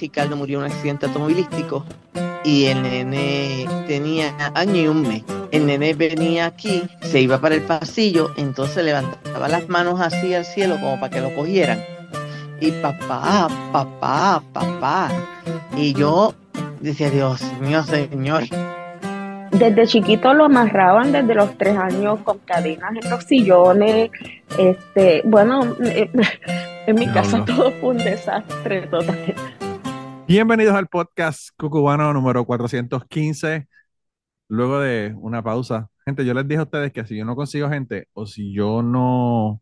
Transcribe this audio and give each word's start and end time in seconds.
Ricardo 0.00 0.36
murió 0.36 0.58
en 0.58 0.64
un 0.66 0.72
accidente 0.72 1.06
automovilístico 1.06 1.84
y 2.44 2.66
el 2.66 2.82
nene 2.82 3.66
tenía 3.86 4.34
año 4.54 4.76
y 4.76 4.86
un 4.86 5.02
mes. 5.02 5.22
El 5.50 5.66
nene 5.66 5.94
venía 5.94 6.46
aquí, 6.46 6.82
se 7.02 7.20
iba 7.20 7.38
para 7.38 7.54
el 7.54 7.62
pasillo, 7.62 8.30
entonces 8.36 8.84
levantaba 8.84 9.48
las 9.48 9.68
manos 9.68 10.00
así 10.00 10.34
al 10.34 10.44
cielo 10.44 10.76
como 10.80 10.98
para 10.98 11.10
que 11.10 11.20
lo 11.20 11.34
cogieran. 11.34 11.80
Y 12.60 12.70
papá, 12.72 13.48
papá, 13.72 14.42
papá. 14.52 15.10
Y 15.76 15.92
yo 15.92 16.34
decía, 16.80 17.10
Dios 17.10 17.42
mío, 17.60 17.82
Señor. 17.82 18.44
Desde 19.50 19.86
chiquito 19.86 20.32
lo 20.32 20.44
amarraban 20.44 21.12
desde 21.12 21.34
los 21.34 21.56
tres 21.58 21.76
años 21.76 22.20
con 22.20 22.38
cadenas 22.38 22.92
en 23.02 23.10
los 23.10 23.24
sillones. 23.24 24.10
Este, 24.58 25.22
bueno, 25.24 25.76
en 26.86 26.94
mi 26.94 27.06
casa 27.08 27.44
todo 27.44 27.70
fue 27.72 27.90
un 27.90 27.98
desastre 27.98 28.86
total. 28.86 29.34
Bienvenidos 30.30 30.76
al 30.76 30.86
podcast 30.86 31.50
Cucubano 31.56 32.12
número 32.12 32.44
415. 32.46 33.66
Luego 34.48 34.80
de 34.80 35.14
una 35.18 35.42
pausa, 35.42 35.90
gente, 36.04 36.24
yo 36.24 36.34
les 36.34 36.46
dije 36.46 36.60
a 36.60 36.64
ustedes 36.64 36.92
que 36.92 37.04
si 37.06 37.16
yo 37.16 37.24
no 37.24 37.34
consigo 37.36 37.68
gente 37.68 38.08
o 38.12 38.26
si 38.26 38.52
yo 38.52 38.80
no, 38.82 39.60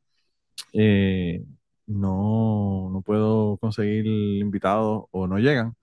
eh, 0.74 1.44
no, 1.86 2.90
no 2.92 3.02
puedo 3.02 3.58
conseguir 3.58 4.06
invitados 4.06 5.06
o 5.10 5.26
no 5.26 5.38
llegan, 5.38 5.74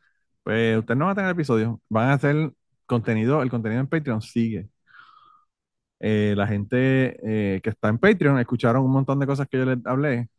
pues 0.44 0.78
ustedes 0.78 0.98
no 1.00 1.06
van 1.06 1.14
a 1.14 1.16
tener 1.16 1.32
episodio. 1.32 1.82
Van 1.90 2.10
a 2.10 2.14
hacer 2.14 2.54
contenido, 2.86 3.42
el 3.42 3.50
contenido 3.50 3.82
en 3.82 3.88
Patreon 3.88 4.22
sigue. 4.22 4.70
Eh, 6.00 6.34
la 6.38 6.48
gente 6.48 7.18
eh, 7.56 7.62
que 7.62 7.70
está 7.70 7.90
en 7.90 7.98
Patreon 7.98 8.40
escucharon 8.40 8.84
un 8.84 8.92
montón 8.92 9.20
de 9.20 9.28
cosas 9.28 9.48
que 9.48 9.58
yo 9.58 9.66
les 9.66 9.84
hablé, 9.86 10.30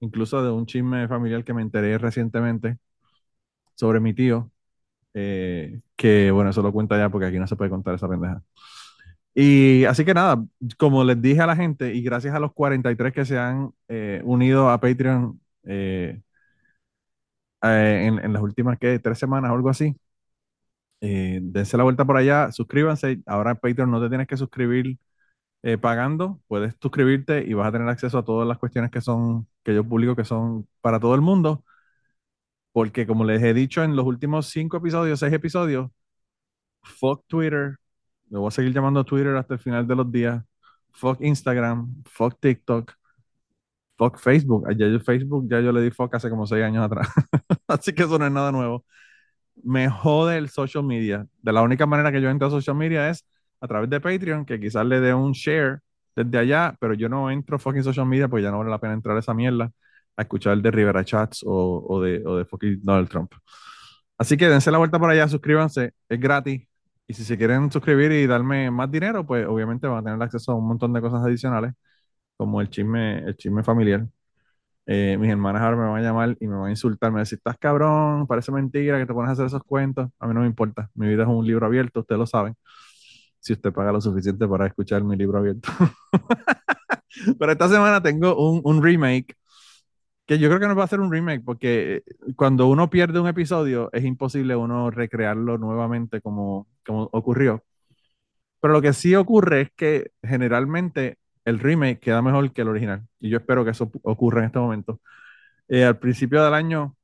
incluso 0.00 0.42
de 0.42 0.50
un 0.50 0.66
chisme 0.66 1.08
familiar 1.08 1.44
que 1.44 1.54
me 1.54 1.62
enteré 1.62 1.98
recientemente 1.98 2.78
sobre 3.74 4.00
mi 4.00 4.14
tío, 4.14 4.50
eh, 5.14 5.80
que 5.96 6.30
bueno, 6.30 6.50
eso 6.50 6.62
lo 6.62 6.72
cuenta 6.72 6.98
ya 6.98 7.10
porque 7.10 7.26
aquí 7.26 7.38
no 7.38 7.46
se 7.46 7.56
puede 7.56 7.70
contar 7.70 7.94
esa 7.94 8.08
pendeja. 8.08 8.42
Y 9.34 9.84
así 9.84 10.04
que 10.04 10.14
nada, 10.14 10.44
como 10.78 11.04
les 11.04 11.20
dije 11.22 11.40
a 11.40 11.46
la 11.46 11.56
gente, 11.56 11.94
y 11.94 12.02
gracias 12.02 12.34
a 12.34 12.40
los 12.40 12.52
43 12.52 13.12
que 13.12 13.24
se 13.24 13.38
han 13.38 13.72
eh, 13.88 14.20
unido 14.24 14.70
a 14.70 14.80
Patreon 14.80 15.40
eh, 15.64 16.20
en, 17.62 18.32
las 18.32 18.42
últimas 18.42 18.78
¿qué? 18.78 18.98
tres 18.98 19.18
semanas 19.18 19.50
o 19.50 19.54
algo 19.54 19.68
así, 19.70 19.94
dense 21.00 21.76
la 21.76 21.84
vuelta 21.84 22.04
por 22.04 22.16
allá, 22.16 22.52
suscríbanse. 22.52 23.22
Ahora 23.26 23.52
en 23.52 23.56
Patreon 23.56 23.90
no 23.90 24.00
te 24.00 24.08
tienes 24.08 24.26
que 24.26 24.36
suscribir 24.36 24.98
pagando, 25.80 26.40
puedes 26.48 26.74
suscribirte 26.80 27.44
y 27.46 27.54
vas 27.54 27.68
a 27.68 27.72
tener 27.72 27.88
acceso 27.88 28.18
a 28.18 28.24
todas 28.24 28.48
las 28.48 28.58
cuestiones 28.58 28.90
que 28.90 29.00
son, 29.00 29.46
que 29.62 29.74
yo 29.74 29.84
publico, 29.84 30.16
que 30.16 30.24
son 30.24 30.66
para 30.80 31.00
todo 31.00 31.14
el 31.14 31.20
mundo 31.20 31.64
porque 32.72 33.06
como 33.06 33.24
les 33.24 33.42
he 33.42 33.54
dicho 33.54 33.82
en 33.82 33.96
los 33.96 34.06
últimos 34.06 34.46
cinco 34.48 34.76
episodios, 34.78 35.20
seis 35.20 35.32
episodios, 35.32 35.90
fuck 36.82 37.24
Twitter, 37.26 37.76
me 38.30 38.38
voy 38.38 38.48
a 38.48 38.50
seguir 38.50 38.72
llamando 38.72 39.04
Twitter 39.04 39.36
hasta 39.36 39.54
el 39.54 39.60
final 39.60 39.86
de 39.86 39.96
los 39.96 40.10
días, 40.10 40.42
fuck 40.92 41.20
Instagram, 41.20 42.02
fuck 42.06 42.38
TikTok, 42.40 42.92
fuck 43.96 44.18
Facebook. 44.18 44.66
Ya 44.76 44.88
yo 44.88 45.00
Facebook, 45.00 45.46
ya 45.50 45.60
yo 45.60 45.72
le 45.72 45.82
di 45.82 45.90
fuck 45.90 46.14
hace 46.14 46.30
como 46.30 46.46
seis 46.46 46.64
años 46.64 46.84
atrás. 46.84 47.08
Así 47.68 47.92
que 47.94 48.04
eso 48.04 48.18
no 48.18 48.26
es 48.26 48.32
nada 48.32 48.52
nuevo. 48.52 48.84
Me 49.62 49.88
jode 49.90 50.38
el 50.38 50.48
social 50.50 50.84
media. 50.84 51.26
De 51.42 51.52
la 51.52 51.62
única 51.62 51.86
manera 51.86 52.12
que 52.12 52.22
yo 52.22 52.30
entro 52.30 52.48
a 52.48 52.50
social 52.50 52.76
media 52.76 53.10
es 53.10 53.26
a 53.60 53.68
través 53.68 53.90
de 53.90 54.00
Patreon, 54.00 54.46
que 54.46 54.60
quizás 54.60 54.86
le 54.86 55.00
dé 55.00 55.14
un 55.14 55.32
share 55.32 55.80
desde 56.16 56.38
allá, 56.38 56.76
pero 56.80 56.94
yo 56.94 57.08
no 57.08 57.30
entro 57.30 57.58
fucking 57.58 57.84
social 57.84 58.06
media 58.06 58.28
porque 58.28 58.44
ya 58.44 58.50
no 58.50 58.58
vale 58.58 58.70
la 58.70 58.80
pena 58.80 58.94
entrar 58.94 59.16
a 59.16 59.20
esa 59.20 59.34
mierda 59.34 59.72
escuchar 60.22 60.54
el 60.54 60.62
de 60.62 60.70
Rivera 60.70 61.04
Chats 61.04 61.42
o, 61.46 62.00
de, 62.02 62.22
o 62.26 62.36
de 62.36 62.44
fucking 62.44 62.80
Donald 62.82 63.08
Trump. 63.08 63.32
Así 64.18 64.36
que 64.36 64.48
dense 64.48 64.70
la 64.70 64.78
vuelta 64.78 64.98
por 64.98 65.10
allá, 65.10 65.28
suscríbanse, 65.28 65.94
es 66.08 66.20
gratis. 66.20 66.66
Y 67.06 67.14
si 67.14 67.24
se 67.24 67.38
quieren 67.38 67.72
suscribir 67.72 68.12
y 68.12 68.26
darme 68.26 68.70
más 68.70 68.90
dinero, 68.90 69.26
pues 69.26 69.46
obviamente 69.46 69.86
van 69.88 69.98
a 70.00 70.02
tener 70.04 70.22
acceso 70.22 70.52
a 70.52 70.56
un 70.56 70.68
montón 70.68 70.92
de 70.92 71.00
cosas 71.00 71.24
adicionales, 71.24 71.72
como 72.36 72.60
el 72.60 72.70
chisme, 72.70 73.18
el 73.20 73.36
chisme 73.36 73.62
familiar. 73.64 74.06
Eh, 74.86 75.16
mis 75.18 75.30
hermanas 75.30 75.62
ahora 75.62 75.76
me 75.76 75.84
van 75.84 76.00
a 76.00 76.02
llamar 76.02 76.36
y 76.40 76.48
me 76.48 76.56
van 76.56 76.66
a 76.68 76.70
insultar, 76.70 77.10
me 77.10 77.14
van 77.14 77.20
a 77.20 77.22
decir, 77.22 77.38
estás 77.38 77.56
cabrón, 77.58 78.26
parece 78.26 78.52
mentira 78.52 78.98
que 78.98 79.06
te 79.06 79.14
pones 79.14 79.30
a 79.30 79.32
hacer 79.32 79.46
esos 79.46 79.62
cuentos. 79.64 80.10
A 80.18 80.26
mí 80.26 80.34
no 80.34 80.40
me 80.40 80.46
importa, 80.46 80.90
mi 80.94 81.08
vida 81.08 81.22
es 81.22 81.28
un 81.28 81.46
libro 81.46 81.66
abierto, 81.66 82.00
ustedes 82.00 82.18
lo 82.18 82.26
saben. 82.26 82.54
Si 83.40 83.52
usted 83.54 83.72
paga 83.72 83.92
lo 83.92 84.00
suficiente 84.00 84.46
para 84.48 84.66
escuchar 84.66 85.02
mi 85.04 85.16
libro 85.16 85.38
abierto. 85.38 85.68
Pero 87.38 87.52
esta 87.52 87.68
semana 87.68 88.02
tengo 88.02 88.36
un, 88.36 88.60
un 88.64 88.82
remake 88.82 89.34
que 90.30 90.38
yo 90.38 90.48
creo 90.48 90.60
que 90.60 90.68
no 90.68 90.76
va 90.76 90.84
a 90.84 90.86
ser 90.86 91.00
un 91.00 91.10
remake, 91.12 91.42
porque 91.44 91.96
eh, 91.96 92.04
cuando 92.36 92.68
uno 92.68 92.88
pierde 92.88 93.18
un 93.20 93.26
episodio 93.28 93.90
es 93.92 94.04
imposible 94.04 94.54
uno 94.54 94.88
recrearlo 94.90 95.58
nuevamente 95.58 96.20
como, 96.20 96.68
como 96.86 97.08
ocurrió. 97.12 97.64
Pero 98.60 98.74
lo 98.74 98.82
que 98.82 98.92
sí 98.92 99.14
ocurre 99.16 99.62
es 99.62 99.70
que 99.76 100.12
generalmente 100.22 101.18
el 101.44 101.58
remake 101.58 102.00
queda 102.00 102.22
mejor 102.22 102.52
que 102.52 102.62
el 102.62 102.68
original. 102.68 103.06
Y 103.20 103.30
yo 103.30 103.38
espero 103.38 103.64
que 103.64 103.70
eso 103.72 103.90
ocurra 104.02 104.40
en 104.40 104.46
este 104.46 104.58
momento. 104.58 105.00
Eh, 105.68 105.84
al 105.84 105.98
principio 105.98 106.44
del 106.44 106.54
año, 106.54 106.96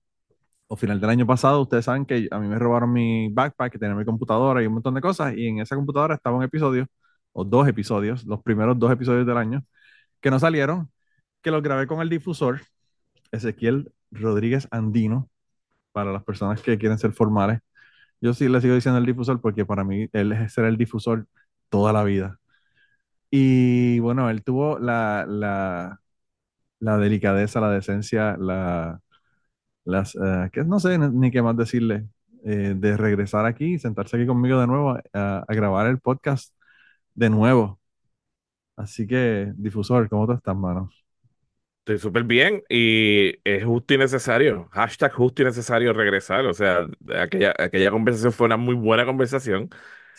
o 0.69 0.77
final 0.77 1.01
del 1.01 1.11
año 1.11 1.27
pasado, 1.27 1.63
ustedes 1.63 1.87
saben 1.87 2.07
que 2.07 2.29
a 2.31 2.39
mí 2.41 2.49
me 2.49 2.59
robaron 2.59 2.93
mi 2.93 3.29
backpack, 3.33 3.73
que 3.73 3.79
tenía 3.79 3.97
mi 3.97 4.05
computadora 4.05 4.63
y 4.63 4.67
un 4.67 4.75
montón 4.75 4.95
de 4.95 5.01
cosas. 5.03 5.35
Y 5.37 5.49
en 5.49 5.61
esa 5.61 5.77
computadora 5.77 6.17
estaba 6.17 6.37
un 6.37 6.45
episodio, 6.45 6.87
o 7.33 7.45
dos 7.45 7.69
episodios, 7.69 8.25
los 8.27 8.43
primeros 8.43 8.79
dos 8.79 8.93
episodios 8.93 9.27
del 9.27 9.39
año, 9.39 9.65
que 10.21 10.31
no 10.31 10.39
salieron, 10.41 10.91
que 11.43 11.51
los 11.51 11.63
grabé 11.63 11.87
con 11.87 12.01
el 12.03 12.11
difusor 12.11 12.61
Ezequiel 13.33 13.93
Rodríguez 14.11 14.69
Andino, 14.71 15.31
para 15.93 16.13
las 16.13 16.25
personas 16.25 16.63
que 16.63 16.79
quieren 16.79 16.99
ser 16.99 17.13
formales. 17.13 17.61
Yo 18.21 18.35
sí 18.35 18.49
le 18.49 18.61
sigo 18.61 18.75
diciendo 18.75 18.99
el 19.01 19.07
difusor 19.07 19.41
porque 19.41 19.67
para 19.67 19.85
mí 19.85 20.09
él 20.13 20.33
es 20.33 20.53
ser 20.55 20.67
el 20.67 20.77
difusor 20.79 21.27
toda 21.71 21.93
la 21.93 22.05
vida. 22.05 22.39
Y 23.31 23.99
bueno, 24.01 24.31
él 24.31 24.45
tuvo 24.45 24.79
la, 24.79 25.27
la, 25.29 26.01
la 26.81 26.99
delicadeza, 26.99 27.61
la 27.61 27.71
decencia, 27.71 28.37
la, 28.39 29.01
las, 29.85 30.15
eh, 30.17 30.51
que 30.53 30.65
no 30.65 30.81
sé 30.81 30.99
ni 30.99 31.31
qué 31.31 31.43
más 31.43 31.57
decirle, 31.57 32.09
eh, 32.45 32.75
de 32.77 32.97
regresar 32.97 33.47
aquí 33.47 33.79
sentarse 33.79 34.17
aquí 34.17 34.27
conmigo 34.27 34.61
de 34.61 34.67
nuevo 34.69 34.93
a, 35.15 35.39
a 35.49 35.55
grabar 35.55 35.87
el 35.89 36.01
podcast 36.01 36.55
de 37.15 37.31
nuevo. 37.31 37.81
Así 38.77 39.07
que, 39.07 39.53
difusor, 39.57 40.09
¿cómo 40.09 40.27
tú 40.27 40.33
estás, 40.35 40.57
mano? 40.57 40.91
Estoy 41.87 41.99
súper 42.01 42.25
bien 42.25 42.65
y 42.69 43.35
es 43.45 43.65
justo 43.65 43.95
y 43.95 43.99
necesario. 43.99 44.69
Hashtag 44.73 45.13
justo 45.13 45.43
y 45.43 45.45
necesario 45.45 45.93
regresar. 45.93 46.45
O 46.47 46.53
sea, 46.53 46.85
aquella, 47.17 47.55
aquella 47.57 47.93
conversación 47.93 48.33
fue 48.33 48.47
una 48.47 48.57
muy 48.57 48.75
buena 48.75 49.07
conversación. 49.07 49.71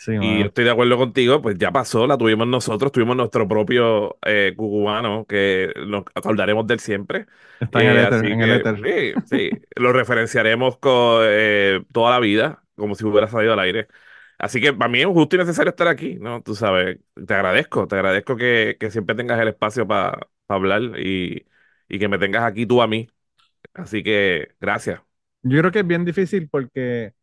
y 0.06 0.40
estoy 0.40 0.64
de 0.64 0.70
acuerdo 0.70 0.96
contigo, 0.96 1.42
pues 1.42 1.58
ya 1.58 1.70
pasó, 1.70 2.06
la 2.06 2.16
tuvimos 2.16 2.46
nosotros, 2.46 2.90
tuvimos 2.90 3.16
nuestro 3.16 3.46
propio 3.46 4.16
eh, 4.24 4.54
cucubano 4.56 5.26
que 5.26 5.74
nos 5.86 6.04
acordaremos 6.14 6.66
del 6.66 6.80
siempre. 6.80 7.26
Está 7.60 7.82
en 7.82 7.88
el 7.88 8.50
eh, 8.50 8.56
éter, 8.56 8.76
Sí, 8.78 9.22
sí, 9.26 9.50
lo 9.76 9.92
referenciaremos 9.92 10.78
con, 10.78 11.20
eh, 11.26 11.84
toda 11.92 12.12
la 12.12 12.18
vida, 12.18 12.62
como 12.76 12.94
si 12.94 13.04
hubiera 13.04 13.26
salido 13.26 13.52
al 13.52 13.60
aire. 13.60 13.88
Así 14.38 14.58
que 14.58 14.72
para 14.72 14.88
mí 14.88 15.00
es 15.00 15.06
justo 15.06 15.36
y 15.36 15.40
necesario 15.40 15.68
estar 15.68 15.88
aquí, 15.88 16.14
¿no? 16.14 16.40
Tú 16.42 16.54
sabes, 16.54 16.98
te 17.26 17.34
agradezco, 17.34 17.86
te 17.86 17.96
agradezco 17.96 18.36
que, 18.36 18.78
que 18.80 18.90
siempre 18.90 19.14
tengas 19.14 19.38
el 19.38 19.48
espacio 19.48 19.86
para 19.86 20.28
hablar 20.48 20.98
y 20.98 21.44
y 21.88 21.98
que 21.98 22.08
me 22.08 22.18
tengas 22.18 22.42
aquí 22.44 22.66
tú 22.66 22.82
a 22.82 22.86
mí. 22.86 23.08
Así 23.74 24.02
que 24.02 24.48
gracias. 24.60 25.00
Yo 25.42 25.58
creo 25.58 25.72
que 25.72 25.80
es 25.80 25.86
bien 25.86 26.04
difícil 26.04 26.48
porque, 26.48 27.14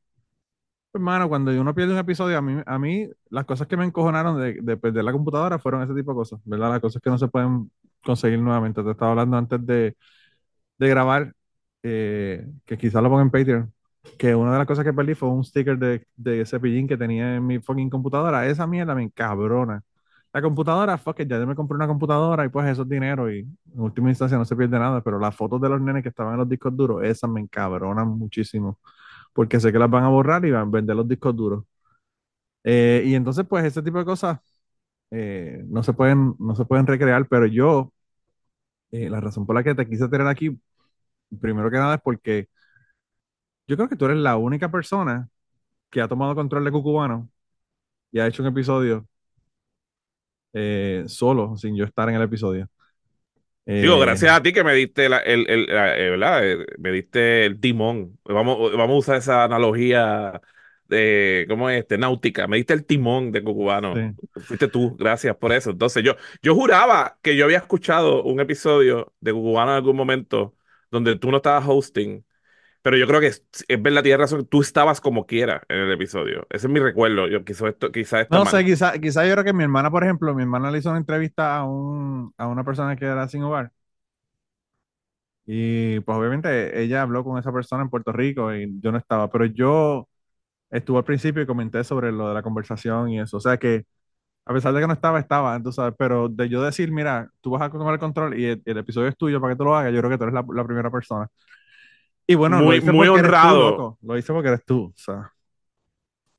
hermano, 0.93 1.27
cuando 1.29 1.51
uno 1.59 1.75
pierde 1.75 1.93
un 1.93 1.99
episodio, 1.99 2.37
a 2.37 2.41
mí, 2.41 2.61
a 2.65 2.79
mí 2.79 3.09
las 3.29 3.45
cosas 3.45 3.67
que 3.67 3.77
me 3.77 3.85
encojonaron 3.85 4.39
de, 4.65 4.77
perder 4.77 5.03
la 5.03 5.11
computadora 5.11 5.59
fueron 5.59 5.83
ese 5.83 5.93
tipo 5.93 6.11
de 6.11 6.15
cosas, 6.15 6.39
¿verdad? 6.45 6.69
Las 6.71 6.79
cosas 6.81 7.01
que 7.01 7.09
no 7.09 7.17
se 7.17 7.27
pueden 7.27 7.71
conseguir 8.03 8.39
nuevamente. 8.39 8.83
Te 8.83 8.91
estaba 8.91 9.11
hablando 9.11 9.37
antes 9.37 9.65
de, 9.65 9.95
grabar, 10.79 11.33
eh, 11.83 12.47
que 12.65 12.77
quizás 12.77 13.03
lo 13.03 13.09
ponga 13.09 13.23
en 13.23 13.31
Patreon, 13.31 13.73
que 14.17 14.35
una 14.35 14.53
de 14.53 14.57
las 14.59 14.67
cosas 14.67 14.85
que 14.85 14.93
perdí 14.93 15.15
fue 15.15 15.29
un 15.29 15.43
sticker 15.43 15.77
de, 15.77 16.07
de 16.15 16.45
cepillín 16.45 16.87
que 16.87 16.97
tenía 16.97 17.35
en 17.35 17.45
mi 17.45 17.59
fucking 17.59 17.89
computadora. 17.89 18.47
Esa 18.47 18.67
mierda 18.67 18.95
me 18.95 19.03
encabrona. 19.03 19.83
La 20.35 20.41
computadora, 20.41 20.97
fuck 20.97 21.21
it, 21.21 21.29
ya 21.29 21.39
yo 21.39 21.47
me 21.47 21.55
compré 21.55 21.77
una 21.77 21.87
computadora 21.87 22.43
y 22.45 22.49
pues 22.49 22.67
eso 22.69 22.81
es 22.81 22.89
dinero 22.89 23.31
y 23.31 23.39
en 23.39 23.79
última 23.81 24.09
instancia 24.09 24.37
no 24.37 24.43
se 24.43 24.53
pierde 24.55 24.77
nada, 24.77 25.01
pero 25.01 25.17
las 25.17 25.33
fotos 25.33 25.61
de 25.61 25.69
los 25.69 25.79
nenes 25.79 26.03
que 26.03 26.09
estaban 26.09 26.33
en 26.33 26.39
los 26.39 26.49
discos 26.49 26.75
duros, 26.75 27.03
esas 27.05 27.29
me 27.29 27.39
encabronan 27.39 28.09
muchísimo, 28.09 28.77
porque 29.33 29.59
sé 29.61 29.71
que 29.71 29.79
las 29.79 29.89
van 29.89 30.03
a 30.03 30.09
borrar 30.09 30.45
y 30.45 30.51
van 30.51 30.67
a 30.67 30.71
vender 30.71 30.95
los 30.97 31.07
discos 31.07 31.35
duros. 31.35 31.63
Eh, 32.63 33.03
y 33.05 33.15
entonces, 33.15 33.45
pues, 33.47 33.65
ese 33.65 33.81
tipo 33.83 33.97
de 33.99 34.05
cosas 34.05 34.39
eh, 35.11 35.63
no, 35.67 35.83
se 35.83 35.93
pueden, 35.93 36.35
no 36.39 36.55
se 36.55 36.65
pueden 36.65 36.87
recrear, 36.87 37.27
pero 37.27 37.45
yo, 37.47 37.93
eh, 38.91 39.09
la 39.09 39.19
razón 39.21 39.45
por 39.45 39.55
la 39.55 39.63
que 39.63 39.75
te 39.75 39.87
quise 39.87 40.07
tener 40.09 40.27
aquí, 40.27 40.59
primero 41.41 41.71
que 41.71 41.77
nada 41.77 41.95
es 41.95 42.01
porque 42.01 42.49
yo 43.67 43.75
creo 43.77 43.89
que 43.89 43.95
tú 43.95 44.05
eres 44.05 44.17
la 44.17 44.37
única 44.37 44.69
persona 44.71 45.29
que 45.89 46.01
ha 46.01 46.07
tomado 46.07 46.35
control 46.35 46.65
de 46.65 46.71
Cucubano 46.71 47.29
y 48.11 48.19
ha 48.19 48.27
hecho 48.27 48.43
un 48.43 48.49
episodio 48.49 49.07
eh, 50.55 51.03
solo, 51.07 51.57
sin 51.57 51.75
yo 51.75 51.83
estar 51.83 52.07
en 52.07 52.15
el 52.15 52.21
episodio. 52.21 52.69
Digo, 53.65 53.99
gracias 53.99 54.31
a 54.31 54.41
ti 54.41 54.53
que 54.53 54.63
me 54.63 54.73
diste 54.73 55.07
el, 55.07 55.13
el, 55.49 55.65
¿verdad? 55.67 56.43
Me 56.77 56.91
diste 56.91 57.45
el 57.45 57.59
timón. 57.59 58.17
Vamos, 58.23 58.71
vamos 58.77 58.95
a 58.95 58.99
usar 58.99 59.15
esa 59.17 59.43
analogía 59.43 60.39
de, 60.87 61.45
¿cómo 61.49 61.69
es 61.69 61.79
este? 61.79 61.97
Náutica. 61.97 62.47
Me 62.47 62.57
diste 62.57 62.73
el 62.73 62.85
timón 62.85 63.31
de 63.31 63.43
Cucubano. 63.43 63.93
Fuiste 64.35 64.67
tú, 64.67 64.95
gracias 64.95 65.35
por 65.35 65.51
eso. 65.51 65.71
Entonces 65.71 66.03
yo, 66.03 66.15
yo 66.41 66.55
juraba 66.55 67.17
que 67.21 67.35
yo 67.35 67.45
había 67.45 67.57
escuchado 67.57 68.23
un 68.23 68.39
episodio 68.39 69.13
de 69.19 69.33
Cucubano 69.33 69.71
en 69.71 69.77
algún 69.77 69.95
momento 69.95 70.55
donde 70.91 71.17
tú 71.17 71.31
no 71.31 71.37
estabas 71.37 71.65
hosting, 71.67 72.23
pero 72.85 72.97
yo 72.97 73.07
creo 73.07 73.19
que 73.19 73.25
es, 73.25 73.43
es 73.67 73.81
verdad, 73.81 74.03
tienes 74.03 74.19
razón, 74.19 74.45
tú 74.45 74.61
estabas 74.61 75.01
como 75.01 75.25
quiera 75.25 75.63
en 75.69 75.79
el 75.79 75.91
episodio. 75.91 76.45
Ese 76.51 76.67
es 76.67 76.71
mi 76.71 76.79
recuerdo. 76.79 77.27
Yo 77.27 77.43
quizá 77.43 77.69
esto, 77.69 77.91
quizá 77.91 78.27
No 78.29 78.45
sé, 78.45 78.63
quizá, 78.63 78.99
quizá 78.99 79.25
yo 79.25 79.33
creo 79.33 79.43
que 79.43 79.53
mi 79.53 79.63
hermana, 79.63 79.89
por 79.89 80.03
ejemplo, 80.03 80.35
mi 80.35 80.43
hermana 80.43 80.69
le 80.69 80.77
hizo 80.77 80.91
una 80.91 80.99
entrevista 80.99 81.57
a, 81.57 81.63
un, 81.65 82.31
a 82.37 82.45
una 82.45 82.63
persona 82.63 82.95
que 82.95 83.05
era 83.05 83.27
sin 83.27 83.41
hogar. 83.41 83.71
Y 85.47 85.99
pues 86.01 86.15
obviamente 86.15 86.79
ella 86.79 87.01
habló 87.01 87.23
con 87.23 87.39
esa 87.39 87.51
persona 87.51 87.81
en 87.81 87.89
Puerto 87.89 88.11
Rico 88.11 88.53
y 88.53 88.79
yo 88.79 88.91
no 88.91 88.99
estaba, 88.99 89.31
pero 89.31 89.45
yo 89.45 90.07
estuve 90.69 90.99
al 90.99 91.05
principio 91.05 91.41
y 91.43 91.47
comenté 91.47 91.83
sobre 91.83 92.11
lo 92.11 92.29
de 92.29 92.35
la 92.35 92.43
conversación 92.43 93.09
y 93.09 93.19
eso. 93.21 93.37
O 93.37 93.41
sea 93.41 93.57
que 93.57 93.85
a 94.45 94.53
pesar 94.53 94.73
de 94.73 94.81
que 94.81 94.87
no 94.87 94.93
estaba, 94.93 95.19
estaba, 95.19 95.61
tú 95.61 95.71
sabes, 95.71 95.95
pero 95.97 96.29
de 96.29 96.49
yo 96.49 96.63
decir, 96.63 96.91
mira, 96.91 97.31
tú 97.41 97.51
vas 97.51 97.63
a 97.63 97.71
tomar 97.71 97.93
el 97.95 97.99
control 97.99 98.39
y 98.39 98.45
el, 98.47 98.77
episodio 98.77 99.09
es 99.09 99.17
tuyo 99.17 99.41
para 99.41 99.53
que 99.53 99.57
tú 99.57 99.65
lo 99.65 99.75
hagas, 99.75 99.93
yo 99.93 99.99
creo 99.99 100.11
que 100.11 100.17
tú 100.17 100.25
eres 100.25 100.35
la, 100.35 100.65
primera 100.65 100.91
persona. 100.91 101.27
Y 102.27 102.35
bueno, 102.35 102.59
muy, 102.59 102.79
lo 102.79 102.93
muy 102.93 103.07
honrado. 103.07 103.97
Lo 104.01 104.17
hice 104.17 104.33
porque 104.33 104.49
eres 104.49 104.65
tú. 104.65 104.93
O 104.95 104.97
sea, 104.97 105.31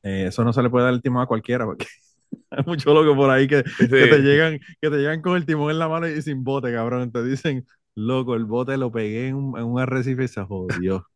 eh, 0.03 0.27
eso 0.29 0.45
no 0.45 0.53
se 0.53 0.63
le 0.63 0.71
puede 0.71 0.85
dar 0.87 0.95
el 0.95 1.03
timón 1.03 1.23
a 1.23 1.27
cualquiera 1.27 1.65
porque 1.65 1.87
hay 2.51 2.65
muchos 2.67 2.93
locos 2.93 3.17
por 3.17 3.31
ahí 3.31 3.47
que, 3.47 3.63
que, 3.79 3.87
te 3.87 4.19
llegan, 4.19 4.59
que 4.81 4.91
te 4.91 4.97
llegan 4.97 5.23
con 5.23 5.37
el 5.37 5.47
timón 5.47 5.71
en 5.71 5.79
la 5.79 5.89
mano 5.89 6.09
y 6.09 6.21
sin 6.23 6.43
bote, 6.43 6.73
cabrón. 6.73 7.13
Te 7.13 7.23
dicen, 7.23 7.67
Loco, 7.97 8.35
el 8.35 8.45
bote 8.45 8.77
lo 8.77 8.93
pegué 8.93 9.29
en 9.29 9.37
un, 9.37 9.81
arrecife 9.81 10.25
y 10.25 10.29
se 10.29 10.43
jodió. 10.43 11.09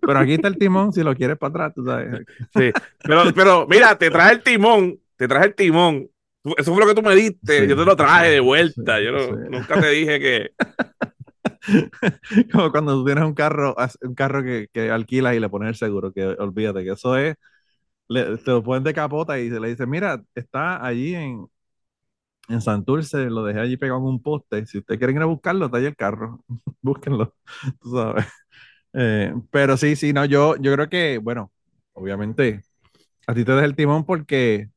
Pero 0.00 0.18
aquí 0.18 0.32
está 0.32 0.48
el 0.48 0.56
timón 0.56 0.92
si 0.92 1.02
lo 1.02 1.14
quieres 1.14 1.36
para 1.36 1.50
atrás, 1.50 1.74
tú 1.74 1.84
sabes. 1.84 2.24
Sí, 2.56 2.72
pero, 3.02 3.24
pero 3.34 3.66
mira, 3.68 3.98
te 3.98 4.10
traje 4.10 4.32
el 4.34 4.42
timón, 4.42 4.98
te 5.16 5.28
traje 5.28 5.48
el 5.48 5.54
timón. 5.54 6.08
Eso 6.56 6.72
fue 6.72 6.82
lo 6.82 6.88
que 6.88 6.94
tú 6.94 7.06
me 7.06 7.14
diste, 7.14 7.68
yo 7.68 7.76
te 7.76 7.84
lo 7.84 7.96
traje 7.96 8.30
de 8.30 8.40
vuelta. 8.40 8.98
yo 9.00 9.12
nunca 9.50 9.78
te 9.78 9.90
dije 9.90 10.18
que. 10.18 10.50
Como 12.52 12.70
cuando 12.70 12.94
tú 12.94 13.04
tienes 13.04 13.24
un 13.24 13.34
carro, 13.34 13.74
un 14.02 14.14
carro 14.14 14.42
que, 14.44 14.68
que 14.72 14.90
alquilas 14.90 15.34
y 15.34 15.40
le 15.40 15.48
pones 15.48 15.68
el 15.70 15.74
seguro, 15.76 16.12
que 16.12 16.24
olvídate 16.26 16.84
que 16.84 16.92
eso 16.92 17.16
es, 17.16 17.36
te 18.08 18.50
lo 18.52 18.62
ponen 18.64 18.84
de 18.84 18.94
capota 18.94 19.38
y 19.40 19.50
se 19.50 19.60
le 19.60 19.68
dice, 19.70 19.86
mira, 19.86 20.22
está 20.34 20.84
allí 20.84 21.14
en, 21.14 21.46
en 22.48 22.60
Santurce, 22.60 23.26
lo 23.30 23.44
dejé 23.44 23.60
allí 23.60 23.76
pegado 23.76 24.00
en 24.00 24.06
un 24.06 24.22
poste. 24.22 24.66
Si 24.66 24.78
ustedes 24.78 24.98
quieren 24.98 25.16
ir 25.16 25.22
a 25.22 25.26
buscarlo, 25.26 25.66
está 25.66 25.78
ahí 25.78 25.86
el 25.86 25.96
carro. 25.96 26.44
Búsquenlo, 26.82 27.34
tú 27.80 27.90
sabes. 27.96 28.26
Eh, 28.94 29.34
pero 29.50 29.76
sí, 29.76 29.96
sí, 29.96 30.12
no, 30.12 30.24
yo, 30.26 30.56
yo 30.58 30.72
creo 30.74 30.88
que, 30.90 31.18
bueno, 31.18 31.52
obviamente, 31.94 32.62
a 33.26 33.34
ti 33.34 33.44
te 33.44 33.52
deja 33.52 33.66
el 33.66 33.76
timón 33.76 34.04
porque 34.06 34.70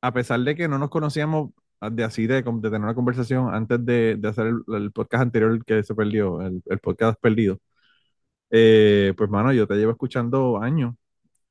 a 0.00 0.12
pesar 0.12 0.40
de 0.40 0.54
que 0.56 0.68
no 0.68 0.78
nos 0.78 0.90
conocíamos 0.90 1.50
de 1.80 2.04
así, 2.04 2.26
de, 2.26 2.42
tener 2.42 2.80
una 2.80 2.94
conversación 2.94 3.52
antes 3.54 3.84
de, 3.84 4.20
hacer 4.24 4.46
el, 4.68 4.92
podcast 4.92 5.22
anterior 5.22 5.64
que 5.64 5.82
se 5.82 5.94
perdió, 5.94 6.40
el, 6.42 6.62
podcast 6.80 7.20
perdido, 7.20 7.60
eh, 8.50 9.14
pues, 9.16 9.30
mano, 9.30 9.52
yo 9.52 9.66
te 9.66 9.76
llevo 9.76 9.92
escuchando 9.92 10.60
años, 10.62 10.94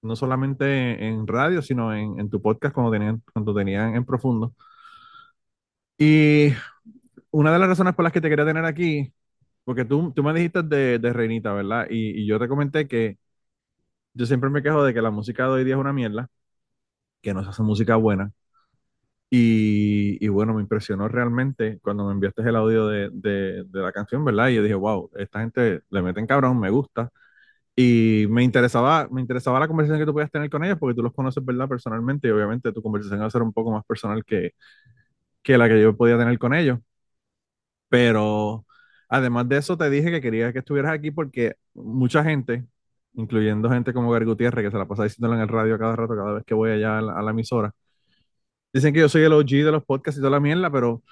no 0.02 0.16
solamente 0.16 1.08
en 1.08 1.28
radio, 1.28 1.62
sino 1.62 1.94
en, 1.96 2.20
en 2.20 2.30
tu 2.30 2.42
podcast 2.42 2.74
cuando 2.76 2.92
tenían, 2.92 3.24
cuando 3.34 3.54
tenían 3.56 3.96
en 3.96 4.06
profundo. 4.06 4.54
Y 5.98 6.54
una 7.32 7.52
de 7.54 7.60
las 7.60 7.70
razones 7.70 7.96
por 7.96 8.04
las 8.04 8.14
que 8.14 8.22
te 8.22 8.30
quería 8.30 8.46
tener 8.46 8.66
aquí, 8.66 9.14
porque 9.64 9.86
tú, 9.86 10.14
tú 10.16 10.24
me 10.24 10.34
dijiste 10.34 10.64
de, 10.64 11.00
de 11.00 11.14
Reinita, 11.14 11.54
¿verdad? 11.54 11.88
Y, 11.90 12.22
y, 12.24 12.28
yo 12.28 12.40
te 12.40 12.48
comenté 12.48 12.88
que 12.88 13.20
yo 14.14 14.26
siempre 14.26 14.50
me 14.50 14.64
quejo 14.64 14.84
de 14.84 14.94
que 14.94 15.02
la 15.02 15.12
música 15.12 15.46
de 15.46 15.50
hoy 15.52 15.64
día 15.66 15.76
es 15.76 15.82
una 15.82 15.94
mierda, 15.94 16.30
que 17.22 17.34
no 17.34 17.44
se 17.44 17.50
hace 17.50 17.64
música 17.64 17.96
buena. 17.96 18.32
Y, 19.32 20.18
y 20.26 20.28
bueno, 20.30 20.54
me 20.56 20.62
impresionó 20.62 21.08
realmente 21.08 21.80
cuando 21.82 22.06
me 22.06 22.14
enviaste 22.14 22.42
el 22.42 22.56
audio 22.56 22.88
de, 22.88 23.10
de, 23.14 23.64
de, 23.66 23.82
la 23.82 23.92
canción, 23.92 24.26
¿verdad? 24.26 24.50
Y 24.50 24.56
yo 24.56 24.64
dije, 24.64 24.74
wow, 24.76 25.12
esta 25.18 25.42
gente 25.42 25.82
le 25.90 26.02
meten 26.02 26.26
cabrón, 26.28 26.60
me 26.60 26.70
gusta. 26.72 27.12
Y 27.76 28.28
me 28.30 28.44
interesaba, 28.44 29.08
me 29.12 29.22
interesaba 29.22 29.60
la 29.60 29.68
conversación 29.68 30.00
que 30.00 30.06
tú 30.06 30.14
podías 30.14 30.32
tener 30.32 30.50
con 30.50 30.64
ellos, 30.66 30.78
porque 30.80 30.96
tú 30.96 31.04
los 31.04 31.14
conoces, 31.14 31.44
¿verdad? 31.46 31.68
Personalmente, 31.70 32.28
y 32.28 32.32
obviamente 32.32 32.72
tu 32.74 32.82
conversación 32.84 33.22
va 33.22 33.28
a 33.28 33.30
ser 33.32 33.42
un 33.44 33.54
poco 33.54 33.72
más 33.72 33.86
personal 33.86 34.26
que, 34.26 34.54
que 35.44 35.58
la 35.58 35.68
que 35.70 35.82
yo 35.82 35.96
podía 35.98 36.18
tener 36.18 36.38
con 36.40 36.54
ellos. 36.54 36.80
Pero 37.90 38.66
además 39.10 39.48
de 39.50 39.58
eso, 39.58 39.78
te 39.78 39.90
dije 39.90 40.12
que 40.12 40.22
quería 40.22 40.54
que 40.54 40.60
estuvieras 40.60 40.92
aquí 40.94 41.12
porque 41.12 41.56
mucha 41.74 42.24
gente, 42.24 42.66
incluyendo 43.14 43.70
gente 43.70 43.94
como 43.94 44.12
Gary 44.12 44.26
Gutiérrez, 44.26 44.66
que 44.66 44.72
se 44.72 44.78
la 44.78 44.88
pasa 44.88 45.04
diciéndolo 45.04 45.36
en 45.36 45.42
el 45.42 45.48
radio 45.48 45.78
cada 45.80 45.96
rato, 45.96 46.16
cada 46.16 46.34
vez 46.34 46.44
que 46.46 46.54
voy 46.54 46.72
allá 46.72 47.00
a 47.00 47.02
la, 47.02 47.32
emisora, 47.32 47.74
dicen 48.74 48.94
que 48.94 49.00
yo 49.02 49.10
soy 49.10 49.24
el 49.24 49.34
OG 49.34 49.48
de 49.48 49.72
los 49.72 49.86
podcasts 49.86 50.18
y 50.18 50.22
toda 50.22 50.32
la 50.32 50.40
mierda, 50.40 50.72
pero 50.72 51.04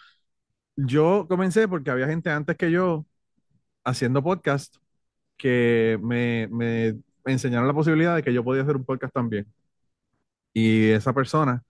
yo 0.75 1.27
comencé 1.29 1.67
porque 1.67 1.91
había 1.91 2.07
gente 2.07 2.29
antes 2.31 2.57
que 2.57 2.71
yo 2.71 3.05
haciendo 3.83 4.23
podcast 4.23 4.77
que 5.37 5.99
me, 6.03 6.47
me 6.49 6.95
enseñaron 7.25 7.67
la 7.67 7.73
posibilidad 7.73 8.15
de 8.15 8.23
que 8.23 8.33
yo 8.33 8.43
podía 8.43 8.63
hacer 8.63 8.77
un 8.77 8.85
podcast 8.85 9.13
también. 9.13 9.47
Y 10.53 10.89
esa 10.91 11.13
persona 11.13 11.63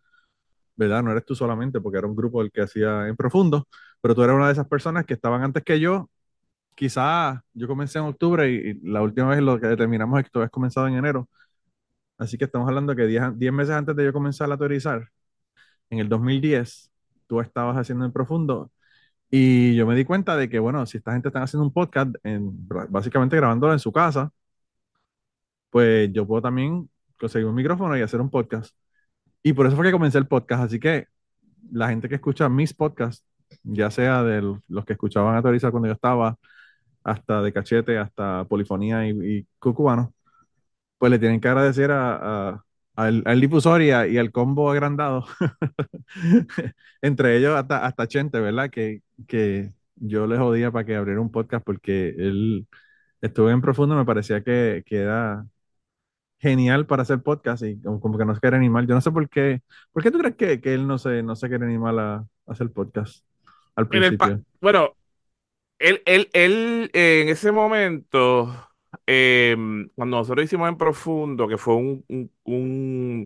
¿verdad? 0.78 1.04
No 1.04 1.12
eres 1.12 1.25
tú 1.25 1.36
solamente, 1.36 1.81
porque 1.81 1.98
era 2.00 2.07
un 2.07 2.16
grupo 2.16 2.42
el 2.42 2.51
que 2.51 2.62
hacía 2.62 3.07
en 3.07 3.16
profundo, 3.18 3.68
pero 4.01 4.16
tú 4.16 4.24
eras 4.24 4.36
una 4.36 4.48
de 4.48 4.54
esas 4.54 4.68
personas 4.68 5.06
que 5.06 5.13
estaban 5.16 5.44
antes 5.44 5.63
que 5.63 5.80
yo. 5.80 6.10
Quizás 6.75 7.39
yo 7.54 7.68
comencé 7.68 8.00
en 8.00 8.06
octubre 8.06 8.50
y, 8.51 8.75
la 8.84 9.01
última 9.03 9.29
vez 9.29 9.41
lo 9.41 9.60
que 9.60 9.67
determinamos 9.67 10.20
es 10.20 10.25
que 10.25 10.32
tú 10.32 10.39
habías 10.39 10.51
comenzado 10.51 10.88
en 10.88 10.96
enero. 10.96 11.29
Así 12.17 12.38
que 12.38 12.46
estamos 12.46 12.67
hablando 12.67 12.96
que 12.96 13.08
10 13.08 13.53
meses 13.53 13.75
antes 13.75 13.96
de 13.96 14.06
yo 14.06 14.13
comenzar 14.13 14.51
a 14.51 14.58
teorizar, 14.58 15.10
en 15.89 16.00
el 16.00 16.10
2010, 16.10 16.91
tú 17.27 17.41
estabas 17.41 17.77
haciendo 17.77 18.06
en 18.06 18.12
profundo. 18.12 18.72
Y 19.29 19.75
yo 19.75 19.86
me 19.88 19.96
di 19.96 20.06
cuenta 20.06 20.38
de 20.38 20.50
que, 20.50 20.60
bueno, 20.60 20.86
si 20.86 20.98
esta 20.98 21.13
gente 21.13 21.29
está 21.29 21.44
haciendo 21.44 21.65
un 21.65 21.74
podcast, 21.74 22.15
en, 22.24 22.51
básicamente 22.89 23.36
grabándolo 23.38 23.74
en 23.74 23.79
su 23.79 23.91
casa, 23.91 24.32
pues 25.70 26.12
yo 26.13 26.25
puedo 26.27 26.41
también 26.41 26.89
conseguir 27.20 27.48
un 27.48 27.56
micrófono 27.56 27.98
y 27.98 28.01
hacer 28.01 28.22
un 28.22 28.29
podcast. 28.29 28.75
Y 29.44 29.53
por 29.53 29.67
eso 29.67 29.75
fue 29.75 29.86
que 29.86 29.91
comencé 29.91 30.17
el 30.17 30.27
podcast. 30.27 30.63
Así 30.65 30.79
que 30.79 31.08
la 31.72 31.89
gente 31.89 32.10
que 32.10 32.15
escucha 32.15 32.50
mis 32.50 32.74
podcasts, 32.74 33.25
ya 33.63 33.91
sea 33.91 34.24
de 34.24 34.41
los 34.67 34.86
que 34.86 34.94
escuchaban 34.94 35.36
a 35.36 35.41
Teorizar 35.41 35.72
cuando 35.72 35.88
yo 35.88 35.94
estaba, 35.94 36.38
hasta 37.03 37.41
de 37.41 37.53
Cachete, 37.53 37.98
hasta 37.98 38.46
Polifonía 38.46 39.08
y, 39.08 39.12
y 39.39 39.48
Cucubano, 39.60 40.13
pues 40.98 41.12
le 41.12 41.20
tienen 41.20 41.39
que 41.41 41.48
agradecer 41.50 41.91
a, 41.91 42.63
al, 42.98 43.22
al, 43.25 43.39
difusor 43.39 43.82
y, 43.84 43.92
al 43.92 44.32
combo 44.32 44.72
agrandado, 44.72 45.25
entre 47.01 47.38
ellos 47.38 47.56
hasta, 47.56 47.86
hasta 47.86 48.08
Chente, 48.08 48.39
¿verdad? 48.39 48.72
Que, 48.72 49.04
que 49.27 49.72
yo 49.96 50.25
le 50.25 50.38
jodía 50.38 50.72
para 50.72 50.84
que 50.84 50.96
abriera 50.96 51.22
un 51.22 51.32
podcast 51.32 51.63
porque 51.63 52.10
él 52.18 52.68
estuvo 53.22 53.51
en 53.51 53.62
profundo, 53.62 53.96
me 53.96 54.04
parecía 54.04 54.44
que, 54.44 54.84
que 54.86 54.98
era 54.98 55.46
genial 56.39 56.88
para 56.88 57.04
hacer 57.04 57.22
podcast 57.22 57.63
y 57.63 57.80
como, 57.82 58.18
que 58.18 58.25
no 58.25 58.34
se 58.34 58.42
quiere 58.42 58.58
animar. 58.58 58.88
Yo 58.88 58.96
no 58.96 59.01
sé 59.01 59.12
por 59.12 59.30
qué. 59.30 59.62
¿Por 59.92 60.01
qué 60.01 60.10
tú 60.10 60.18
crees 60.18 60.36
que, 60.36 60.60
que 60.60 60.74
él 60.74 60.88
no 60.88 60.98
se, 60.98 61.22
no 61.22 61.36
se 61.36 61.50
quiere 61.50 61.66
animar 61.66 61.98
a, 62.00 62.25
hacer 62.48 62.72
podcast 62.72 63.24
al 63.75 63.88
principio? 63.88 64.42
bueno, 64.60 64.96
él, 65.77 66.01
él, 66.06 66.30
él 66.34 66.89
eh, 66.94 67.22
en 67.22 67.30
ese 67.30 67.51
momento, 67.51 68.66
em, 69.07 69.89
cuando 69.95 70.17
nosotros 70.17 70.45
hicimos 70.45 70.69
en 70.69 70.77
profundo, 70.77 71.47
que 71.47 71.57
fue 71.57 71.75
un, 71.75 72.05
un, 72.43 73.25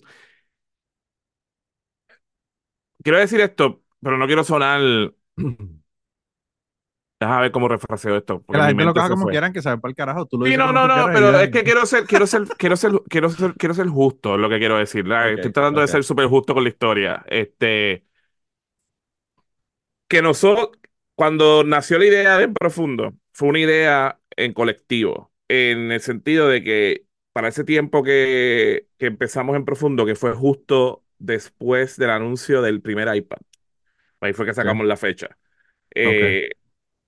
Quiero 3.03 3.19
decir 3.19 3.41
esto, 3.41 3.83
pero 4.01 4.17
no 4.17 4.27
quiero 4.27 4.43
sonar 4.43 4.81
Déjame 7.21 7.41
ver 7.41 7.51
cómo 7.51 7.67
refraseo 7.67 8.17
esto. 8.17 8.43
Que 8.51 8.57
la 8.57 8.65
gente 8.65 8.83
lo 8.83 8.95
coja 8.95 9.09
como 9.09 9.27
quieran, 9.27 9.53
que 9.53 9.61
saben 9.61 9.79
para 9.79 9.91
el 9.91 9.95
carajo. 9.95 10.25
Tú 10.25 10.39
lo 10.39 10.47
sí, 10.47 10.57
no, 10.57 10.71
no, 10.71 10.87
no, 10.87 11.05
pero 11.13 11.39
es 11.39 11.51
que 11.51 11.63
quiero 11.63 11.85
ser, 11.85 12.05
quiero 12.05 12.25
ser, 12.25 12.47
quiero 12.57 12.75
ser, 12.75 12.93
quiero 13.07 13.29
ser, 13.29 13.53
quiero 13.53 13.75
ser 13.75 13.87
justo, 13.89 14.37
lo 14.37 14.49
que 14.49 14.57
quiero 14.57 14.79
decir. 14.79 15.05
Estoy 15.05 15.51
tratando 15.51 15.81
de 15.81 15.87
ser 15.87 16.03
súper 16.03 16.25
justo 16.25 16.55
con 16.55 16.63
la 16.63 16.69
historia. 16.69 17.23
Este, 17.27 18.05
que 20.07 20.23
nosotros, 20.23 20.71
cuando 21.13 21.63
nació 21.63 21.99
la 21.99 22.05
idea 22.05 22.37
de 22.37 22.45
En 22.45 22.55
Profundo, 22.55 23.13
fue 23.33 23.49
una 23.49 23.59
idea 23.59 24.19
en 24.35 24.53
colectivo, 24.53 25.30
en 25.51 25.91
el 25.91 26.01
sentido 26.01 26.47
de 26.49 26.63
que 26.63 27.05
para 27.33 27.49
ese 27.49 27.63
tiempo 27.63 28.03
que, 28.03 28.87
que 28.97 29.07
empezamos 29.07 29.55
En 29.55 29.65
Profundo, 29.65 30.05
que 30.05 30.15
fue 30.15 30.33
justo 30.33 31.05
después 31.19 31.97
del 31.97 32.09
anuncio 32.11 32.61
del 32.61 32.81
primer 32.81 33.13
iPad, 33.15 33.39
ahí 34.21 34.33
fue 34.33 34.45
que 34.45 34.53
sacamos 34.53 34.85
la 34.87 34.97
fecha. 34.97 35.37
Eh, 35.95 36.49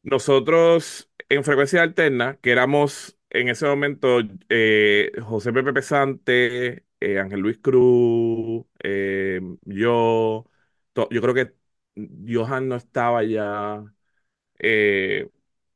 nosotros 0.03 1.09
en 1.29 1.43
frecuencia 1.43 1.83
alterna, 1.83 2.39
que 2.41 2.51
éramos 2.51 3.17
en 3.31 3.50
ese 3.50 3.65
momento 3.67 4.19
eh, 4.50 5.12
José 5.23 5.53
Pepe 5.53 5.73
Pesante, 5.73 6.85
eh, 7.01 7.19
Ángel 7.19 7.41
Luis 7.41 7.59
Cruz, 7.59 8.65
eh, 8.83 9.41
yo, 9.63 10.45
yo 11.12 11.21
creo 11.21 11.33
que 11.33 11.53
Johan 12.27 12.67
no 12.69 12.75
estaba 12.75 13.23
ya, 13.23 13.83
Eh, 14.59 15.29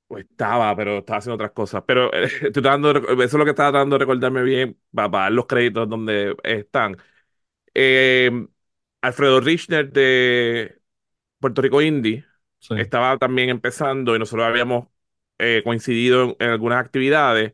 pues 0.07 0.25
estaba, 0.29 0.75
pero 0.75 0.99
estaba 0.99 1.19
haciendo 1.19 1.35
otras 1.35 1.51
cosas. 1.51 1.83
Pero 1.87 2.11
estoy 2.13 2.63
dando, 2.63 2.91
eso 2.91 3.23
es 3.23 3.33
lo 3.33 3.45
que 3.45 3.51
estaba 3.51 3.71
tratando 3.71 3.95
de 3.95 3.99
recordarme 3.99 4.43
bien 4.43 4.79
para, 4.93 5.09
dar 5.09 5.31
los 5.31 5.45
créditos 5.47 5.89
donde 5.89 6.35
están. 6.43 6.97
Eh, 7.73 8.31
Alfredo 9.01 9.39
Richner 9.41 9.91
de 9.91 10.81
Puerto 11.39 11.61
Rico 11.61 11.81
Indie 11.81 12.25
estaba 12.77 13.17
también 13.17 13.49
empezando 13.49 14.15
y 14.15 14.19
nosotros 14.19 14.47
habíamos 14.47 14.87
eh, 15.39 15.61
coincidido 15.63 16.35
en, 16.39 16.49
algunas 16.49 16.83
actividades. 16.83 17.53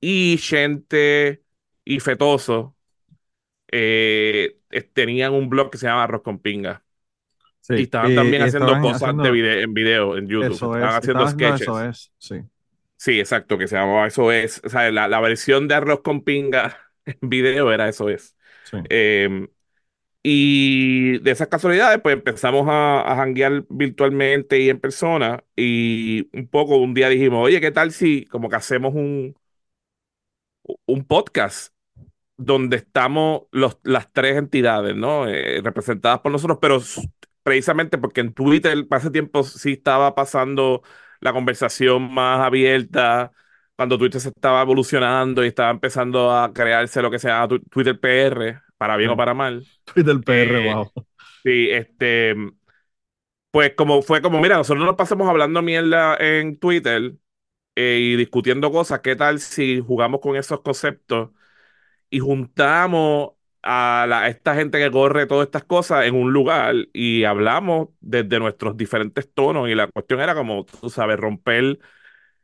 Y 0.00 0.38
gente 0.38 1.44
y 1.84 2.00
Fetoso 2.00 2.76
eh, 3.72 4.60
tenían 4.94 5.34
un 5.34 5.48
blog 5.50 5.70
que 5.70 5.78
se 5.78 5.86
llama 5.86 6.04
Arroz 6.04 6.22
con 6.22 6.38
Pinga. 6.40 6.83
Y 7.70 7.82
estaban 7.82 8.14
también 8.14 8.42
haciendo 8.42 8.80
cosas 8.80 9.16
de 9.16 9.62
en 9.62 9.74
video 9.74 10.16
en 10.16 10.28
YouTube. 10.28 10.52
estaban 10.52 10.82
haciendo 10.84 11.28
sketches. 11.28 12.12
sí. 12.18 12.36
Sí, 12.96 13.20
exacto, 13.20 13.58
que 13.58 13.68
se 13.68 13.76
llamaba 13.76 14.06
Eso 14.06 14.32
es. 14.32 14.62
O 14.64 14.70
sea, 14.70 14.90
la, 14.90 15.20
versión 15.20 15.68
de 15.68 15.74
Arroz 15.74 16.00
con 16.00 16.22
Pinga 16.22 16.78
en 17.04 17.28
video 17.28 17.70
era 17.72 17.88
Eso 17.88 18.08
es. 18.08 18.34
Em, 18.88 19.46
y 20.22 21.18
de 21.18 21.30
esas 21.32 21.48
casualidades, 21.48 22.00
pues 22.00 22.14
empezamos 22.14 22.66
a, 22.68 23.02
a 23.02 23.16
janguear 23.16 23.66
virtualmente 23.68 24.58
y 24.58 24.70
en 24.70 24.80
persona. 24.80 25.44
Y 25.54 26.30
un 26.36 26.48
poco 26.48 26.78
un 26.78 26.94
día 26.94 27.10
dijimos, 27.10 27.44
oye, 27.44 27.60
¿qué 27.60 27.70
tal 27.70 27.92
si 27.92 28.24
como 28.24 28.48
que 28.48 28.56
hacemos 28.56 28.94
un, 28.94 29.36
un 30.86 31.04
podcast 31.04 31.74
donde 32.36 32.78
estamos 32.78 33.42
los, 33.52 33.78
las 33.84 34.12
tres 34.12 34.36
entidades, 34.36 34.96
¿no? 34.96 35.28
Eh, 35.28 35.60
representadas 35.62 36.20
por 36.20 36.32
nosotros, 36.32 36.58
pero 36.60 36.80
precisamente 37.44 37.98
porque 37.98 38.22
en 38.22 38.32
Twitter 38.34 38.86
hace 38.90 39.10
tiempo 39.10 39.44
sí 39.44 39.74
estaba 39.74 40.16
pasando 40.16 40.82
la 41.20 41.32
conversación 41.32 42.12
más 42.12 42.40
abierta, 42.40 43.30
cuando 43.76 43.98
Twitter 43.98 44.20
se 44.20 44.30
estaba 44.30 44.62
evolucionando 44.62 45.44
y 45.44 45.48
estaba 45.48 45.70
empezando 45.70 46.32
a 46.32 46.52
crearse 46.52 47.02
lo 47.02 47.10
que 47.10 47.18
se 47.20 47.28
llama 47.28 47.56
Twitter 47.70 48.00
PR, 48.00 48.60
para 48.76 48.96
bien 48.96 49.10
o 49.10 49.16
para 49.16 49.34
mal. 49.34 49.64
Twitter 49.84 50.16
PR, 50.24 50.74
wow. 50.74 50.92
Eh, 50.96 51.02
sí, 51.44 51.70
este, 51.70 52.34
pues 53.50 53.74
como 53.76 54.02
fue 54.02 54.20
como, 54.20 54.40
mira, 54.40 54.56
nosotros 54.56 54.84
nos 54.84 54.96
pasamos 54.96 55.28
hablando 55.28 55.62
mierda 55.62 56.16
en 56.16 56.58
Twitter 56.58 57.14
eh, 57.76 57.98
y 58.00 58.16
discutiendo 58.16 58.72
cosas, 58.72 59.00
¿qué 59.00 59.16
tal 59.16 59.38
si 59.40 59.80
jugamos 59.80 60.20
con 60.20 60.36
esos 60.36 60.60
conceptos 60.62 61.30
y 62.10 62.20
juntamos 62.20 63.33
a, 63.64 64.28
esta 64.28 64.54
gente 64.54 64.78
que 64.78 64.90
corre 64.90 65.26
todas 65.26 65.46
estas 65.46 65.64
cosas 65.64 66.04
en 66.06 66.14
un 66.14 66.32
lugar 66.32 66.74
y 66.92 67.24
hablamos 67.24 67.88
desde 68.00 68.38
nuestros 68.38 68.76
diferentes 68.76 69.32
tonos 69.32 69.68
y 69.68 69.74
la 69.74 69.86
cuestión 69.88 70.20
era 70.20 70.34
como, 70.34 70.64
tú 70.64 70.90
sabes, 70.90 71.18
romper 71.18 71.78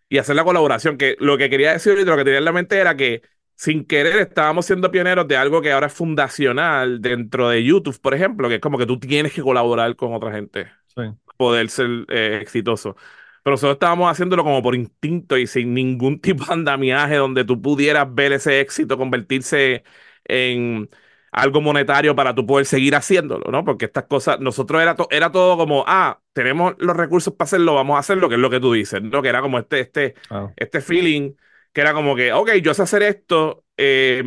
y 0.08 0.18
hacer 0.18 0.36
la 0.36 0.44
colaboración, 0.44 0.96
que 0.98 1.16
lo 1.20 1.38
que 1.38 1.50
quería 1.50 1.72
decir 1.72 1.98
y 1.98 2.04
lo 2.04 2.16
que 2.16 2.24
tenía 2.24 2.38
en 2.38 2.44
la 2.44 2.52
mente 2.52 2.78
era 2.78 2.96
que 2.96 3.22
sin 3.54 3.84
querer 3.84 4.16
estábamos 4.16 4.66
siendo 4.66 4.90
pioneros 4.90 5.28
de 5.28 5.36
algo 5.36 5.60
que 5.62 5.72
ahora 5.72 5.88
es 5.88 5.92
fundacional 5.92 7.00
dentro 7.02 7.50
de 7.50 7.62
YouTube, 7.64 8.00
por 8.00 8.14
ejemplo, 8.14 8.48
que 8.48 8.56
es 8.56 8.60
como 8.60 8.78
que 8.78 8.86
tú 8.86 8.98
tienes 8.98 9.34
que 9.34 9.42
colaborar 9.42 9.94
con 9.96 10.14
otra 10.14 10.32
gente, 10.32 10.68
para 10.94 11.16
poder 11.36 11.68
ser 11.68 12.06
eh, 12.08 12.38
exitoso. 12.42 12.96
Pero 13.42 13.54
nosotros 13.54 13.74
estábamos 13.74 14.10
haciéndolo 14.10 14.44
como 14.44 14.62
por 14.62 14.74
instinto 14.74 15.36
y 15.38 15.46
sin 15.46 15.74
ningún 15.74 16.20
tipo 16.22 16.44
de 16.46 16.52
andamiaje 16.54 17.16
donde 17.16 17.44
tú 17.44 17.60
pudieras 17.60 18.12
ver 18.14 18.32
ese 18.32 18.60
éxito 18.60 18.96
convertirse 18.98 19.84
en 20.24 20.88
algo 21.32 21.60
monetario 21.60 22.14
para 22.16 22.34
tú 22.34 22.46
poder 22.46 22.66
seguir 22.66 22.94
haciéndolo, 22.94 23.50
¿no? 23.50 23.64
Porque 23.64 23.84
estas 23.86 24.04
cosas, 24.04 24.40
nosotros 24.40 24.82
era, 24.82 24.96
era 25.10 25.30
todo 25.30 25.56
como, 25.56 25.84
ah, 25.86 26.20
tenemos 26.32 26.74
los 26.78 26.96
recursos 26.96 27.34
para 27.34 27.46
hacerlo, 27.46 27.74
vamos 27.74 27.96
a 27.96 28.00
hacerlo, 28.00 28.28
que 28.28 28.34
es 28.34 28.40
lo 28.40 28.50
que 28.50 28.60
tú 28.60 28.72
dices, 28.72 29.02
¿no? 29.02 29.22
Que 29.22 29.28
era 29.28 29.40
como 29.40 29.58
este, 29.58 29.80
este, 29.80 30.14
este 30.56 30.80
feeling, 30.80 31.32
que 31.72 31.80
era 31.80 31.92
como 31.94 32.16
que, 32.16 32.32
ok, 32.32 32.52
yo 32.62 32.74
sé 32.74 32.82
hacer 32.82 33.02
esto, 33.02 33.64
eh, 33.76 34.24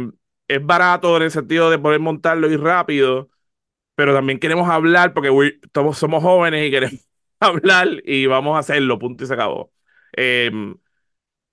es 0.48 0.66
barato 0.66 1.18
en 1.18 1.24
el 1.24 1.32
sentido 1.32 1.70
de 1.70 1.80
poder 1.80 2.00
montarlo 2.00 2.50
y 2.50 2.58
rápido, 2.58 3.30
pero 3.96 4.14
también 4.14 4.40
queremos 4.40 4.70
hablar 4.70 5.14
porque 5.14 5.60
todos 5.72 5.98
somos 5.98 6.24
jóvenes 6.24 6.68
y 6.68 6.72
queremos 6.72 7.08
hablar 7.40 7.90
y 8.06 8.26
vamos 8.28 8.56
a 8.56 8.60
hacerlo, 8.60 9.00
punto 9.00 9.24
y 9.24 9.28
se 9.28 9.34
acabó. 9.34 9.72
Em, 10.14 10.76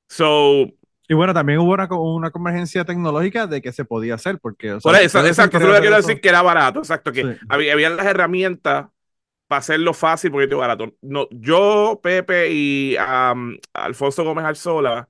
so, 0.08 0.66
y 1.10 1.14
bueno, 1.14 1.34
también 1.34 1.58
hubo 1.58 1.72
una, 1.72 1.88
una, 1.90 2.30
convergencia 2.30 2.84
tecnológica 2.84 3.48
de 3.48 3.60
que 3.60 3.72
se 3.72 3.84
podía 3.84 4.14
hacer, 4.14 4.38
porque... 4.38 4.74
O 4.74 4.80
sea, 4.80 5.02
exacto, 5.02 5.58
solo 5.58 5.76
quiero 5.80 5.96
decir 5.96 6.20
que 6.20 6.28
era 6.28 6.40
barato, 6.40 6.78
exacto, 6.78 7.10
que 7.10 7.36
había, 7.48 7.90
las 7.90 8.06
herramientas 8.06 8.86
para 9.48 9.58
hacerlo 9.58 9.92
fácil 9.92 10.30
porque 10.30 10.46
era 10.46 10.56
barato. 10.56 10.94
No, 11.00 11.26
yo, 11.32 11.98
Pepe 12.00 12.52
y 12.52 12.96
Alfonso 13.72 14.22
Gómez 14.22 14.44
Alzola, 14.44 15.08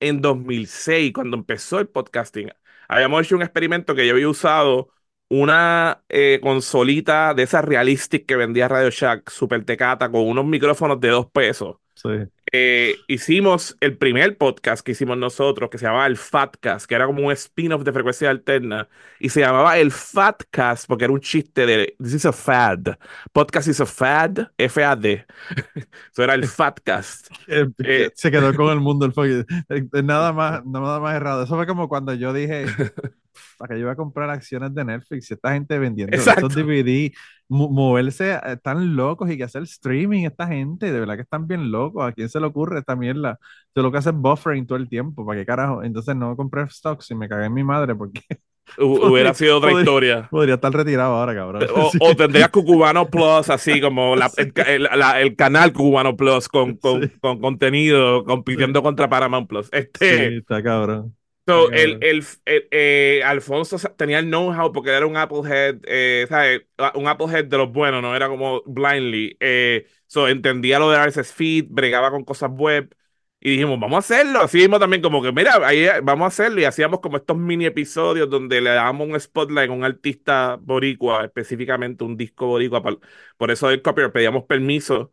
en 0.00 0.22
2006, 0.22 1.12
cuando 1.12 1.36
empezó 1.36 1.80
el 1.80 1.88
podcasting, 1.88 2.50
habíamos 2.88 3.26
hecho 3.26 3.36
un 3.36 3.42
experimento 3.42 3.94
que 3.94 4.06
yo 4.06 4.14
había 4.14 4.30
usado 4.30 4.88
una 5.28 6.02
eh, 6.08 6.40
consolita 6.42 7.34
de 7.34 7.42
esas 7.42 7.62
realistic 7.62 8.24
que 8.24 8.36
vendía 8.36 8.68
Radio 8.68 8.88
Shack, 8.88 9.28
super 9.28 9.62
tecata, 9.66 10.10
con 10.10 10.26
unos 10.26 10.46
micrófonos 10.46 10.98
de 10.98 11.08
dos 11.10 11.30
pesos. 11.30 11.76
Sí. 11.96 12.08
Eh, 12.52 12.94
hicimos 13.08 13.76
el 13.80 13.96
primer 13.96 14.38
podcast 14.38 14.84
que 14.84 14.92
hicimos 14.92 15.16
nosotros, 15.18 15.68
que 15.68 15.78
se 15.78 15.86
llamaba 15.86 16.06
el 16.06 16.16
Fatcast, 16.16 16.86
que 16.86 16.94
era 16.94 17.06
como 17.06 17.26
un 17.26 17.32
spin-off 17.32 17.82
de 17.82 17.92
frecuencia 17.92 18.30
alterna, 18.30 18.88
y 19.18 19.30
se 19.30 19.40
llamaba 19.40 19.78
el 19.78 19.90
Fatcast 19.90 20.86
porque 20.86 21.04
era 21.04 21.12
un 21.12 21.20
chiste 21.20 21.66
de 21.66 21.96
This 21.98 22.14
is 22.14 22.26
a 22.26 22.32
fad. 22.32 22.96
Podcast 23.32 23.68
is 23.68 23.80
a 23.80 23.86
fad, 23.86 24.48
F-A-D. 24.58 25.26
Eso 26.12 26.22
era 26.22 26.34
el 26.34 26.46
Fatcast. 26.46 27.28
Eh, 27.48 28.10
se 28.14 28.30
quedó 28.30 28.54
con 28.54 28.70
el 28.70 28.80
mundo 28.80 29.06
el 29.06 29.46
Nada 30.04 30.32
más, 30.32 30.64
nada 30.64 31.00
más 31.00 31.16
errado. 31.16 31.42
Eso 31.44 31.56
fue 31.56 31.66
como 31.66 31.88
cuando 31.88 32.14
yo 32.14 32.32
dije, 32.32 32.66
para 33.58 33.68
que 33.68 33.74
yo 33.74 33.82
iba 33.82 33.92
a 33.92 33.96
comprar 33.96 34.30
acciones 34.30 34.74
de 34.74 34.84
Netflix 34.84 35.30
y 35.30 35.34
esta 35.34 35.52
gente 35.52 35.78
vendiendo 35.78 36.16
estos 36.16 36.54
DVD, 36.54 37.12
moverse, 37.48 38.34
eh, 38.34 38.40
están 38.46 38.96
locos 38.96 39.30
y 39.30 39.36
que 39.36 39.44
hacer 39.44 39.62
streaming 39.62 40.24
esta 40.24 40.46
gente, 40.46 40.92
de 40.92 41.00
verdad 41.00 41.16
que 41.16 41.22
están 41.22 41.46
bien 41.46 41.70
locos. 41.70 42.04
¿A 42.04 42.12
quién 42.12 42.28
se 42.28 42.40
le 42.40 42.46
ocurre 42.46 42.78
esta 42.78 42.96
mierda? 42.96 43.38
Yo 43.74 43.82
lo 43.82 43.92
que 43.92 43.98
hace 43.98 44.10
es 44.10 44.16
buffering 44.16 44.66
todo 44.66 44.78
el 44.78 44.88
tiempo, 44.88 45.24
¿para 45.26 45.40
qué 45.40 45.46
carajo? 45.46 45.82
Entonces 45.82 46.16
no 46.16 46.36
compré 46.36 46.68
stocks 46.68 47.10
y 47.10 47.14
me 47.14 47.28
cagué 47.28 47.46
en 47.46 47.54
mi 47.54 47.64
madre 47.64 47.94
porque... 47.94 48.20
Hubiera 48.78 49.34
sido 49.34 49.58
otra 49.58 49.72
historia. 49.72 50.28
Podría 50.30 50.54
estar 50.54 50.72
retirado 50.72 51.14
ahora, 51.14 51.34
cabrón. 51.34 51.66
O, 52.00 52.14
tendrías 52.16 52.48
Cubano 52.48 53.08
Plus, 53.08 53.48
así 53.50 53.80
como 53.80 54.14
el, 54.14 55.36
canal 55.36 55.72
Cubano 55.72 56.16
Plus 56.16 56.48
con, 56.48 56.76
con, 56.76 57.08
con 57.20 57.40
contenido 57.40 58.24
compitiendo 58.24 58.82
contra 58.82 59.08
Paramount 59.08 59.48
Plus. 59.48 59.68
Este, 59.72 60.30
sí, 60.30 60.36
está 60.38 60.62
cabrón. 60.62 61.14
So, 61.46 61.70
el, 61.70 61.96
el, 62.00 62.24
eh, 62.44 63.22
Alfonso 63.24 63.76
tenía 63.96 64.18
el 64.18 64.26
know-how 64.26 64.72
porque 64.72 64.90
era 64.90 65.06
un 65.06 65.16
Applehead, 65.16 65.78
eh, 65.86 66.26
¿sabes? 66.28 66.62
Ah, 66.76 66.90
Un 66.96 67.06
Applehead 67.06 67.44
de 67.44 67.56
los 67.56 67.70
buenos, 67.72 68.02
no 68.02 68.16
era 68.16 68.26
como 68.28 68.62
blindly. 68.66 69.36
Eh, 69.38 69.86
so, 70.08 70.26
entendía 70.26 70.80
lo 70.80 70.90
de 70.90 70.96
RSS 70.96 71.32
Feed, 71.32 71.66
bregaba 71.68 72.10
con 72.10 72.24
cosas 72.24 72.50
web. 72.52 72.92
Y 73.38 73.50
dijimos, 73.52 73.78
vamos 73.78 73.96
a 73.96 73.98
hacerlo. 74.00 74.40
Así 74.40 74.58
mismo 74.58 74.80
también, 74.80 75.02
como 75.02 75.22
que, 75.22 75.30
mira, 75.30 75.64
ahí 75.64 75.86
vamos 76.02 76.24
a 76.24 76.28
hacerlo. 76.28 76.60
Y 76.60 76.64
hacíamos 76.64 76.98
como 76.98 77.16
estos 77.16 77.36
mini 77.36 77.66
episodios 77.66 78.28
donde 78.28 78.60
le 78.60 78.70
dábamos 78.70 79.06
un 79.08 79.20
spotlight 79.20 79.70
a 79.70 79.72
un 79.72 79.84
artista 79.84 80.56
boricua, 80.60 81.24
específicamente 81.26 82.02
un 82.02 82.16
disco 82.16 82.46
boricua. 82.48 82.82
Por, 82.82 82.98
por 83.36 83.50
eso 83.52 83.68
del 83.68 83.82
copyright 83.82 84.12
pedíamos 84.12 84.44
permiso. 84.46 85.12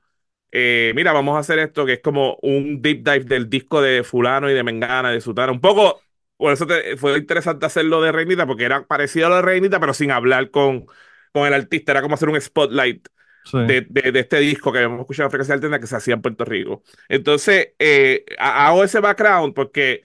mira, 0.51 1.13
vamos 1.13 1.35
a 1.35 1.39
hacer 1.39 1.59
esto, 1.59 1.85
que 1.85 1.93
es 1.93 2.01
como 2.01 2.37
un 2.41 2.81
deep 2.81 3.03
dive 3.03 3.21
del 3.25 3.49
disco 3.49 3.81
de 3.81 4.03
Fulano 4.03 4.49
y 4.49 4.53
de 4.53 4.63
Mengana, 4.63 5.11
de 5.11 5.21
Sutana. 5.21 5.51
Un 5.51 5.61
poco 5.61 6.02
por 6.43 6.51
eso 6.51 6.67
fue 6.97 7.17
interesante 7.19 7.65
hacerlo 7.65 8.01
de 8.01 8.11
Reinita, 8.11 8.45
porque 8.45 8.65
era 8.65 8.85
parecido 8.85 9.27
a 9.27 9.29
lo 9.29 9.35
de 9.37 9.43
Reinita, 9.43 9.79
pero 9.79 9.93
sin 9.93 10.11
hablar 10.11 10.51
con, 10.51 10.87
con 11.31 11.47
el 11.47 11.53
artista. 11.53 11.93
Era 11.93 12.01
como 12.01 12.15
hacer 12.15 12.27
un 12.27 12.41
spotlight 12.41 13.07
de, 13.53 13.87
de, 13.89 14.19
este 14.19 14.39
disco 14.39 14.69
que 14.73 14.79
habíamos 14.79 14.99
escuchado 14.99 15.27
en 15.27 15.31
Frecuencia 15.31 15.55
Alterna 15.55 15.79
que 15.79 15.87
se 15.87 15.95
hacía 15.95 16.15
en 16.15 16.21
Puerto 16.21 16.43
Rico. 16.43 16.83
Entonces, 17.07 17.69
eh, 17.79 18.25
hago 18.39 18.83
ese 18.83 18.99
background 18.99 19.53
porque 19.53 20.03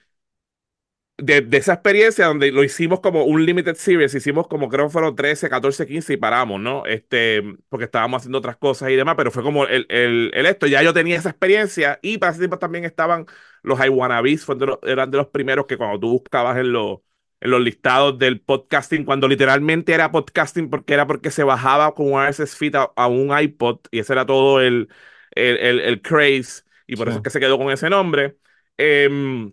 de, 1.21 1.41
de, 1.41 1.57
esa 1.57 1.73
experiencia 1.73 2.25
donde 2.27 2.51
lo 2.51 2.63
hicimos 2.63 2.99
como 2.99 3.23
un 3.23 3.45
limited 3.45 3.75
series, 3.75 4.13
hicimos 4.15 4.47
como 4.47 4.69
creo 4.69 4.87
que 4.87 4.91
fueron 4.91 5.15
13, 5.15 5.49
14, 5.49 5.87
15 5.87 6.13
y 6.13 6.17
paramos, 6.17 6.59
¿no? 6.59 6.85
Este, 6.85 7.43
porque 7.69 7.85
estábamos 7.85 8.21
haciendo 8.21 8.37
otras 8.39 8.57
cosas 8.57 8.89
y 8.89 8.95
demás, 8.95 9.15
pero 9.17 9.31
fue 9.31 9.43
como 9.43 9.65
el, 9.65 9.85
el, 9.89 10.31
el 10.33 10.45
esto, 10.45 10.67
ya 10.67 10.83
yo 10.83 10.93
tenía 10.93 11.17
esa 11.17 11.29
experiencia 11.29 11.99
y 12.01 12.17
para 12.17 12.31
ese 12.31 12.39
tiempo 12.39 12.59
también 12.59 12.85
estaban 12.85 13.25
los 13.63 13.83
iWannabes, 13.83 14.45
eran 14.83 15.11
de 15.11 15.17
los 15.17 15.27
primeros 15.27 15.65
que 15.65 15.77
cuando 15.77 15.99
tú 15.99 16.09
buscabas 16.09 16.57
en 16.57 16.71
los, 16.71 16.99
en 17.41 17.51
los 17.51 17.61
listados 17.61 18.17
del 18.19 18.41
podcasting, 18.41 19.05
cuando 19.05 19.27
literalmente 19.27 19.93
era 19.93 20.11
podcasting 20.11 20.69
porque 20.69 20.93
era 20.93 21.07
porque 21.07 21.31
se 21.31 21.43
bajaba 21.43 21.93
con 21.95 22.13
un 22.13 22.21
RSS 22.21 22.55
feed 22.55 22.75
a, 22.75 23.07
un 23.07 23.37
iPod 23.37 23.79
y 23.91 23.99
ese 23.99 24.13
era 24.13 24.25
todo 24.25 24.61
el, 24.61 24.89
el, 25.31 25.79
el, 25.81 26.01
craze 26.01 26.63
y 26.87 26.95
por 26.95 27.07
eso 27.09 27.17
es 27.17 27.23
que 27.23 27.29
se 27.29 27.39
quedó 27.39 27.57
con 27.57 27.71
ese 27.71 27.89
nombre. 27.89 28.37
Eh, 28.77 29.51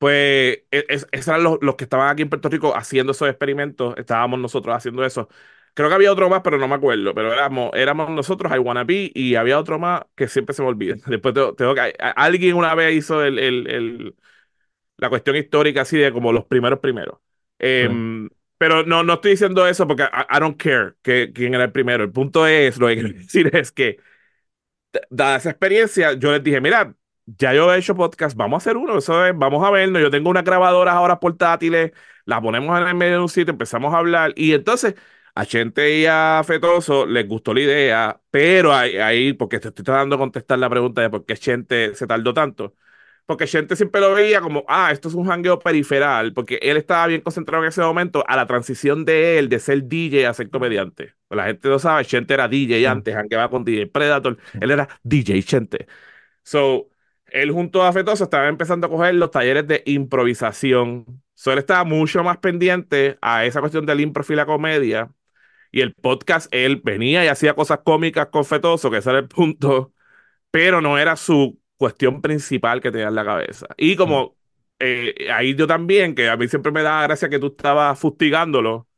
pues 0.00 0.60
esos 0.70 1.08
eran 1.12 1.44
los, 1.44 1.58
los, 1.60 1.76
que 1.76 1.84
estaban 1.84 2.08
aquí 2.08 2.22
en 2.22 2.30
Puerto 2.30 2.48
Rico 2.48 2.74
haciendo 2.74 3.12
esos 3.12 3.28
experimentos, 3.28 3.94
estábamos 3.98 4.40
nosotros 4.40 4.74
haciendo 4.74 5.04
eso. 5.04 5.28
Creo 5.74 5.90
que 5.90 5.94
había 5.94 6.10
otro 6.10 6.30
más, 6.30 6.40
pero 6.42 6.56
no 6.56 6.66
me 6.68 6.74
acuerdo. 6.74 7.14
Pero 7.14 7.34
éramos, 7.34 7.70
éramos 7.74 8.08
nosotros, 8.08 8.50
I 8.50 8.58
Wanna 8.58 8.84
Be, 8.84 9.12
y 9.14 9.34
había 9.34 9.58
otro 9.58 9.78
más 9.78 10.00
que 10.14 10.26
siempre 10.26 10.54
se 10.54 10.62
me 10.62 10.68
olvida. 10.68 10.96
Después 11.06 11.34
tengo, 11.34 11.74
que. 11.74 11.94
Alguien 12.16 12.56
una 12.56 12.74
vez 12.74 12.94
hizo 12.94 13.22
el, 13.22 13.38
el, 13.38 13.66
el, 13.66 14.16
la 14.96 15.10
cuestión 15.10 15.36
histórica 15.36 15.82
así 15.82 15.98
de 15.98 16.12
como 16.12 16.32
los 16.32 16.46
primeros 16.46 16.78
primeros. 16.78 17.18
Em, 17.58 18.30
pero 18.56 18.84
no, 18.86 19.02
no 19.02 19.14
estoy 19.14 19.32
diciendo 19.32 19.66
eso 19.66 19.86
porque 19.86 20.04
I, 20.04 20.40
don't 20.40 20.56
care 20.56 20.94
que, 21.02 21.30
quién 21.34 21.52
era 21.54 21.64
el 21.64 21.72
primero. 21.72 22.04
El 22.04 22.12
punto 22.12 22.46
es, 22.46 22.78
lo 22.78 22.86
que 22.88 22.94
quiero 23.00 23.10
decir 23.10 23.54
es 23.54 23.70
que, 23.70 23.98
dada 25.10 25.36
esa 25.36 25.50
experiencia, 25.50 26.14
yo 26.14 26.32
les 26.32 26.42
dije, 26.42 26.60
mira, 26.62 26.94
ya 27.38 27.54
yo 27.54 27.72
he 27.72 27.78
hecho 27.78 27.94
podcast, 27.94 28.36
vamos 28.36 28.56
a 28.56 28.58
hacer 28.58 28.76
uno, 28.76 28.98
eso 28.98 29.26
es, 29.26 29.36
vamos 29.36 29.64
a 29.66 29.70
vernos. 29.70 30.02
Yo 30.02 30.10
tengo 30.10 30.30
unas 30.30 30.44
grabadoras 30.44 30.94
ahora 30.94 31.20
portátiles, 31.20 31.92
las 32.24 32.40
ponemos 32.40 32.80
en 32.80 32.88
el 32.88 32.94
medio 32.94 33.14
de 33.14 33.20
un 33.20 33.28
sitio, 33.28 33.52
empezamos 33.52 33.94
a 33.94 33.98
hablar 33.98 34.32
y 34.36 34.52
entonces 34.52 34.94
a 35.34 35.46
Chente 35.46 35.98
y 36.00 36.06
a 36.06 36.42
Fetoso 36.44 37.06
les 37.06 37.26
gustó 37.28 37.54
la 37.54 37.60
idea, 37.60 38.20
pero 38.30 38.74
ahí, 38.74 39.32
porque 39.32 39.60
te 39.60 39.68
estoy 39.68 39.84
tratando 39.84 40.16
de 40.16 40.20
contestar 40.20 40.58
la 40.58 40.68
pregunta 40.68 41.02
de 41.02 41.10
por 41.10 41.24
qué 41.24 41.36
Chente 41.36 41.94
se 41.94 42.06
tardó 42.06 42.34
tanto. 42.34 42.74
Porque 43.26 43.46
Chente 43.46 43.76
siempre 43.76 44.00
lo 44.00 44.12
veía 44.14 44.40
como, 44.40 44.64
ah, 44.68 44.90
esto 44.92 45.08
es 45.08 45.14
un 45.14 45.30
hangueo 45.30 45.58
periferal, 45.60 46.32
porque 46.32 46.58
él 46.62 46.76
estaba 46.76 47.06
bien 47.06 47.20
concentrado 47.20 47.62
en 47.62 47.68
ese 47.68 47.80
momento 47.80 48.24
a 48.26 48.34
la 48.36 48.46
transición 48.46 49.04
de 49.04 49.38
él 49.38 49.48
de 49.48 49.60
ser 49.60 49.84
DJ 49.84 50.26
a 50.26 50.34
ser 50.34 50.50
comediante. 50.50 51.14
Pues 51.28 51.36
la 51.36 51.44
gente 51.46 51.68
lo 51.68 51.78
sabe, 51.78 52.04
Chente 52.04 52.34
era 52.34 52.48
DJ 52.48 52.88
antes, 52.88 53.14
hangueaba 53.14 53.48
con 53.48 53.64
DJ 53.64 53.86
Predator, 53.86 54.36
él 54.60 54.70
era 54.72 54.88
DJ 55.04 55.42
Chente. 55.44 55.86
So, 56.42 56.90
él 57.32 57.52
junto 57.52 57.82
a 57.82 57.92
Fetoso 57.92 58.24
estaba 58.24 58.48
empezando 58.48 58.86
a 58.86 58.90
coger 58.90 59.14
los 59.14 59.30
talleres 59.30 59.66
de 59.66 59.82
improvisación. 59.86 61.22
So, 61.34 61.52
él 61.52 61.58
estaba 61.58 61.84
mucho 61.84 62.22
más 62.24 62.38
pendiente 62.38 63.18
a 63.22 63.44
esa 63.44 63.60
cuestión 63.60 63.86
del 63.86 64.00
impro 64.00 64.24
y 64.28 64.34
la 64.34 64.46
comedia 64.46 65.10
y 65.72 65.80
el 65.80 65.94
podcast, 65.94 66.52
él 66.52 66.80
venía 66.84 67.24
y 67.24 67.28
hacía 67.28 67.54
cosas 67.54 67.80
cómicas 67.84 68.28
con 68.28 68.44
Fetoso, 68.44 68.90
que 68.90 68.98
ese 68.98 69.10
era 69.10 69.20
el 69.20 69.28
punto, 69.28 69.92
pero 70.50 70.80
no 70.80 70.98
era 70.98 71.16
su 71.16 71.60
cuestión 71.76 72.22
principal 72.22 72.80
que 72.80 72.90
tenía 72.92 73.08
en 73.08 73.14
la 73.14 73.24
cabeza. 73.24 73.66
Y 73.76 73.96
como 73.96 74.36
eh, 74.80 75.28
ahí 75.32 75.54
yo 75.54 75.66
también, 75.66 76.14
que 76.14 76.28
a 76.28 76.36
mí 76.36 76.48
siempre 76.48 76.72
me 76.72 76.82
da 76.82 77.02
gracia 77.04 77.28
que 77.28 77.38
tú 77.38 77.48
estabas 77.48 77.98
fustigándolo, 77.98 78.88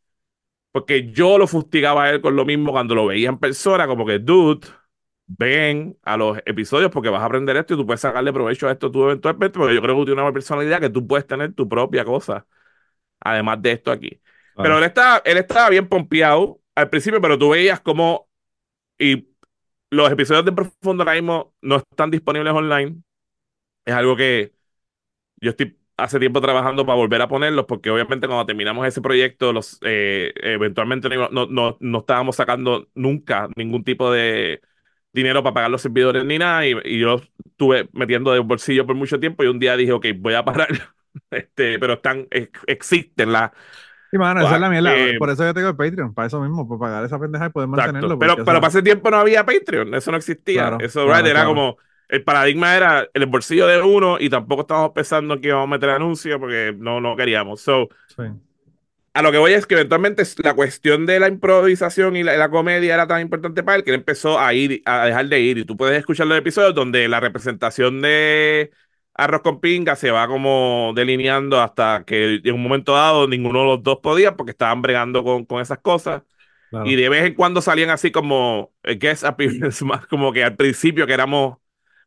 porque 0.73 1.11
yo 1.13 1.39
lo 1.39 1.47
fustigaba 1.47 2.05
a 2.05 2.11
él 2.11 2.21
con 2.21 2.37
lo 2.37 2.45
mismo 2.45 2.73
cuando 2.73 2.95
lo 2.95 3.07
veía 3.07 3.29
en 3.29 3.39
persona, 3.39 3.87
como 3.87 4.07
que, 4.07 4.19
dude, 4.19 4.67
ven 5.39 5.97
a 6.03 6.17
los 6.17 6.39
episodios 6.47 6.91
porque 6.91 7.09
vas 7.09 7.23
a 7.23 7.27
aprender 7.27 7.57
esto 7.57 7.75
y 7.75 7.77
tú 7.77 7.87
puedes 7.87 8.01
sacarle 8.01 8.33
provecho 8.33 8.69
a 8.69 8.73
esto 8.73 8.91
tú 8.91 9.05
eventualmente, 9.05 9.59
porque 9.59 9.75
yo 9.75 9.83
creo 9.83 9.95
que 9.95 10.01
tú 10.01 10.05
tienes 10.07 10.23
una 10.23 10.33
personalidad 10.33 10.81
que 10.81 10.91
tú 10.91 11.07
puedes 11.07 11.27
tener 11.27 11.55
tu 11.55 11.69
propia 11.69 12.05
cosa, 12.05 12.47
además 13.21 13.63
de 13.63 13.73
esto 13.73 13.91
aquí. 13.91 14.21
Pero 14.57 14.79
él 14.79 14.85
estaba, 14.85 15.23
él 15.25 15.39
estaba 15.39 15.71
bien 15.71 15.89
pompeado 15.89 16.61
al 16.75 16.91
principio, 16.91 17.21
pero 17.21 17.39
tú 17.39 17.51
veías 17.51 17.81
como. 17.81 18.29
Y 18.99 19.29
los 19.91 20.11
episodios 20.11 20.45
de 20.45 20.53
Profundo 20.53 21.03
ahora 21.03 21.15
mismo 21.15 21.55
no 21.63 21.77
están 21.77 22.11
disponibles 22.11 22.53
online. 22.53 23.03
Es 23.85 23.95
algo 23.95 24.17
que 24.17 24.53
yo 25.41 25.51
estoy 25.51 25.79
hace 25.97 26.19
tiempo 26.19 26.41
trabajando 26.41 26.87
para 26.87 26.97
volver 26.97 27.23
a 27.23 27.29
ponerlos, 27.29 27.67
porque 27.67 27.91
obviamente 27.91 28.27
cuando 28.27 28.47
terminamos 28.47 28.87
ese 28.87 29.01
proyecto, 29.01 29.53
los 29.53 29.79
eh, 29.83 30.33
eventualmente 30.37 31.09
no, 31.09 31.47
no, 31.47 31.77
no, 31.81 31.99
estábamos 31.99 32.37
sacando 32.37 32.89
nunca 32.95 33.49
ningún 33.57 33.85
tipo 33.85 34.11
de 34.11 34.61
dinero 35.13 35.43
para 35.43 35.55
pagar 35.55 35.71
los 35.71 35.83
servidores 35.83 36.25
ni 36.25 36.39
nada, 36.39 36.67
y, 36.67 36.99
yo 36.99 37.21
estuve 37.45 37.89
metiendo 37.93 38.33
de 38.33 38.41
bolsillo 38.41 38.87
por 38.87 38.97
mucho 38.97 39.21
tiempo 39.21 39.45
y 39.45 39.49
un 39.49 39.59
día 39.59 39.77
dije, 39.77 39.93
ok, 39.93 40.07
voy 40.17 40.35
a 40.35 40.45
parar, 40.45 40.69
este, 41.31 41.79
pero 41.79 41.95
están, 41.95 42.27
existen 42.67 43.33
las 43.33 43.51
Sí, 44.11 44.19
mano, 44.19 44.43
esa 44.43 44.57
es 44.57 44.61
la 44.61 44.69
mierda. 44.69 44.95
Eh, 44.95 45.17
por 45.19 45.31
eso 45.31 45.43
yo 45.43 45.55
tengo 45.55 45.71
el 45.71 45.77
Patreon, 45.77 46.13
para 46.13 46.27
eso 46.27 46.39
mismo, 46.39 46.69
para 46.69 46.79
pagar 46.79 47.05
esa 47.05 47.19
pendeja 47.19 47.47
y 47.47 47.49
poder 47.49 47.67
mantenerlo. 47.67 48.19
Pero, 48.19 48.37
pero 48.37 48.61
para 48.61 48.69
ese 48.69 48.83
tiempo 48.83 49.11
no 49.11 49.17
había 49.17 49.47
Patreon, 49.47 49.95
eso 49.95 50.11
no 50.11 50.19
existía. 50.19 50.77
eso 50.81 51.11
era 51.15 51.47
como, 51.47 51.79
el 52.13 52.23
paradigma 52.23 52.77
era 52.77 53.09
el 53.15 53.25
bolsillo 53.25 53.67
de 53.67 53.81
uno 53.81 54.19
y 54.21 54.29
tampoco 54.29 54.63
estábamos 54.63 54.91
pensando 54.91 55.41
que 55.41 55.49
íbamos 55.49 55.65
a 55.65 55.71
meter 55.71 55.89
anuncios 55.89 56.39
porque 56.39 56.75
no, 56.77 57.01
no 57.01 57.17
queríamos. 57.17 57.63
So, 57.63 57.89
A 59.15 59.21
lo 59.23 59.31
que 59.31 59.39
voy 59.39 59.53
es 59.53 59.67
que 59.67 59.75
eventualmente 59.75 60.23
la 60.43 60.55
cuestión 60.55 61.05
de 61.05 61.21
la 61.21 61.29
improvisación 61.29 62.17
y 62.17 62.23
la, 62.23 62.37
la, 62.37 62.49
comedia 62.49 62.95
era 62.95 63.07
tan 63.07 63.21
importante 63.21 63.63
para 63.63 63.77
él 63.77 63.85
que 63.85 63.91
él 63.91 63.97
empezó 63.97 64.41
a 64.41 64.55
ir, 64.55 64.83
a 64.87 65.07
dejar 65.07 65.27
de 65.27 65.41
ir. 65.41 65.59
Y 65.59 65.65
tú 65.65 65.77
puedes 65.77 65.99
escuchar 65.99 66.27
los 66.27 66.39
episodios 66.39 66.75
donde 66.75 67.09
la 67.09 67.21
representación 67.21 68.01
de 68.01 68.71
arroz 69.15 69.43
con 69.43 69.61
pinga 69.61 69.97
se 69.97 70.11
va 70.11 70.27
como 70.27 70.93
delineando 70.97 71.61
hasta 71.61 72.05
que 72.07 72.41
en 72.43 72.55
un 72.55 72.63
momento 72.63 72.95
dado 72.95 73.29
ninguno 73.29 73.61
de 73.61 73.67
los 73.67 73.83
dos 73.83 73.99
podía 74.03 74.37
porque 74.37 74.53
estaban 74.53 74.83
bregando 74.83 75.23
con, 75.25 75.45
con 75.45 75.61
esas 75.61 75.79
cosas. 75.79 76.23
Y 76.87 76.97
de 76.97 77.11
vez 77.11 77.25
en 77.27 77.35
cuando 77.35 77.61
salían 77.61 77.91
así 77.91 78.11
como 78.11 78.73
eh, 78.83 78.95
guest 78.95 79.25
appearance, 79.25 79.85
más 79.85 80.07
como 80.07 80.33
que 80.33 80.43
al 80.43 80.57
principio 80.57 81.07
que 81.07 81.13
éramos 81.13 81.59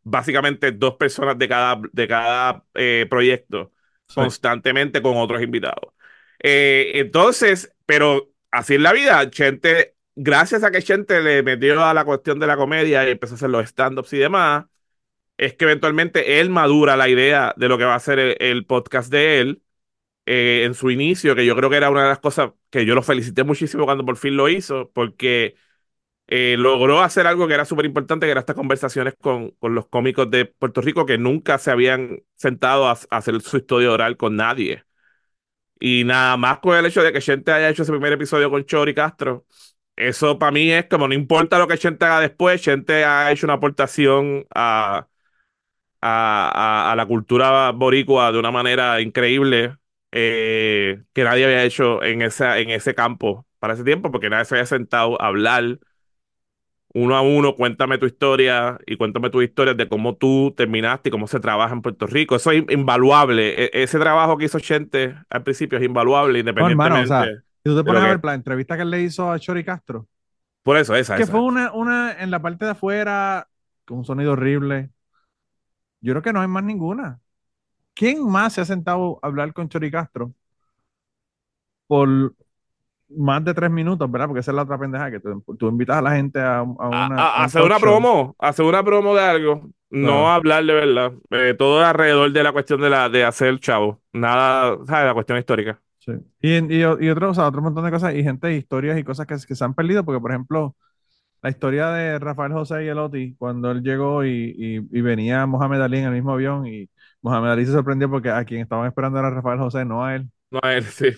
básicamente 0.04 0.72
dos 0.72 0.96
personas 0.96 1.38
de 1.38 1.48
cada, 1.48 1.80
de 1.92 2.08
cada 2.08 2.64
eh, 2.74 3.06
proyecto, 3.08 3.72
constantemente 4.14 5.02
con 5.04 5.18
otros 5.18 5.42
invitados. 5.44 5.95
Eh, 6.48 7.00
entonces, 7.00 7.74
pero 7.88 8.32
así 8.52 8.76
es 8.76 8.82
la 8.82 8.94
vida. 8.94 9.30
Chente, 9.32 9.96
gracias 10.16 10.64
a 10.64 10.70
que 10.72 10.82
Chente 10.84 11.22
le 11.22 11.42
metió 11.44 11.84
a 11.84 11.94
la 11.96 12.06
cuestión 12.06 12.40
de 12.40 12.46
la 12.48 12.56
comedia 12.56 13.08
y 13.08 13.12
empezó 13.12 13.34
a 13.34 13.38
hacer 13.38 13.50
los 13.50 13.66
stand-ups 13.66 14.14
y 14.14 14.20
demás, 14.20 14.66
es 15.38 15.56
que 15.56 15.66
eventualmente 15.66 16.40
él 16.42 16.50
madura 16.52 16.98
la 16.98 17.10
idea 17.10 17.54
de 17.58 17.70
lo 17.70 17.78
que 17.78 17.86
va 17.86 17.96
a 17.96 18.00
ser 18.00 18.20
el, 18.42 18.66
podcast 18.68 19.12
de 19.12 19.42
él 19.42 19.64
eh, 20.26 20.64
en 20.66 20.76
su 20.76 20.92
inicio, 20.92 21.36
que 21.36 21.46
yo 21.46 21.56
creo 21.56 21.70
que 21.70 21.78
era 21.78 21.90
una 21.92 22.04
de 22.04 22.10
las 22.10 22.20
cosas 22.20 22.52
que 22.70 22.86
yo 22.86 22.96
lo 22.96 23.04
felicité 23.04 23.44
muchísimo 23.44 23.86
cuando 23.86 24.06
por 24.06 24.18
fin 24.18 24.38
lo 24.38 24.50
hizo, 24.50 24.92
porque 24.94 25.56
eh, 26.28 26.58
logró 26.60 27.02
hacer 27.02 27.28
algo 27.28 27.48
que 27.48 27.56
era 27.56 27.66
súper 27.66 27.86
importante, 27.86 28.28
que 28.28 28.32
era 28.32 28.42
estas 28.42 28.56
conversaciones 28.56 29.16
con, 29.20 29.52
con, 29.52 29.76
los 29.76 29.88
cómicos 29.88 30.32
de 30.32 30.46
Puerto 30.46 30.82
Rico 30.82 31.06
que 31.06 31.18
nunca 31.18 31.58
se 31.60 31.72
habían 31.72 32.24
sentado 32.36 32.88
a, 32.88 32.94
hacer 33.12 33.42
su 33.42 33.58
historia 33.58 33.92
oral 33.92 34.18
con 34.18 34.36
nadie. 34.36 34.86
Y 35.80 36.04
nada 36.06 36.38
más 36.38 36.60
con 36.60 36.78
el 36.78 36.86
hecho 36.86 37.04
de 37.04 37.12
que 37.14 37.22
Chente 37.22 37.52
haya 37.52 37.70
hecho 37.70 37.84
ese 37.84 37.92
primer 37.92 38.14
episodio 38.14 38.50
con 38.50 38.66
Chori 38.66 38.94
Castro, 38.94 39.46
eso 39.96 40.40
para 40.40 40.52
mí 40.52 40.72
es 40.72 40.86
como 40.88 41.08
no 41.08 41.14
importa 41.14 41.60
lo 41.60 41.68
que 41.68 41.78
Chente 41.78 42.06
haga 42.06 42.22
después, 42.22 42.62
Chente 42.62 43.06
ha 43.06 43.32
hecho 43.32 43.48
una 43.48 43.56
aportación 43.56 44.46
a 44.54 45.08
a, 46.02 46.94
la 46.96 47.06
cultura 47.06 47.72
boricua 47.72 48.32
de 48.32 48.40
una 48.40 48.52
manera 48.52 49.02
increíble 49.02 49.78
eh, 50.12 51.04
que 51.14 51.24
nadie 51.24 51.46
había 51.46 51.64
hecho 51.64 52.04
en, 52.04 52.22
esa, 52.22 52.60
en 52.60 52.70
ese 52.70 52.94
campo 52.96 53.46
para 53.60 53.74
ese 53.74 53.84
tiempo, 53.84 54.12
porque 54.12 54.30
nadie 54.30 54.46
se 54.46 54.56
había 54.56 54.66
sentado 54.66 55.22
a 55.22 55.28
hablar 55.28 55.80
uno 56.96 57.18
a 57.18 57.22
uno, 57.22 57.56
cuéntame 57.56 57.98
tu 57.98 58.06
historia 58.06 58.80
y 58.88 58.96
cuéntame 58.96 59.30
tu 59.30 59.42
historia 59.42 59.74
de 59.74 59.90
cómo 59.90 60.16
tú 60.16 60.54
terminaste 60.56 61.10
y 61.10 61.12
cómo 61.12 61.28
se 61.28 61.42
trabaja 61.42 61.74
en 61.74 61.82
Puerto 61.82 62.08
Rico. 62.08 62.38
Eso 62.38 62.52
es 62.52 62.64
invaluable. 62.70 63.66
E, 63.66 63.70
ese 63.84 64.00
trabajo 64.00 64.38
que 64.38 64.46
hizo 64.46 64.62
Chente 64.62 65.14
al 65.30 65.44
principio 65.44 65.78
es 65.78 65.84
invaluable, 65.84 66.40
independientemente. 66.40 67.10
No, 67.10 67.22
o 67.22 67.26
tú 67.64 67.76
te 67.76 67.84
pones 67.84 68.02
a 68.02 68.08
ver 68.08 68.22
la 68.24 68.34
entrevista 68.34 68.78
que 68.78 68.84
él 68.84 68.92
le 68.92 69.02
hizo 69.02 69.30
a 69.30 69.38
Chori 69.38 69.66
Castro. 69.66 70.08
Por 70.64 70.78
eso, 70.78 70.96
esa. 70.96 71.18
Que 71.18 71.26
fue 71.26 71.42
una, 71.42 71.74
una 71.74 72.14
en 72.14 72.32
la 72.32 72.42
parte 72.42 72.64
de 72.64 72.72
afuera, 72.72 73.46
con 73.84 73.98
un 73.98 74.06
sonido 74.06 74.32
horrible. 74.32 74.90
Yo 76.00 76.14
creo 76.14 76.22
que 76.22 76.32
no 76.32 76.40
hay 76.40 76.48
más 76.48 76.64
ninguna. 76.64 77.20
¿Quién 77.94 78.26
más 78.26 78.54
se 78.54 78.62
ha 78.62 78.66
sentado 78.66 79.20
a 79.22 79.28
hablar 79.28 79.52
con 79.52 79.68
Chori 79.68 79.92
Castro 79.92 80.34
por 81.88 82.34
más 83.18 83.44
de 83.44 83.54
tres 83.54 83.72
minutos, 83.72 84.10
¿verdad? 84.12 84.28
Porque 84.28 84.42
esa 84.42 84.52
es 84.52 84.56
la 84.56 84.64
otra 84.64 84.78
pendeja 84.78 85.12
que 85.12 85.20
tú, 85.20 85.68
invitas 85.68 85.98
a 85.98 86.02
la 86.02 86.16
gente 86.16 86.40
a, 86.40 86.62
una. 86.64 87.44
hacer 87.44 87.62
una 87.62 87.80
promo, 87.80 88.36
hacer 88.40 88.66
una 88.66 88.84
promo 88.84 89.16
de 89.16 89.22
algo, 89.22 89.70
no 89.90 90.32
hablar 90.32 90.66
de 90.66 90.74
verdad. 90.74 91.14
Eh, 91.32 91.56
todo 91.58 91.84
alrededor 91.84 92.32
de 92.32 92.44
la 92.44 92.52
cuestión 92.52 92.82
de, 92.82 92.90
la, 92.90 93.10
de 93.10 93.24
hacer 93.24 93.48
el 93.48 93.60
chavo, 93.60 94.02
nada, 94.14 94.78
¿sabes? 94.86 95.06
La 95.06 95.14
cuestión 95.14 95.38
histórica. 95.38 95.80
Sí. 96.00 96.12
Y, 96.42 96.76
y, 96.76 96.84
otro, 96.84 97.32
otro 97.32 97.62
montón 97.62 97.84
de 97.84 97.92
cosas, 97.92 98.14
y 98.14 98.24
gente, 98.24 98.56
historias 98.56 98.98
y 98.98 99.04
cosas 99.04 99.26
que, 99.26 99.36
que 99.48 99.56
se 99.56 99.64
han 99.64 99.74
perdido, 99.74 100.04
porque 100.04 100.20
por 100.20 100.32
ejemplo, 100.32 100.76
la 101.46 101.52
historia 101.52 101.90
de 101.90 102.18
Rafael 102.18 102.54
José 102.54 102.86
y 102.86 102.88
Elotti, 102.88 103.36
cuando 103.36 103.70
él 103.70 103.84
llegó 103.84 104.26
y, 104.26 104.80
venía 104.90 105.46
Mohamed 105.46 105.80
Ali 105.80 106.00
en 106.00 106.06
el 106.06 106.14
mismo 106.14 106.34
avión 106.34 106.66
y 106.66 106.90
Mohamed 107.22 107.52
Ali 107.52 107.66
se 107.68 107.72
sorprendió 107.72 108.10
porque 108.10 108.32
a 108.32 108.44
quien 108.46 108.62
estaban 108.62 108.88
esperando 108.88 109.20
era 109.20 109.30
Rafael 109.30 109.60
José, 109.60 109.86
no 109.86 110.04
a 110.04 110.16
él. 110.16 110.28
No 110.50 110.60
a 110.64 110.74
él, 110.74 110.84
sí. 110.86 111.12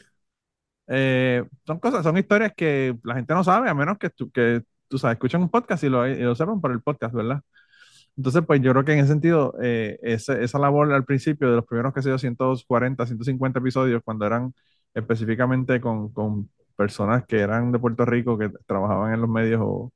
Eh, 0.87 1.43
son 1.65 1.79
cosas, 1.79 2.03
son 2.03 2.17
historias 2.17 2.53
que 2.55 2.97
la 3.03 3.15
gente 3.15 3.33
no 3.33 3.43
sabe, 3.43 3.69
a 3.69 3.73
menos 3.73 3.97
que 3.97 4.09
tú, 4.09 4.31
que, 4.31 4.63
tú 4.87 4.97
sabes, 4.97 5.15
escuchan 5.15 5.41
un 5.41 5.49
podcast 5.49 5.83
y 5.83 5.89
lo, 5.89 6.05
lo 6.07 6.35
sepan 6.35 6.61
por 6.61 6.71
el 6.71 6.81
podcast, 6.81 7.13
¿verdad? 7.13 7.41
Entonces, 8.17 8.43
pues 8.45 8.61
yo 8.61 8.71
creo 8.71 8.85
que 8.85 8.93
en 8.93 8.99
ese 8.99 9.09
sentido, 9.09 9.53
eh, 9.61 9.99
esa 10.01 10.59
labor 10.59 10.91
al 10.93 11.05
principio 11.05 11.49
de 11.49 11.57
los 11.57 11.65
primeros, 11.65 11.93
que 11.93 12.01
se 12.01 12.09
dio 12.09 12.17
140, 12.17 13.05
150 13.05 13.59
episodios, 13.59 14.01
cuando 14.03 14.25
eran 14.25 14.53
específicamente 14.93 15.79
con, 15.81 16.11
con 16.11 16.49
personas 16.75 17.25
que 17.27 17.39
eran 17.39 17.71
de 17.71 17.79
Puerto 17.79 18.05
Rico, 18.05 18.37
que 18.37 18.49
trabajaban 18.65 19.13
en 19.13 19.21
los 19.21 19.29
medios 19.29 19.61
o, 19.63 19.93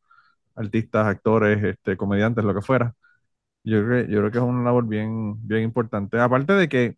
artistas, 0.55 1.07
actores, 1.07 1.63
este, 1.63 1.97
comediantes, 1.97 2.43
lo 2.45 2.53
que 2.53 2.61
fuera. 2.61 2.95
Yo 3.63 3.85
creo, 3.85 4.05
yo 4.07 4.19
creo 4.19 4.31
que 4.31 4.37
es 4.39 4.43
una 4.43 4.63
labor 4.63 4.87
bien, 4.87 5.35
bien 5.47 5.63
importante. 5.63 6.19
Aparte 6.19 6.53
de 6.53 6.69
que 6.69 6.97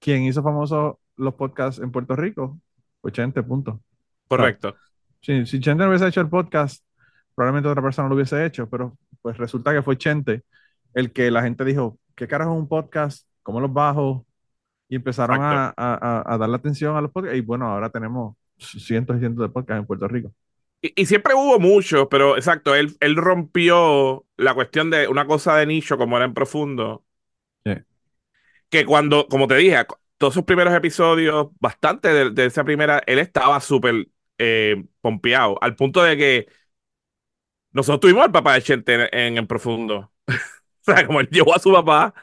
quien 0.00 0.24
hizo 0.24 0.42
famosos 0.42 0.96
los 1.16 1.34
podcasts 1.34 1.80
en 1.80 1.90
Puerto 1.90 2.16
Rico, 2.16 2.60
80 3.02 3.42
puntos. 3.42 3.78
Correcto. 4.28 4.74
Si, 5.20 5.46
si 5.46 5.60
Chente 5.60 5.84
no 5.84 5.90
hubiese 5.90 6.08
hecho 6.08 6.20
el 6.20 6.28
podcast, 6.28 6.84
probablemente 7.34 7.68
otra 7.68 7.82
persona 7.82 8.08
lo 8.08 8.14
hubiese 8.14 8.44
hecho, 8.44 8.68
pero 8.68 8.96
pues 9.20 9.36
resulta 9.36 9.72
que 9.72 9.82
fue 9.82 9.96
Chente 9.96 10.42
el 10.94 11.12
que 11.12 11.30
la 11.30 11.42
gente 11.42 11.64
dijo, 11.64 11.98
¿qué 12.14 12.28
carajo 12.28 12.52
es 12.52 12.58
un 12.58 12.68
podcast? 12.68 13.26
¿Cómo 13.42 13.60
los 13.60 13.72
bajo? 13.72 14.26
Y 14.88 14.96
empezaron 14.96 15.40
a, 15.40 15.72
a, 15.76 16.34
a, 16.34 16.38
darle 16.38 16.56
atención 16.56 16.96
a 16.96 17.00
los 17.00 17.10
podcasts. 17.10 17.38
Y 17.38 17.40
bueno, 17.40 17.66
ahora 17.66 17.88
tenemos 17.88 18.36
cientos 18.58 19.16
y 19.16 19.20
cientos 19.20 19.42
de 19.42 19.52
podcasts 19.52 19.80
en 19.80 19.86
Puerto 19.86 20.06
Rico. 20.06 20.32
Y, 20.82 21.06
siempre 21.06 21.34
hubo 21.34 21.58
muchos, 21.60 22.08
pero 22.10 22.36
exacto, 22.36 22.74
él, 22.74 22.94
él 23.00 23.16
rompió 23.16 24.24
la 24.36 24.52
cuestión 24.52 24.90
de 24.90 25.06
una 25.06 25.26
cosa 25.26 25.56
de 25.56 25.66
nicho 25.66 25.96
como 25.96 26.16
era 26.16 26.26
en 26.26 26.34
profundo. 26.34 27.04
Sí. 27.64 27.74
Que 28.68 28.84
cuando, 28.84 29.28
como 29.28 29.46
te 29.46 29.54
dije, 29.54 29.76
todos 30.22 30.34
sus 30.34 30.44
primeros 30.44 30.72
episodios, 30.72 31.48
bastante 31.58 32.30
de, 32.30 32.46
esa 32.46 32.62
primera, 32.62 33.02
él 33.08 33.18
estaba 33.18 33.60
súper 33.60 34.08
eh, 34.38 34.84
pompeado, 35.00 35.58
al 35.60 35.74
punto 35.74 36.00
de 36.04 36.16
que 36.16 36.46
nosotros 37.72 38.00
tuvimos 38.00 38.24
al 38.24 38.32
papá 38.32 38.54
de 38.54 38.62
Chente 38.62 38.94
en, 38.94 39.38
en, 39.38 39.46
profundo. 39.48 40.12
o 40.28 40.32
sea, 40.82 41.06
como 41.06 41.20
él 41.20 41.28
llevó 41.30 41.54
a 41.56 41.58
su 41.58 41.72
papá, 41.72 42.14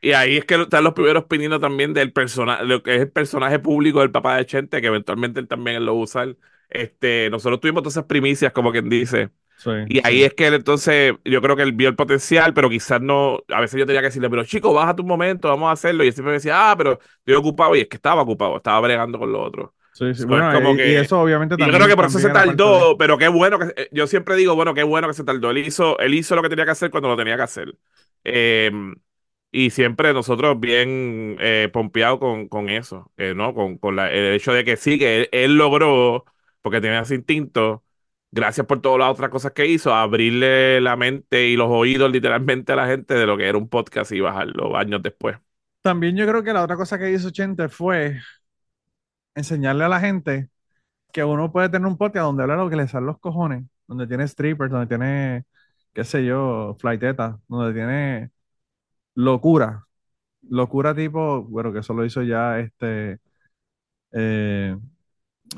y 0.00 0.12
ahí 0.12 0.38
es 0.38 0.44
que 0.46 0.54
están 0.56 0.84
los 0.84 0.94
primeros 0.94 1.26
pininos 1.26 1.60
también 1.60 1.94
del 1.94 2.12
personaje, 2.12 2.64
lo 2.64 2.82
que 2.82 2.96
es 2.96 3.02
el 3.02 3.12
personaje 3.12 3.58
público 3.58 4.00
del 4.00 4.10
papá 4.12 4.36
de 4.36 4.46
Chente, 4.46 4.80
que 4.80 4.86
eventualmente 4.88 5.40
él 5.40 5.48
también 5.48 5.84
lo 5.84 5.94
usa. 5.94 6.26
Este, 6.70 7.30
nosotros 7.30 7.60
tuvimos 7.60 7.82
todas 7.82 7.94
esas 7.96 8.06
primicias, 8.06 8.52
como 8.52 8.72
quien 8.72 8.88
dice. 8.88 9.30
Y 9.88 10.00
ahí 10.04 10.22
es 10.22 10.34
que 10.34 10.46
él 10.46 10.54
entonces, 10.54 11.14
yo 11.24 11.40
creo 11.42 11.56
que 11.56 11.62
él 11.62 11.72
vio 11.72 11.88
el 11.88 11.96
potencial, 11.96 12.54
pero 12.54 12.68
quizás 12.70 13.00
no, 13.00 13.40
a 13.48 13.60
veces 13.60 13.78
yo 13.78 13.86
tenía 13.86 14.00
que 14.00 14.06
decirle, 14.06 14.30
pero 14.30 14.44
chico, 14.44 14.72
baja 14.72 14.96
tu 14.96 15.04
momento, 15.04 15.48
vamos 15.48 15.68
a 15.68 15.72
hacerlo. 15.72 16.04
Y 16.04 16.08
él 16.08 16.12
siempre 16.12 16.30
me 16.30 16.36
decía, 16.38 16.70
ah, 16.70 16.76
pero 16.76 16.98
estoy 17.18 17.34
ocupado. 17.34 17.76
Y 17.76 17.80
es 17.80 17.88
que 17.88 17.96
estaba 17.96 18.22
ocupado, 18.22 18.56
estaba 18.56 18.80
bregando 18.80 19.18
con 19.18 19.32
lo 19.32 19.42
otro. 19.42 19.74
Sí, 19.92 20.14
sí. 20.14 20.24
bueno, 20.24 20.52
como 20.54 20.72
y, 20.72 20.76
que, 20.78 21.00
eso 21.00 21.20
obviamente 21.20 21.56
también. 21.56 21.70
Yo 21.70 21.76
creo 21.76 21.88
que 21.88 21.96
por 21.96 22.06
eso 22.06 22.18
se 22.18 22.30
tardó, 22.30 22.96
pero 22.96 23.18
qué 23.18 23.28
bueno 23.28 23.58
que. 23.58 23.66
Eh, 23.76 23.88
yo 23.92 24.06
siempre 24.06 24.36
digo, 24.36 24.54
bueno, 24.54 24.74
qué 24.74 24.82
bueno 24.82 25.08
que 25.08 25.14
se 25.14 25.24
tardó. 25.24 25.50
Él 25.50 25.58
hizo, 25.58 25.98
él 25.98 26.14
hizo 26.14 26.34
lo 26.34 26.42
que 26.42 26.48
tenía 26.48 26.64
que 26.64 26.70
hacer 26.70 26.90
cuando 26.90 27.08
lo 27.08 27.16
tenía 27.16 27.36
que 27.36 27.42
hacer. 27.42 27.76
Eh, 28.24 28.70
y 29.52 29.70
siempre 29.70 30.14
nosotros 30.14 30.58
bien 30.58 31.36
eh, 31.38 31.68
pompeados 31.72 32.18
con, 32.18 32.48
con 32.48 32.70
eso, 32.70 33.12
eh, 33.18 33.34
¿no? 33.36 33.54
Con, 33.54 33.76
con 33.76 33.96
la, 33.96 34.10
el 34.10 34.34
hecho 34.34 34.52
de 34.52 34.64
que 34.64 34.76
sí, 34.78 34.98
que 34.98 35.28
él 35.30 35.56
logró 35.58 36.24
porque 36.62 36.80
tenía 36.80 37.00
ese 37.00 37.16
instinto, 37.16 37.84
gracias 38.32 38.66
por 38.66 38.80
todas 38.80 38.98
las 38.98 39.10
otras 39.10 39.30
cosas 39.30 39.52
que 39.52 39.66
hizo, 39.66 39.94
abrirle 39.94 40.80
la 40.80 40.96
mente 40.96 41.46
y 41.46 41.56
los 41.56 41.68
oídos 41.70 42.10
literalmente 42.10 42.72
a 42.72 42.76
la 42.76 42.86
gente 42.86 43.14
de 43.14 43.26
lo 43.26 43.36
que 43.36 43.46
era 43.46 43.58
un 43.58 43.68
podcast 43.68 44.10
y 44.12 44.20
bajarlo 44.20 44.76
años 44.76 45.02
después. 45.02 45.38
También 45.82 46.16
yo 46.16 46.26
creo 46.26 46.42
que 46.42 46.52
la 46.52 46.62
otra 46.64 46.76
cosa 46.76 46.98
que 46.98 47.12
hizo 47.12 47.30
Chente 47.30 47.68
fue 47.68 48.18
enseñarle 49.34 49.84
a 49.84 49.88
la 49.88 50.00
gente 50.00 50.48
que 51.12 51.24
uno 51.24 51.52
puede 51.52 51.68
tener 51.68 51.86
un 51.86 51.98
podcast 51.98 52.24
donde 52.24 52.42
habla 52.44 52.56
lo 52.56 52.70
que 52.70 52.76
le 52.76 52.88
salen 52.88 53.06
los 53.06 53.18
cojones, 53.18 53.64
donde 53.86 54.06
tiene 54.06 54.26
strippers, 54.26 54.70
donde 54.70 54.86
tiene, 54.86 55.44
qué 55.92 56.04
sé 56.04 56.24
yo, 56.24 56.76
flighteta, 56.80 57.38
donde 57.48 57.74
tiene 57.74 58.30
locura. 59.14 59.86
Locura 60.42 60.94
tipo, 60.94 61.42
bueno, 61.44 61.72
que 61.72 61.80
eso 61.80 61.94
lo 61.94 62.04
hizo 62.04 62.22
ya 62.22 62.58
este, 62.60 63.20
eh, 64.12 64.76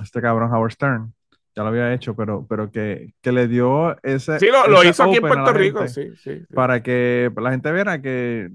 este 0.02 0.20
cabrón 0.20 0.52
Howard 0.52 0.72
Stern, 0.72 1.14
ya 1.54 1.62
lo 1.62 1.68
había 1.68 1.92
hecho, 1.92 2.16
pero, 2.16 2.46
pero 2.48 2.70
que, 2.70 3.14
que 3.20 3.32
le 3.32 3.46
dio 3.46 3.96
ese. 4.02 4.40
Sí, 4.40 4.48
lo, 4.48 4.82
hizo 4.82 5.04
aquí 5.04 5.16
en 5.16 5.22
Puerto 5.22 5.52
Rico, 5.52 5.86
sí, 5.88 6.10
sí, 6.16 6.42
Para 6.52 6.82
que 6.82 7.30
la 7.36 7.50
gente 7.50 7.72
viera 7.72 8.02
que 8.02 8.50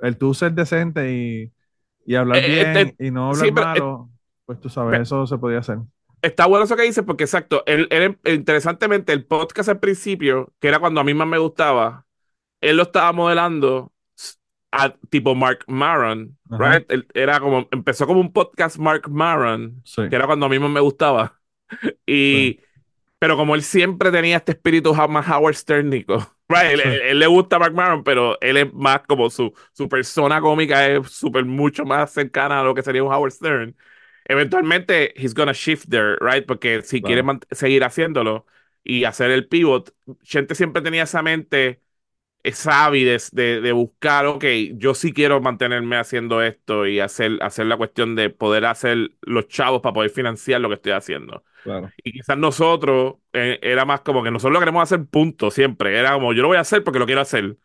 el 0.00 0.16
tú 0.16 0.34
ser 0.34 0.52
decente 0.52 1.12
y, 1.12 1.52
y 2.04 2.14
hablar 2.16 2.38
eh, 2.38 2.48
bien 2.48 2.76
este, 2.76 3.06
y 3.06 3.10
no 3.10 3.30
hablar 3.30 3.52
malo, 3.52 4.10
pues 4.46 4.60
tú 4.60 4.68
sabes, 4.68 5.00
eso 5.00 5.26
se 5.26 5.38
podía 5.38 5.58
hacer. 5.58 5.78
Está 6.22 6.46
bueno 6.46 6.64
eso 6.64 6.76
que 6.76 6.82
dices, 6.82 7.04
porque 7.04 7.24
exacto, 7.24 7.62
él, 7.66 7.88
interesantemente, 8.24 9.12
el 9.12 9.24
podcast 9.24 9.68
al 9.68 9.78
principio, 9.78 10.52
que 10.58 10.68
era 10.68 10.78
cuando 10.78 11.00
a 11.00 11.04
mí 11.04 11.14
más 11.14 11.28
me 11.28 11.38
gustaba, 11.38 12.04
él 12.60 12.76
lo 12.76 12.82
estaba 12.82 13.12
modelando 13.12 13.92
a, 14.72 14.92
tipo 15.08 15.34
Mark 15.34 15.64
Maron, 15.66 16.36
right? 16.50 16.84
era 17.14 17.40
como, 17.40 17.68
empezó 17.70 18.06
como 18.06 18.20
un 18.20 18.32
podcast 18.32 18.76
Mark 18.78 19.08
Maron, 19.08 19.82
que 19.94 20.14
era 20.14 20.26
cuando 20.26 20.46
a 20.46 20.48
mí 20.48 20.58
más 20.58 20.70
me 20.70 20.80
gustaba. 20.80 21.39
Y, 22.06 22.60
pero 23.18 23.36
como 23.36 23.54
él 23.54 23.62
siempre 23.62 24.10
tenía 24.10 24.38
este 24.38 24.52
espíritu 24.52 24.94
más 25.08 25.28
Howard 25.28 25.54
Sternico, 25.54 26.18
right? 26.48 26.80
Él, 26.80 27.18
le 27.18 27.26
gusta 27.26 27.58
Mark 27.58 27.74
Maron, 27.74 28.02
pero 28.02 28.38
él 28.40 28.56
es 28.56 28.72
más 28.72 29.02
como 29.06 29.30
su, 29.30 29.52
su 29.72 29.88
persona 29.88 30.40
cómica 30.40 30.88
es 30.88 31.10
súper 31.10 31.44
mucho 31.44 31.84
más 31.84 32.12
cercana 32.12 32.60
a 32.60 32.64
lo 32.64 32.74
que 32.74 32.82
sería 32.82 33.04
un 33.04 33.12
Howard 33.12 33.32
Stern. 33.32 33.76
Eventualmente, 34.24 35.12
he's 35.16 35.34
gonna 35.34 35.52
shift 35.52 35.88
there, 35.88 36.16
right? 36.20 36.46
Porque 36.46 36.82
si 36.82 37.02
quiere 37.02 37.22
seguir 37.50 37.84
haciéndolo 37.84 38.46
y 38.84 39.04
hacer 39.04 39.30
el 39.30 39.48
pivot, 39.48 39.94
gente 40.22 40.54
siempre 40.54 40.82
tenía 40.82 41.02
esa 41.02 41.22
mente 41.22 41.80
esa 42.42 42.86
avidez 42.86 43.30
de, 43.32 43.60
de, 43.60 43.72
buscar, 43.72 44.26
ok, 44.26 44.44
yo 44.74 44.94
sí 44.94 45.12
quiero 45.12 45.40
mantenerme 45.40 45.96
haciendo 45.96 46.42
esto 46.42 46.86
y 46.86 47.00
hacer, 47.00 47.38
hacer 47.42 47.66
la 47.66 47.76
cuestión 47.76 48.16
de 48.16 48.30
poder 48.30 48.64
hacer 48.64 49.10
los 49.22 49.48
chavos 49.48 49.82
para 49.82 49.92
poder 49.92 50.10
financiar 50.10 50.60
lo 50.60 50.68
que 50.68 50.76
estoy 50.76 50.92
haciendo. 50.92 51.44
Y 52.02 52.12
quizás 52.12 52.38
nosotros, 52.38 53.16
eh, 53.32 53.58
era 53.62 53.84
más 53.84 54.00
como 54.00 54.22
que 54.22 54.30
nosotros 54.30 54.54
lo 54.54 54.60
queremos 54.60 54.82
hacer 54.82 55.04
punto 55.06 55.50
siempre. 55.50 55.98
Era 55.98 56.14
como, 56.14 56.32
yo 56.32 56.42
lo 56.42 56.48
voy 56.48 56.56
a 56.56 56.60
hacer 56.60 56.82
porque 56.82 56.98
lo 56.98 57.06
quiero 57.06 57.20
hacer. 57.20 57.58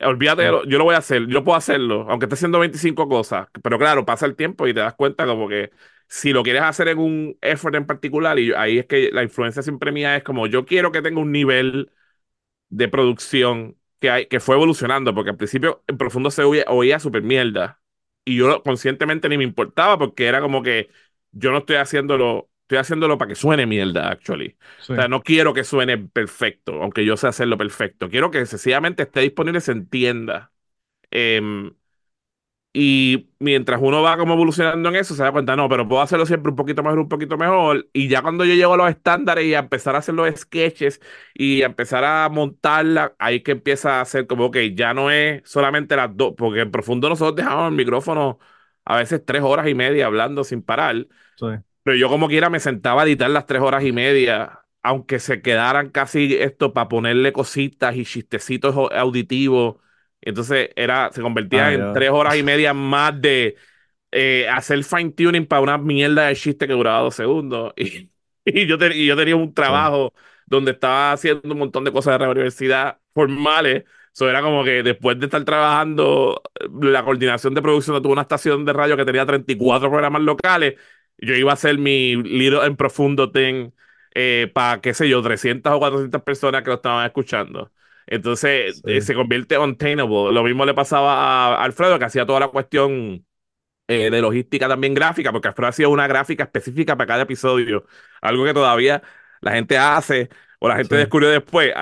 Olvídate, 0.00 0.44
yo 0.44 0.78
lo 0.78 0.84
voy 0.84 0.94
a 0.96 0.98
hacer, 0.98 1.26
yo 1.28 1.44
puedo 1.44 1.56
hacerlo, 1.56 2.06
aunque 2.08 2.26
esté 2.26 2.34
haciendo 2.34 2.58
25 2.58 3.08
cosas. 3.08 3.48
Pero 3.62 3.78
claro, 3.78 4.04
pasa 4.04 4.26
el 4.26 4.36
tiempo 4.36 4.66
y 4.66 4.74
te 4.74 4.80
das 4.80 4.94
cuenta 4.94 5.24
como 5.26 5.48
que 5.48 5.70
si 6.08 6.32
lo 6.32 6.42
quieres 6.42 6.62
hacer 6.62 6.88
en 6.88 6.98
un 6.98 7.38
effort 7.40 7.74
en 7.76 7.86
particular, 7.86 8.38
y 8.38 8.52
ahí 8.52 8.78
es 8.78 8.86
que 8.86 9.10
la 9.12 9.22
influencia 9.22 9.62
siempre 9.62 9.92
mía 9.92 10.16
es 10.16 10.22
como, 10.24 10.46
yo 10.46 10.64
quiero 10.66 10.92
que 10.92 11.00
tenga 11.02 11.20
un 11.20 11.32
nivel 11.32 11.92
de 12.68 12.88
producción 12.88 13.76
que, 14.28 14.40
fue 14.40 14.56
evolucionando, 14.56 15.14
porque 15.14 15.30
al 15.30 15.36
principio 15.36 15.82
en 15.86 15.98
profundo 15.98 16.30
se 16.30 16.42
oía, 16.42 16.64
oía 16.68 16.98
súper 16.98 17.22
mierda. 17.22 17.80
Y 18.24 18.36
yo 18.36 18.62
conscientemente 18.62 19.28
ni 19.28 19.38
me 19.38 19.44
importaba 19.44 19.98
porque 19.98 20.26
era 20.26 20.40
como 20.40 20.62
que 20.62 20.88
yo 21.32 21.50
no 21.50 21.58
estoy 21.58 21.76
haciéndolo, 21.76 22.48
estoy 22.62 22.78
haciéndolo 22.78 23.18
para 23.18 23.28
que 23.28 23.34
suene 23.34 23.66
mierda, 23.66 24.08
actually. 24.08 24.56
O 24.80 24.94
sea, 24.94 25.08
no 25.08 25.22
quiero 25.22 25.52
que 25.52 25.64
suene 25.64 25.98
perfecto, 25.98 26.82
aunque 26.82 27.04
yo 27.04 27.16
sé 27.16 27.26
hacerlo 27.26 27.58
perfecto. 27.58 28.08
Quiero 28.08 28.30
que 28.30 28.46
sencillamente 28.46 29.02
esté 29.02 29.20
disponible, 29.20 29.60
se 29.60 29.72
entienda. 29.72 30.52
Eh, 31.10 31.70
y 32.76 33.30
mientras 33.38 33.80
uno 33.80 34.02
va 34.02 34.16
como 34.18 34.34
evolucionando 34.34 34.88
en 34.88 34.96
eso, 34.96 35.14
se 35.14 35.22
da 35.22 35.30
cuenta, 35.32 35.54
no, 35.54 35.68
pero 35.68 35.86
puedo 35.88 36.02
hacerlo 36.02 36.26
siempre 36.26 36.50
un 36.50 36.56
poquito 36.56 36.82
mejor, 36.82 36.98
un 36.98 37.08
poquito 37.08 37.38
mejor. 37.38 37.88
Y 37.92 38.08
ya 38.08 38.20
cuando 38.22 38.44
yo 38.44 38.54
llego 38.54 38.74
a 38.74 38.76
los 38.76 38.90
estándares 38.90 39.44
y 39.46 39.54
a 39.54 39.60
empezar 39.60 39.94
a 39.94 39.98
hacer 40.00 40.14
los 40.16 40.28
sketches 40.40 41.00
y 41.34 41.62
a 41.62 41.66
empezar 41.66 42.04
a 42.04 42.28
montarla, 42.30 43.14
ahí 43.20 43.42
que 43.42 43.52
empieza 43.52 43.98
a 43.98 44.00
hacer 44.02 44.26
como 44.26 44.50
que 44.50 44.74
ya 44.74 44.92
no 44.92 45.10
es 45.12 45.42
solamente 45.48 45.94
las 45.96 46.16
dos, 46.16 46.34
porque 46.36 46.62
en 46.62 46.72
profundo 46.72 47.08
nosotros 47.08 47.36
dejamos 47.36 47.68
el 47.70 47.76
micrófono 47.76 48.38
a 48.84 48.96
veces 48.96 49.24
tres 49.24 49.42
horas 49.42 49.68
y 49.68 49.74
media 49.74 50.06
hablando 50.06 50.42
sin 50.44 50.62
parar. 50.62 51.06
Pero 51.82 51.96
yo 51.96 52.08
como 52.08 52.28
quiera 52.28 52.50
me 52.50 52.60
sentaba 52.60 53.02
a 53.02 53.04
editar 53.06 53.30
las 53.30 53.46
tres 53.46 53.62
horas 53.62 53.84
y 53.84 53.92
media, 53.92 54.64
aunque 54.82 55.18
se 55.18 55.42
quedaran 55.42 55.90
casi 55.90 56.34
esto 56.36 56.72
para 56.72 56.88
ponerle 56.88 57.32
cositas 57.32 57.96
y 57.96 58.04
chistecitos 58.04 58.74
auditivos 58.92 59.76
entonces 60.28 60.70
era, 60.76 61.10
se 61.12 61.22
convertía 61.22 61.72
en 61.72 61.90
tres 61.92 62.10
horas 62.10 62.36
y 62.36 62.42
media 62.42 62.74
más 62.74 63.20
de 63.20 63.56
eh, 64.12 64.48
hacer 64.50 64.84
fine 64.84 65.12
tuning 65.12 65.46
para 65.46 65.62
una 65.62 65.78
mierda 65.78 66.26
de 66.28 66.36
chiste 66.36 66.66
que 66.66 66.72
duraba 66.74 67.00
dos 67.00 67.14
segundos. 67.16 67.72
Y, 68.46 68.60
y 68.62 68.66
yo, 68.66 68.76
yo 68.78 69.16
tenía 69.16 69.36
un 69.36 69.54
trabajo 69.54 70.12
donde 70.46 70.72
estaba 70.72 71.12
haciendo 71.12 71.52
un 71.52 71.58
montón 71.58 71.84
de 71.84 71.92
cosas 71.92 72.18
de 72.18 72.24
la 72.26 72.30
universidad 72.30 72.98
formales. 73.14 73.84
Eso 74.12 74.28
era 74.28 74.42
como 74.42 74.62
que 74.64 74.82
después 74.82 75.18
de 75.18 75.26
estar 75.26 75.44
trabajando 75.44 76.42
la 76.82 77.04
coordinación 77.04 77.54
de 77.54 77.62
producción, 77.62 78.02
tuve 78.02 78.12
una 78.12 78.22
estación 78.22 78.64
de 78.64 78.72
radio 78.72 78.96
que 78.96 79.04
tenía 79.06 79.26
34 79.26 79.90
programas 79.90 80.22
locales. 80.22 80.74
Yo 81.18 81.34
iba 81.34 81.50
a 81.52 81.54
hacer 81.54 81.78
mi 81.78 82.16
libro 82.16 82.64
en 82.64 82.76
profundo 82.76 83.30
thing 83.32 83.70
eh, 84.14 84.50
para, 84.54 84.80
qué 84.80 84.94
sé 84.94 85.08
yo, 85.08 85.22
300 85.22 85.72
o 85.72 85.78
400 85.78 86.22
personas 86.22 86.62
que 86.62 86.68
lo 86.70 86.76
estaban 86.76 87.06
escuchando. 87.06 87.72
Entonces 88.06 88.82
eh, 88.86 89.00
se 89.00 89.14
convierte 89.14 89.58
untenable. 89.58 90.32
Lo 90.32 90.42
mismo 90.42 90.64
le 90.64 90.74
pasaba 90.74 91.56
a 91.56 91.64
Alfredo, 91.64 91.98
que 91.98 92.04
hacía 92.04 92.26
toda 92.26 92.40
la 92.40 92.48
cuestión 92.48 93.24
eh, 93.88 94.10
de 94.10 94.20
logística 94.20 94.68
también 94.68 94.94
gráfica, 94.94 95.32
porque 95.32 95.48
Alfredo 95.48 95.68
hacía 95.68 95.88
una 95.88 96.06
gráfica 96.06 96.44
específica 96.44 96.96
para 96.96 97.06
cada 97.08 97.22
episodio. 97.22 97.86
Algo 98.20 98.44
que 98.44 98.54
todavía 98.54 99.02
la 99.40 99.52
gente 99.52 99.78
hace 99.78 100.30
o 100.58 100.68
la 100.68 100.76
gente 100.76 100.96
descubrió 100.96 101.28
después. 101.28 101.72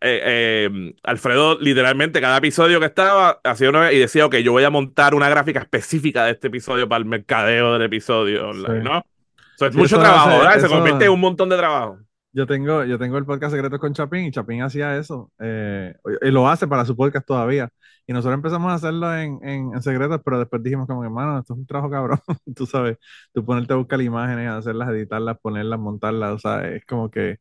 Eh, 0.00 0.64
em, 0.66 0.94
Alfredo, 1.02 1.58
literalmente, 1.60 2.20
cada 2.20 2.38
episodio 2.38 2.80
que 2.80 2.86
estaba, 2.86 3.40
hacía 3.44 3.68
una 3.68 3.92
y 3.92 3.98
decía, 3.98 4.24
ok, 4.24 4.36
yo 4.36 4.52
voy 4.52 4.64
a 4.64 4.70
montar 4.70 5.14
una 5.14 5.28
gráfica 5.28 5.60
específica 5.60 6.24
de 6.24 6.32
este 6.32 6.48
episodio 6.48 6.88
para 6.88 7.00
el 7.00 7.04
mercadeo 7.04 7.74
del 7.74 7.82
episodio 7.82 8.48
online, 8.48 8.82
¿no? 8.82 9.04
es 9.60 9.76
mucho 9.76 9.98
trabajo, 9.98 10.38
¿verdad? 10.38 10.60
Se 10.60 10.68
convierte 10.68 11.04
en 11.04 11.10
un 11.10 11.20
montón 11.20 11.48
de 11.48 11.56
trabajo. 11.56 11.98
Yo 12.34 12.46
tengo, 12.46 12.84
yo 12.84 12.98
tengo 12.98 13.18
el 13.18 13.26
podcast 13.26 13.52
secreto 13.54 13.78
con 13.78 13.92
Chapín 13.92 14.24
y 14.24 14.30
Chapín 14.30 14.62
hacía 14.62 14.96
eso. 14.96 15.30
Eh, 15.38 15.94
y 16.22 16.30
lo 16.30 16.48
hace 16.48 16.66
para 16.66 16.84
su 16.86 16.96
podcast 16.96 17.26
todavía. 17.26 17.68
Y 18.06 18.12
nosotros 18.14 18.34
empezamos 18.36 18.72
a 18.72 18.74
hacerlo 18.76 19.14
en, 19.14 19.38
en, 19.42 19.74
en 19.74 19.82
secreto, 19.82 20.20
pero 20.22 20.38
después 20.38 20.62
dijimos 20.62 20.86
como, 20.86 21.04
hermano, 21.04 21.38
esto 21.38 21.52
es 21.52 21.58
un 21.60 21.66
trabajo 21.66 21.90
cabrón. 21.90 22.18
tú 22.56 22.64
sabes, 22.66 22.96
tú 23.34 23.44
ponerte 23.44 23.74
a 23.74 23.76
buscar 23.76 24.00
imágenes, 24.00 24.48
hacerlas, 24.48 24.88
editarlas, 24.90 25.38
ponerlas, 25.40 25.78
montarlas. 25.78 26.32
O 26.32 26.38
sea, 26.38 26.66
es 26.68 26.84
como 26.86 27.10
que 27.10 27.38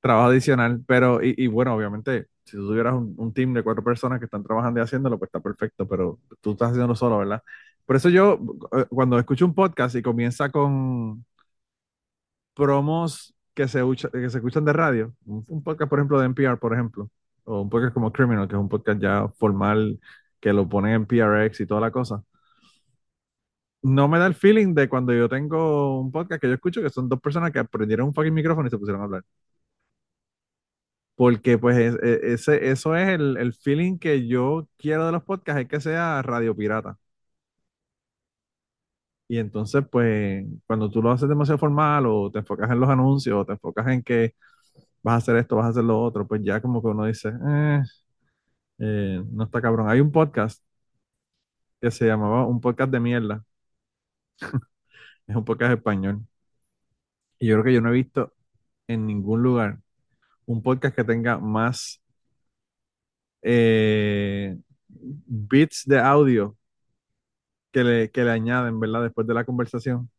trabajo 0.00 0.28
adicional. 0.30 0.82
Pero, 0.86 1.22
y, 1.22 1.34
y 1.38 1.46
bueno, 1.48 1.74
obviamente, 1.74 2.26
si 2.44 2.56
tú 2.56 2.68
tuvieras 2.68 2.94
un, 2.94 3.14
un, 3.18 3.32
team 3.34 3.54
de 3.54 3.62
cuatro 3.62 3.84
personas 3.84 4.18
que 4.20 4.26
están 4.26 4.42
trabajando 4.44 4.80
y 4.80 4.82
haciéndolo, 4.84 5.18
pues 5.18 5.28
está 5.28 5.40
perfecto, 5.40 5.88
pero 5.88 6.20
tú 6.40 6.52
estás 6.52 6.68
haciéndolo 6.70 6.94
solo, 6.96 7.18
¿verdad? 7.18 7.42
Por 7.86 7.96
eso 7.96 8.08
yo, 8.10 8.38
eh, 8.72 8.86
cuando 8.90 9.18
escucho 9.18 9.46
un 9.46 9.54
podcast 9.54 9.94
y 9.96 10.02
comienza 10.02 10.50
con 10.50 11.24
promos 12.54 13.34
que 13.54 13.68
se, 13.68 13.80
que 14.12 14.30
se 14.30 14.38
escuchan 14.38 14.64
de 14.64 14.72
radio, 14.72 15.14
un, 15.26 15.62
podcast, 15.62 15.88
por 15.90 15.98
ejemplo, 15.98 16.18
de 16.20 16.26
NPR, 16.26 16.58
por 16.58 16.72
ejemplo, 16.74 17.10
o 17.44 17.62
un 17.62 17.70
podcast 17.70 17.94
como 17.94 18.12
Criminal, 18.12 18.48
que 18.48 18.54
es 18.54 18.60
un 18.60 18.68
podcast 18.68 19.00
ya 19.00 19.28
formal 19.38 20.00
que 20.40 20.52
lo 20.52 20.68
ponen 20.68 20.92
en 20.94 21.06
PRX 21.06 21.60
y 21.60 21.66
toda 21.66 21.80
la 21.80 21.90
cosa. 21.90 22.24
No 23.82 24.08
me 24.08 24.18
da 24.18 24.26
el 24.26 24.34
feeling 24.34 24.74
de 24.74 24.88
cuando 24.88 25.12
yo 25.14 25.28
tengo 25.28 26.00
un 26.00 26.10
podcast 26.12 26.40
que 26.40 26.48
yo 26.48 26.54
escucho 26.54 26.82
que 26.82 26.90
son 26.90 27.08
dos 27.08 27.20
personas 27.20 27.50
que 27.50 27.58
aprendieron 27.60 28.08
un 28.08 28.14
fucking 28.14 28.34
micrófono 28.34 28.66
y 28.68 28.70
se 28.70 28.78
pusieron 28.78 29.00
a 29.02 29.04
hablar. 29.04 29.24
Porque 31.14 31.58
pues 31.58 31.76
e, 31.78 32.32
ese, 32.32 32.70
eso 32.70 32.96
es 32.96 33.08
el, 33.08 33.36
el 33.36 33.52
feeling 33.52 33.98
que 33.98 34.26
yo 34.26 34.68
quiero 34.78 35.06
de 35.06 35.12
los 35.12 35.22
podcasts, 35.24 35.62
es 35.62 35.68
que 35.68 35.80
sea 35.80 36.22
radio 36.22 36.56
pirata. 36.56 36.98
Y 39.30 39.38
entonces, 39.38 39.84
pues, 39.90 40.44
cuando 40.66 40.90
tú 40.90 41.00
lo 41.02 41.12
haces 41.12 41.28
demasiado 41.28 41.58
formal 41.58 42.04
o 42.06 42.30
te 42.32 42.40
enfocas 42.40 42.68
en 42.70 42.80
los 42.80 42.90
anuncios 42.90 43.36
o 43.38 43.44
te 43.46 43.52
enfocas 43.52 43.86
en 43.88 44.02
que 44.02 44.34
vas 45.02 45.14
a 45.14 45.18
hacer 45.18 45.36
esto, 45.36 45.56
vas 45.56 45.66
a 45.66 45.70
hacer 45.70 45.84
lo 45.84 46.02
otro, 46.02 46.26
pues 46.28 46.42
ya 46.44 46.60
como 46.62 46.82
que 46.82 46.88
uno 46.88 47.06
dice, 47.06 47.30
eh, 47.48 47.82
eh, 48.78 49.22
no 49.30 49.44
está 49.44 49.60
cabrón. 49.62 49.88
Hay 49.90 50.00
un 50.00 50.12
podcast 50.12 50.62
que 51.80 51.90
se 51.90 52.06
llamaba 52.06 52.46
Un 52.46 52.60
podcast 52.60 52.90
de 52.92 53.00
mierda. 53.00 53.44
es 55.26 55.36
un 55.36 55.44
podcast 55.44 55.74
español. 55.74 56.26
Y 57.38 57.48
yo 57.48 57.54
creo 57.56 57.64
que 57.64 57.74
yo 57.74 57.80
no 57.80 57.90
he 57.90 57.92
visto 57.92 58.32
en 58.88 59.06
ningún 59.06 59.42
lugar 59.42 59.78
un 60.46 60.62
podcast 60.62 60.96
que 60.96 61.04
tenga 61.04 61.38
más 61.38 62.02
eh, 63.42 64.56
bits 64.88 65.84
de 65.86 65.98
audio 66.00 66.56
que 67.72 67.84
le, 67.84 68.10
que 68.10 68.24
le 68.24 68.30
añaden, 68.30 68.80
¿verdad? 68.80 69.02
Después 69.04 69.26
de 69.26 69.34
la 69.34 69.44
conversación. 69.44 70.10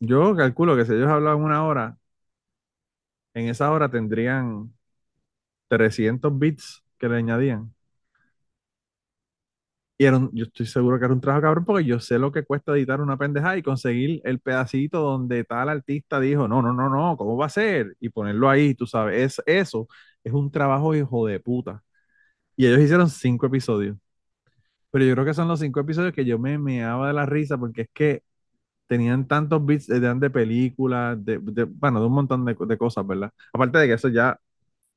Yo 0.00 0.34
calculo 0.36 0.76
que 0.76 0.84
si 0.84 0.92
ellos 0.94 1.08
hablaban 1.08 1.42
una 1.42 1.64
hora, 1.64 1.98
en 3.34 3.48
esa 3.48 3.70
hora 3.72 3.90
tendrían 3.90 4.74
300 5.68 6.38
bits 6.38 6.84
que 6.98 7.08
le 7.10 7.16
añadían. 7.18 7.74
Y 10.00 10.04
yo 10.04 10.44
estoy 10.44 10.66
seguro 10.66 10.98
que 10.98 11.04
era 11.06 11.14
un 11.14 11.20
trabajo 11.20 11.42
cabrón 11.42 11.64
porque 11.64 11.84
yo 11.84 11.98
sé 11.98 12.18
lo 12.20 12.30
que 12.30 12.44
cuesta 12.44 12.72
editar 12.72 13.00
una 13.00 13.16
pendeja 13.16 13.56
y 13.56 13.62
conseguir 13.62 14.20
el 14.24 14.38
pedacito 14.38 15.00
donde 15.00 15.42
tal 15.44 15.68
artista 15.68 16.20
dijo, 16.20 16.46
no, 16.46 16.62
no, 16.62 16.72
no, 16.72 16.88
no, 16.88 17.16
¿cómo 17.16 17.36
va 17.36 17.46
a 17.46 17.48
ser? 17.48 17.96
Y 17.98 18.08
ponerlo 18.10 18.48
ahí, 18.48 18.74
tú 18.74 18.86
sabes, 18.86 19.38
es, 19.38 19.42
eso 19.46 19.88
es 20.22 20.32
un 20.32 20.50
trabajo 20.52 20.94
hijo 20.94 21.26
de 21.26 21.40
puta. 21.40 21.82
Y 22.56 22.66
ellos 22.66 22.80
hicieron 22.80 23.10
cinco 23.10 23.46
episodios. 23.46 23.96
Pero 24.90 25.04
yo 25.04 25.14
creo 25.14 25.24
que 25.26 25.34
son 25.34 25.48
los 25.48 25.60
cinco 25.60 25.80
episodios 25.80 26.14
que 26.14 26.24
yo 26.24 26.38
me 26.38 26.58
meaba 26.58 27.08
de 27.08 27.12
la 27.14 27.26
risa 27.26 27.58
porque 27.58 27.82
es 27.82 27.88
que 27.92 28.22
tenían 28.86 29.26
tantos 29.28 29.64
bits, 29.64 29.90
eran 29.90 30.20
de 30.20 30.30
películas, 30.30 31.22
de, 31.24 31.38
bueno, 31.38 32.00
de 32.00 32.06
un 32.06 32.12
montón 32.14 32.44
de, 32.44 32.56
de, 32.58 32.78
cosas, 32.78 33.06
¿verdad? 33.06 33.32
Aparte 33.52 33.78
de 33.78 33.86
que 33.88 33.94
eso 33.94 34.08
ya 34.08 34.38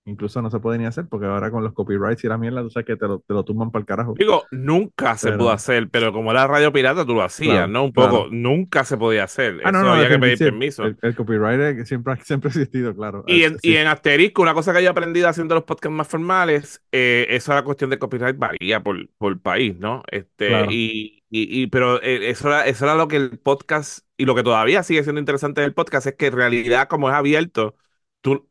incluso 0.05 0.41
no 0.41 0.49
se 0.49 0.59
puede 0.59 0.77
ni 0.79 0.85
hacer 0.85 1.05
porque 1.07 1.27
ahora 1.27 1.51
con 1.51 1.63
los 1.63 1.73
copyrights 1.73 2.23
y 2.23 2.27
la 2.27 2.37
mierda, 2.37 2.61
tú 2.61 2.69
sabes 2.69 2.87
que 2.87 2.95
te 2.95 3.07
lo, 3.07 3.19
te 3.19 3.33
lo 3.33 3.43
tumban 3.43 3.71
para 3.71 3.81
el 3.81 3.85
carajo. 3.85 4.15
Digo, 4.17 4.43
nunca 4.51 5.15
se 5.17 5.31
pudo 5.33 5.51
hacer, 5.51 5.89
pero 5.89 6.11
como 6.11 6.31
era 6.31 6.47
radio 6.47 6.73
pirata, 6.73 7.05
tú 7.05 7.13
lo 7.13 7.23
hacías, 7.23 7.69
¿no? 7.69 7.83
Un 7.85 7.93
poco, 7.93 8.27
nunca 8.31 8.83
se 8.83 8.97
podía 8.97 9.23
hacer. 9.23 9.61
Ah, 9.63 9.71
no, 9.71 9.83
no, 9.83 9.93
había 9.93 10.09
que 10.09 10.19
pedir 10.19 10.37
permiso. 10.37 10.83
El, 10.85 11.15
copyright 11.15 11.85
siempre, 11.85 12.15
siempre 12.23 12.49
ha 12.49 12.51
existido, 12.51 12.95
claro. 12.95 13.23
Y 13.27 13.43
en, 13.43 13.57
y 13.61 13.75
en 13.75 13.87
Asterisco, 13.87 14.41
una 14.41 14.53
cosa 14.53 14.73
que 14.73 14.81
yo 14.81 14.87
he 14.87 14.91
aprendido 14.91 15.27
haciendo 15.27 15.55
los 15.55 15.63
podcasts 15.65 15.95
más 15.95 16.07
formales, 16.07 16.83
eh, 16.91 17.27
esa 17.29 17.55
la 17.55 17.63
cuestión 17.63 17.89
de 17.89 17.99
copyright 17.99 18.37
varía 18.37 18.81
por, 18.81 19.07
por 19.17 19.39
país, 19.39 19.77
¿no? 19.77 20.03
Este, 20.09 20.65
y, 20.71 21.23
y, 21.29 21.61
y, 21.61 21.67
pero 21.67 22.01
eh, 22.01 22.29
eso, 22.29 22.47
era, 22.47 22.65
eso 22.65 22.85
era 22.85 22.95
lo 22.95 23.07
que 23.07 23.17
el 23.17 23.37
podcast, 23.37 24.05
y 24.17 24.25
lo 24.25 24.35
que 24.35 24.43
todavía 24.43 24.83
sigue 24.83 25.03
siendo 25.03 25.19
interesante 25.19 25.61
del 25.61 25.73
podcast, 25.73 26.07
es 26.07 26.15
que 26.15 26.27
en 26.27 26.33
realidad, 26.33 26.87
como 26.87 27.09
es 27.09 27.15
abierto, 27.15 27.75
tú 28.21 28.50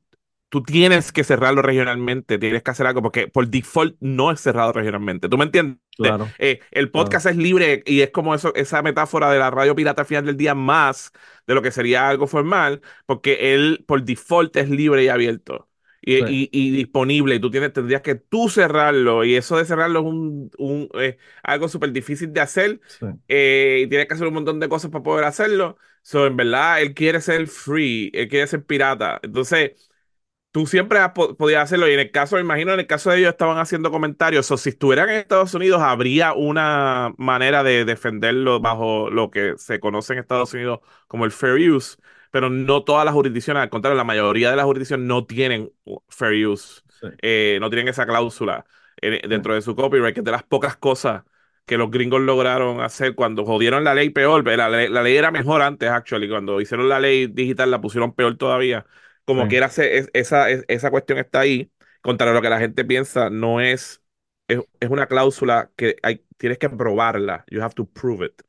tú 0.51 0.63
tienes 0.63 1.13
que 1.13 1.25
cerrarlo 1.25 1.63
regionalmente, 1.63 2.39
tienes 2.39 2.63
que 2.63 2.71
hacer 2.71 2.87
algo, 2.87 3.01
porque 3.03 3.29
por 3.29 3.49
default 3.49 3.97
no 4.01 4.31
es 4.33 4.41
cerrado 4.41 4.73
regionalmente. 4.73 5.29
¿Tú 5.29 5.39
me 5.39 5.45
entiendes? 5.45 5.79
Claro. 5.97 6.29
Eh, 6.39 6.61
el 6.73 6.91
podcast 6.91 7.27
es 7.27 7.37
libre 7.37 7.83
y 7.87 8.01
es 8.01 8.11
como 8.11 8.35
eso, 8.35 8.53
esa 8.55 8.83
metáfora 8.83 9.31
de 9.31 9.39
la 9.39 9.51
radio 9.51 9.75
pirata 9.75 10.03
al 10.03 10.09
final 10.09 10.27
del 10.27 10.37
día 10.37 10.55
más 10.55 11.13
de 11.47 11.55
lo 11.55 11.63
que 11.63 11.71
sería 11.71 12.09
algo 12.09 12.27
formal, 12.27 12.83
porque 13.07 13.55
él 13.55 13.85
por 13.87 14.03
default 14.03 14.57
es 14.57 14.69
libre 14.69 15.05
y 15.05 15.09
abierto. 15.09 15.69
Y, 16.03 16.49
y, 16.51 16.71
disponible, 16.71 17.35
y 17.35 17.41
tú 17.41 17.51
tienes, 17.51 17.75
tendrías 17.75 18.01
que 18.01 18.15
tú 18.15 18.49
cerrarlo, 18.49 19.23
y 19.23 19.37
eso 19.37 19.59
de 19.59 19.67
cerrarlo 19.67 20.01
es 20.01 20.07
un, 20.07 20.51
un 20.57 20.89
eh, 20.95 21.19
algo 21.43 21.69
súper 21.69 21.93
difícil 21.93 22.33
de 22.33 22.41
hacer, 22.41 22.81
eh, 23.29 23.83
y 23.85 23.87
tienes 23.87 24.09
que 24.09 24.15
hacer 24.15 24.27
un 24.27 24.33
montón 24.33 24.61
de 24.61 24.69
cosas 24.71 24.91
para 24.91 25.05
poder 25.05 25.27
hacerlo. 25.27 25.77
So, 26.03 26.27
en 26.27 26.37
verdad, 26.37 26.81
él 26.81 26.95
quiere 26.95 27.21
ser 27.21 27.47
free, 27.49 28.11
él 28.15 28.29
quiere 28.29 28.47
ser 28.47 28.65
pirata. 28.65 29.21
Entonces, 29.23 29.90
tú 30.51 30.67
siempre 30.67 30.99
podías 31.39 31.65
hacerlo. 31.65 31.89
Y 31.89 31.93
en 31.95 32.01
el 32.01 32.11
caso, 32.11 32.37
me 32.37 32.43
imagino, 32.43 32.73
en 32.73 32.81
el 32.81 32.87
caso 32.87 33.11
de 33.11 33.19
ellos 33.19 33.31
estaban 33.31 33.59
haciendo 33.59 33.91
comentarios. 33.91 34.51
O 34.51 34.57
si 34.57 34.71
estuvieran 34.71 35.09
en 35.11 35.17
Estados 35.17 35.55
Unidos, 35.55 35.81
habría 35.83 36.33
una 36.35 37.13
manera 37.19 37.63
de 37.63 37.85
defenderlo 37.85 38.61
bajo 38.61 39.11
lo 39.11 39.31
que 39.31 39.55
se 39.59 39.81
conoce 39.81 40.13
en 40.15 40.19
Estados 40.21 40.53
Unidos 40.55 40.81
como 41.07 41.25
el 41.25 41.31
fair 41.33 41.71
use. 41.71 41.99
Pero 42.31 42.49
no 42.51 42.85
todas 42.85 43.05
las 43.05 43.15
jurisdicciones, 43.15 43.63
al 43.63 43.71
contrario, 43.71 43.97
la 43.97 44.05
mayoría 44.05 44.51
de 44.51 44.57
las 44.57 44.65
jurisdicciones 44.65 45.07
no 45.07 45.27
tienen 45.27 45.73
fair 46.09 46.47
use. 46.47 46.83
Eh, 47.23 47.59
no 47.61 47.71
tienen 47.71 47.89
esa 47.89 48.07
cláusula 48.07 48.65
dentro 49.01 49.55
de 49.55 49.63
su 49.63 49.75
copyright, 49.75 50.15
que 50.15 50.21
es 50.21 50.25
de 50.25 50.31
las 50.31 50.43
pocas 50.43 50.77
cosas 50.77 51.25
que 51.65 51.79
los 51.79 51.91
gringos 51.91 52.21
lograron 52.21 52.81
hacer 52.81 53.15
cuando 53.15 53.45
jodieron 53.45 53.85
la 53.85 53.95
ley 53.95 54.11
peor. 54.11 54.47
La 54.47 54.69
ley, 54.69 54.89
la 54.89 55.03
ley 55.03 55.17
era 55.17 55.31
mejor 55.31 55.63
antes, 55.63 55.89
actually. 55.89 56.29
Cuando 56.29 56.61
hicieron 56.61 56.89
la 56.89 57.01
ley 57.01 57.27
digital, 57.27 57.71
la 57.71 57.81
pusieron 57.81 58.13
peor 58.15 58.37
todavía 58.37 58.87
como 59.35 59.49
quiera, 59.49 59.71
esa, 60.13 60.51
esa 60.51 60.91
cuestión 60.91 61.19
está 61.19 61.41
ahí, 61.41 61.71
contra 62.01 62.33
lo 62.33 62.43
que 62.43 62.51
la 62.51 62.59
gente 62.59 62.85
piensa, 62.85 63.31
no 63.31 63.61
es, 63.61 64.03
es, 64.49 64.61
una 64.89 65.07
cláusula 65.07 65.71
que 65.77 65.97
hay, 66.03 66.25
tienes 66.37 66.59
que 66.59 66.69
probarla, 66.69 67.45
you 67.51 67.63
have 67.63 67.75
to 67.75 67.87
prove 67.87 68.25
it. 68.27 68.43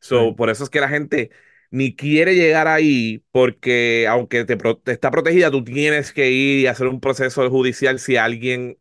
So, 0.00 0.34
por 0.34 0.48
eso 0.48 0.64
es 0.64 0.70
que 0.70 0.80
la 0.80 0.88
gente 0.88 1.30
ni 1.70 1.94
quiere 1.94 2.34
llegar 2.34 2.68
ahí, 2.68 3.24
porque 3.32 4.06
aunque 4.08 4.44
te, 4.44 4.56
está 4.92 5.10
protegida, 5.10 5.50
tú 5.50 5.62
tienes 5.62 6.12
que 6.12 6.30
ir 6.30 6.60
y 6.60 6.66
hacer 6.66 6.86
un 6.86 7.00
proceso 7.00 7.48
judicial 7.50 7.98
si 7.98 8.16
alguien 8.16 8.78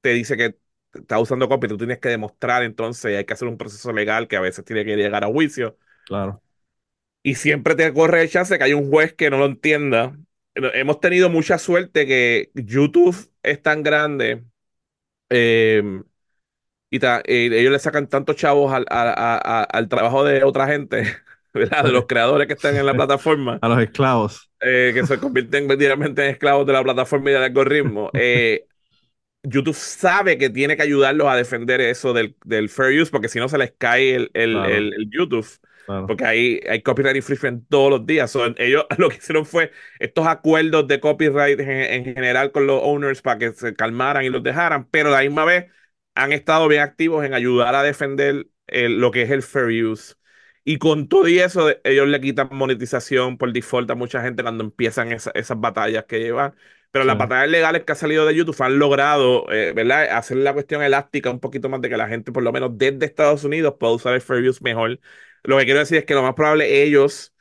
te 0.00 0.10
dice 0.10 0.36
que 0.36 0.58
está 0.92 1.18
usando 1.18 1.48
copia, 1.48 1.68
tú 1.68 1.76
tienes 1.76 1.98
que 1.98 2.08
demostrar 2.08 2.62
entonces, 2.62 3.16
hay 3.16 3.24
que 3.24 3.34
hacer 3.34 3.48
un 3.48 3.58
proceso 3.58 3.92
legal 3.92 4.26
que 4.26 4.36
a 4.36 4.40
veces 4.40 4.64
tiene 4.64 4.84
que 4.84 4.96
llegar 4.96 5.24
a 5.24 5.28
juicio. 5.28 5.78
Claro. 6.06 6.42
Y 7.22 7.34
siempre 7.34 7.74
te 7.74 7.92
corre 7.92 8.22
el 8.22 8.30
chance 8.30 8.56
que 8.56 8.64
hay 8.64 8.72
un 8.72 8.90
juez 8.90 9.12
que 9.12 9.28
no 9.28 9.38
lo 9.38 9.46
entienda 9.46 10.16
hemos 10.74 11.00
tenido 11.00 11.30
mucha 11.30 11.58
suerte 11.58 12.06
que 12.06 12.50
YouTube 12.54 13.16
es 13.42 13.62
tan 13.62 13.82
grande 13.82 14.44
eh, 15.30 16.02
y 16.90 16.98
ellos 17.04 17.72
le 17.72 17.78
sacan 17.78 18.08
tantos 18.08 18.36
chavos 18.36 18.72
al, 18.72 19.88
trabajo 19.88 20.24
de 20.24 20.42
otra 20.42 20.66
gente, 20.66 21.16
de 21.54 21.92
los 21.92 22.06
creadores 22.06 22.46
que 22.46 22.54
están 22.54 22.76
en 22.76 22.86
la 22.86 22.94
plataforma. 22.94 23.58
A 23.62 23.68
los 23.68 23.80
esclavos. 23.80 24.50
Eh, 24.60 24.92
que 24.94 25.06
se 25.06 25.18
convierten 25.18 25.68
directamente 25.78 26.24
en 26.24 26.30
esclavos 26.30 26.66
de 26.66 26.72
la 26.72 26.82
plataforma 26.82 27.30
y 27.30 27.32
del 27.34 27.42
algoritmo. 27.42 28.10
Eh, 28.14 28.64
YouTube 29.42 29.76
sabe 29.76 30.38
que 30.38 30.50
tiene 30.50 30.76
que 30.76 30.82
ayudarlos 30.82 31.28
a 31.28 31.36
defender 31.36 31.80
eso 31.80 32.12
del, 32.12 32.34
fair 32.68 33.00
use, 33.00 33.10
porque 33.10 33.28
si 33.28 33.38
no 33.38 33.48
se 33.48 33.58
les 33.58 33.72
cae 33.76 34.14
el, 34.14 34.30
el 34.34 35.10
YouTube. 35.10 35.46
Porque 36.06 36.24
hay, 36.24 36.60
hay 36.68 36.82
copyright 36.82 37.16
infringement 37.16 37.68
todos 37.68 37.90
los 37.90 38.06
días. 38.06 38.36
ellos 38.58 38.86
lo 38.98 39.08
que 39.08 39.16
hicieron 39.16 39.46
fue 39.46 39.72
estos 39.98 40.26
acuerdos 40.26 40.86
de 40.86 41.00
copyright 41.00 41.58
en, 41.60 42.04
general 42.04 42.52
con 42.52 42.66
los 42.66 42.80
owners 42.82 43.22
para 43.22 43.38
que 43.38 43.52
se 43.52 43.74
calmaran 43.74 44.24
y 44.24 44.28
los 44.28 44.42
dejaran, 44.42 44.88
pero 44.90 45.08
a 45.08 45.12
la 45.12 45.22
misma 45.22 45.44
vez 45.44 45.66
han 46.14 46.32
estado 46.32 46.68
bien 46.68 46.82
activos 46.82 47.24
en 47.24 47.32
ayudar 47.34 47.74
a 47.74 47.82
defender 47.82 48.48
lo 48.66 49.10
que 49.10 49.22
es 49.22 49.30
el 49.30 49.42
fair 49.42 49.84
use. 49.84 50.14
Y 50.64 50.76
con 50.76 51.08
todo 51.08 51.28
y 51.28 51.38
eso, 51.38 51.70
ellos 51.82 52.08
le 52.08 52.20
quitan 52.20 52.48
monetización 52.52 53.38
por 53.38 53.52
default 53.52 53.90
a 53.90 53.94
mucha 53.94 54.20
gente 54.20 54.42
cuando 54.42 54.64
empiezan 54.64 55.12
esas 55.12 55.60
batallas 55.60 56.04
que 56.04 56.20
llevan. 56.20 56.54
Pero 56.90 57.04
las 57.04 57.18
batallas 57.18 57.48
legales 57.50 57.84
que 57.84 57.92
han 57.92 57.98
salido 57.98 58.26
de 58.26 58.34
YouTube 58.34 58.60
han 58.62 58.78
logrado, 58.78 59.50
eh, 59.52 59.72
¿verdad? 59.74 60.08
Hacer 60.10 60.38
la 60.38 60.54
cuestión 60.54 60.82
elástica 60.82 61.30
un 61.30 61.40
poquito 61.40 61.68
más 61.68 61.80
de 61.80 61.88
que 61.88 61.96
la 61.96 62.08
gente, 62.08 62.32
por 62.32 62.42
lo 62.42 62.52
menos 62.52 62.76
desde 62.76 63.06
Estados 63.06 63.44
Unidos, 63.44 63.74
pueda 63.78 63.92
usar 63.94 64.14
el 64.14 64.20
fair 64.20 64.46
use 64.48 64.62
mejor 64.62 64.98
lo 65.44 65.58
que 65.58 65.64
quiero 65.64 65.80
decir 65.80 65.98
es 65.98 66.04
que 66.04 66.14
lo 66.14 66.22
más 66.22 66.34
probable 66.34 66.82
ellos 66.82 67.34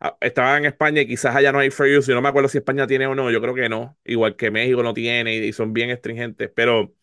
ah, 0.00 0.16
estaba 0.20 0.56
en 0.58 0.66
España 0.66 1.02
y 1.02 1.06
quizás 1.08 1.36
allá 1.36 1.52
no 1.52 1.60
hay 1.60 1.70
fair 1.70 1.98
use, 1.98 2.12
y 2.12 2.14
no 2.14 2.22
me 2.22 2.28
acuerdo 2.28 2.48
si 2.48 2.58
España 2.58 2.86
tiene 2.86 3.06
o 3.06 3.14
no, 3.14 3.30
yo 3.30 3.40
creo 3.40 3.54
que 3.54 3.68
no, 3.68 3.98
igual 4.04 4.36
que 4.36 4.50
México 4.50 4.82
no 4.82 4.94
tiene 4.94 5.36
y 5.36 5.52
son 5.52 5.72
bien 5.72 5.90
estringentes, 5.90 6.50
pero 6.54 6.94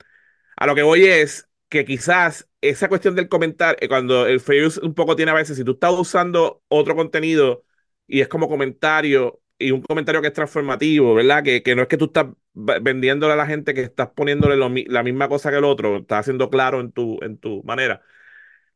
a 0.58 0.67
lo 0.67 0.75
que 0.75 0.84
voy 0.84 1.05
es 1.05 1.49
que 1.69 1.86
quizás 1.86 2.47
esa 2.62 2.89
cuestión 2.89 3.15
del 3.15 3.29
comentar, 3.29 3.77
eh, 3.81 3.88
cuando 3.88 4.27
el 4.27 4.39
fair 4.39 4.65
use 4.65 4.79
un 4.86 4.93
poco 4.93 5.15
tiene 5.15 5.31
a 5.31 5.36
veces, 5.36 5.58
si 5.58 5.63
tú 5.63 5.73
estás 5.73 5.91
usando 5.93 6.63
otro 6.67 6.95
contenido 6.95 7.63
y 8.08 8.21
es 8.21 8.27
como 8.27 8.47
comentario 8.47 9.41
y 9.58 9.71
un 9.71 9.81
comentario 9.81 10.21
que 10.21 10.27
es 10.27 10.34
transformativo, 10.34 11.13
¿verdad? 11.15 11.43
Que, 11.43 11.63
que 11.63 11.75
no 11.75 11.81
es 11.84 11.88
que 11.88 11.97
tú 11.97 12.05
estás 12.05 12.27
vendiéndole 12.53 13.34
a 13.34 13.36
la 13.36 13.47
gente 13.47 13.73
que 13.73 13.81
estás 13.81 14.10
poniéndole 14.10 14.55
la 14.88 15.03
misma 15.03 15.27
cosa 15.29 15.49
que 15.51 15.58
el 15.58 15.63
otro, 15.65 15.97
estás 15.97 16.21
haciendo 16.21 16.49
claro 16.49 16.79
en 16.81 16.91
tu, 16.91 17.19
en 17.21 17.38
tu 17.38 17.63
manera. 17.63 18.01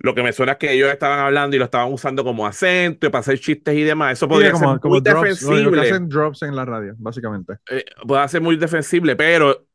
Lo 0.01 0.15
que 0.15 0.23
me 0.23 0.31
suena 0.31 0.53
es 0.53 0.57
que 0.57 0.71
ellos 0.71 0.89
estaban 0.89 1.19
hablando 1.19 1.55
y 1.55 1.59
lo 1.59 1.65
estaban 1.65 1.91
usando 1.91 2.23
como 2.23 2.47
acento 2.47 3.11
para 3.11 3.19
hacer 3.19 3.39
chistes 3.39 3.75
y 3.75 3.83
demás. 3.83 4.13
Eso 4.13 4.27
podría 4.29 4.55
ser 4.55 4.67
muy 4.83 5.01
defensible. 5.01 5.81
hacen 5.81 6.07
drops 6.07 6.41
en 6.43 6.55
la 6.55 6.63
radio, 6.63 6.95
básicamente. 6.97 7.55
Eh, 7.69 7.83
puede 8.07 8.27
ser 8.29 8.41
muy 8.41 8.55
defensible, 8.55 9.15
pero 9.17 9.67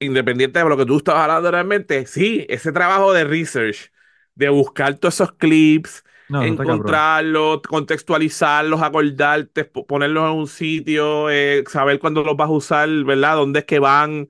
independiente 0.00 0.58
de 0.58 0.68
lo 0.68 0.76
que 0.76 0.86
tú 0.86 0.96
estabas 0.96 1.22
hablando 1.22 1.50
realmente, 1.50 2.06
sí, 2.06 2.46
ese 2.48 2.72
trabajo 2.72 3.12
de 3.12 3.24
research, 3.24 3.90
de 4.34 4.48
buscar 4.48 4.94
todos 4.94 5.14
esos 5.14 5.32
clips, 5.32 6.04
encontrarlos, 6.30 7.62
contextualizarlos, 7.62 8.80
acordarte, 8.80 9.64
ponerlos 9.64 10.30
en 10.30 10.38
un 10.38 10.46
sitio, 10.46 11.30
eh, 11.30 11.64
saber 11.68 11.98
cuándo 11.98 12.22
los 12.22 12.36
vas 12.36 12.48
a 12.48 12.52
usar, 12.52 12.88
¿verdad? 13.04 13.36
¿Dónde 13.36 13.60
es 13.60 13.64
que 13.64 13.78
van? 13.78 14.28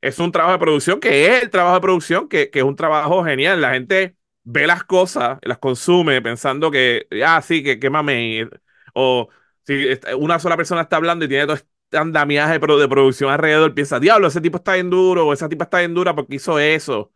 Es 0.00 0.18
un 0.18 0.32
trabajo 0.32 0.52
de 0.52 0.58
producción 0.58 1.00
que 1.00 1.26
es 1.26 1.42
el 1.44 1.50
trabajo 1.50 1.76
de 1.76 1.80
producción, 1.80 2.28
que, 2.28 2.50
que 2.50 2.58
es 2.58 2.64
un 2.64 2.76
trabajo 2.76 3.24
genial. 3.24 3.60
La 3.60 3.72
gente 3.72 4.16
ve 4.44 4.66
las 4.66 4.84
cosas, 4.84 5.38
las 5.42 5.58
consume 5.58 6.22
pensando 6.22 6.70
que, 6.70 7.06
ah, 7.24 7.40
sí, 7.42 7.62
que, 7.62 7.78
que 7.80 7.90
mame. 7.90 8.48
O 8.94 9.28
si 9.66 9.86
una 10.18 10.38
sola 10.38 10.56
persona 10.56 10.82
está 10.82 10.96
hablando 10.96 11.24
y 11.24 11.28
tiene 11.28 11.44
todo 11.44 11.56
este 11.56 11.68
andamiaje 11.96 12.58
de 12.58 12.88
producción 12.88 13.30
alrededor, 13.30 13.74
piensa, 13.74 13.98
diablo, 13.98 14.28
ese 14.28 14.40
tipo 14.40 14.58
está 14.58 14.74
bien 14.74 14.90
duro, 14.90 15.26
o 15.26 15.32
esa 15.32 15.48
tipa 15.48 15.64
está 15.64 15.78
bien 15.78 15.94
dura 15.94 16.14
porque 16.14 16.36
hizo 16.36 16.58
eso. 16.58 17.12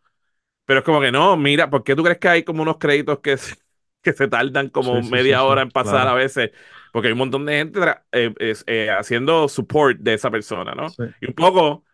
Pero 0.65 0.79
es 0.79 0.85
como 0.85 1.01
que 1.01 1.11
no, 1.11 1.37
mira, 1.37 1.69
¿por 1.69 1.83
qué 1.83 1.95
tú 1.95 2.03
crees 2.03 2.19
que 2.19 2.29
hay 2.29 2.43
como 2.43 2.61
unos 2.61 2.77
créditos 2.77 3.19
que, 3.19 3.37
que 4.01 4.13
se 4.13 4.27
tardan 4.27 4.69
como 4.69 5.01
media 5.03 5.43
hora 5.43 5.61
en 5.61 5.71
pasar 5.71 6.07
a 6.07 6.13
veces? 6.13 6.51
Porque 6.91 7.07
hay 7.07 7.13
un 7.13 7.19
montón 7.19 7.45
de 7.45 7.57
gente 7.57 7.79
eh, 8.11 8.33
eh, 8.65 8.89
haciendo 8.89 9.47
support 9.47 9.99
de 9.99 10.15
esa 10.15 10.31
persona, 10.31 10.73
¿no? 10.73 10.87
Y 11.21 11.27
un 11.27 11.33
poco 11.33 11.85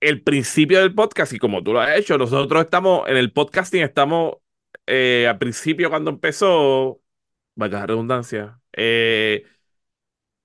el 0.00 0.22
principio 0.22 0.80
del 0.80 0.94
podcast, 0.94 1.32
y 1.32 1.38
como 1.38 1.62
tú 1.62 1.72
lo 1.72 1.80
has 1.80 1.96
hecho, 1.98 2.18
nosotros 2.18 2.62
estamos 2.64 3.08
en 3.08 3.16
el 3.16 3.32
podcasting, 3.32 3.82
estamos 3.82 4.34
eh, 4.86 5.26
al 5.28 5.38
principio 5.38 5.90
cuando 5.90 6.10
empezó, 6.10 7.00
vaya 7.54 7.80
la 7.80 7.86
redundancia, 7.86 8.60
eh, 8.72 9.44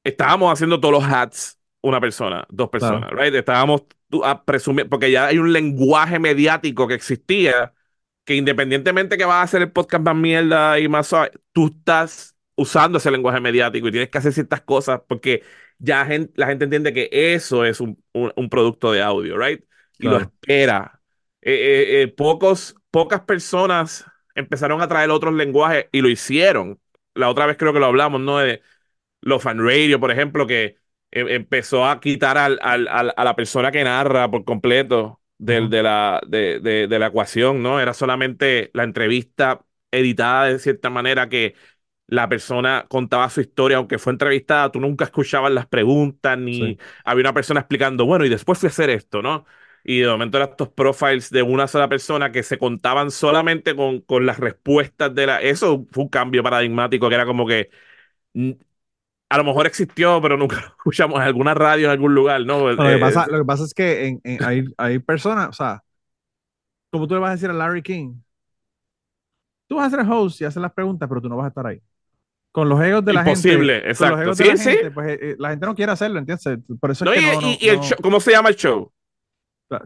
estábamos 0.04 0.52
haciendo 0.52 0.80
todos 0.80 0.94
los 0.94 1.04
hats 1.04 1.60
una 1.82 2.02
persona, 2.02 2.46
dos 2.50 2.70
personas, 2.70 3.10
right? 3.12 3.34
Estábamos 3.34 3.84
a 4.24 4.44
presumir, 4.44 4.90
porque 4.90 5.12
ya 5.12 5.28
hay 5.28 5.38
un 5.38 5.54
lenguaje 5.54 6.20
mediático 6.20 6.88
que 6.88 6.94
existía 6.94 7.74
que 8.26 8.36
independientemente 8.36 9.18
que 9.18 9.26
vas 9.26 9.38
a 9.38 9.42
hacer 9.44 9.62
el 9.62 9.72
podcast 9.72 10.04
más 10.04 10.16
mierda 10.16 10.80
y 10.80 10.88
más 10.88 11.10
tú 11.52 11.68
estás 11.68 12.36
usando 12.56 12.98
ese 12.98 13.12
lenguaje 13.12 13.40
mediático 13.40 13.88
y 13.88 13.92
tienes 13.92 14.10
que 14.10 14.18
hacer 14.18 14.34
ciertas 14.34 14.62
cosas 14.62 15.02
porque 15.08 15.42
ya 15.78 16.08
la 16.36 16.48
gente 16.48 16.66
entiende 16.66 16.94
que 16.94 17.10
eso 17.12 17.64
es 17.64 17.80
un, 17.80 17.98
producto 18.50 18.92
de 18.92 19.02
audio, 19.02 19.38
right? 19.38 19.64
Y 19.98 20.08
lo 20.08 20.18
espera. 20.18 21.02
Eh, 21.42 22.14
pocos, 22.18 22.76
pocas 22.92 23.22
personas 23.22 24.06
empezaron 24.40 24.82
a 24.82 24.88
traer 24.88 25.12
otros 25.12 25.34
lenguajes 25.34 25.88
y 25.92 26.02
lo 26.02 26.10
hicieron. 26.10 26.80
La 27.14 27.30
otra 27.30 27.46
vez 27.46 27.58
creo 27.58 27.74
que 27.74 27.80
lo 27.80 27.86
hablamos, 27.88 28.22
¿no? 28.22 28.40
De 28.40 28.62
los 29.22 29.44
fan 29.44 29.60
radio, 29.60 30.00
por 30.00 30.12
ejemplo, 30.12 30.48
que 30.48 30.78
em, 31.12 31.28
empezó 31.30 31.86
a 31.86 32.00
quitar 32.00 32.38
al, 32.38 32.60
al, 32.62 32.88
a 33.16 33.24
la 33.24 33.36
persona 33.36 33.72
que 33.72 33.84
narra 33.84 34.30
por 34.32 34.46
completo 34.46 35.22
del, 35.38 35.70
de, 35.70 35.84
la, 35.84 36.22
de, 36.28 36.60
de, 36.60 37.00
la 37.00 37.08
ecuación, 37.08 37.64
¿no? 37.64 37.80
Era 37.80 37.94
solamente 37.94 38.72
la 38.74 38.84
entrevista 38.84 39.66
editada 39.92 40.46
de 40.46 40.60
cierta 40.60 40.90
manera 40.90 41.30
que 41.30 41.56
la 42.08 42.28
persona 42.28 42.86
contaba 42.90 43.30
su 43.30 43.42
historia, 43.42 43.78
aunque 43.78 44.00
fue 44.00 44.14
entrevistada, 44.14 44.72
tú 44.72 44.80
nunca 44.80 45.06
escuchabas 45.06 45.52
las 45.52 45.68
preguntas, 45.68 46.38
ni 46.38 46.78
había 47.06 47.22
una 47.24 47.34
persona 47.34 47.62
explicando, 47.62 48.06
bueno, 48.06 48.26
y 48.26 48.30
después 48.30 48.60
fui 48.60 48.68
a 48.68 48.72
hacer 48.72 48.90
esto, 48.90 49.22
¿no? 49.22 49.46
Y 49.84 50.00
de 50.00 50.08
momento 50.08 50.38
eran 50.38 50.50
estos 50.50 50.70
profiles 50.70 51.30
de 51.30 51.42
una 51.42 51.68
sola 51.68 51.88
persona 51.88 52.32
que 52.32 52.44
se 52.44 52.58
contaban 52.58 53.12
solamente 53.12 53.76
con, 53.76 54.02
con 54.02 54.26
las 54.26 54.40
respuestas 54.40 55.14
de 55.14 55.28
la... 55.28 55.42
Eso 55.42 55.86
fue 55.92 56.04
un 56.04 56.10
cambio 56.10 56.44
paradigmático 56.44 57.10
que 57.10 57.16
era 57.16 57.26
como 57.26 57.48
que 57.48 57.70
a 59.30 59.38
lo 59.38 59.44
mejor 59.44 59.68
existió, 59.68 60.22
pero 60.22 60.38
nunca 60.38 60.56
lo 60.62 60.68
escuchamos 60.68 61.18
en 61.18 61.24
alguna 61.24 61.54
radio 61.54 61.86
en 61.86 61.92
algún 61.92 62.14
lugar, 62.14 62.46
¿no? 62.46 62.72
Lo, 62.72 62.84
que, 62.84 62.96
eh, 62.96 63.00
pasa, 63.00 63.28
lo 63.28 63.40
que 63.40 63.46
pasa 63.46 63.64
es 63.64 63.74
que 63.74 64.18
hay, 64.42 64.66
hay 64.78 65.00
personas, 65.00 65.50
o 65.50 65.54
sea, 65.54 65.84
como 66.92 67.08
tú 67.08 67.14
le 67.14 67.20
vas 67.22 67.30
a 67.30 67.34
decir 67.34 67.50
a 67.50 67.54
Larry 67.54 67.84
King, 67.84 68.16
tú 69.68 69.76
vas 69.76 69.94
a 69.94 69.98
ser 69.98 70.12
host 70.12 70.42
y 70.42 70.46
hacer 70.46 70.62
las 70.62 70.74
preguntas, 70.74 71.08
pero 71.08 71.22
tú 71.22 71.30
no 71.30 71.38
vas 71.38 71.46
a 71.46 71.50
estar 71.50 71.68
ahí. 71.68 71.80
Con 72.52 72.68
los 72.68 72.82
egos 72.82 73.06
de 73.06 73.14
la 73.14 73.24
gente. 73.24 73.48
Imposible, 73.48 73.78
exacto. 73.88 74.24
Los 74.24 74.40
egos 74.40 74.60
de 74.60 74.72
la 74.72 74.72
gente, 74.72 74.92
pues 74.92 75.08
eh, 75.08 75.20
eh, 75.22 75.36
la 75.38 75.50
gente 75.52 75.66
no 75.68 75.76
quiere 75.76 75.92
hacerlo, 75.92 76.18
¿entiendes? 76.18 76.60
Por 76.80 76.90
eso 76.90 77.06
es 77.06 77.12
que 77.12 77.58
y, 77.62 77.70
el 77.70 77.80
¿cómo 78.02 78.20
se 78.20 78.32
llama 78.32 78.50
el 78.50 78.56
show? 78.56 78.92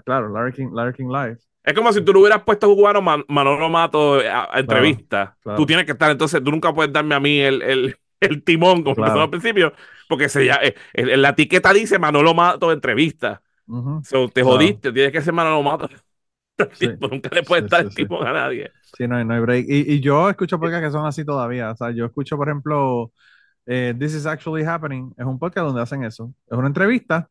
Claro, 0.06 0.30
Larry 0.30 0.54
King, 0.54 0.69
Larry 0.74 0.93
King 0.93 1.10
Live. 1.10 1.38
Es 1.63 1.74
como 1.74 1.93
si 1.93 2.02
tú 2.02 2.13
lo 2.13 2.19
hubieras 2.19 2.43
puesto 2.43 2.72
a 2.72 2.76
cubano 2.76 3.02
Manolo 3.02 3.69
Mato 3.69 4.15
a, 4.19 4.60
entrevista. 4.60 5.38
Tú 5.56 5.65
tienes 5.65 5.86
que 5.86 5.93
estar, 5.93 6.12
entonces 6.12 6.43
tú 6.43 6.52
nunca 6.52 6.74
puedes 6.74 6.91
darme 6.91 7.15
a 7.15 7.19
mí 7.19 7.39
el, 7.39 7.62
el, 7.62 7.96
el 8.19 8.43
timón, 8.43 8.84
como 8.84 8.96
claro. 8.96 9.22
al 9.22 9.30
principio, 9.30 9.74
porque 10.10 10.28
se 10.28 10.46
ya, 10.46 10.60
eh, 10.62 10.76
la 10.93 11.30
etiqueta 11.30 11.72
dice 11.72 12.00
Manolo 12.00 12.34
Mato 12.34 12.72
entrevista. 12.72 13.41
te 14.34 14.43
jodiste, 14.43 14.91
tienes 14.91 15.12
que 15.12 15.22
ser 15.22 15.34
Manolo 15.34 15.63
Mato. 15.63 15.89
Nunca 17.00 17.30
le 17.34 17.43
puedes 17.43 17.69
dar 17.69 17.82
el 17.82 17.96
timón 17.96 18.28
a 18.28 18.34
nadie. 18.34 18.72
Sí, 18.98 19.08
no 19.08 19.15
hay, 19.15 19.26
no 19.26 19.34
hay 19.34 19.39
break. 19.39 19.65
Y, 19.67 19.93
y, 19.93 20.00
yo 20.02 20.30
escucho 20.30 20.60
podcasts 20.60 20.86
que 20.86 20.91
son 20.91 21.06
así 21.06 21.26
todavía. 21.26 21.72
O 21.72 21.76
sea, 21.76 21.91
yo 21.91 22.06
escucho, 22.06 22.38
por 22.38 22.48
ejemplo, 22.48 23.12
eh, 23.65 23.96
This 23.98 24.13
is 24.13 24.26
Actually 24.26 24.63
Happening. 24.63 25.13
Es 25.17 25.26
un 25.26 25.39
podcast 25.39 25.65
donde 25.65 25.82
hacen 25.82 26.04
eso. 26.04 26.32
Es 26.48 26.58
una 26.58 26.67
entrevista 26.67 27.30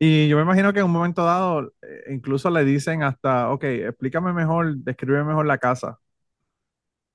y 0.00 0.28
yo 0.28 0.36
me 0.38 0.42
imagino 0.44 0.72
que 0.72 0.80
en 0.80 0.86
un 0.86 0.92
momento 0.92 1.24
dado, 1.24 1.74
eh, 1.82 2.04
incluso 2.12 2.50
le 2.50 2.64
dicen 2.64 3.04
hasta, 3.04 3.50
ok, 3.52 3.64
explícame 3.64 4.32
mejor, 4.32 4.76
describe 4.78 5.24
mejor 5.24 5.46
la 5.46 5.58
casa. 5.58 6.00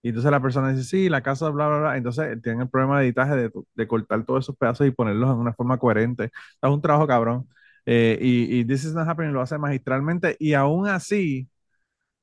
Y 0.02 0.10
entonces 0.10 0.32
la 0.32 0.42
persona 0.42 0.72
dice, 0.72 0.84
sí, 0.84 1.10
la 1.10 1.22
casa, 1.24 1.50
bla, 1.50 1.68
bla, 1.68 1.80
bla. 1.80 1.98
Entonces 1.98 2.40
tienen 2.44 2.62
el 2.62 2.70
problema 2.70 3.00
de 3.00 3.06
editaje 3.08 3.36
de, 3.36 3.52
de 3.74 3.88
cortar 3.88 4.24
todos 4.26 4.46
esos 4.46 4.56
pedazos 4.56 4.86
y 4.88 4.92
ponerlos 4.92 5.32
en 5.32 5.38
una 5.38 5.54
forma 5.54 5.80
coherente. 5.80 6.26
Es 6.62 6.70
un 6.70 6.82
trabajo 6.82 7.08
cabrón. 7.08 7.48
Eh, 7.88 8.18
y, 8.22 8.60
y 8.60 8.66
This 8.66 8.86
Is 8.86 8.94
Not 8.94 9.08
Happening 9.08 9.34
lo 9.34 9.42
hace 9.42 9.58
magistralmente. 9.58 10.36
Y 10.40 10.54
aún 10.54 10.88
así, 10.88 11.50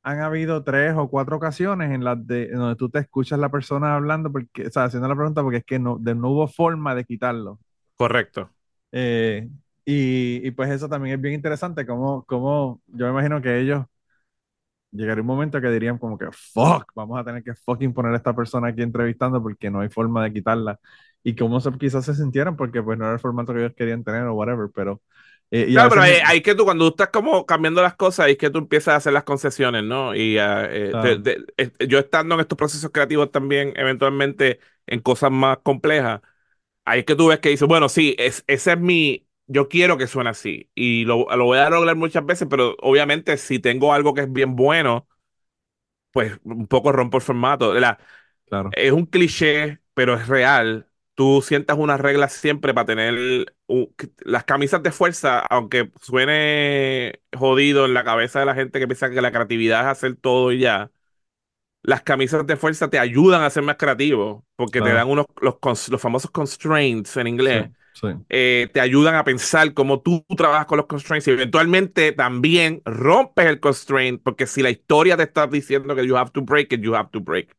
han 0.02 0.20
habido 0.20 0.64
tres 0.64 0.94
o 0.96 1.08
cuatro 1.10 1.36
ocasiones 1.36 1.92
en 1.92 2.04
las 2.04 2.26
de 2.26 2.44
en 2.46 2.56
donde 2.56 2.76
tú 2.76 2.90
te 2.90 3.00
escuchas 3.00 3.38
la 3.38 3.50
persona 3.50 3.96
hablando, 3.96 4.32
porque, 4.32 4.66
o 4.66 4.70
sea, 4.70 4.84
haciendo 4.84 5.08
la 5.08 5.16
pregunta, 5.16 5.42
porque 5.42 5.58
es 5.58 5.64
que 5.64 5.78
no, 5.78 5.98
de, 5.98 6.14
no 6.14 6.30
hubo 6.30 6.48
forma 6.48 6.94
de 6.94 7.04
quitarlo. 7.04 7.60
Correcto. 7.96 8.50
Eh, 8.92 9.48
y, 9.84 10.50
pues 10.52 10.70
eso 10.70 10.88
también 10.88 11.16
es 11.16 11.20
bien 11.20 11.34
interesante, 11.34 11.86
como, 11.86 12.24
como 12.24 12.80
yo 12.86 13.06
me 13.06 13.12
imagino 13.12 13.42
que 13.42 13.60
ellos 13.60 13.84
llegaría 14.92 15.22
un 15.22 15.26
momento 15.26 15.60
que 15.60 15.68
dirían 15.68 15.98
como 15.98 16.18
que, 16.18 16.26
fuck, 16.32 16.92
vamos 16.94 17.18
a 17.18 17.24
tener 17.24 17.42
que 17.42 17.54
fucking 17.54 17.92
poner 17.92 18.12
a 18.12 18.16
esta 18.16 18.34
persona 18.34 18.68
aquí 18.68 18.82
entrevistando 18.82 19.42
porque 19.42 19.70
no 19.70 19.80
hay 19.80 19.88
forma 19.88 20.22
de 20.22 20.32
quitarla. 20.32 20.78
Y 21.24 21.34
cómo 21.34 21.60
se, 21.60 21.70
quizás 21.78 22.04
se 22.04 22.14
sintieran 22.14 22.56
porque 22.56 22.82
pues 22.82 22.98
no 22.98 23.04
era 23.04 23.14
el 23.14 23.20
formato 23.20 23.52
que 23.52 23.60
ellos 23.60 23.72
querían 23.76 24.04
tener 24.04 24.22
o 24.24 24.34
whatever, 24.34 24.68
pero... 24.74 25.00
Eh, 25.54 25.66
claro, 25.66 25.90
pero 25.90 26.02
hay, 26.02 26.40
que 26.40 26.54
tú, 26.54 26.64
cuando 26.64 26.86
tú 26.86 26.90
estás 26.92 27.08
como 27.08 27.44
cambiando 27.44 27.82
las 27.82 27.94
cosas, 27.94 28.28
es 28.28 28.38
que 28.38 28.48
tú 28.48 28.58
empiezas 28.58 28.94
a 28.94 28.96
hacer 28.96 29.12
las 29.12 29.24
concesiones, 29.24 29.84
¿no? 29.84 30.14
Y 30.14 30.38
ah, 30.38 30.66
eh, 30.70 30.90
yo 31.86 31.98
estando 31.98 32.34
en 32.34 32.40
estos 32.40 32.56
procesos 32.56 32.90
creativos 32.90 33.30
también, 33.30 33.74
eventualmente, 33.76 34.60
en 34.86 35.00
cosas 35.00 35.30
más 35.30 35.58
complejas, 35.58 36.22
ahí 36.86 37.00
es 37.00 37.04
que 37.04 37.16
tú 37.16 37.28
ves 37.28 37.40
que 37.40 37.50
dices, 37.50 37.68
bueno, 37.68 37.90
sí, 37.90 38.16
es, 38.18 38.44
ese 38.46 38.72
es 38.72 38.80
mi, 38.80 39.26
yo 39.46 39.68
quiero 39.68 39.98
que 39.98 40.06
suene 40.06 40.30
así. 40.30 40.70
Y 40.74 41.04
lo, 41.04 41.26
voy 41.26 41.58
a 41.58 41.70
lograr 41.70 41.96
muchas 41.96 42.24
veces, 42.24 42.48
pero 42.48 42.76
obviamente 42.80 43.36
si 43.36 43.58
tengo 43.58 43.92
algo 43.92 44.14
que 44.14 44.22
es 44.22 44.32
bien 44.32 44.56
bueno, 44.56 45.06
pues 46.10 46.38
un 46.44 46.66
poco 46.66 46.92
rompo 46.92 47.16
el 47.18 47.22
formato. 47.22 47.74
La, 47.74 47.98
claro. 48.46 48.70
Es 48.74 48.92
un 48.92 49.06
cliché, 49.06 49.80
pero 49.94 50.14
es 50.14 50.28
real. 50.28 50.88
Tú 51.14 51.42
sientas 51.42 51.76
unas 51.78 52.00
reglas 52.00 52.32
siempre 52.32 52.72
para 52.74 52.86
tener 52.86 53.46
las 54.24 54.44
camisas 54.44 54.82
de 54.82 54.92
fuerza, 54.92 55.40
aunque 55.40 55.92
suene 56.00 57.20
jodido 57.36 57.84
en 57.84 57.94
la 57.94 58.04
cabeza 58.04 58.40
de 58.40 58.46
la 58.46 58.54
gente 58.54 58.78
que 58.78 58.86
piensa 58.86 59.10
que 59.10 59.20
la 59.20 59.32
creatividad 59.32 59.82
es 59.82 59.86
hacer 59.88 60.16
todo 60.16 60.52
y 60.52 60.60
ya. 60.60 60.90
Las 61.82 62.02
camisas 62.02 62.46
de 62.46 62.56
fuerza 62.56 62.88
te 62.90 62.98
ayudan 62.98 63.42
a 63.42 63.50
ser 63.50 63.64
más 63.64 63.76
creativo, 63.76 64.46
porque 64.56 64.80
te 64.80 64.92
dan 64.92 65.08
unos 65.08 65.26
los, 65.40 65.56
los 65.90 66.00
famosos 66.00 66.30
constraints 66.30 67.16
en 67.16 67.26
inglés. 67.26 67.70
Eh, 68.28 68.68
te 68.72 68.80
ayudan 68.80 69.14
a 69.14 69.24
pensar 69.24 69.74
cómo 69.74 70.00
tú 70.00 70.24
trabajas 70.36 70.66
con 70.66 70.78
los 70.78 70.86
constraints. 70.86 71.28
Y 71.28 71.32
eventualmente 71.32 72.12
también 72.12 72.82
rompes 72.84 73.46
el 73.46 73.60
constraint, 73.60 74.22
porque 74.22 74.46
si 74.46 74.62
la 74.62 74.70
historia 74.70 75.16
te 75.16 75.24
está 75.24 75.46
diciendo 75.46 75.94
que 75.94 76.06
you 76.06 76.16
have 76.16 76.30
to 76.30 76.42
break 76.42 76.72
it, 76.72 76.80
you 76.80 76.94
have 76.94 77.10
to 77.12 77.20
break. 77.20 77.54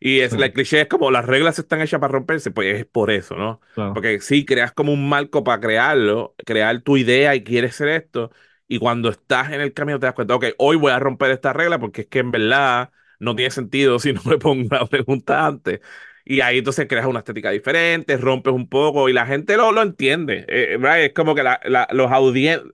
Y 0.00 0.20
es, 0.20 0.36
la 0.36 0.50
cliché 0.52 0.82
es 0.82 0.88
como 0.88 1.10
las 1.10 1.24
reglas 1.24 1.58
están 1.58 1.80
hechas 1.80 2.00
para 2.00 2.12
romperse, 2.12 2.50
pues 2.50 2.80
es 2.80 2.86
por 2.86 3.10
eso, 3.10 3.36
¿no? 3.36 3.60
Porque 3.92 4.20
si 4.20 4.44
creas 4.44 4.72
como 4.72 4.92
un 4.92 5.08
marco 5.08 5.44
para 5.44 5.60
crearlo, 5.60 6.34
crear 6.44 6.82
tu 6.82 6.96
idea 6.96 7.34
y 7.34 7.42
quieres 7.44 7.76
ser 7.76 7.88
esto, 7.88 8.30
y 8.68 8.78
cuando 8.78 9.08
estás 9.08 9.52
en 9.52 9.60
el 9.60 9.72
camino 9.72 9.98
te 9.98 10.06
das 10.06 10.14
cuenta, 10.14 10.34
ok, 10.34 10.46
hoy 10.58 10.76
voy 10.76 10.92
a 10.92 10.98
romper 10.98 11.30
esta 11.30 11.52
regla 11.52 11.78
porque 11.78 12.02
es 12.02 12.06
que 12.08 12.18
en 12.20 12.30
verdad 12.30 12.90
no 13.18 13.34
tiene 13.34 13.50
sentido 13.50 13.98
si 14.00 14.12
no 14.12 14.20
me 14.24 14.38
pongo 14.38 14.68
la 14.70 14.86
pregunta 14.86 15.46
antes. 15.46 15.80
Y 16.24 16.40
ahí 16.40 16.58
entonces 16.58 16.86
creas 16.88 17.06
una 17.06 17.18
estética 17.18 17.50
diferente, 17.50 18.16
rompes 18.16 18.52
un 18.52 18.68
poco 18.68 19.08
y 19.08 19.12
la 19.12 19.26
gente 19.26 19.56
lo, 19.56 19.72
lo 19.72 19.82
entiende. 19.82 20.44
Eh, 20.48 20.78
es 21.04 21.12
como 21.12 21.34
que 21.34 21.42
la, 21.42 21.60
los 21.92 22.10
audiencias, 22.10 22.72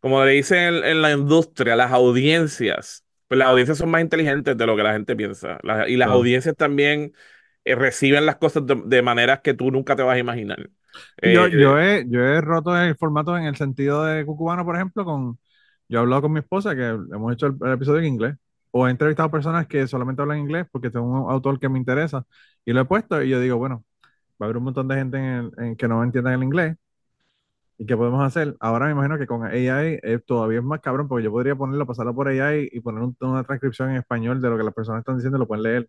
como 0.00 0.24
le 0.24 0.32
dicen 0.32 0.74
en, 0.84 1.02
la 1.02 1.10
industria, 1.12 1.74
las 1.74 1.90
audiencias, 1.90 3.04
pues 3.26 3.38
las 3.38 3.48
audiencias 3.48 3.78
son 3.78 3.90
más 3.90 4.00
inteligentes 4.00 4.56
de 4.56 4.66
lo 4.66 4.76
que 4.76 4.84
la 4.84 4.92
gente 4.92 5.16
piensa. 5.16 5.58
y 5.88 5.96
las 5.96 6.08
audiencias 6.08 6.54
también 6.54 7.12
eh, 7.64 7.74
reciben 7.74 8.26
las 8.26 8.36
cosas 8.36 8.62
de, 8.64 9.02
maneras 9.02 9.40
que 9.42 9.54
tú 9.54 9.72
nunca 9.72 9.96
te 9.96 10.02
vas 10.02 10.14
a 10.14 10.20
imaginar. 10.20 10.70
yo, 11.20 11.46
eh, 11.46 11.50
yo, 11.50 11.80
he, 11.80 12.04
yo 12.08 12.24
he 12.24 12.40
roto 12.40 12.80
el 12.80 12.96
formato 12.96 13.36
en 13.36 13.44
el 13.44 13.56
sentido 13.56 14.04
de 14.04 14.24
Cucubano, 14.24 14.64
por 14.64 14.76
ejemplo, 14.76 15.04
con 15.04 15.38
yo 15.88 15.98
he 15.98 16.02
hablado 16.02 16.22
con 16.22 16.32
mi 16.32 16.40
esposa 16.40 16.76
que 16.76 16.86
hemos 16.86 17.32
hecho 17.32 17.46
el 17.46 17.72
episodio 17.72 18.00
en 18.00 18.04
inglés 18.04 18.36
o 18.70 18.86
he 18.88 18.90
entrevistado 18.90 19.30
personas 19.30 19.66
que 19.66 19.86
solamente 19.86 20.22
hablan 20.22 20.38
inglés 20.40 20.66
porque 20.70 20.90
tengo 20.90 21.06
un 21.26 21.30
autor 21.32 21.58
que 21.60 21.68
me 21.68 21.78
interesa 21.78 22.26
y 22.64 22.72
lo 22.72 22.80
he 22.82 22.84
puesto 22.84 23.22
y 23.22 23.30
yo 23.30 23.40
digo, 23.40 23.56
bueno, 23.58 23.84
va 24.40 24.46
a 24.46 24.48
haber 24.48 24.58
un 24.58 24.64
montón 24.64 24.88
de 24.88 24.96
gente 24.96 25.18
en 25.18 25.76
que 25.76 25.88
no 25.88 26.02
entiendan 26.04 26.34
el 26.34 26.44
inglés. 26.44 26.76
¿Y 27.80 27.86
qué 27.86 27.96
podemos 27.96 28.24
hacer? 28.24 28.56
Ahora 28.60 28.86
me 28.86 28.92
imagino 28.92 29.18
que 29.18 29.26
con 29.26 29.44
AI 29.44 30.00
todavía 30.26 30.58
es 30.58 30.64
más 30.64 30.80
cabrón 30.80 31.06
porque 31.08 31.24
yo 31.24 31.30
podría 31.30 31.54
ponerlo, 31.54 31.86
pasarlo 31.86 32.12
por 32.14 32.26
AI 32.28 32.68
y 32.72 32.80
poner 32.80 33.08
una 33.20 33.44
transcripción 33.44 33.90
en 33.90 33.96
español 33.98 34.40
de 34.42 34.50
lo 34.50 34.56
que 34.58 34.64
las 34.64 34.74
personas 34.74 35.00
están 35.00 35.16
diciendo 35.16 35.38
y 35.38 35.40
lo 35.40 35.46
pueden 35.46 35.62
leer. 35.62 35.88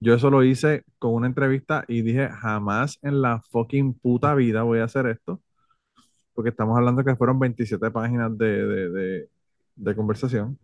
Yo 0.00 0.14
eso 0.14 0.30
lo 0.30 0.44
hice 0.44 0.84
con 0.98 1.14
una 1.14 1.28
entrevista 1.28 1.84
y 1.88 2.02
dije, 2.02 2.28
jamás 2.30 2.98
en 3.02 3.22
la 3.22 3.42
fucking 3.50 3.94
puta 4.00 4.34
vida 4.34 4.62
voy 4.64 4.80
a 4.80 4.84
hacer 4.84 5.06
esto. 5.08 5.42
Porque 6.34 6.50
estamos 6.50 6.76
hablando 6.78 7.04
que 7.04 7.16
fueron 7.16 7.38
27 7.40 7.90
páginas 7.90 8.36
de, 8.38 8.66
de, 8.90 9.30
de 9.76 9.96
conversación. 9.96 10.58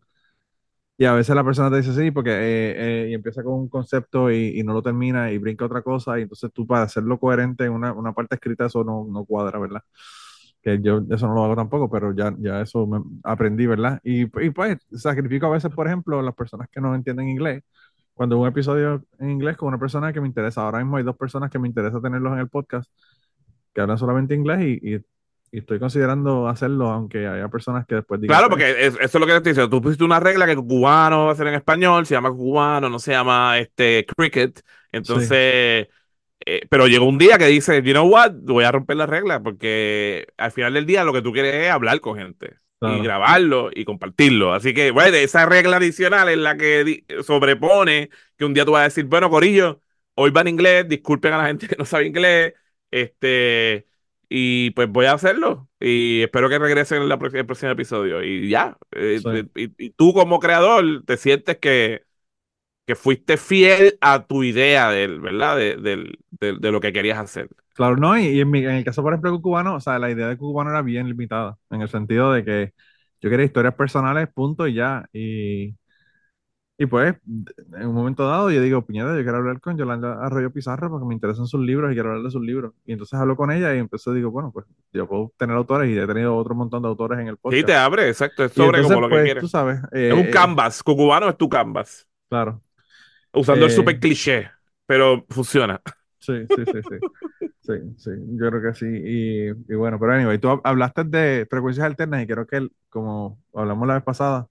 Y 0.97 1.05
a 1.07 1.13
veces 1.13 1.35
la 1.35 1.43
persona 1.43 1.71
te 1.71 1.79
dice 1.79 1.93
sí, 1.93 2.11
porque 2.13 2.31
eh, 2.31 3.05
eh, 3.07 3.09
y 3.11 3.15
empieza 3.15 3.43
con 3.43 3.55
un 3.55 3.69
concepto 3.69 4.31
y, 4.31 4.63
no 4.63 4.73
lo 4.73 4.83
termina 4.83 5.33
y 5.33 5.39
brinca 5.39 5.65
otra 5.65 5.83
cosa, 5.83 6.19
y 6.19 6.23
entonces 6.23 6.53
tú 6.53 6.67
para 6.67 6.85
hacerlo 6.85 7.19
coherente 7.19 7.65
en 7.65 7.73
una, 7.73 7.93
una 7.93 8.13
parte 8.13 8.37
escrita 8.37 8.67
eso 8.67 8.85
no, 8.85 9.05
no, 9.11 9.25
cuadra, 9.25 9.59
¿verdad? 9.59 9.83
Que 10.63 10.81
yo 10.81 11.03
eso 11.11 11.27
no 11.29 11.35
lo 11.35 11.45
hago 11.45 11.57
tampoco, 11.57 11.91
pero 11.91 12.15
ya, 12.15 12.35
ya 12.39 12.61
eso 12.61 12.87
me 12.87 13.01
aprendí, 13.25 13.67
¿verdad? 13.67 14.01
Y, 14.05 14.23
y, 14.23 14.51
pues 14.51 14.79
sacrifico 14.93 15.47
a 15.47 15.51
veces, 15.51 15.73
por 15.75 15.87
ejemplo, 15.87 16.23
las 16.23 16.35
personas 16.35 16.69
que 16.71 16.81
no 16.81 16.95
entienden 16.95 17.29
inglés. 17.29 17.63
Cuando 18.15 18.39
un 18.39 18.47
episodio 18.49 19.05
en 19.19 19.31
inglés 19.31 19.57
con 19.57 19.69
una 19.69 19.79
persona 19.79 20.13
que 20.13 20.21
me 20.21 20.29
interesa, 20.29 20.63
ahora 20.63 20.79
mismo 20.79 20.97
hay 20.97 21.05
dos 21.05 21.17
personas 21.17 21.51
que 21.51 21.59
me 21.59 21.69
interesa 21.69 22.01
tenerlos 22.01 22.33
en 22.35 22.39
el 22.41 22.49
podcast 22.49 22.91
que 23.75 23.81
hablan 23.81 23.99
solamente 23.99 24.35
inglés 24.35 24.61
y, 24.63 24.95
y 24.95 25.05
y 25.55 25.59
estoy 25.59 25.79
considerando 25.79 26.49
hacerlo, 26.49 26.91
aunque 26.91 27.29
haya 27.29 27.47
personas 27.47 27.87
que 27.87 27.95
después 27.95 28.21
digan. 28.21 28.37
Claro, 28.37 28.51
porque 28.51 28.87
eso 28.87 28.99
es 29.01 29.15
lo 29.15 29.21
que 29.21 29.31
te 29.31 29.37
estoy 29.37 29.53
diciendo. 29.53 29.71
Tú 29.71 29.81
pusiste 29.81 30.03
una 30.03 30.19
regla 30.19 30.47
que 30.47 30.57
cubano 30.57 31.27
va 31.27 31.33
a 31.33 31.37
ser 31.37 31.47
en 31.47 31.55
español, 31.55 32.07
se 32.07 32.15
llama 32.15 32.33
cubano, 32.33 32.91
no 32.91 32.99
se 32.99 33.13
llama 33.13 33.57
este 33.61 34.05
cricket. 34.05 34.61
Entonces, 34.91 35.87
eh, 36.45 36.67
pero 36.69 36.89
llegó 36.89 37.05
un 37.05 37.19
día 37.19 37.39
que 37.39 37.47
dice, 37.47 37.81
you 37.85 37.93
know 37.93 38.05
what, 38.05 38.33
voy 38.33 38.65
a 38.65 38.73
romper 38.73 38.97
la 38.97 39.07
regla, 39.07 39.45
porque 39.45 40.27
al 40.39 40.51
final 40.51 40.75
del 40.75 40.87
día 40.87 41.05
lo 41.05 41.13
que 41.13 41.23
tú 41.23 41.33
quieres 41.33 41.55
es 41.55 41.71
hablar 41.71 42.01
con 42.01 42.17
gente. 42.17 42.57
Y 42.81 43.01
grabarlo 43.03 43.71
y 43.73 43.85
compartirlo. 43.85 44.53
Así 44.53 44.75
que, 44.75 44.91
bueno, 44.91 45.17
esa 45.17 45.47
regla 45.47 45.77
adicional 45.77 46.29
es 46.29 46.37
la 46.37 46.57
que 46.57 47.05
sobrepone 47.25 48.11
que 48.37 48.45
un 48.45 48.53
día 48.53 48.65
tú 48.65 48.73
vas 48.73 48.81
a 48.81 48.85
decir, 48.85 49.05
bueno, 49.05 49.31
Corillo, 49.31 49.81
hoy 50.17 50.33
va 50.33 50.41
en 50.41 50.49
inglés, 50.49 50.87
disculpen 50.89 51.33
a 51.33 51.39
la 51.39 51.47
gente 51.47 51.69
que 51.69 51.77
no 51.77 51.85
sabe 51.85 52.07
inglés, 52.07 52.53
este, 52.91 53.87
y 54.37 54.71
pues 54.73 54.89
voy 54.91 55.07
a 55.07 55.13
hacerlo. 55.13 55.69
Y 55.79 56.23
espero 56.23 56.49
que 56.49 56.59
regresen 56.59 57.03
en, 57.03 57.09
la 57.09 57.15
el 57.15 57.47
próximo 57.47 57.71
episodio. 57.71 58.21
Y 58.21 58.49
ya. 58.49 58.77
Eh, 58.91 59.21
y, 59.55 59.91
tú 59.91 60.13
como 60.13 60.41
creador 60.41 61.05
te 61.07 61.17
sientes 61.17 61.59
que, 61.59 62.03
que 62.85 62.97
fuiste 62.97 63.37
fiel 63.37 63.97
a 64.01 64.27
tu 64.27 64.43
idea 64.43 64.91
del, 64.91 65.21
¿verdad? 65.21 65.57
De, 65.57 65.77
de, 65.77 66.73
lo 66.73 66.81
que 66.81 66.93
querías 66.93 67.19
hacer. 67.19 67.49
Claro, 67.75 67.97
no, 67.97 68.19
y, 68.19 68.41
en, 68.41 68.53
en, 68.57 68.71
el 68.71 68.85
caso, 68.85 69.05
por 69.05 69.13
ejemplo, 69.13 69.31
de 69.31 69.41
Cubano, 69.41 69.77
o 69.77 69.81
sea, 69.81 70.01
la 70.01 70.11
idea 70.11 70.27
de 70.27 70.37
Cubano 70.37 70.71
era 70.71 70.83
bien 70.83 71.07
limitada, 71.07 71.57
en 71.71 71.83
el 71.83 71.89
sentido 71.89 72.33
de 72.33 72.45
que 72.45 72.73
yo 73.21 73.31
quería 73.31 73.47
historias 73.47 73.75
personales, 73.77 74.29
punto 74.35 74.67
y 74.67 74.75
ya. 74.75 75.09
Y, 75.13 75.77
y 76.77 76.87
pues, 76.87 77.15
en 77.25 77.87
un 77.87 77.95
momento 77.95 78.27
dado, 78.27 78.51
yo 78.51 78.61
digo, 78.61 78.85
Piñeda, 78.85 79.17
yo 79.17 79.23
quiero 79.23 79.39
hablar 79.39 79.61
con 79.61 79.79
Yolanda 79.79 80.25
Arroyo 80.25 80.51
Pizarro 80.51 80.91
porque 80.91 81.07
me 81.07 81.15
interesan 81.15 81.47
sus 81.47 81.61
libros 81.61 81.93
y 81.93 81.95
quiero 81.95 82.09
hablar 82.09 82.25
de 82.25 82.31
sus 82.33 82.43
libros. 82.43 82.73
Y 82.85 82.93
entonces 82.93 83.17
hablo 83.19 83.37
con 83.37 83.53
ella 83.53 83.73
y 83.77 83.79
empecé, 83.79 84.13
digo, 84.13 84.33
bueno, 84.33 84.51
pues 84.53 84.67
yo 84.93 85.07
puedo 85.07 85.33
tener 85.37 85.55
autores 85.57 85.89
y 85.89 85.97
he 85.97 86.07
tenido 86.07 86.37
otro 86.37 86.57
montón 86.57 86.83
de 86.83 86.89
autores 86.89 87.21
en 87.21 87.29
el 87.29 87.37
podcast. 87.37 87.61
Sí, 87.61 87.65
te 87.65 87.75
abre, 87.75 88.09
exacto, 88.09 88.45
es 88.45 88.53
sobre 88.53 88.83
como 88.83 89.03
lo 89.03 89.09
que 89.09 89.15
pues, 89.15 89.25
quieres. 89.25 89.41
Tú 89.43 89.49
sabes. 89.49 89.79
es 89.93 90.13
un 90.13 90.21
eh, 90.21 90.31
canvas, 90.31 90.83
Cucubano 90.83 91.29
es 91.29 91.37
tu 91.37 91.49
canvas. 91.49 92.09
Claro. 92.29 92.61
Usando 93.33 93.67
el 93.67 93.71
eh, 93.71 93.75
super 93.75 94.01
cliché, 94.01 94.51
pero 94.85 95.25
funciona. 95.29 95.81
Sí, 96.19 96.45
sí, 96.49 96.65
sí, 96.65 96.81
sí. 96.89 97.49
sí, 97.61 97.73
sí, 97.99 98.11
yo 98.33 98.51
creo 98.51 98.63
que 98.63 98.75
sí. 98.75 98.87
Y, 98.87 99.49
y 99.73 99.77
bueno, 99.77 100.01
pero 100.01 100.13
anyway, 100.13 100.39
tú 100.39 100.61
hablaste 100.65 101.05
de 101.05 101.47
frecuencias 101.49 101.87
alternas 101.87 102.23
y 102.23 102.27
creo 102.27 102.47
que, 102.49 102.67
como 102.89 103.39
hablamos 103.53 103.87
la 103.87 103.95
vez 103.95 104.03
pasada, 104.03 104.49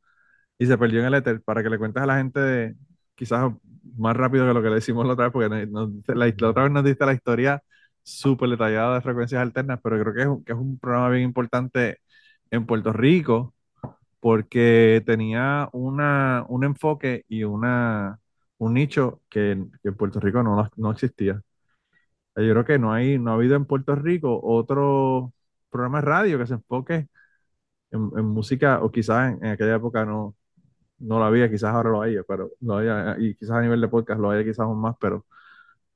y 0.57 0.65
se 0.65 0.77
perdió 0.77 0.99
en 1.01 1.07
el 1.07 1.15
éter 1.15 1.41
para 1.43 1.63
que 1.63 1.69
le 1.69 1.77
cuentes 1.77 2.03
a 2.03 2.05
la 2.05 2.17
gente 2.17 2.75
quizás 3.15 3.51
más 3.97 4.15
rápido 4.17 4.47
que 4.47 4.53
lo 4.53 4.61
que 4.61 4.69
le 4.69 4.75
decimos 4.75 5.05
la 5.05 5.13
otra 5.13 5.25
vez, 5.29 5.33
porque 5.33 5.49
la, 5.49 6.49
otra 6.49 6.63
vez 6.63 6.71
nos 6.71 6.83
diste 6.83 7.05
la 7.05 7.13
historia 7.13 7.63
súper 8.03 8.49
detallada 8.49 8.95
de 8.95 9.01
frecuencias 9.01 9.41
alternas, 9.41 9.79
pero 9.83 9.99
creo 10.01 10.13
que 10.13 10.21
es, 10.21 10.27
un, 10.27 10.43
que 10.43 10.53
es 10.53 10.57
un 10.57 10.79
programa 10.79 11.09
bien 11.09 11.23
importante 11.23 11.99
en 12.51 12.65
Puerto 12.65 12.93
Rico 12.93 13.53
porque 14.19 15.03
tenía 15.05 15.69
una, 15.73 16.45
un 16.49 16.63
enfoque 16.63 17.25
y 17.27 17.43
una, 17.43 18.19
un 18.57 18.73
nicho 18.73 19.21
que, 19.29 19.51
en 19.51 19.95
Puerto 19.97 20.19
Rico 20.19 20.43
no, 20.43 20.69
no 20.77 20.91
existía. 20.91 21.41
Yo 22.35 22.51
creo 22.51 22.65
que 22.65 22.79
no, 22.79 22.91
hay, 22.93 23.19
no 23.19 23.31
ha 23.31 23.33
habido 23.35 23.55
en 23.55 23.65
Puerto 23.65 23.95
Rico 23.95 24.39
otro 24.43 25.33
programa 25.69 25.99
de 25.99 26.05
radio 26.05 26.39
que 26.39 26.47
se 26.47 26.55
enfoque 26.55 27.07
en, 27.91 28.25
música, 28.25 28.81
o 28.83 28.91
quizás 28.91 29.33
en, 29.33 29.45
aquella 29.47 29.75
época 29.75 30.05
no, 30.05 30.35
no 30.99 31.19
lo 31.19 31.25
había, 31.25 31.49
quizás 31.49 31.73
ahora 31.73 31.89
lo 31.91 32.01
haya, 32.01 32.23
pero 32.27 32.51
lo 32.61 32.77
haya, 32.77 33.17
y 33.19 33.35
quizás 33.35 33.57
a 33.57 33.61
nivel 33.61 33.81
de 33.81 33.87
podcast 33.87 34.19
lo 34.19 34.31
haya 34.31 34.43
quizás 34.43 34.61
aún 34.61 34.81
más, 34.81 34.95
pero 34.99 35.25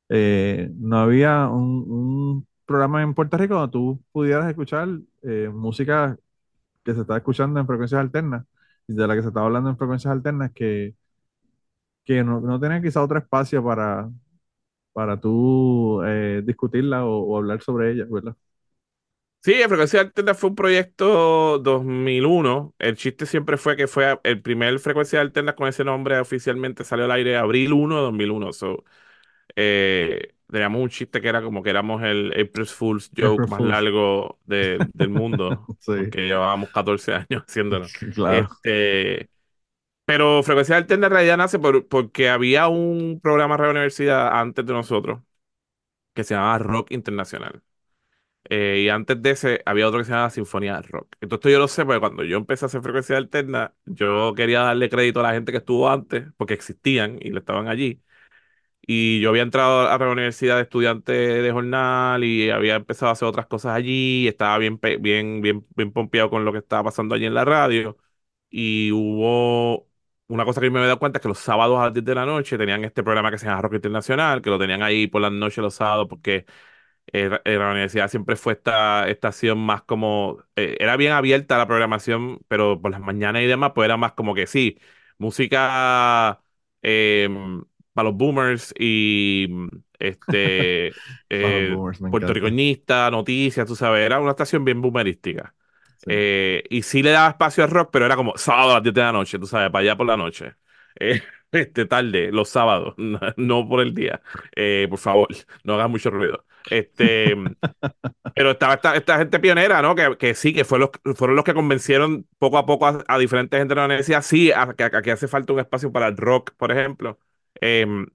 eh, 0.10 0.72
no 0.76 1.00
había 1.00 1.48
un, 1.50 2.48
programa 2.66 3.02
en 3.04 3.14
Puerto 3.14 3.38
Rico 3.38 3.56
donde 3.56 3.72
tú 3.72 4.04
pudieras 4.12 4.50
escuchar 4.50 4.90
eh, 5.24 5.50
música 5.54 6.18
que 6.84 6.94
se 6.96 7.02
está 7.02 7.18
escuchando 7.18 7.60
en 7.60 7.68
frecuencias 7.68 8.02
alternas 8.02 8.46
y 8.88 8.94
de 8.96 9.08
la 9.08 9.16
que 9.16 9.22
se 9.24 9.30
está 9.30 9.42
hablando 9.42 9.70
en 9.70 9.78
frecuencias 9.78 10.12
alternas 10.12 10.52
que, 10.54 10.96
que 12.06 12.24
no, 12.24 12.40
no 12.42 12.60
tenía 12.60 12.82
quizás 12.82 13.04
otro 13.04 13.20
espacio 13.20 13.64
para, 13.64 14.10
para 14.94 15.20
tú 15.20 16.02
eh, 16.06 16.44
discutirla 16.46 17.06
o, 17.06 17.22
o, 17.22 17.38
hablar 17.38 17.62
sobre 17.62 17.94
ella, 17.94 18.06
¿verdad? 18.10 18.36
Sí, 19.48 19.54
Frecuencia 19.66 20.02
Alterna 20.02 20.34
fue 20.34 20.50
un 20.50 20.58
proyecto 20.58 21.58
2001. 21.60 22.76
El 22.80 22.98
chiste 22.98 23.26
siempre 23.26 23.56
fue 23.56 23.78
que 23.78 23.88
fue 23.88 24.20
el 24.24 24.42
primer 24.42 24.78
Frecuencia 24.78 25.22
Alterna 25.22 25.56
con 25.56 25.70
ese 25.70 25.86
nombre 25.86 26.20
oficialmente 26.20 26.84
salió 26.84 27.06
al 27.06 27.12
aire 27.12 27.38
abril 27.38 27.72
1 27.72 27.96
de 27.96 28.02
2001. 28.02 28.52
So, 28.52 28.84
eh, 29.56 30.34
teníamos 30.52 30.82
un 30.82 30.90
chiste 30.90 31.22
que 31.22 31.30
era 31.30 31.42
como 31.42 31.64
que 31.64 31.70
éramos 31.70 32.04
el 32.04 32.34
April 32.34 32.66
Fool's 32.66 33.10
joke 33.18 33.48
más 33.48 33.62
largo 33.62 34.38
del 34.44 35.10
mundo. 35.10 35.66
sí. 35.80 35.94
Porque 35.96 36.26
llevábamos 36.26 36.70
14 36.72 37.14
años 37.14 37.44
haciéndolo. 37.48 37.86
Claro. 38.16 38.50
Este, 38.52 39.30
pero 40.04 40.44
Frecuencia 40.44 40.76
Alterna 40.76 41.08
en 41.08 41.14
realidad 41.14 41.38
nace 41.38 41.58
porque 41.58 42.28
había 42.28 42.68
un 42.68 43.22
programa 43.24 43.56
de 43.56 43.64
la 43.64 43.70
universidad 43.70 44.28
antes 44.38 44.66
de 44.66 44.74
nosotros 44.74 45.22
que 46.14 46.26
se 46.26 46.34
llamaba 46.34 46.58
Rock 46.58 46.92
Internacional. 46.92 47.64
Eh, 48.50 48.82
y 48.86 48.90
antes 48.90 49.22
de 49.22 49.32
ese 49.32 49.62
había 49.66 49.88
otro 49.88 50.00
que 50.00 50.06
se 50.06 50.12
llamaba 50.12 50.30
Sinfonía 50.30 50.82
Rock. 50.82 51.16
Entonces 51.22 51.52
yo 51.52 51.60
lo 51.60 51.68
sé 51.68 51.86
porque 51.86 52.00
cuando 52.00 52.24
yo 52.24 52.38
empecé 52.38 52.66
a 52.66 52.68
hacer 52.68 52.82
frecuencia 52.82 53.18
alterna, 53.18 53.74
yo 53.86 54.34
quería 54.36 54.62
darle 54.62 54.90
crédito 54.90 55.20
a 55.20 55.24
la 55.24 55.34
gente 55.34 55.52
que 55.52 55.58
estuvo 55.60 55.90
antes, 55.90 56.26
porque 56.38 56.54
existían 56.54 57.18
y 57.22 57.32
le 57.32 57.40
estaban 57.40 57.68
allí. 57.68 58.02
Y 58.90 59.20
yo 59.22 59.30
había 59.30 59.44
entrado 59.44 59.90
a 59.90 59.98
la 59.98 60.10
universidad 60.12 60.56
de 60.58 60.64
estudiante 60.64 61.12
de 61.14 61.52
jornal 61.52 62.24
y 62.24 62.50
había 62.50 62.76
empezado 62.76 63.10
a 63.10 63.14
hacer 63.14 63.28
otras 63.28 63.48
cosas 63.48 63.74
allí, 63.76 64.28
estaba 64.28 64.58
bien, 64.60 64.80
bien, 65.02 65.42
bien, 65.42 65.68
bien 65.76 65.92
pompeado 65.92 66.30
con 66.30 66.46
lo 66.46 66.54
que 66.54 66.60
estaba 66.60 66.86
pasando 66.86 67.16
allí 67.16 67.26
en 67.26 67.34
la 67.34 67.44
radio. 67.46 67.98
Y 68.50 68.92
hubo 68.94 69.90
una 70.28 70.46
cosa 70.46 70.62
que 70.62 70.70
me 70.70 70.80
había 70.80 70.88
dado 70.90 71.00
cuenta, 71.00 71.18
es 71.20 71.22
que 71.22 71.28
los 71.30 71.40
sábados 71.40 71.80
a 71.80 71.86
las 71.86 71.94
10 71.94 72.06
de 72.06 72.16
la 72.16 72.26
noche 72.26 72.58
tenían 72.58 72.84
este 72.86 73.04
programa 73.04 73.30
que 73.32 73.38
se 73.38 73.46
llama 73.48 73.62
Rock 73.62 73.74
Internacional, 73.76 74.42
que 74.42 74.50
lo 74.50 74.60
tenían 74.60 74.82
ahí 74.84 75.08
por 75.08 75.22
las 75.22 75.32
noches 75.32 75.58
los 75.60 75.76
sábados 75.76 76.08
porque 76.10 76.46
eh, 77.14 77.30
la 77.46 77.72
universidad 77.72 78.10
siempre 78.10 78.36
fue 78.36 78.54
esta 78.54 79.08
estación 79.10 79.60
más 79.60 79.84
como, 79.84 80.44
eh, 80.56 80.78
era 80.80 80.98
bien 80.98 81.14
abierta 81.14 81.58
la 81.58 81.68
programación, 81.68 82.40
pero 82.48 82.82
por 82.82 82.92
las 82.92 83.02
mañanas 83.02 83.42
y 83.44 83.46
demás, 83.48 83.72
pues 83.76 83.86
era 83.86 83.98
más 83.98 84.14
como 84.14 84.36
que 84.36 84.48
sí, 84.48 84.80
música 85.18 86.42
em, 86.82 87.64
para 87.94 88.10
los 88.10 88.18
boomers 88.18 88.74
y 88.78 89.48
este 90.00 90.88
eh, 91.30 91.80
noticias, 93.12 93.68
tú 93.68 93.76
sabes, 93.76 94.06
era 94.06 94.20
una 94.20 94.32
estación 94.32 94.64
bien 94.66 94.82
boomerística. 94.82 95.54
Eh, 96.06 96.64
y 96.70 96.84
sí 96.84 97.04
le 97.04 97.12
daba 97.12 97.30
espacio 97.30 97.64
al 97.64 97.70
rock, 97.70 97.90
pero 97.92 98.06
era 98.06 98.16
como 98.16 98.38
sábado 98.38 98.72
a 98.72 98.74
las 98.76 98.84
10 98.84 98.96
de 98.96 99.02
la 99.02 99.12
noche, 99.12 99.40
tú 99.40 99.46
sabes, 99.48 99.70
para 99.72 99.82
allá 99.82 99.98
por 99.98 100.08
la 100.08 100.18
noche. 100.18 100.56
Eh, 101.00 101.22
este, 101.52 101.86
tarde, 101.86 102.32
los 102.32 102.50
sábados, 102.50 102.96
no, 103.38 103.68
por 103.68 103.82
el 103.82 103.94
día. 103.94 104.22
Eh, 104.56 104.88
por 104.90 105.00
favor, 105.00 105.28
no 105.64 105.76
hagas 105.76 105.90
mucho 105.90 106.10
ruido. 106.10 106.46
Este, 106.70 107.36
pero 108.36 108.52
estaba 108.52 108.74
esta, 108.96 109.18
gente 109.18 109.40
pionera, 109.40 109.82
¿no? 109.82 109.96
Que, 109.96 110.18
que 110.18 110.36
sí, 110.36 110.54
que 110.54 110.66
fue 110.66 110.80
los, 110.80 110.90
fueron 111.16 111.36
los 111.36 111.46
que 111.46 111.54
convencieron 111.54 112.28
poco 112.40 112.58
a 112.58 112.66
poco 112.66 112.88
a, 112.88 113.18
diferentes 113.18 113.58
gente 113.58 113.74
de 113.74 113.80
la 113.80 113.86
universidad, 113.86 114.22
sí, 114.22 114.52
a, 114.52 114.74
que, 114.74 114.84
aquí 114.84 115.10
hace 115.10 115.28
falta 115.28 115.54
un 115.54 115.60
espacio 115.60 115.92
para 115.92 116.08
el 116.08 116.18
rock, 116.18 116.52
por 116.58 116.72
ejemplo. 116.72 117.20
Em, 117.62 118.06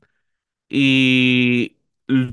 y 0.69 1.77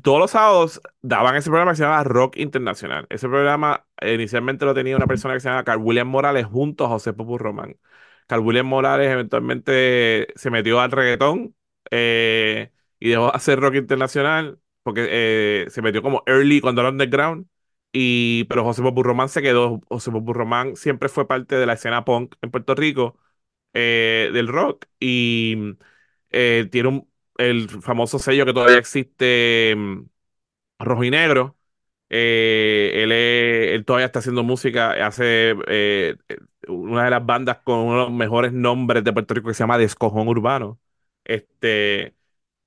todos 0.03 0.19
los 0.19 0.31
sábados 0.31 0.81
daban 1.01 1.35
ese 1.35 1.49
programa 1.49 1.71
que 1.71 1.77
se 1.77 1.83
llamaba 1.83 2.03
Rock 2.03 2.37
Internacional. 2.37 3.07
Ese 3.09 3.27
programa 3.27 3.85
inicialmente 4.01 4.65
lo 4.65 4.73
tenía 4.73 4.95
una 4.95 5.07
persona 5.07 5.33
que 5.33 5.39
se 5.41 5.49
llama 5.49 5.63
Carl 5.63 5.81
William 5.81 6.07
Morales 6.07 6.45
junto 6.45 6.85
a 6.85 6.89
José 6.89 7.13
Popu 7.13 7.37
Román. 7.37 7.77
Carl 8.29 8.63
Morales 8.63 9.09
eventualmente 9.11 10.27
se 10.35 10.51
metió 10.51 10.79
al 10.79 10.91
reggaetón 10.91 11.55
eh, 11.89 12.71
y 12.99 13.09
dejó 13.09 13.25
de 13.25 13.31
hacer 13.33 13.59
rock 13.59 13.75
internacional 13.75 14.59
porque 14.83 15.07
eh, 15.09 15.65
se 15.69 15.81
metió 15.81 16.03
como 16.03 16.21
early 16.27 16.61
cuando 16.61 16.81
era 16.81 16.91
underground. 16.91 17.47
Y, 17.91 18.43
pero 18.45 18.63
José 18.63 18.83
Popu 18.83 19.01
Román 19.01 19.29
se 19.29 19.41
quedó. 19.41 19.81
José 19.89 20.11
Popu 20.11 20.33
Román 20.33 20.75
siempre 20.75 21.09
fue 21.09 21.27
parte 21.27 21.55
de 21.55 21.65
la 21.65 21.73
escena 21.73 22.05
punk 22.05 22.35
en 22.43 22.51
Puerto 22.51 22.75
Rico 22.75 23.17
eh, 23.73 24.29
del 24.33 24.47
rock 24.47 24.85
y 24.99 25.75
tiene 26.29 26.89
un, 26.89 27.09
el 27.37 27.69
famoso 27.69 28.19
sello 28.19 28.45
que 28.45 28.53
todavía 28.53 28.77
existe, 28.77 29.75
mm, 29.75 30.03
rojo 30.79 31.03
y 31.05 31.11
negro. 31.11 31.58
Eh, 32.09 33.73
él, 33.75 33.85
todavía 33.85 34.07
está 34.07 34.19
haciendo 34.19 34.43
música, 34.43 34.91
hace 35.05 35.55
eh, 35.67 36.15
una 36.67 37.05
de 37.05 37.09
las 37.11 37.25
bandas 37.25 37.59
con 37.63 37.79
uno 37.79 37.93
de 37.93 38.05
los 38.05 38.11
mejores 38.11 38.51
nombres 38.51 39.03
de 39.03 39.13
Puerto 39.13 39.33
Rico 39.33 39.47
que 39.47 39.53
se 39.53 39.63
llama 39.63 39.77
Descojón 39.77 40.27
Urbano. 40.27 40.79
Este, 41.23 42.15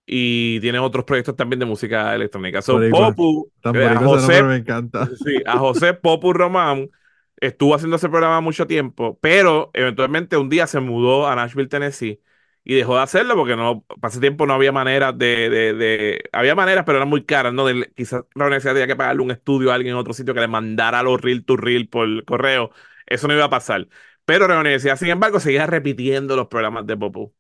y 0.07 0.61
tiene 0.61 0.79
otros 0.79 1.05
proyectos 1.05 1.35
también 1.35 1.61
de 1.61 1.67
música 1.67 2.15
electrónica. 2.15 2.63
So, 2.63 2.81
Popu, 2.91 3.51
eh, 3.65 3.85
a 3.85 3.97
José, 3.97 4.43
me 4.45 4.57
encanta. 4.57 5.07
Sí, 5.07 5.43
a 5.45 5.59
José 5.59 5.95
Popu 5.95 6.33
Román 6.33 6.91
estuvo 7.37 7.75
haciendo 7.75 7.97
ese 7.97 8.09
programa 8.09 8.41
mucho 8.41 8.69
tiempo, 8.69 9.19
pero 9.21 9.71
eventualmente 9.75 10.37
un 10.37 10.49
día 10.49 10.69
se 10.69 10.79
mudó 10.79 11.27
a 11.27 11.35
Nashville, 11.35 11.69
Tennessee 11.69 12.21
y 12.65 12.75
dejó 12.75 12.97
de 12.97 13.03
hacerlo 13.03 13.35
porque 13.37 13.57
no, 13.57 13.83
para 14.01 14.11
ese 14.11 14.21
tiempo 14.21 14.47
no 14.47 14.55
había 14.55 14.73
manera 14.73 15.13
de, 15.13 15.51
de, 15.51 16.23
había 16.33 16.55
maneras, 16.55 16.85
pero 16.87 16.99
eran 16.99 17.09
muy 17.09 17.25
caras, 17.25 17.53
¿no? 17.53 17.67
De, 17.67 17.93
quizás 17.97 18.25
la 18.35 18.45
universidad 18.47 18.75
tenía 18.75 18.87
que 18.87 18.97
pagarle 18.97 19.23
un 19.23 19.31
estudio 19.33 19.73
a 19.73 19.75
alguien 19.75 19.95
en 19.95 19.99
otro 19.99 20.13
sitio 20.13 20.35
que 20.35 20.41
le 20.41 20.49
mandara 20.49 21.03
los 21.03 21.21
reel 21.21 21.45
to 21.45 21.57
reel 21.57 21.89
por 21.89 22.25
correo. 22.25 22.71
Eso 23.07 23.27
no 23.29 23.35
iba 23.35 23.45
a 23.45 23.51
pasar. 23.51 23.89
Pero 24.25 24.47
la 24.47 24.61
universidad, 24.61 24.97
sin 24.97 25.09
embargo, 25.09 25.41
seguía 25.41 25.67
repitiendo 25.67 26.37
los 26.37 26.47
programas 26.49 26.87
de 26.87 26.97
Popu. 26.97 27.35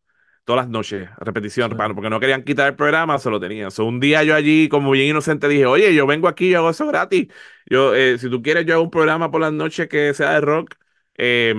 Todas 0.44 0.64
las 0.64 0.70
noches, 0.70 1.08
repetición, 1.18 1.76
porque 1.94 2.10
no 2.10 2.18
querían 2.18 2.42
quitar 2.42 2.66
el 2.68 2.74
programa, 2.74 3.16
se 3.20 3.30
lo 3.30 3.38
tenían. 3.38 3.70
un 3.78 4.00
día 4.00 4.24
yo 4.24 4.34
allí, 4.34 4.68
como 4.68 4.90
bien 4.90 5.08
inocente, 5.10 5.46
dije, 5.46 5.66
oye, 5.66 5.94
yo 5.94 6.04
vengo 6.06 6.26
aquí, 6.26 6.50
yo 6.50 6.58
hago 6.58 6.70
eso 6.70 6.84
gratis. 6.88 7.28
Yo, 7.66 7.94
eh, 7.94 8.18
si 8.18 8.28
tú 8.28 8.42
quieres, 8.42 8.66
yo 8.66 8.74
hago 8.74 8.82
un 8.82 8.90
programa 8.90 9.30
por 9.30 9.40
las 9.40 9.52
noches 9.52 9.88
que 9.88 10.12
sea 10.14 10.32
de 10.32 10.40
rock. 10.40 10.74
Eh, 11.16 11.54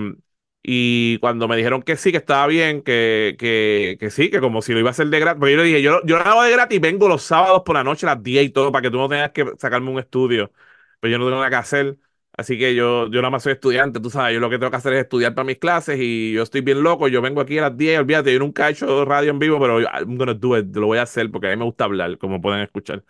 y 0.63 1.17
cuando 1.19 1.47
me 1.49 1.57
dijeron 1.57 1.81
que 1.83 1.97
sí, 1.97 2.11
que 2.11 2.17
estaba 2.17 2.47
bien, 2.47 2.81
que, 2.83 3.35
que, 3.37 3.97
que 3.99 4.09
sí, 4.09 4.29
que 4.31 4.39
como 4.39 4.61
si 4.61 4.73
lo 4.73 4.79
iba 4.79 4.89
a 4.89 4.91
hacer 4.91 5.07
de 5.07 5.19
gratis. 5.19 5.39
Porque 5.39 5.51
yo 5.53 5.57
le 5.59 5.63
dije, 5.65 5.81
yo, 5.81 6.01
yo 6.05 6.17
lo 6.17 6.23
hago 6.23 6.43
de 6.43 6.51
gratis 6.51 6.79
vengo 6.81 7.07
los 7.09 7.23
sábados 7.23 7.63
por 7.65 7.75
la 7.75 7.83
noche 7.83 8.05
a 8.07 8.15
las 8.15 8.23
10 8.23 8.45
y 8.45 8.49
todo, 8.49 8.71
para 8.71 8.81
que 8.83 8.91
tú 8.91 8.97
no 8.97 9.09
tengas 9.09 9.31
que 9.31 9.45
sacarme 9.59 9.89
un 9.91 9.99
estudio. 9.99 10.51
Pero 10.99 11.11
yo 11.11 11.17
no 11.19 11.25
tengo 11.25 11.37
nada 11.37 11.49
que 11.49 11.55
hacer. 11.57 11.97
Así 12.35 12.57
que 12.57 12.73
yo, 12.73 13.07
yo 13.11 13.21
nada 13.21 13.29
más 13.29 13.43
soy 13.43 13.53
estudiante, 13.53 13.99
tú 13.99 14.09
sabes, 14.09 14.33
yo 14.33 14.39
lo 14.39 14.49
que 14.49 14.57
tengo 14.57 14.71
que 14.71 14.77
hacer 14.77 14.93
es 14.93 15.01
estudiar 15.03 15.35
para 15.35 15.45
mis 15.45 15.59
clases 15.59 15.99
y 15.99 16.33
yo 16.33 16.41
estoy 16.41 16.61
bien 16.61 16.81
loco, 16.81 17.07
yo 17.07 17.21
vengo 17.21 17.41
aquí 17.41 17.59
a 17.59 17.61
las 17.63 17.77
10, 17.77 17.99
olvídate, 17.99 18.33
yo 18.33 18.39
nunca 18.39 18.67
he 18.67 18.71
hecho 18.71 19.05
radio 19.05 19.29
en 19.29 19.37
vivo, 19.37 19.59
pero 19.59 19.79
I'm 19.81 20.17
gonna 20.17 20.33
do 20.33 20.57
it, 20.57 20.75
lo 20.75 20.87
voy 20.87 20.97
a 20.97 21.03
hacer 21.03 21.29
porque 21.29 21.47
a 21.47 21.49
mí 21.51 21.57
me 21.57 21.65
gusta 21.65 21.83
hablar, 21.83 22.17
como 22.17 22.41
pueden 22.41 22.61
escuchar. 22.61 23.03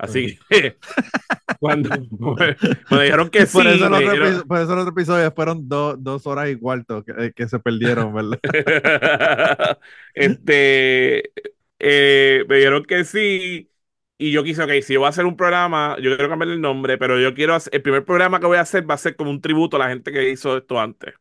Así 0.00 0.38
que 0.48 0.78
cuando 1.60 1.90
me, 1.90 3.02
dijeron 3.02 3.28
que 3.28 3.44
sí. 3.44 3.52
Por 3.52 3.66
eso, 3.66 3.86
el 3.86 3.92
otro, 3.92 4.46
por 4.46 4.58
eso 4.58 4.72
el 4.72 4.78
otro 4.78 4.92
episodio 4.92 5.30
fueron 5.32 5.68
dos 5.68 6.26
horas 6.26 6.48
y 6.48 6.56
cuarto 6.56 7.04
que, 7.04 7.12
eh, 7.18 7.32
que 7.36 7.46
se 7.48 7.58
perdieron, 7.58 8.14
¿verdad? 8.14 8.40
este, 10.14 11.32
eh, 11.78 12.44
me 12.48 12.56
dijeron 12.56 12.84
que 12.84 13.04
sí. 13.04 13.70
Y 14.16 14.32
yo 14.32 14.42
quise, 14.42 14.62
ok, 14.62 14.70
si 14.82 14.94
yo 14.94 15.00
voy 15.00 15.06
a 15.06 15.10
hacer 15.10 15.26
un 15.26 15.36
programa, 15.36 15.96
yo 15.96 16.14
quiero 16.14 16.28
cambiar 16.28 16.50
el 16.50 16.60
nombre, 16.60 16.98
pero 16.98 17.18
yo 17.18 17.34
quiero 17.34 17.54
hacer, 17.54 17.74
el 17.74 17.82
primer 17.82 18.04
programa 18.04 18.40
que 18.40 18.46
voy 18.46 18.58
a 18.58 18.62
hacer 18.62 18.88
va 18.88 18.94
a 18.94 18.98
ser 18.98 19.16
como 19.16 19.30
un 19.30 19.40
tributo 19.40 19.76
a 19.76 19.80
la 19.80 19.88
gente 19.88 20.12
que 20.12 20.30
hizo 20.30 20.58
esto 20.58 20.80
antes. 20.80 21.14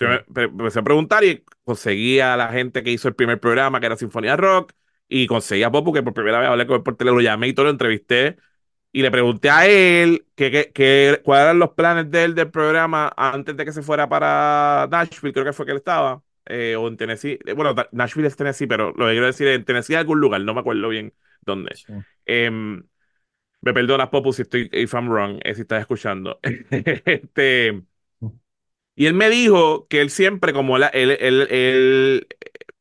me, 0.00 0.44
empecé 0.44 0.78
a 0.78 0.82
preguntar 0.82 1.24
y 1.24 1.44
conseguí 1.64 2.20
a 2.20 2.36
la 2.36 2.48
gente 2.48 2.82
que 2.82 2.90
hizo 2.90 3.08
el 3.08 3.14
primer 3.14 3.40
programa, 3.40 3.80
que 3.80 3.86
era 3.86 3.96
Sinfonía 3.96 4.36
Rock, 4.36 4.72
y 5.10 5.26
conseguí 5.26 5.64
a 5.64 5.70
Popo, 5.70 5.92
que 5.92 6.02
por 6.02 6.14
primera 6.14 6.38
vez 6.38 6.48
hablé 6.48 6.66
con 6.66 6.76
él 6.76 6.82
por 6.84 6.96
teléfono, 6.96 7.20
lo 7.20 7.24
llamé 7.24 7.48
y 7.48 7.52
todo 7.52 7.64
lo 7.64 7.72
entrevisté. 7.72 8.36
Y 8.92 9.02
le 9.02 9.10
pregunté 9.10 9.50
a 9.50 9.66
él 9.66 10.26
que, 10.34 10.70
que, 10.72 11.20
cuáles 11.24 11.44
eran 11.44 11.58
los 11.58 11.70
planes 11.70 12.10
de 12.10 12.24
él 12.24 12.34
del 12.34 12.50
programa 12.50 13.12
antes 13.16 13.56
de 13.56 13.64
que 13.64 13.72
se 13.72 13.82
fuera 13.82 14.08
para 14.08 14.88
Nashville, 14.90 15.32
creo 15.32 15.44
que 15.44 15.52
fue 15.52 15.66
que 15.66 15.72
él 15.72 15.78
estaba, 15.78 16.22
eh, 16.46 16.76
o 16.76 16.88
en 16.88 16.96
Tennessee. 16.96 17.38
Eh, 17.44 17.52
bueno, 17.52 17.74
Nashville 17.92 18.28
es 18.28 18.36
Tennessee, 18.36 18.66
pero 18.66 18.92
lo 18.96 19.06
que 19.06 19.12
quiero 19.12 19.26
decir 19.26 19.48
es 19.48 19.56
en 19.56 19.64
Tennessee 19.64 19.94
algún 19.96 20.20
lugar, 20.20 20.40
no 20.40 20.54
me 20.54 20.60
acuerdo 20.60 20.88
bien 20.88 21.12
dónde. 21.42 21.74
Em, 22.24 22.82
me 23.60 23.74
perdonas, 23.74 24.08
Popo, 24.08 24.32
si 24.32 24.42
estoy, 24.42 24.68
if 24.72 24.94
I'm 24.94 25.08
wrong, 25.08 25.40
eh, 25.44 25.54
si 25.54 25.62
estás 25.62 25.80
escuchando. 25.80 26.38
este, 26.70 27.82
y 28.94 29.06
él 29.06 29.14
me 29.14 29.28
dijo 29.30 29.86
que 29.88 30.00
él 30.00 30.10
siempre, 30.10 30.52
como 30.52 30.76
él, 30.76 30.84
él, 30.92 31.10
él 31.50 32.26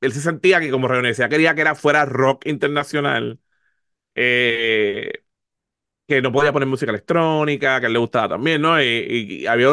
él 0.01 0.13
se 0.13 0.21
sentía 0.21 0.59
que 0.59 0.71
como 0.71 0.87
Universidad 0.87 1.29
quería 1.29 1.55
que 1.55 1.61
era 1.61 1.75
fuera 1.75 2.05
rock 2.05 2.45
internacional, 2.47 3.39
eh, 4.15 5.23
que 6.07 6.21
no 6.21 6.31
podía 6.31 6.53
poner 6.53 6.67
música 6.67 6.91
electrónica, 6.91 7.81
que 7.81 7.89
le 7.89 7.99
gustaba 7.99 8.29
también, 8.29 8.61
¿no? 8.61 8.81
Y, 8.81 9.45
había 9.47 9.69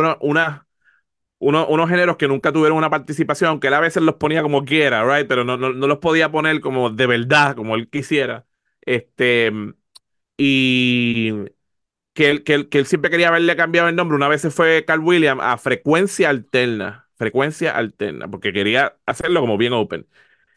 unos 1.39 1.89
géneros 1.89 2.17
que 2.17 2.29
nunca 2.29 2.53
tuvieron 2.53 2.79
una 2.79 2.91
participación, 2.91 3.51
aunque 3.51 3.69
él 3.69 3.75
a 3.75 3.81
veces 3.81 4.03
los 4.03 4.17
ponía 4.17 4.43
como 4.43 4.65
quiera, 4.65 5.05
right? 5.05 5.29
Pero 5.29 5.45
no, 5.45 5.57
no, 5.57 5.73
los 5.73 5.99
podía 5.99 6.31
poner 6.31 6.61
como 6.61 6.91
de 6.91 7.07
verdad, 7.07 7.57
como 7.57 7.75
él 7.77 7.89
quisiera. 7.91 8.47
Este, 8.83 9.53
y 10.37 11.33
que 12.15 12.31
él, 12.31 12.45
que 12.45 12.55
él, 12.55 12.69
que 12.69 12.79
él 12.79 12.87
siempre 12.87 13.11
quería 13.11 13.29
haberle 13.29 13.57
cambiado 13.57 13.89
el 13.89 13.97
nombre. 13.97 14.17
Una 14.17 14.29
vez 14.29 14.47
fue 14.55 14.85
Carl 14.87 15.03
Williams 15.03 15.43
a 15.45 15.59
Frecuencia 15.59 16.31
Alterna 16.31 17.06
frecuencia 17.17 17.77
alterna, 17.77 18.29
porque 18.31 18.53
quería 18.53 18.97
hacerlo 19.07 19.41
como 19.41 19.57
bien 19.59 19.73
open. 19.73 20.07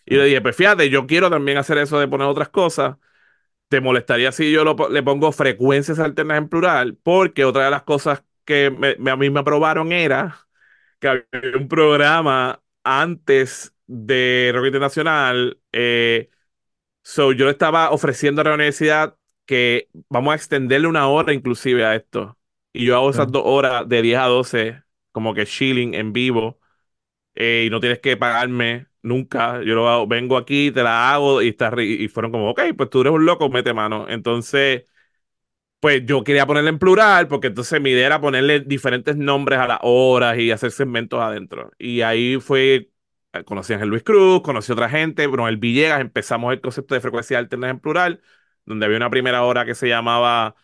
Y 0.06 0.16
le 0.18 0.26
dije, 0.26 0.42
pues 0.42 0.56
fíjate, 0.56 0.90
yo 0.90 1.08
quiero 1.08 1.30
también 1.30 1.58
hacer 1.58 1.78
eso 1.80 2.00
de 2.00 2.08
poner 2.08 2.28
otras 2.28 2.50
cosas. 2.50 2.98
¿Te 3.68 3.82
molestaría 3.82 4.32
si 4.32 4.52
yo 4.52 4.64
le 4.90 5.04
pongo 5.04 5.32
frecuencias 5.32 6.00
alternas 6.00 6.40
en 6.40 6.50
plural? 6.50 6.98
Porque 7.04 7.46
otra 7.46 7.66
de 7.66 7.72
las 7.72 7.84
cosas 7.84 8.24
que 8.46 8.72
me, 8.72 9.12
a 9.12 9.16
mí 9.16 9.30
me 9.30 9.42
aprobaron 9.42 9.92
era 9.92 10.48
que 11.00 11.08
había 11.10 11.58
un 11.58 11.68
programa 11.68 12.62
antes 12.84 13.74
de 13.88 14.52
Rock 14.54 14.66
Internacional. 14.68 15.60
Eh, 15.72 16.30
so 17.04 17.32
yo 17.34 17.46
le 17.46 17.52
estaba 17.52 17.92
ofreciendo 17.92 18.42
a 18.42 18.46
la 18.46 18.54
universidad 18.56 19.18
que 19.46 19.90
vamos 20.10 20.34
a 20.34 20.36
extenderle 20.36 20.88
una 20.88 21.08
hora 21.08 21.34
inclusive 21.34 21.86
a 21.86 21.96
esto. 21.96 22.38
Y 22.74 22.86
yo 22.86 22.96
hago 22.96 23.10
esas 23.10 23.32
dos 23.32 23.44
horas 23.46 23.88
de 23.90 24.02
10 24.02 24.20
a 24.20 24.26
12 24.26 24.84
como 25.12 25.34
que 25.34 25.46
chilling 25.46 25.94
en 25.94 26.14
vivo 26.14 26.60
eh, 27.36 27.66
y 27.68 27.70
no 27.70 27.80
tienes 27.80 28.00
que 28.00 28.18
pagarme 28.18 28.88
nunca. 29.02 29.64
Yo 29.64 30.08
vengo 30.08 30.38
aquí, 30.38 30.72
te 30.72 30.84
la 30.84 31.14
hago 31.14 31.42
y, 31.42 31.50
está, 31.50 31.72
y 31.82 32.08
fueron 32.10 32.32
como, 32.32 32.50
ok, 32.52 32.62
pues 32.78 32.90
tú 32.90 33.02
eres 33.02 33.14
un 33.14 33.26
loco, 33.26 33.50
mete 33.50 33.74
mano. 33.74 34.08
Entonces, 34.10 34.86
pues 35.80 36.06
yo 36.06 36.24
quería 36.24 36.46
ponerle 36.46 36.70
en 36.70 36.80
plural 36.80 37.28
porque 37.28 37.48
entonces 37.48 37.80
mi 37.82 37.92
idea 37.92 38.08
era 38.08 38.22
ponerle 38.22 38.60
diferentes 38.62 39.16
nombres 39.16 39.60
a 39.60 39.68
las 39.68 39.80
horas 39.82 40.38
y 40.38 40.52
hacer 40.52 40.72
segmentos 40.72 41.22
adentro. 41.22 41.72
Y 41.78 42.02
ahí 42.02 42.40
fue, 42.40 42.92
eh, 43.34 43.44
conocí 43.46 43.74
a 43.74 43.78
Ángel 43.78 43.90
Luis 43.90 44.04
Cruz, 44.04 44.42
conocí 44.42 44.72
a 44.72 44.76
otra 44.76 44.90
gente, 44.90 45.24
el 45.24 45.58
Villegas, 45.58 46.02
empezamos 46.02 46.54
el 46.54 46.62
concepto 46.62 46.96
de 46.96 47.02
frecuencia 47.02 47.38
alterna 47.38 47.70
en 47.70 47.80
plural, 47.80 48.22
donde 48.66 48.86
había 48.86 48.98
una 48.98 49.10
primera 49.10 49.44
hora 49.44 49.66
que 49.66 49.76
se 49.76 49.88
llamaba 49.88 50.56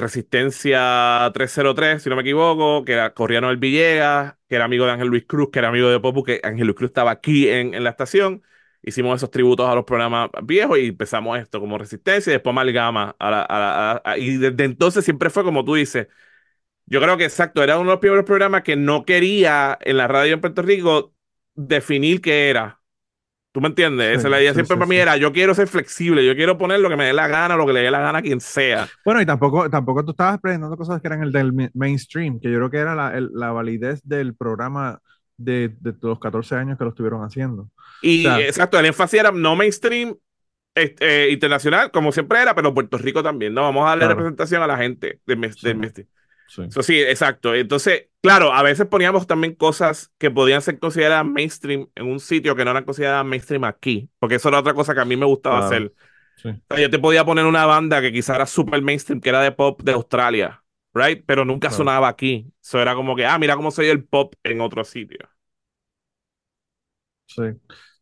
Resistencia 0.00 1.30
303, 1.34 2.02
si 2.02 2.08
no 2.08 2.16
me 2.16 2.22
equivoco, 2.22 2.84
que 2.84 2.92
era 2.94 3.12
Corriano 3.14 3.48
del 3.48 3.58
Villegas, 3.58 4.34
que 4.48 4.56
era 4.56 4.64
amigo 4.64 4.86
de 4.86 4.92
Ángel 4.92 5.08
Luis 5.08 5.24
Cruz, 5.26 5.50
que 5.52 5.58
era 5.58 5.68
amigo 5.68 5.88
de 5.90 6.00
Popu, 6.00 6.22
que 6.24 6.40
Ángel 6.42 6.66
Luis 6.66 6.76
Cruz 6.76 6.90
estaba 6.90 7.10
aquí 7.10 7.48
en, 7.48 7.74
en 7.74 7.84
la 7.84 7.90
estación. 7.90 8.42
Hicimos 8.82 9.16
esos 9.16 9.30
tributos 9.30 9.68
a 9.68 9.74
los 9.74 9.84
programas 9.84 10.30
viejos 10.44 10.78
y 10.78 10.86
empezamos 10.88 11.38
esto 11.38 11.60
como 11.60 11.78
Resistencia 11.78 12.30
y 12.30 12.34
después 12.34 12.52
Amalgama. 12.52 13.14
A 13.18 14.14
y 14.18 14.38
desde 14.38 14.64
entonces 14.64 15.04
siempre 15.04 15.30
fue 15.30 15.44
como 15.44 15.64
tú 15.64 15.74
dices. 15.74 16.08
Yo 16.86 17.00
creo 17.02 17.16
que 17.18 17.24
exacto, 17.26 17.62
era 17.64 17.76
uno 17.78 17.90
de 17.90 17.94
los 17.96 18.00
primeros 18.00 18.26
programas 18.26 18.62
que 18.64 18.76
no 18.76 19.04
quería 19.06 19.78
en 19.82 19.98
la 19.98 20.08
radio 20.08 20.34
en 20.34 20.42
Puerto 20.42 20.62
Rico 20.62 21.14
definir 21.56 22.20
qué 22.22 22.50
era. 22.50 22.81
¿Tú 23.52 23.60
me 23.60 23.68
entiendes? 23.68 24.18
Esa 24.18 24.30
la 24.30 24.40
idea 24.40 24.54
siempre 24.54 24.76
para 24.76 24.88
mí 24.88 24.96
era, 24.96 25.18
yo 25.18 25.30
quiero 25.30 25.54
ser 25.54 25.68
flexible, 25.68 26.24
yo 26.24 26.34
quiero 26.34 26.56
poner 26.56 26.80
lo 26.80 26.88
que 26.88 26.96
me 26.96 27.04
dé 27.04 27.12
la 27.12 27.28
gana, 27.28 27.54
lo 27.54 27.66
que 27.66 27.74
le 27.74 27.80
dé 27.80 27.90
la 27.90 28.00
gana 28.00 28.20
a 28.20 28.22
quien 28.22 28.40
sea. 28.40 28.88
Bueno, 29.04 29.20
y 29.20 29.26
tampoco, 29.26 29.68
tampoco 29.68 30.02
tú 30.04 30.12
estabas 30.12 30.40
presentando 30.40 30.74
cosas 30.76 31.02
que 31.02 31.08
eran 31.08 31.22
el 31.22 31.32
del 31.32 31.52
mainstream, 31.74 32.40
que 32.40 32.50
yo 32.50 32.56
creo 32.56 32.70
que 32.70 32.78
era 32.78 32.94
la, 32.94 33.12
la 33.32 33.52
validez 33.52 34.00
del 34.04 34.34
programa 34.34 35.00
de, 35.36 35.74
de, 35.80 35.94
los 36.00 36.18
14 36.18 36.54
años 36.54 36.78
que 36.78 36.84
lo 36.84 36.90
estuvieron 36.90 37.22
haciendo. 37.24 37.68
Y 38.00 38.26
exacto, 38.26 38.78
el 38.78 38.86
énfasis 38.86 39.20
era 39.20 39.32
no 39.32 39.54
mainstream, 39.54 40.16
este, 40.74 41.30
internacional, 41.30 41.90
como 41.90 42.12
siempre 42.12 42.40
era, 42.40 42.54
pero 42.54 42.72
Puerto 42.72 42.96
Rico 42.96 43.22
también, 43.22 43.52
¿no? 43.52 43.60
Vamos 43.62 43.84
a 43.84 43.90
darle 43.90 44.08
representación 44.08 44.62
a 44.62 44.66
la 44.66 44.78
gente 44.78 45.20
de, 45.26 46.06
sí. 46.52 46.62
Sí. 46.70 46.82
sí, 46.82 47.00
exacto. 47.00 47.54
Entonces, 47.54 48.08
claro, 48.20 48.52
a 48.52 48.62
veces 48.62 48.86
poníamos 48.86 49.26
también 49.26 49.54
cosas 49.54 50.12
que 50.18 50.30
podían 50.30 50.62
ser 50.62 50.78
consideradas 50.78 51.24
mainstream 51.24 51.88
en 51.94 52.06
un 52.06 52.20
sitio 52.20 52.54
que 52.54 52.64
no 52.64 52.70
eran 52.72 52.84
consideradas 52.84 53.24
mainstream 53.24 53.64
aquí, 53.64 54.10
porque 54.18 54.36
eso 54.36 54.48
era 54.48 54.60
otra 54.60 54.74
cosa 54.74 54.94
que 54.94 55.00
a 55.00 55.04
mí 55.04 55.16
me 55.16 55.26
gustaba 55.26 55.64
hacer. 55.66 55.92
yo 56.44 56.90
te 56.90 56.98
podía 56.98 57.24
poner 57.24 57.46
una 57.46 57.66
banda 57.66 58.00
que 58.00 58.12
quizá 58.12 58.34
era 58.36 58.46
super 58.46 58.82
mainstream, 58.82 59.20
que 59.20 59.28
era 59.28 59.40
de 59.40 59.52
pop 59.52 59.82
de 59.82 59.92
Australia, 59.92 60.62
right? 60.94 61.24
Pero 61.26 61.44
nunca 61.44 61.70
sonaba 61.70 62.08
aquí. 62.08 62.52
Eso 62.62 62.80
era 62.80 62.94
como 62.94 63.16
que, 63.16 63.24
ah, 63.26 63.38
mira 63.38 63.56
cómo 63.56 63.70
soy 63.70 63.86
el 63.86 64.04
pop 64.04 64.34
en 64.42 64.60
otro 64.60 64.84
sitio. 64.84 65.28
Sí. 67.26 67.42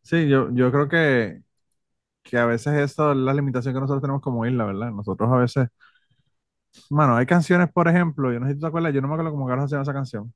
Sí, 0.02 0.28
yo, 0.28 0.48
yo 0.52 0.72
creo 0.72 0.88
que, 0.88 1.42
que 2.22 2.38
a 2.38 2.46
veces 2.46 2.74
eso 2.74 3.12
es 3.12 3.18
la 3.18 3.34
limitación 3.34 3.74
que 3.74 3.80
nosotros 3.80 4.02
tenemos 4.02 4.22
como 4.22 4.46
isla, 4.46 4.64
¿verdad? 4.66 4.90
Nosotros 4.92 5.30
a 5.32 5.36
veces, 5.38 5.68
bueno, 6.88 7.16
hay 7.16 7.26
canciones, 7.26 7.70
por 7.72 7.88
ejemplo, 7.88 8.32
yo 8.32 8.40
no 8.40 8.46
sé 8.46 8.54
si 8.54 8.60
te 8.60 8.66
acuerdas, 8.66 8.94
yo 8.94 9.00
no 9.00 9.08
me 9.08 9.14
acuerdo 9.14 9.32
cómo 9.32 9.46
carajo 9.46 9.68
se 9.68 9.74
llama 9.74 9.82
esa 9.82 9.92
canción, 9.92 10.32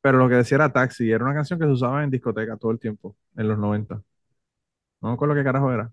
pero 0.00 0.18
lo 0.18 0.28
que 0.28 0.36
decía 0.36 0.56
era 0.56 0.72
Taxi, 0.72 1.10
era 1.10 1.24
una 1.24 1.34
canción 1.34 1.58
que 1.58 1.66
se 1.66 1.72
usaba 1.72 2.04
en 2.04 2.10
discoteca 2.10 2.56
todo 2.56 2.72
el 2.72 2.78
tiempo, 2.78 3.16
en 3.36 3.48
los 3.48 3.58
90. 3.58 4.02
No 5.00 5.08
me 5.08 5.14
acuerdo 5.14 5.34
qué 5.34 5.44
carajo 5.44 5.72
era. 5.72 5.90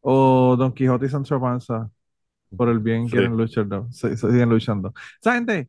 O 0.00 0.56
Don 0.56 0.72
Quijote 0.72 1.06
y 1.06 1.08
Sancho 1.08 1.40
Panza, 1.40 1.90
por 2.56 2.68
el 2.68 2.78
bien 2.78 3.08
quieren 3.08 3.36
luchar, 3.36 3.66
se, 3.90 4.16
siguen 4.16 4.48
luchando. 4.48 4.92
Esa 5.20 5.34
gente, 5.34 5.68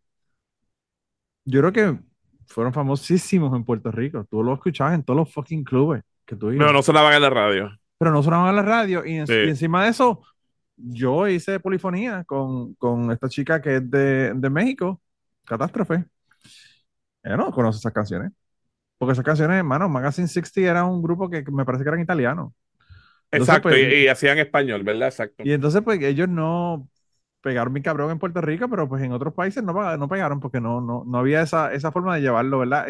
yo 1.45 1.59
creo 1.61 1.73
que 1.73 1.99
fueron 2.47 2.73
famosísimos 2.73 3.55
en 3.55 3.63
Puerto 3.63 3.91
Rico. 3.91 4.25
Tú 4.29 4.43
lo 4.43 4.53
escuchabas 4.53 4.95
en 4.95 5.03
todos 5.03 5.17
los 5.17 5.33
fucking 5.33 5.63
clubes 5.63 6.03
que 6.25 6.35
tú 6.35 6.51
ibas. 6.51 6.65
No, 6.65 6.73
no 6.73 6.81
sonaban 6.81 7.13
en 7.13 7.21
la 7.21 7.29
radio 7.29 7.69
pero 8.03 8.11
no 8.11 8.21
sonaban 8.21 8.49
en 8.49 8.55
la 8.57 8.61
radio. 8.63 9.05
Y, 9.05 9.15
encima 9.15 9.85
de 9.85 9.91
eso, 9.91 10.23
yo 10.75 11.27
hice 11.27 11.59
polifonía 11.59 12.23
con, 12.23 12.73
con 12.75 13.11
esta 13.11 13.29
chica 13.29 13.61
que 13.61 13.77
es 13.77 13.89
de, 13.89 14.33
de 14.33 14.49
México, 14.49 15.01
Catástrofe. 15.45 16.05
Ella 17.23 17.37
no 17.37 17.51
conoce 17.51 17.79
esas 17.79 17.93
canciones. 17.93 18.31
Porque 18.97 19.13
esas 19.13 19.25
canciones, 19.25 19.57
hermano, 19.57 19.89
Magazine 19.89 20.27
60 20.27 20.61
era 20.61 20.85
un 20.85 21.01
grupo 21.01 21.29
que 21.29 21.43
me 21.51 21.65
parece 21.65 21.83
que 21.83 21.89
eran 21.89 22.01
italianos. 22.01 22.53
Exacto, 23.31 23.69
pues, 23.69 23.93
y, 23.93 24.07
hacían 24.07 24.37
español, 24.37 24.83
¿verdad? 24.83 25.07
Exacto. 25.07 25.43
Y 25.43 25.53
entonces, 25.53 25.81
pues 25.81 26.01
ellos 26.01 26.29
no 26.29 26.87
pegaron 27.41 27.73
mi 27.73 27.81
cabrón 27.81 28.11
en 28.11 28.19
Puerto 28.19 28.41
Rico, 28.41 28.69
pero 28.69 28.87
pues 28.87 29.03
en 29.03 29.11
otros 29.11 29.33
países 29.33 29.63
no, 29.63 29.97
no 29.97 30.07
pegaron 30.07 30.39
porque 30.39 30.61
no, 30.61 30.79
no, 30.79 31.03
no 31.05 31.17
había 31.17 31.41
esa, 31.41 31.73
esa 31.73 31.91
forma 31.91 32.15
de 32.15 32.21
llevarlo, 32.21 32.59
¿verdad? 32.59 32.87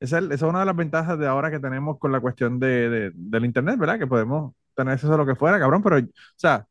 Esa, 0.00 0.18
es 0.18 0.42
una 0.42 0.60
de 0.60 0.66
las 0.66 0.76
ventajas 0.76 1.18
de 1.18 1.26
ahora 1.26 1.50
que 1.50 1.60
tenemos 1.60 1.98
con 1.98 2.10
la 2.10 2.20
cuestión 2.20 2.58
de, 2.58 3.12
del 3.14 3.44
internet, 3.44 3.78
¿verdad? 3.78 3.98
Que 3.98 4.06
podemos 4.06 4.54
tener 4.74 4.94
acceso 4.94 5.14
a 5.14 5.16
lo 5.16 5.26
que 5.26 5.36
fuera, 5.36 5.58
cabrón. 5.58 5.82
Pero, 5.82 5.98
o 5.98 6.08
sea, 6.34 6.66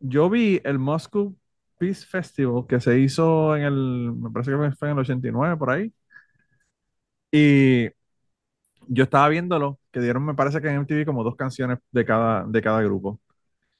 yo 0.00 0.30
vi 0.30 0.60
el 0.64 0.78
Moscow 0.78 1.36
Peace 1.78 2.06
Festival 2.06 2.66
que 2.68 2.80
se 2.80 2.98
hizo 3.00 3.56
en 3.56 3.62
el, 3.64 4.12
me 4.14 4.30
parece 4.30 4.50
que 4.52 4.72
fue 4.76 4.88
en 4.90 4.94
el 4.94 5.00
89, 5.00 5.56
por 5.56 5.70
ahí. 5.70 5.92
Y 7.32 7.88
yo 8.88 9.04
estaba 9.04 9.28
viéndolo, 9.28 9.80
que 9.92 10.00
dieron, 10.00 10.24
me 10.24 10.34
parece 10.34 10.60
que 10.60 10.68
en 10.68 10.76
MTV 10.76 11.04
como 11.06 11.24
dos 11.24 11.36
canciones 11.36 11.78
de 11.92 12.04
cada, 12.04 12.44
de 12.46 12.62
cada 12.62 12.82
grupo. 12.82 13.20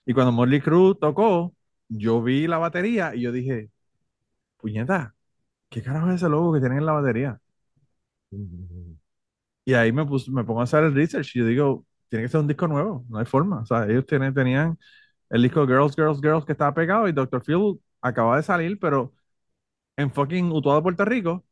Y 0.06 0.14
cuando 0.14 0.32
Molly 0.32 0.60
Cruz 0.60 0.98
tocó, 1.00 1.54
yo 1.88 2.22
vi 2.22 2.46
la 2.46 2.58
batería 2.58 3.14
y 3.14 3.22
yo 3.22 3.32
dije, 3.32 3.70
puñeta, 4.58 5.14
¿qué 5.70 5.82
carajo 5.82 6.10
es 6.10 6.16
ese 6.16 6.28
logo 6.28 6.52
que 6.54 6.60
tienen 6.60 6.78
en 6.80 6.86
la 6.86 6.92
batería? 6.94 7.40
Y 9.64 9.74
ahí 9.74 9.92
me, 9.92 10.04
me 10.04 10.44
pongo 10.44 10.60
a 10.60 10.64
hacer 10.64 10.84
el 10.84 10.94
research 10.94 11.36
y 11.36 11.40
yo 11.40 11.46
digo, 11.46 11.86
tiene 12.08 12.24
que 12.24 12.28
ser 12.30 12.40
un 12.40 12.48
disco 12.48 12.66
nuevo, 12.68 13.04
no 13.08 13.18
hay 13.18 13.26
forma. 13.26 13.60
O 13.60 13.66
sea, 13.66 13.84
ellos 13.86 14.06
tenían 14.06 14.78
el 15.30 15.42
disco 15.42 15.66
Girls, 15.66 15.94
Girls, 15.96 16.20
Girls 16.20 16.44
que 16.44 16.52
estaba 16.52 16.74
pegado 16.74 17.08
y 17.08 17.12
Dr. 17.12 17.42
Phil 17.42 17.80
acaba 18.00 18.36
de 18.36 18.42
salir, 18.42 18.78
pero 18.78 19.12
en 19.96 20.10
fucking 20.12 20.50
Utuado, 20.52 20.82
Puerto 20.82 21.04
Rico, 21.04 21.44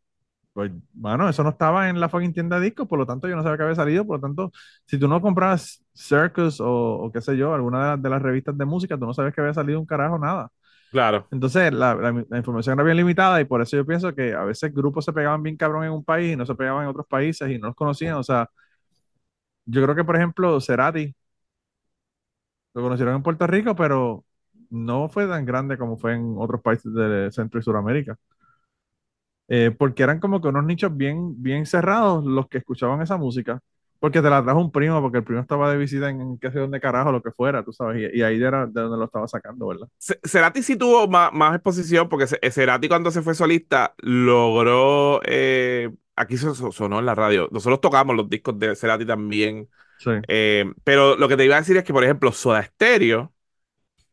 pues, 0.53 0.73
bueno, 0.93 1.29
eso 1.29 1.45
no 1.45 1.51
estaba 1.51 1.89
en 1.89 2.01
la 2.01 2.09
fucking 2.09 2.33
tienda 2.33 2.59
de 2.59 2.67
discos, 2.67 2.89
por 2.89 2.99
lo 2.99 3.07
tanto 3.07 3.29
yo 3.29 3.37
no 3.37 3.43
sabía 3.43 3.57
que 3.59 3.63
había 3.65 3.75
salido, 3.77 4.07
por 4.07 4.17
lo 4.19 4.23
tanto, 4.23 4.53
si 4.87 4.99
tú 4.99 5.09
no 5.09 5.21
comprabas 5.21 5.85
Circus 5.95 6.59
o, 6.61 7.11
qué 7.13 7.21
sé 7.21 7.37
yo, 7.37 7.55
alguna 7.55 7.97
de, 7.97 8.11
las 8.11 8.23
revistas 8.23 8.59
de 8.59 8.65
música, 8.65 8.99
tú 8.99 9.07
no 9.07 9.15
sabes 9.15 9.35
que 9.35 9.41
había 9.41 9.55
salido 9.55 9.79
un 9.81 9.87
carajo, 9.87 10.19
nada. 10.19 10.51
Claro. 10.91 11.29
Entonces, 11.31 11.73
la, 11.73 11.95
la, 11.95 12.39
información 12.39 12.75
era 12.75 12.83
bien 12.83 12.97
limitada 12.97 13.41
y 13.41 13.45
por 13.45 13.63
eso 13.63 13.77
yo 13.77 13.87
pienso 13.87 14.15
que 14.15 14.35
a 14.35 14.45
veces 14.45 14.75
grupos 14.75 15.05
se 15.05 15.13
pegaban 15.13 15.43
bien 15.43 15.57
cabrón 15.57 15.85
en 15.85 15.93
un 15.93 16.05
país 16.05 16.33
y 16.33 16.37
no 16.37 16.47
se 16.47 16.55
pegaban 16.55 16.85
en 16.85 16.89
otros 16.91 17.07
países 17.07 17.51
y 17.51 17.59
no 17.59 17.69
los 17.69 17.77
conocían. 17.77 18.17
O 18.17 18.23
sea, 18.25 18.49
yo 19.67 19.83
creo 19.83 19.95
que, 19.95 20.05
por 20.05 20.17
ejemplo, 20.17 20.61
Cerati 20.61 21.15
lo 22.75 22.83
conocieron 22.83 23.17
en 23.17 23.23
Puerto 23.23 23.47
Rico, 23.47 23.75
pero 23.77 24.25
no 24.71 25.09
fue 25.09 25.27
tan 25.27 25.45
grande 25.45 25.79
como 25.79 25.97
fue 25.97 26.15
en 26.15 26.35
otros 26.39 26.61
países 26.63 26.93
de 26.93 27.31
Centro 27.33 27.61
y 27.61 27.63
Sudamérica. 27.63 28.17
Eh, 29.49 29.71
porque 29.71 30.03
eran 30.03 30.21
como 30.21 30.41
que 30.41 30.49
unos 30.49 30.65
nichos 30.65 30.95
bien, 30.97 31.43
bien 31.43 31.65
cerrados 31.65 32.25
los 32.25 32.49
que 32.49 32.59
escuchaban 32.59 33.01
esa 33.01 33.17
música 33.17 33.63
porque 33.99 34.23
te 34.23 34.31
la 34.31 34.43
trajo 34.43 34.61
un 34.61 34.71
primo, 34.71 35.01
porque 35.01 35.19
el 35.19 35.25
primo 35.25 35.41
estaba 35.41 35.71
de 35.71 35.77
visita 35.77 36.09
en, 36.09 36.39
qué 36.39 36.51
sé 36.51 36.59
dónde 36.59 36.81
carajo, 36.81 37.11
lo 37.11 37.23
que 37.23 37.33
fuera, 37.33 37.65
tú 37.65 37.73
sabes, 37.73 38.11
y, 38.15 38.23
ahí 38.23 38.41
era 38.41 38.67
de 38.67 38.81
donde 38.81 38.97
lo 38.97 39.05
estaba 39.05 39.27
sacando, 39.27 39.67
¿verdad? 39.67 39.89
Cerati 39.99 40.63
sí 40.63 40.77
tuvo 40.77 41.09
más, 41.09 41.33
más 41.33 41.55
exposición, 41.55 42.09
porque 42.09 42.27
Cerati 42.27 42.89
cuando 42.89 43.11
se 43.11 43.23
fue 43.23 43.35
solista 43.35 43.95
logró, 43.99 45.21
eh, 45.25 45.91
aquí 46.15 46.37
se 46.37 46.55
sonó 46.55 47.01
en 47.01 47.07
la 47.07 47.15
radio, 47.15 47.49
nosotros 47.51 47.81
tocamos 47.81 48.15
los 48.15 48.29
discos 48.29 48.59
de 48.59 48.77
Cerati 48.77 49.05
también, 49.05 49.69
sí. 49.99 50.11
Eh, 50.27 50.65
pero 50.85 51.17
lo 51.17 51.29
que 51.29 51.37
te 51.37 51.45
iba 51.45 51.57
a 51.57 51.61
decir 51.61 51.77
es 51.77 51.85
que, 51.85 51.93
por 51.93 52.05
ejemplo, 52.05 52.33
Soda 52.33 52.63
Stereo, 52.63 53.35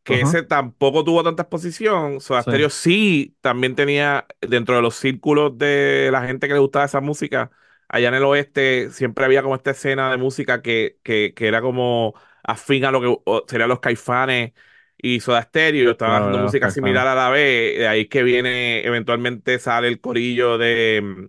que 0.04 0.20
ese 0.22 0.42
tampoco 0.42 1.04
tuvo 1.04 1.24
tanta 1.24 1.42
exposición. 1.42 2.20
Soda 2.20 2.42
Stereo 2.42 2.70
sí 2.70 3.36
también 3.40 3.74
tenía 3.74 4.26
dentro 4.40 4.76
de 4.76 4.82
los 4.82 4.96
círculos 4.96 5.58
de 5.58 6.10
la 6.12 6.26
gente 6.26 6.48
que 6.48 6.54
le 6.54 6.60
gustaba 6.60 6.84
esa 6.84 7.00
música, 7.00 7.50
allá 7.88 8.08
en 8.08 8.14
el 8.14 8.24
oeste 8.24 8.90
siempre 8.90 9.24
había 9.24 9.42
como 9.42 9.56
esta 9.56 9.72
escena 9.72 10.10
de 10.10 10.16
música 10.16 10.62
que, 10.62 10.98
que, 11.02 11.34
que 11.34 11.48
era 11.48 11.60
como 11.60 12.14
afín 12.44 12.84
a 12.84 12.90
lo 12.92 13.00
que 13.00 13.42
serían 13.48 13.68
los 13.68 13.80
caifanes 13.80 14.52
y 14.98 15.20
Soda 15.20 15.42
Stereo, 15.42 15.90
estaban 15.92 16.16
haciendo 16.16 16.38
música 16.38 16.70
similar 16.70 17.06
a 17.06 17.14
la 17.14 17.30
vez, 17.30 17.78
de 17.78 17.88
ahí 17.88 18.06
que 18.08 18.22
viene, 18.22 18.86
eventualmente 18.86 19.58
sale 19.58 19.88
el 19.88 20.00
corillo 20.00 20.58
de 20.58 21.28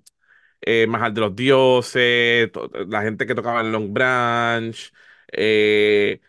eh, 0.62 0.88
Majal 0.88 1.14
de 1.14 1.22
los 1.22 1.36
Dioses, 1.36 2.52
la 2.88 3.02
gente 3.02 3.26
que 3.26 3.36
tocaba 3.36 3.62
en 3.62 3.72
Long 3.72 3.94
Branch, 3.94 4.94
eh, 5.32 6.22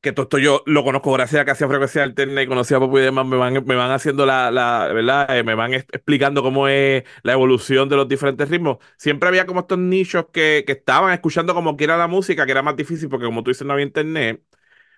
que 0.00 0.12
todo 0.12 0.24
esto 0.24 0.38
yo 0.38 0.62
lo 0.66 0.84
conozco 0.84 1.12
gracias 1.12 1.42
a 1.42 1.44
que 1.44 1.50
hacía 1.50 1.66
frecuencia 1.68 2.04
alterna 2.04 2.42
y 2.42 2.46
conocía 2.46 2.76
a 2.76 2.80
Popo 2.80 2.98
y 3.00 3.02
demás, 3.02 3.26
me 3.26 3.36
van, 3.36 3.54
me 3.66 3.74
van 3.74 3.90
haciendo 3.90 4.26
la, 4.26 4.50
la 4.52 4.88
¿verdad? 4.92 5.36
Eh, 5.36 5.42
me 5.42 5.54
van 5.56 5.74
explicando 5.74 6.42
cómo 6.42 6.68
es 6.68 7.02
la 7.24 7.32
evolución 7.32 7.88
de 7.88 7.96
los 7.96 8.08
diferentes 8.08 8.48
ritmos. 8.48 8.78
Siempre 8.96 9.28
había 9.28 9.46
como 9.46 9.60
estos 9.60 9.78
nichos 9.78 10.26
que, 10.32 10.62
que 10.66 10.72
estaban 10.72 11.12
escuchando 11.12 11.52
como 11.54 11.76
quiera 11.76 11.96
la 11.96 12.06
música, 12.06 12.46
que 12.46 12.52
era 12.52 12.62
más 12.62 12.76
difícil 12.76 13.08
porque 13.08 13.26
como 13.26 13.42
tú 13.42 13.50
dices 13.50 13.66
no 13.66 13.72
había 13.72 13.86
internet, 13.86 14.42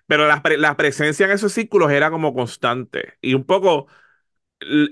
pero 0.07 0.27
la, 0.27 0.41
la 0.57 0.77
presencia 0.77 1.25
en 1.25 1.31
esos 1.31 1.53
círculos 1.53 1.91
era 1.91 2.11
como 2.11 2.33
constante. 2.33 3.15
Y 3.21 3.33
un 3.33 3.45
poco, 3.45 3.87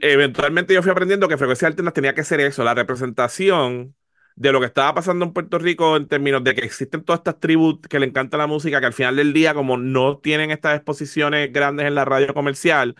eventualmente 0.01 0.73
yo 0.73 0.81
fui 0.81 0.91
aprendiendo 0.91 1.27
que 1.27 1.37
frecuencia 1.37 1.67
alterna 1.67 1.91
tenía 1.91 2.15
que 2.15 2.23
ser 2.23 2.39
eso, 2.41 2.63
la 2.63 2.73
representación 2.73 3.95
de 4.35 4.51
lo 4.51 4.59
que 4.59 4.67
estaba 4.67 4.93
pasando 4.95 5.25
en 5.25 5.33
Puerto 5.33 5.59
Rico 5.59 5.97
en 5.97 6.07
términos 6.07 6.43
de 6.43 6.55
que 6.55 6.61
existen 6.65 7.03
todas 7.03 7.19
estas 7.19 7.39
tribus 7.39 7.79
que 7.89 7.99
le 7.99 8.05
encanta 8.07 8.37
la 8.37 8.47
música, 8.47 8.79
que 8.79 8.85
al 8.87 8.93
final 8.93 9.17
del 9.17 9.33
día, 9.33 9.53
como 9.53 9.77
no 9.77 10.19
tienen 10.19 10.51
estas 10.51 10.75
exposiciones 10.77 11.51
grandes 11.51 11.87
en 11.87 11.95
la 11.95 12.05
radio 12.05 12.33
comercial, 12.33 12.95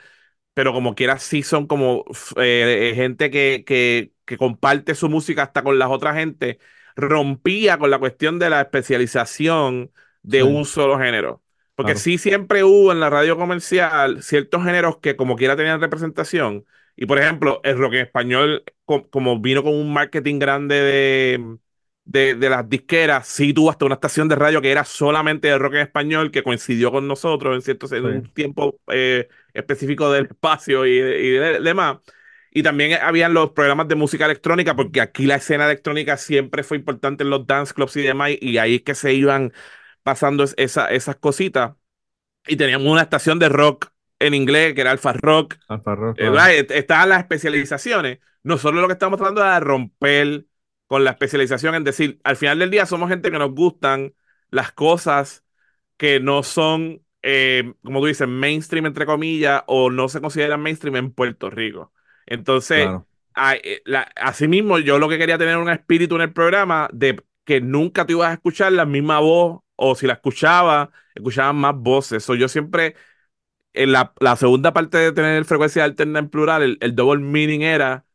pero 0.54 0.74
como 0.74 0.96
quiera 0.96 1.20
sí 1.20 1.44
son 1.44 1.68
como 1.68 2.06
eh, 2.38 2.94
gente 2.96 3.30
que, 3.32 3.64
que, 3.66 4.14
que, 4.26 4.38
comparte 4.38 4.96
su 4.96 5.10
música 5.10 5.44
hasta 5.44 5.64
con 5.64 5.80
las 5.80 5.90
otras 5.90 6.16
gente, 6.16 6.60
rompía 6.96 7.78
con 7.78 7.90
la 7.92 8.00
cuestión 8.00 8.40
de 8.40 8.50
la 8.50 8.62
especialización 8.62 9.92
de 10.24 10.44
un 10.44 10.66
solo 10.66 11.00
género. 11.00 11.42
Porque 11.80 11.96
sí 11.96 12.18
siempre 12.18 12.64
hubo 12.66 12.92
en 12.92 13.00
la 13.00 13.10
radio 13.10 13.38
comercial 13.38 14.22
ciertos 14.22 14.66
géneros 14.66 14.98
que 14.98 15.16
como 15.16 15.38
quiera 15.38 15.56
tenían 15.56 15.80
representación, 15.80 16.66
y 16.98 17.06
por 17.06 17.18
ejemplo, 17.20 17.62
el 17.64 17.78
rock 17.78 17.94
en 17.94 18.02
español, 18.02 18.64
como 18.84 19.40
vino 19.40 19.64
con 19.64 19.74
un 19.74 19.94
marketing 19.94 20.40
grande 20.40 20.76
de, 20.76 21.58
de, 22.04 22.36
de, 22.36 22.50
las 22.50 22.68
disqueras, 22.68 23.28
sí 23.28 23.54
tuvo 23.54 23.70
hasta 23.70 23.86
una 23.86 23.96
estación 23.96 24.28
de 24.28 24.36
radio 24.36 24.62
que 24.62 24.72
era 24.72 24.84
solamente 24.84 25.48
de 25.48 25.58
rock 25.58 25.76
en 25.76 25.80
español, 25.82 26.32
que 26.32 26.44
coincidió 26.44 26.92
con 26.92 27.08
nosotros 27.08 27.56
en 27.56 27.62
cierto 27.62 27.88
en 27.96 28.04
un 28.04 28.34
tiempo 28.34 28.78
eh, 28.92 29.30
específico 29.54 30.12
del 30.12 30.26
espacio 30.26 30.86
y, 30.86 30.98
y 30.98 31.30
demás. 31.32 32.00
Y 32.52 32.64
también 32.64 33.00
habían 33.02 33.34
los 33.34 33.52
programas 33.52 33.88
de 33.88 33.96
música 33.96 34.26
electrónica, 34.26 34.76
porque 34.76 35.00
aquí 35.00 35.26
la 35.26 35.36
escena 35.36 35.66
electrónica 35.66 36.18
siempre 36.18 36.64
fue 36.64 36.78
importante 36.78 37.24
en 37.24 37.30
los 37.30 37.48
dance 37.48 37.74
clubs 37.74 37.96
y 37.96 38.02
demás, 38.02 38.32
y 38.42 38.58
ahí 38.58 38.76
es 38.76 38.82
que 38.82 38.96
se 38.96 39.14
iban 39.14 39.54
pasando 40.10 40.44
esa, 40.58 40.88
esas 40.88 41.18
cositas. 41.18 41.74
Y 42.48 42.56
teníamos 42.56 42.88
una 42.88 43.04
estación 43.04 43.38
de 43.38 43.48
rock 43.48 43.92
en 44.18 44.34
inglés, 44.34 44.74
que 44.74 44.82
era 44.82 44.90
Alfa 44.90 45.14
Rock. 45.14 45.58
Alfa 45.68 45.94
Rock. 45.94 46.18
Eh, 46.20 46.68
estaban 46.72 47.10
las 47.10 47.20
especializaciones. 47.20 48.18
Nosotros 48.42 48.82
lo 48.82 48.88
que 48.88 48.94
estamos 48.94 49.20
tratando 49.20 49.46
es 49.46 49.60
romper 49.60 50.46
con 50.88 51.04
la 51.04 51.12
especialización 51.12 51.76
en 51.76 51.84
decir, 51.84 52.20
al 52.24 52.38
final 52.38 52.58
del 52.58 52.72
día 52.72 52.88
somos 52.88 53.08
gente 53.10 53.30
que 53.30 53.38
nos 53.38 53.52
gustan 53.52 54.16
las 54.50 54.72
cosas 54.72 55.46
que 55.96 56.20
no 56.20 56.42
son, 56.42 57.04
eh, 57.22 57.74
como 57.84 58.00
tú 58.00 58.08
dices, 58.08 58.28
mainstream 58.28 58.88
entre 58.88 59.06
comillas, 59.06 59.62
o 59.68 59.92
no 59.92 60.10
se 60.10 60.22
consideran 60.22 60.60
mainstream 60.60 60.96
en 60.96 61.12
Puerto 61.12 61.52
Rico. 61.52 61.94
Entonces, 62.26 62.90
eh, 63.64 63.82
asimismo, 64.16 64.80
yo 64.80 64.98
lo 64.98 65.08
que 65.08 65.20
quería 65.20 65.38
tener 65.38 65.58
un 65.58 65.70
espíritu 65.70 66.16
en 66.16 66.22
el 66.22 66.34
programa 66.34 66.90
de 66.92 67.22
que 67.46 67.62
nunca 67.62 68.06
te 68.06 68.14
ibas 68.14 68.30
a 68.30 68.34
escuchar 68.34 68.72
la 68.72 68.86
misma 68.86 69.20
voz, 69.20 69.62
o 69.80 69.96
si 69.96 70.08
la 70.08 70.14
escuchaba, 70.14 70.92
escuchaban 71.16 71.56
más 71.58 71.76
voces. 71.76 72.30
O 72.30 72.36
yo 72.36 72.48
siempre, 72.48 72.96
en 73.74 73.92
la, 73.94 74.14
segunda 74.38 74.74
parte 74.74 74.98
de 74.98 75.12
tener 75.14 75.46
frecuencia 75.46 75.84
alterna 75.84 76.20
en 76.20 76.30
plural, 76.30 76.64
el, 76.64 76.78
el 76.82 76.96
double 76.96 77.24
meaning 77.24 77.62
era 77.62 78.06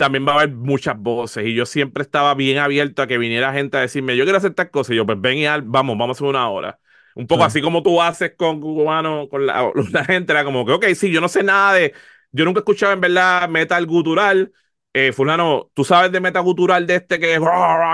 también 0.00 0.26
va 0.26 0.32
a 0.32 0.36
haber 0.36 0.54
muchas 0.54 0.98
voces. 0.98 1.46
Y 1.46 1.54
yo 1.54 1.66
siempre 1.66 2.02
estaba 2.02 2.34
bien 2.34 2.58
abierto 2.58 3.02
a 3.02 3.06
que 3.06 3.18
viniera 3.18 3.52
gente 3.52 3.76
a 3.76 3.80
decirme, 3.82 4.16
yo 4.16 4.24
quiero 4.24 4.38
hacer 4.38 4.50
estas 4.50 4.70
cosas. 4.70 4.92
Y 4.92 4.96
yo, 4.96 5.06
pues 5.06 5.20
ven 5.20 5.38
y 5.38 5.46
vamos, 5.46 5.98
vamos 5.98 6.08
a 6.08 6.12
hacer 6.12 6.26
una 6.26 6.48
hora. 6.48 6.80
Un 7.14 7.26
poco 7.26 7.44
así 7.44 7.60
como 7.60 7.82
tú 7.82 8.00
haces 8.00 8.34
con 8.36 8.60
cubano, 8.60 9.28
con 9.28 9.46
la, 9.46 9.72
gente, 10.06 10.32
era 10.32 10.44
como 10.44 10.64
que, 10.64 10.72
ok, 10.72 10.86
sí, 10.94 11.10
yo 11.12 11.20
no 11.20 11.28
sé 11.28 11.42
nada 11.42 11.74
de, 11.74 11.92
yo 12.32 12.44
nunca 12.44 12.60
he 12.60 12.62
escuchado 12.62 12.92
en 12.92 13.00
verdad 13.00 13.48
metal 13.48 13.86
gutural. 13.86 14.52
Eh, 14.92 15.12
fulano, 15.12 15.70
tú 15.72 15.84
sabes 15.84 16.10
de 16.10 16.20
metal 16.20 16.42
gutural 16.42 16.84
de 16.84 16.96
este 16.96 17.20
que 17.20 17.34
es, 17.34 17.40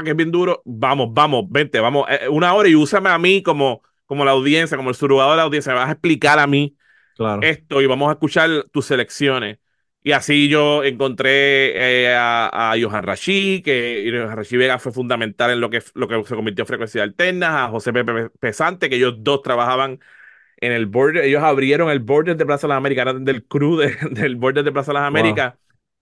que 0.04 0.10
es 0.10 0.16
bien 0.16 0.30
duro. 0.30 0.62
Vamos, 0.64 1.08
vamos, 1.12 1.44
vente, 1.48 1.78
vamos, 1.80 2.06
eh, 2.08 2.28
una 2.28 2.54
hora 2.54 2.68
y 2.68 2.74
úsame 2.74 3.10
a 3.10 3.18
mí 3.18 3.42
como, 3.42 3.82
como 4.06 4.24
la 4.24 4.30
audiencia, 4.30 4.76
como 4.76 4.90
el 4.90 4.96
surgador 4.96 5.32
de 5.32 5.36
la 5.36 5.42
audiencia. 5.42 5.72
Me 5.72 5.78
vas 5.78 5.88
a 5.88 5.92
explicar 5.92 6.38
a 6.38 6.46
mí 6.46 6.76
esto 7.42 7.82
y 7.82 7.86
vamos 7.86 8.08
a 8.08 8.12
escuchar 8.12 8.64
tus 8.72 8.86
selecciones. 8.86 9.58
Y 10.02 10.12
así 10.12 10.48
yo 10.48 10.84
encontré 10.84 12.04
eh, 12.04 12.14
a, 12.14 12.70
a, 12.72 12.80
Johan 12.80 13.02
Rashi, 13.02 13.60
que 13.60 14.08
Johan 14.12 14.36
Rashi 14.36 14.56
Vega 14.56 14.78
fue 14.78 14.92
fundamental 14.92 15.50
en 15.50 15.60
lo 15.60 15.68
que, 15.68 15.82
lo 15.94 16.06
que 16.06 16.22
se 16.24 16.36
convirtió 16.36 16.62
en 16.62 16.68
frecuencia 16.68 17.02
alterna, 17.02 17.64
a 17.64 17.68
José 17.68 17.92
Pepe 17.92 18.30
Pesante, 18.38 18.88
que 18.88 18.96
ellos 18.96 19.16
dos 19.18 19.42
trabajaban 19.42 19.98
en 20.58 20.72
el 20.72 20.86
border, 20.86 21.24
ellos 21.24 21.42
abrieron 21.42 21.90
el 21.90 22.00
border 22.00 22.36
de 22.36 22.46
Plaza 22.46 22.66
de 22.66 22.70
las 22.70 22.78
Américas, 22.78 23.24
del 23.24 23.44
crew 23.44 23.76
del 24.10 24.36
border 24.36 24.64
de 24.64 24.72
Plaza 24.72 24.92
de 24.92 24.98
las 25.00 25.08
Américas, 25.08 25.54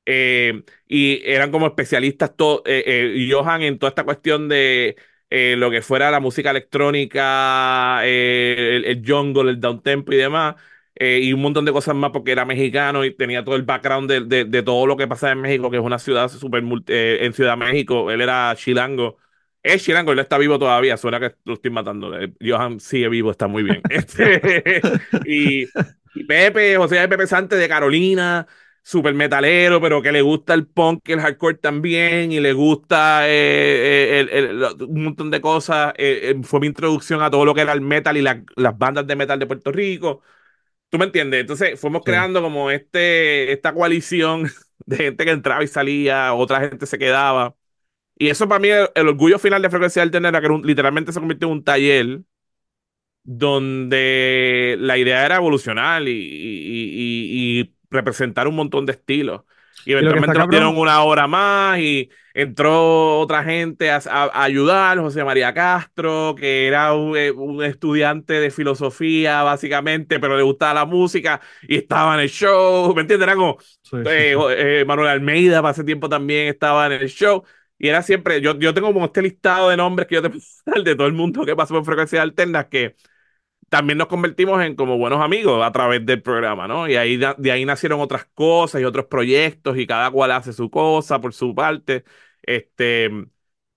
eh, 0.06 0.62
y 0.86 1.22
eran 1.24 1.50
como 1.50 1.66
especialistas, 1.66 2.36
todo, 2.36 2.62
eh, 2.66 3.26
Johan 3.30 3.62
en 3.62 3.78
toda 3.78 3.90
esta 3.90 4.04
cuestión 4.04 4.48
de 4.48 4.96
lo 5.30 5.68
que 5.70 5.82
fuera 5.82 6.12
la 6.12 6.20
música 6.20 6.50
electrónica, 6.50 8.04
el, 8.04 8.84
el 8.84 9.02
jungle, 9.04 9.50
el 9.50 9.60
downtempo 9.60 10.12
y 10.12 10.16
demás. 10.16 10.54
Eh, 10.96 11.20
y 11.22 11.32
un 11.32 11.42
montón 11.42 11.64
de 11.64 11.72
cosas 11.72 11.96
más 11.96 12.12
porque 12.12 12.30
era 12.30 12.44
mexicano 12.44 13.04
y 13.04 13.12
tenía 13.12 13.44
todo 13.44 13.56
el 13.56 13.62
background 13.62 14.08
de, 14.08 14.44
de, 14.44 14.62
todo 14.62 14.86
lo 14.86 14.96
que 14.96 15.08
pasaba 15.08 15.32
en 15.32 15.40
México, 15.40 15.68
que 15.70 15.76
es 15.78 15.82
una 15.82 15.98
ciudad 15.98 16.28
súper 16.28 16.62
eh, 16.86 17.18
en 17.22 17.32
Ciudad 17.32 17.56
México. 17.56 18.10
Él 18.12 18.20
era 18.20 18.54
chilango. 18.56 19.18
Es 19.62 19.82
chilango, 19.82 20.12
él 20.12 20.18
está 20.20 20.38
vivo 20.38 20.58
todavía, 20.58 20.96
suena 20.96 21.18
que 21.18 21.34
lo 21.44 21.54
estoy 21.54 21.70
matando. 21.70 22.16
Eh, 22.20 22.32
Johan 22.40 22.78
sigue 22.80 23.08
vivo, 23.08 23.30
está 23.30 23.48
muy 23.48 23.62
bien. 23.64 23.80
Este, 23.90 24.80
y, 25.24 25.66
Pepe, 26.28 26.76
José 26.76 27.08
Pepe 27.08 27.26
Sante 27.26 27.56
de 27.56 27.68
Carolina, 27.68 28.46
súper 28.84 29.14
metalero, 29.14 29.80
pero 29.80 30.02
que 30.02 30.12
le 30.12 30.22
gusta 30.22 30.54
el 30.54 30.66
punk 30.66 31.08
y 31.08 31.12
el 31.12 31.20
hardcore 31.20 31.56
también, 31.56 32.32
y 32.32 32.40
le 32.40 32.52
gusta 32.52 33.24
un 33.26 35.04
montón 35.04 35.30
de 35.30 35.40
cosas. 35.40 35.94
fue 36.42 36.60
mi 36.60 36.66
introducción 36.68 37.22
a 37.22 37.30
todo 37.30 37.44
lo 37.46 37.54
que 37.54 37.62
era 37.62 37.72
el 37.72 37.80
metal 37.80 38.16
y 38.16 38.22
las 38.22 38.78
bandas 38.78 39.06
de 39.06 39.16
metal 39.16 39.38
de 39.38 39.46
Puerto 39.46 39.72
Rico. 39.72 40.22
¿Tú 40.90 40.98
me 40.98 41.06
entiendes? 41.06 41.40
Entonces 41.40 41.80
fuimos 41.80 42.02
creando 42.04 42.42
como 42.42 42.70
este, 42.70 43.52
esta 43.52 43.74
coalición 43.74 44.48
de 44.86 44.96
gente 44.96 45.24
que 45.24 45.30
entraba 45.32 45.64
y 45.64 45.68
salía, 45.68 46.34
otra 46.34 46.60
gente 46.60 46.86
se 46.86 46.98
quedaba. 46.98 47.56
Y 48.18 48.30
eso 48.30 48.48
para 48.48 48.60
mí, 48.60 48.68
el, 48.70 49.08
orgullo 49.08 49.38
final 49.38 49.62
de 49.62 49.70
Frecuencia 49.70 50.02
Alterna 50.02 50.28
era 50.30 50.40
que 50.40 50.48
literalmente 50.64 51.12
se 51.12 51.20
convirtió 51.20 51.48
en 51.48 51.52
un 51.54 51.64
taller 51.64 52.20
donde 53.24 54.76
la 54.80 54.98
idea 54.98 55.24
era 55.24 55.36
evolucionar 55.36 56.02
y, 56.06 56.12
y 56.12 57.73
representar 57.94 58.48
un 58.48 58.56
montón 58.56 58.86
de 58.86 58.92
estilos. 58.92 59.42
Y 59.86 59.92
eventualmente 59.92 60.38
nos 60.38 60.48
dieron 60.48 60.78
una 60.78 61.02
hora 61.02 61.26
más 61.26 61.78
y 61.78 62.08
entró 62.32 63.18
otra 63.20 63.44
gente 63.44 63.90
a, 63.90 64.00
ayudar, 64.32 64.98
José 64.98 65.24
María 65.24 65.52
Castro, 65.52 66.34
que 66.38 66.66
era 66.66 66.92
eh, 66.92 67.30
un, 67.30 67.62
estudiante 67.62 68.34
de 68.34 68.50
filosofía, 68.50 69.42
básicamente, 69.42 70.18
pero 70.18 70.36
le 70.36 70.42
gustaba 70.42 70.74
la 70.74 70.84
música 70.86 71.40
y 71.62 71.76
estaba 71.76 72.14
en 72.14 72.20
el 72.20 72.28
show, 72.28 72.94
¿me 72.94 73.02
entiendes? 73.02 73.26
Era 73.26 73.36
como 73.36 73.58
eh, 74.06 74.36
eh, 74.56 74.84
Manuel 74.86 75.08
Almeida, 75.08 75.60
para 75.60 75.72
ese 75.72 75.84
tiempo 75.84 76.08
también 76.08 76.48
estaba 76.48 76.86
en 76.86 76.92
el 76.92 77.08
show. 77.08 77.44
Y 77.78 77.88
era 77.88 78.02
siempre, 78.02 78.40
yo, 78.40 78.58
yo 78.58 78.72
tengo 78.72 78.92
como 78.92 79.06
este 79.06 79.20
listado 79.20 79.68
de 79.68 79.76
nombres 79.76 80.08
que 80.08 80.14
yo 80.14 80.22
te 80.22 80.30
puedo 80.30 80.42
de 80.84 80.94
todo 80.94 81.06
el 81.06 81.12
mundo 81.12 81.44
que 81.44 81.54
pasó 81.56 81.74
por 81.74 81.84
frecuencias 81.84 82.22
alternas 82.22 82.66
que 82.66 82.94
también 83.74 83.98
nos 83.98 84.06
convertimos 84.06 84.62
en 84.62 84.76
como 84.76 84.98
buenos 84.98 85.20
amigos 85.20 85.60
a 85.66 85.72
través 85.72 86.06
del 86.06 86.22
programa, 86.22 86.68
¿no? 86.68 86.88
Y 86.88 86.94
ahí 86.94 87.16
de 87.16 87.50
ahí 87.50 87.64
nacieron 87.64 88.00
otras 88.00 88.24
cosas 88.26 88.80
y 88.80 88.84
otros 88.84 89.06
proyectos 89.06 89.76
y 89.76 89.84
cada 89.84 90.12
cual 90.12 90.30
hace 90.30 90.52
su 90.52 90.70
cosa 90.70 91.20
por 91.20 91.34
su 91.34 91.56
parte. 91.56 92.04
Este, 92.42 93.10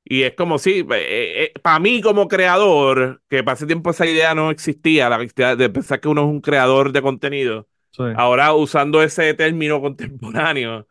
y 0.04 0.22
es 0.22 0.36
como 0.36 0.60
si, 0.60 0.82
eh, 0.82 0.86
eh, 0.92 1.54
para 1.64 1.80
mí 1.80 2.00
como 2.02 2.28
creador, 2.28 3.24
que 3.28 3.44
para 3.44 3.56
ese 3.56 3.66
tiempo 3.66 3.90
esa 3.90 4.06
idea 4.06 4.36
no 4.36 4.52
existía, 4.52 5.10
la 5.10 5.24
idea 5.24 5.56
de 5.56 5.68
pensar 5.68 6.00
que 6.00 6.10
uno 6.10 6.22
es 6.22 6.28
un 6.28 6.42
creador 6.42 6.92
de 6.92 7.02
contenido. 7.02 7.68
Ahora 8.16 8.54
usando 8.54 9.02
ese 9.02 9.34
término 9.34 9.82
contemporáneo, 9.82 10.88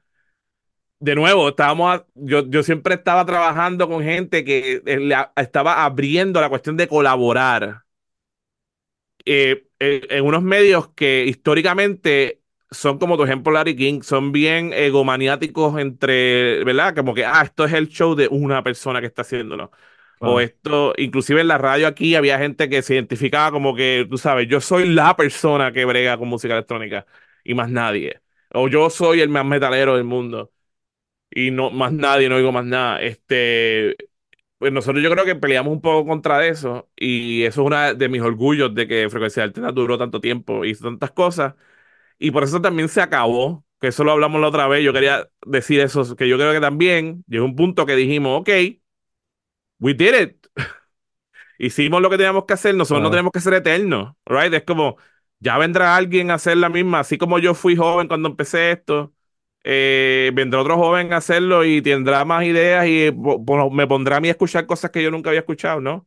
de 0.98 1.14
nuevo, 1.14 1.50
estábamos, 1.50 2.02
yo, 2.14 2.44
yo 2.50 2.62
siempre 2.64 2.94
estaba 2.94 3.24
trabajando 3.24 3.88
con 3.88 4.02
gente 4.02 4.44
que 4.44 4.82
eh, 4.84 5.26
estaba 5.36 5.84
abriendo 5.84 6.40
la 6.40 6.48
cuestión 6.48 6.76
de 6.76 6.88
colaborar 6.88 7.85
eh, 9.26 9.68
eh, 9.80 10.06
en 10.10 10.24
unos 10.24 10.42
medios 10.42 10.88
que 10.90 11.24
históricamente 11.26 12.42
son 12.70 12.98
como 12.98 13.16
tu 13.16 13.24
ejemplo 13.24 13.52
Larry 13.52 13.76
King, 13.76 14.02
son 14.02 14.32
bien 14.32 14.72
egomaniáticos 14.72 15.78
entre, 15.80 16.64
¿verdad? 16.64 16.94
Como 16.94 17.14
que, 17.14 17.24
ah, 17.24 17.42
esto 17.44 17.64
es 17.64 17.72
el 17.72 17.88
show 17.88 18.14
de 18.14 18.28
una 18.28 18.62
persona 18.62 19.00
que 19.00 19.06
está 19.06 19.22
haciéndolo. 19.22 19.70
O 20.20 20.40
esto, 20.40 20.94
inclusive 20.96 21.40
en 21.42 21.48
la 21.48 21.58
radio 21.58 21.86
aquí 21.86 22.14
había 22.14 22.38
gente 22.38 22.68
que 22.68 22.82
se 22.82 22.94
identificaba 22.94 23.52
como 23.52 23.74
que, 23.76 24.06
tú 24.10 24.18
sabes, 24.18 24.48
yo 24.48 24.60
soy 24.60 24.88
la 24.88 25.16
persona 25.16 25.72
que 25.72 25.84
brega 25.84 26.16
con 26.18 26.28
música 26.28 26.54
electrónica 26.54 27.06
y 27.44 27.54
más 27.54 27.70
nadie. 27.70 28.20
O 28.52 28.68
yo 28.68 28.90
soy 28.90 29.20
el 29.20 29.28
más 29.28 29.44
metalero 29.44 29.94
del 29.96 30.04
mundo 30.04 30.52
y 31.30 31.50
no 31.50 31.70
más 31.70 31.92
nadie, 31.92 32.28
no 32.28 32.38
digo 32.38 32.52
más 32.52 32.64
nada. 32.64 33.00
Este, 33.02 33.96
pues 34.58 34.72
nosotros 34.72 35.02
yo 35.02 35.10
creo 35.10 35.24
que 35.24 35.36
peleamos 35.36 35.72
un 35.72 35.80
poco 35.80 36.06
contra 36.08 36.46
eso 36.46 36.88
y 36.96 37.44
eso 37.44 37.62
es 37.62 37.66
uno 37.66 37.94
de 37.94 38.08
mis 38.08 38.22
orgullos 38.22 38.74
de 38.74 38.88
que 38.88 39.10
Frecuencia 39.10 39.42
Alterna 39.42 39.72
duró 39.72 39.98
tanto 39.98 40.20
tiempo 40.20 40.64
y 40.64 40.70
hizo 40.70 40.84
tantas 40.84 41.12
cosas 41.12 41.54
y 42.18 42.30
por 42.32 42.44
eso 42.44 42.62
también 42.62 42.88
se 42.88 43.02
acabó, 43.02 43.64
que 43.80 43.88
eso 43.88 44.04
lo 44.04 44.12
hablamos 44.12 44.40
la 44.40 44.48
otra 44.48 44.68
vez, 44.68 44.84
yo 44.84 44.92
quería 44.92 45.28
decir 45.46 45.80
eso, 45.80 46.16
que 46.16 46.28
yo 46.28 46.36
creo 46.38 46.52
que 46.52 46.60
también 46.60 47.24
llegó 47.28 47.44
un 47.46 47.56
punto 47.56 47.86
que 47.86 47.96
dijimos, 47.96 48.40
ok, 48.42 48.50
we 49.80 49.94
did 49.94 50.14
it, 50.14 50.46
hicimos 51.58 52.02
lo 52.02 52.10
que 52.10 52.16
teníamos 52.18 52.44
que 52.46 52.54
hacer, 52.54 52.74
nosotros 52.74 53.02
no 53.02 53.10
tenemos 53.10 53.32
que 53.32 53.40
ser 53.40 53.54
eternos, 53.54 54.14
right? 54.26 54.52
Es 54.54 54.64
como, 54.64 54.96
ya 55.40 55.58
vendrá 55.58 55.96
alguien 55.96 56.30
a 56.30 56.34
hacer 56.34 56.56
la 56.58 56.68
misma, 56.68 57.00
así 57.00 57.18
como 57.18 57.38
yo 57.38 57.54
fui 57.54 57.76
joven 57.76 58.08
cuando 58.08 58.28
empecé 58.28 58.72
esto 58.72 59.14
eh, 59.68 60.30
vendrá 60.34 60.60
otro 60.60 60.76
joven 60.76 61.12
a 61.12 61.16
hacerlo 61.18 61.64
y 61.64 61.82
tendrá 61.82 62.24
más 62.24 62.44
ideas 62.44 62.86
y 62.86 63.10
me 63.72 63.86
pondrá 63.88 64.18
a 64.18 64.20
mí 64.20 64.28
a 64.28 64.32
escuchar 64.32 64.66
cosas 64.66 64.92
que 64.92 65.02
yo 65.02 65.10
nunca 65.10 65.30
había 65.30 65.40
escuchado, 65.40 65.80
¿no? 65.80 66.06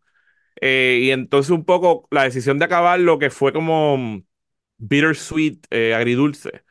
Eh, 0.62 1.00
y 1.04 1.12
entonces 1.12 1.52
un 1.52 1.66
poco 1.66 2.08
la 2.12 2.24
decisión 2.24 2.60
de 2.60 2.66
acabar 2.66 3.00
lo 3.02 3.20
que 3.20 3.30
fue 3.30 3.54
como 3.54 4.24
bittersweet, 4.78 5.60
eh, 5.72 5.94
agridulce. 5.96 6.64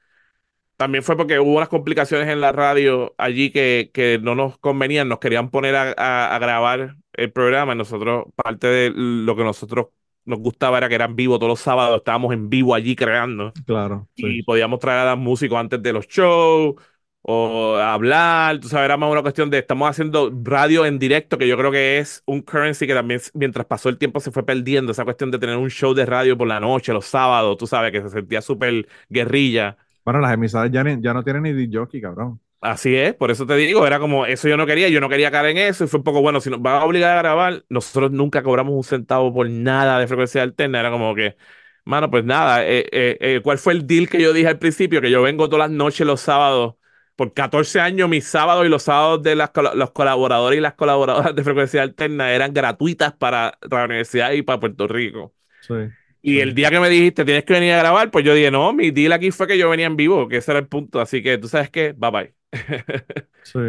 También 0.77 1.05
fue 1.05 1.17
porque 1.17 1.41
hubo 1.41 1.57
unas 1.57 1.69
complicaciones 1.69 2.29
en 2.29 2.41
la 2.41 2.53
radio 2.53 3.15
allí 3.19 3.51
que, 3.51 3.91
que 3.95 4.19
no 4.23 4.35
nos 4.35 4.59
convenían, 4.59 5.09
nos 5.09 5.19
querían 5.21 5.51
poner 5.51 5.77
a, 5.77 6.35
a, 6.35 6.39
grabar 6.39 6.97
el 7.15 7.33
programa. 7.33 7.75
Nosotros, 7.75 8.27
parte 8.37 8.69
de 8.69 8.93
lo 8.95 9.37
que 9.37 9.45
nosotros 9.45 9.89
nos 10.29 10.39
gustaba 10.39 10.79
era 10.79 10.89
que 10.89 10.95
eran 10.95 11.17
vivos 11.17 11.39
todos 11.39 11.51
los 11.51 11.61
sábados, 11.61 11.99
estábamos 11.99 12.33
en 12.33 12.49
vivo 12.49 12.75
allí 12.75 12.95
creando. 12.95 13.53
Claro. 13.67 14.09
Y 14.15 14.43
podíamos 14.43 14.79
traer 14.79 15.07
a 15.07 15.11
los 15.13 15.19
músicos 15.19 15.59
antes 15.59 15.83
de 15.83 15.93
los 15.93 16.07
shows 16.07 16.77
o 17.23 17.77
hablar, 17.77 18.59
tú 18.59 18.69
sabes, 18.69 18.87
era 18.87 18.97
más 18.97 19.11
una 19.11 19.23
cuestión 19.23 19.51
de 19.51 19.59
estamos 19.59 19.91
haciendo 19.91 20.33
radio 20.43 20.87
en 20.87 20.99
directo, 20.99 21.37
que 21.37 21.47
yo 21.47 21.59
creo 21.59 21.71
que 21.71 21.99
es 21.99 22.23
un 22.27 22.41
currency 22.41 22.87
que 22.87 22.95
también 22.95 23.21
mientras 23.35 23.67
pasó 23.67 23.89
el 23.89 23.99
tiempo 23.99 24.21
se 24.21 24.31
fue 24.31 24.47
perdiendo, 24.47 24.93
esa 24.93 25.05
cuestión 25.05 25.31
de 25.31 25.39
tener 25.39 25.57
un 25.57 25.69
show 25.69 25.93
de 25.93 26.07
radio 26.07 26.39
por 26.39 26.49
la 26.49 26.61
noche, 26.61 26.93
los 26.93 27.05
sábados, 27.05 27.57
tú 27.59 27.67
sabes, 27.67 27.93
que 27.93 28.01
se 28.01 28.09
sentía 28.09 28.41
súper 28.41 28.89
guerrilla. 29.11 29.77
Bueno, 30.05 30.21
las 30.21 30.33
emisoras 30.33 30.71
ya, 30.71 30.83
ya 31.01 31.13
no 31.13 31.23
tienen 31.23 31.43
ni 31.43 31.69
jockey, 31.71 32.01
cabrón. 32.01 32.41
Así 32.61 32.97
es, 32.97 33.15
por 33.15 33.31
eso 33.31 33.47
te 33.47 33.55
digo, 33.55 33.87
era 33.87 34.01
como, 34.01 34.27
eso 34.27 34.49
yo 34.49 34.57
no 34.57 34.67
quería, 34.67 34.89
yo 34.89 35.01
no 35.01 35.09
quería 35.09 35.31
caer 35.31 35.47
en 35.57 35.59
eso, 35.59 35.85
y 35.85 35.87
fue 35.87 35.99
un 35.99 36.05
poco 36.05 36.21
bueno, 36.21 36.41
si 36.41 36.51
nos 36.51 36.61
van 36.61 36.83
a 36.83 36.85
obligar 36.85 37.17
a 37.17 37.23
grabar, 37.23 37.65
nosotros 37.69 38.11
nunca 38.11 38.43
cobramos 38.43 38.75
un 38.75 38.83
centavo 38.83 39.33
por 39.33 39.49
nada 39.49 40.01
de 40.01 40.09
frecuencia 40.09 40.43
alterna, 40.43 40.81
era 40.81 40.91
como 40.91 41.15
que, 41.15 41.37
mano, 41.85 42.11
pues 42.11 42.25
nada, 42.25 42.67
eh, 42.67 42.89
eh, 42.91 43.17
eh, 43.21 43.41
¿cuál 43.45 43.59
fue 43.59 43.75
el 43.75 43.87
deal 43.87 44.09
que 44.09 44.21
yo 44.21 44.33
dije 44.33 44.49
al 44.49 44.59
principio? 44.59 45.01
Que 45.01 45.11
yo 45.11 45.23
vengo 45.23 45.49
todas 45.49 45.69
las 45.69 45.77
noches 45.77 46.05
los 46.05 46.21
sábados, 46.21 46.75
por 47.15 47.33
14 47.33 47.81
años 47.81 48.09
mis 48.09 48.27
sábados 48.27 48.67
y 48.67 48.69
los 48.69 48.83
sábados 48.85 49.23
de 49.23 49.37
las, 49.37 49.51
los 49.75 49.91
colaboradores 49.93 50.59
y 50.59 50.61
las 50.61 50.75
colaboradoras 50.75 51.35
de 51.37 51.45
frecuencia 51.45 51.83
alterna 51.83 52.33
eran 52.33 52.53
gratuitas 52.53 53.13
para 53.13 53.57
la 53.71 53.85
universidad 53.85 54.33
y 54.33 54.43
para 54.43 54.61
Puerto 54.61 54.89
Rico. 54.89 55.33
Sí. 55.61 55.75
Y 56.23 56.41
el 56.41 56.55
día 56.55 56.71
que 56.71 56.81
me 56.81 56.89
dijiste 56.89 57.25
tienes 57.25 57.45
que 57.45 57.53
venir 57.55 57.73
a 57.75 57.79
grabar, 57.79 58.11
pues 58.11 58.25
yo 58.25 58.35
dije, 58.35 58.51
no, 58.51 58.73
mi 58.73 58.91
deal 58.91 59.13
aquí 59.13 59.31
fue 59.31 59.47
que 59.47 59.59
yo 59.59 59.71
venía 59.71 59.87
en 59.87 59.97
vivo, 59.97 60.29
que 60.29 60.39
ese 60.39 60.51
era 60.53 60.61
el 60.61 60.69
punto. 60.69 61.01
Así 61.01 61.23
que 61.23 61.39
tú 61.39 61.49
sabes 61.49 61.71
qué, 61.71 61.93
bye 61.97 62.11
bye. 62.11 62.38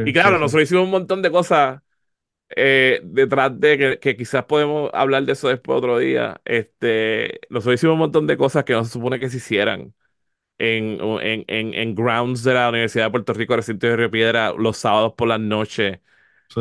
Y 0.06 0.14
claro, 0.14 0.40
nosotros 0.40 0.64
hicimos 0.64 0.86
un 0.86 0.92
montón 0.92 1.22
de 1.22 1.32
cosas 1.32 1.82
eh, 2.56 3.02
detrás 3.04 3.60
de 3.60 4.00
que, 4.00 4.16
quizás 4.18 4.46
podemos 4.46 4.90
hablar 4.94 5.24
de 5.24 5.34
eso 5.34 5.50
después 5.50 5.78
otro 5.78 5.98
día. 6.00 6.42
Este, 6.46 7.40
nosotros 7.50 7.76
hicimos 7.76 7.94
un 7.94 8.00
montón 8.00 8.28
de 8.28 8.38
cosas 8.38 8.64
que 8.64 8.74
no 8.74 8.84
se 8.84 8.92
supone 8.92 9.20
que 9.20 9.30
se 9.30 9.38
hicieran 9.38 9.94
en, 10.58 11.00
en, 11.22 11.46
en, 11.48 11.74
en 11.74 11.96
grounds 11.96 12.44
de 12.44 12.54
la 12.54 12.70
Universidad 12.70 13.06
de 13.06 13.12
Puerto 13.12 13.34
Rico, 13.34 13.56
recinto 13.56 13.88
de 13.88 13.96
Río 13.96 14.12
Piedra, 14.12 14.54
los 14.54 14.78
sábados 14.78 15.14
por 15.14 15.28
las 15.28 15.40
noches, 15.40 16.00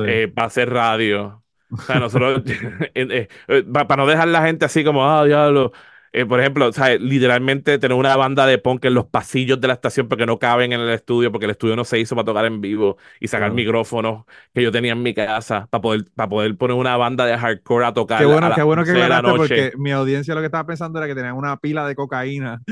eh, 0.06 0.28
para 0.34 0.46
hacer 0.46 0.70
radio. 0.70 1.44
O 1.70 1.76
sea, 1.78 1.98
nosotros, 2.00 2.42
eh, 2.94 3.28
para 3.72 3.96
no 3.96 4.06
dejar 4.06 4.28
la 4.28 4.42
gente 4.42 4.64
así 4.64 4.84
como, 4.84 5.08
ah, 5.08 5.24
diablo. 5.24 5.72
Eh, 6.18 6.26
por 6.26 6.40
ejemplo, 6.40 6.72
¿sabes? 6.72 7.00
literalmente 7.00 7.78
tener 7.78 7.96
una 7.96 8.16
banda 8.16 8.44
de 8.44 8.58
punk 8.58 8.84
en 8.86 8.94
los 8.94 9.06
pasillos 9.06 9.60
de 9.60 9.68
la 9.68 9.74
estación 9.74 10.08
porque 10.08 10.26
no 10.26 10.40
caben 10.40 10.72
en 10.72 10.80
el 10.80 10.90
estudio, 10.90 11.30
porque 11.30 11.44
el 11.44 11.52
estudio 11.52 11.76
no 11.76 11.84
se 11.84 12.00
hizo 12.00 12.16
para 12.16 12.24
tocar 12.24 12.44
en 12.44 12.60
vivo 12.60 12.96
y 13.20 13.28
sacar 13.28 13.52
micrófonos 13.52 14.24
que 14.52 14.60
yo 14.60 14.72
tenía 14.72 14.94
en 14.94 15.02
mi 15.04 15.14
casa 15.14 15.68
para 15.70 15.80
poder, 15.80 16.06
para 16.16 16.28
poder 16.28 16.56
poner 16.56 16.76
una 16.76 16.96
banda 16.96 17.24
de 17.24 17.38
hardcore 17.38 17.86
a 17.86 17.92
tocar. 17.92 18.18
Qué 18.18 18.24
bueno, 18.24 18.52
qué 18.52 18.62
bueno 18.64 18.82
que 18.82 18.94
noche. 18.94 19.36
porque 19.36 19.72
mi 19.76 19.92
audiencia 19.92 20.34
lo 20.34 20.40
que 20.40 20.46
estaba 20.46 20.66
pensando 20.66 20.98
era 20.98 21.06
que 21.06 21.14
tenían 21.14 21.36
una 21.36 21.56
pila 21.56 21.86
de 21.86 21.94
cocaína. 21.94 22.62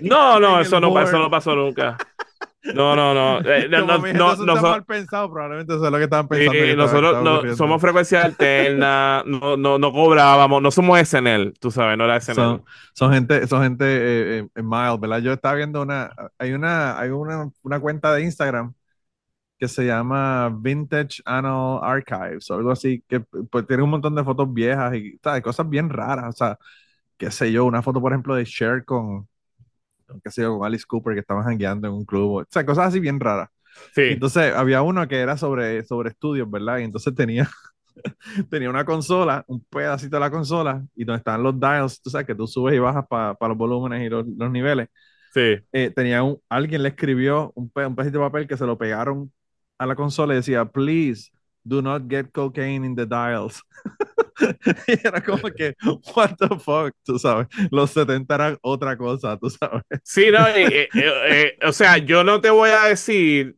No, 0.00 0.40
no, 0.40 0.58
eso 0.58 0.80
no, 0.80 0.98
eso 0.98 1.18
no 1.18 1.30
pasó 1.30 1.54
nunca. 1.54 1.98
No, 2.74 2.96
no, 2.96 3.14
no. 3.14 3.40
Eh, 3.46 3.68
no, 3.68 3.86
no, 3.86 3.98
no, 3.98 4.36
no 4.36 4.62
mal 4.62 4.84
pensado, 4.84 5.30
probablemente 5.30 5.74
eso 5.74 5.84
es 5.84 5.90
lo 5.90 5.98
que 5.98 6.04
estaban 6.04 6.28
pensando. 6.28 6.76
nosotros 6.76 7.22
no, 7.22 7.56
somos 7.56 7.80
frecuencia 7.80 8.22
alterna, 8.22 9.22
no, 9.26 9.56
no, 9.56 9.78
no 9.78 9.92
cobrábamos, 9.92 10.60
no 10.62 10.70
somos 10.70 10.98
SNL, 10.98 11.52
tú 11.58 11.70
sabes, 11.70 11.96
no 11.96 12.04
era 12.04 12.20
SNL. 12.20 12.34
Son, 12.34 12.64
son 12.92 13.12
gente, 13.12 13.46
son 13.46 13.62
gente 13.62 13.84
eh, 13.86 14.48
eh 14.54 14.62
mild, 14.62 15.00
¿verdad? 15.00 15.20
Yo 15.20 15.32
estaba 15.32 15.54
viendo 15.54 15.82
una, 15.82 16.10
hay 16.38 16.52
una, 16.52 16.98
hay 16.98 17.10
una, 17.10 17.50
una 17.62 17.80
cuenta 17.80 18.12
de 18.14 18.22
Instagram 18.22 18.74
que 19.58 19.68
se 19.68 19.86
llama 19.86 20.50
Vintage 20.60 21.22
Anal 21.24 21.80
Archives 21.82 22.50
o 22.50 22.54
algo 22.54 22.70
así, 22.70 23.02
que 23.08 23.20
pues, 23.20 23.66
tiene 23.66 23.82
un 23.82 23.90
montón 23.90 24.14
de 24.14 24.24
fotos 24.24 24.52
viejas 24.52 24.94
y 24.94 25.18
¿sabes? 25.22 25.42
cosas 25.42 25.68
bien 25.68 25.88
raras, 25.88 26.26
o 26.28 26.36
sea, 26.36 26.58
qué 27.16 27.30
sé 27.30 27.52
yo, 27.52 27.64
una 27.64 27.82
foto, 27.82 28.00
por 28.00 28.12
ejemplo, 28.12 28.34
de 28.34 28.44
Cher 28.44 28.84
con 28.84 29.28
que 30.22 30.30
sé 30.30 30.42
yo, 30.42 30.58
con 30.58 30.66
Alice 30.66 30.84
Cooper 30.86 31.14
que 31.14 31.20
estaban 31.20 31.44
jangueando 31.44 31.88
en 31.88 31.94
un 31.94 32.04
club, 32.04 32.42
o 32.42 32.44
sea, 32.50 32.64
cosas 32.64 32.88
así 32.88 33.00
bien 33.00 33.20
raras. 33.20 33.48
Sí. 33.94 34.02
Entonces 34.02 34.54
había 34.54 34.82
uno 34.82 35.06
que 35.06 35.18
era 35.18 35.36
sobre, 35.36 35.84
sobre 35.84 36.10
estudios, 36.10 36.50
¿verdad? 36.50 36.78
Y 36.78 36.84
entonces 36.84 37.14
tenía, 37.14 37.48
tenía 38.50 38.70
una 38.70 38.84
consola, 38.84 39.44
un 39.48 39.62
pedacito 39.64 40.16
de 40.16 40.20
la 40.20 40.30
consola, 40.30 40.84
y 40.94 41.04
donde 41.04 41.18
están 41.18 41.42
los 41.42 41.58
dials, 41.58 42.00
tú 42.00 42.10
sabes 42.10 42.26
que 42.26 42.34
tú 42.34 42.46
subes 42.46 42.74
y 42.74 42.78
bajas 42.78 43.04
para 43.08 43.36
los 43.40 43.56
volúmenes 43.56 44.06
y 44.06 44.08
los, 44.08 44.26
los 44.26 44.50
niveles. 44.50 44.88
Sí. 45.34 45.58
Eh, 45.72 45.90
tenía 45.94 46.22
un, 46.22 46.40
alguien 46.48 46.82
le 46.82 46.88
escribió 46.90 47.52
un, 47.54 47.70
un 47.74 47.94
pedacito 47.94 48.18
de 48.18 48.24
papel 48.24 48.46
que 48.46 48.56
se 48.56 48.64
lo 48.64 48.78
pegaron 48.78 49.30
a 49.78 49.86
la 49.86 49.94
consola 49.94 50.32
y 50.32 50.36
decía, 50.36 50.64
please, 50.64 51.30
do 51.62 51.82
not 51.82 52.08
get 52.08 52.30
cocaine 52.32 52.86
in 52.86 52.94
the 52.94 53.06
dials. 53.06 53.62
y 54.86 55.06
era 55.06 55.22
como 55.22 55.50
que, 55.50 55.74
what 56.14 56.36
the 56.38 56.48
fuck, 56.58 56.94
tú 57.04 57.18
sabes. 57.18 57.46
Los 57.70 57.90
70 57.90 58.34
eran 58.34 58.58
otra 58.62 58.96
cosa, 58.96 59.36
tú 59.38 59.50
sabes. 59.50 59.82
Sí, 60.02 60.26
no, 60.30 60.46
eh, 60.48 60.88
eh, 60.94 61.58
o 61.64 61.72
sea, 61.72 61.98
yo 61.98 62.24
no 62.24 62.40
te 62.40 62.50
voy 62.50 62.70
a 62.70 62.84
decir, 62.84 63.56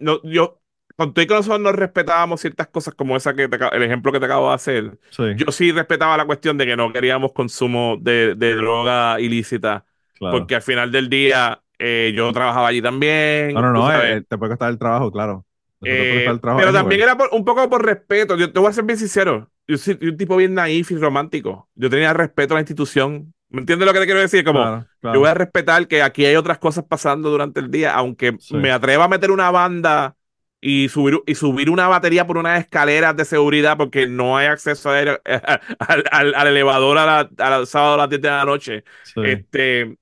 no, 0.00 0.20
yo, 0.22 0.60
con 0.96 1.14
tú 1.14 1.20
y 1.20 1.26
con 1.26 1.36
nosotros 1.38 1.60
no 1.60 1.72
respetábamos 1.72 2.40
ciertas 2.40 2.68
cosas 2.68 2.94
como 2.94 3.16
esa 3.16 3.34
que 3.34 3.44
el 3.72 3.82
ejemplo 3.82 4.10
que 4.10 4.18
te 4.18 4.26
acabo 4.26 4.48
de 4.48 4.54
hacer. 4.54 4.98
Yo 5.36 5.52
sí 5.52 5.70
respetaba 5.72 6.16
la 6.16 6.26
cuestión 6.26 6.58
de 6.58 6.66
que 6.66 6.76
no 6.76 6.92
queríamos 6.92 7.32
consumo 7.32 7.96
de, 8.00 8.34
de 8.34 8.54
droga 8.54 9.20
ilícita, 9.20 9.84
porque 10.18 10.56
al 10.56 10.62
final 10.62 10.90
del 10.90 11.08
día 11.08 11.62
yo 11.78 12.32
trabajaba 12.32 12.68
allí 12.68 12.82
también. 12.82 13.54
No, 13.54 13.62
no, 13.62 13.72
no, 13.72 13.88
te 14.28 14.38
puede 14.38 14.50
costar 14.50 14.70
el 14.70 14.78
trabajo, 14.78 15.12
claro. 15.12 15.44
Eh, 15.82 16.26
pero 16.42 16.72
también 16.72 17.02
era 17.02 17.16
un 17.30 17.44
poco 17.44 17.68
por 17.68 17.84
respeto. 17.84 18.36
Yo 18.36 18.52
te 18.52 18.58
voy 18.58 18.68
a 18.68 18.72
ser 18.72 18.84
bien 18.84 18.98
sincero. 18.98 19.50
Yo 19.66 19.76
soy 19.78 19.98
un 20.02 20.16
tipo 20.16 20.36
bien 20.36 20.54
naif 20.54 20.90
y 20.90 20.96
romántico. 20.96 21.68
Yo 21.74 21.88
tenía 21.90 22.12
respeto 22.12 22.54
a 22.54 22.56
la 22.56 22.62
institución. 22.62 23.32
¿Me 23.50 23.60
entiendes 23.60 23.86
lo 23.86 23.92
que 23.92 24.00
te 24.00 24.04
quiero 24.04 24.20
decir? 24.20 24.44
Como, 24.44 24.84
yo 25.02 25.20
voy 25.20 25.28
a 25.28 25.34
respetar 25.34 25.86
que 25.86 26.02
aquí 26.02 26.24
hay 26.24 26.36
otras 26.36 26.58
cosas 26.58 26.84
pasando 26.86 27.30
durante 27.30 27.60
el 27.60 27.70
día, 27.70 27.94
aunque 27.94 28.36
me 28.50 28.70
atreva 28.70 29.04
a 29.04 29.08
meter 29.08 29.30
una 29.30 29.50
banda 29.50 30.16
y 30.60 30.88
subir, 30.88 31.20
y 31.26 31.34
subir 31.34 31.70
una 31.70 31.86
batería 31.88 32.26
por 32.26 32.36
unas 32.36 32.60
escaleras 32.60 33.16
de 33.16 33.24
seguridad 33.24 33.76
porque 33.76 34.06
no 34.06 34.36
hay 34.36 34.48
acceso 34.48 34.90
a 34.90 34.98
al, 35.78 36.34
al, 36.34 36.46
elevador 36.46 36.98
a 36.98 37.28
la, 37.36 37.66
sábado 37.66 37.94
a 37.94 37.98
las 37.98 38.10
10 38.10 38.20
de 38.22 38.28
la 38.28 38.44
noche. 38.44 38.84
Este, 39.16 39.96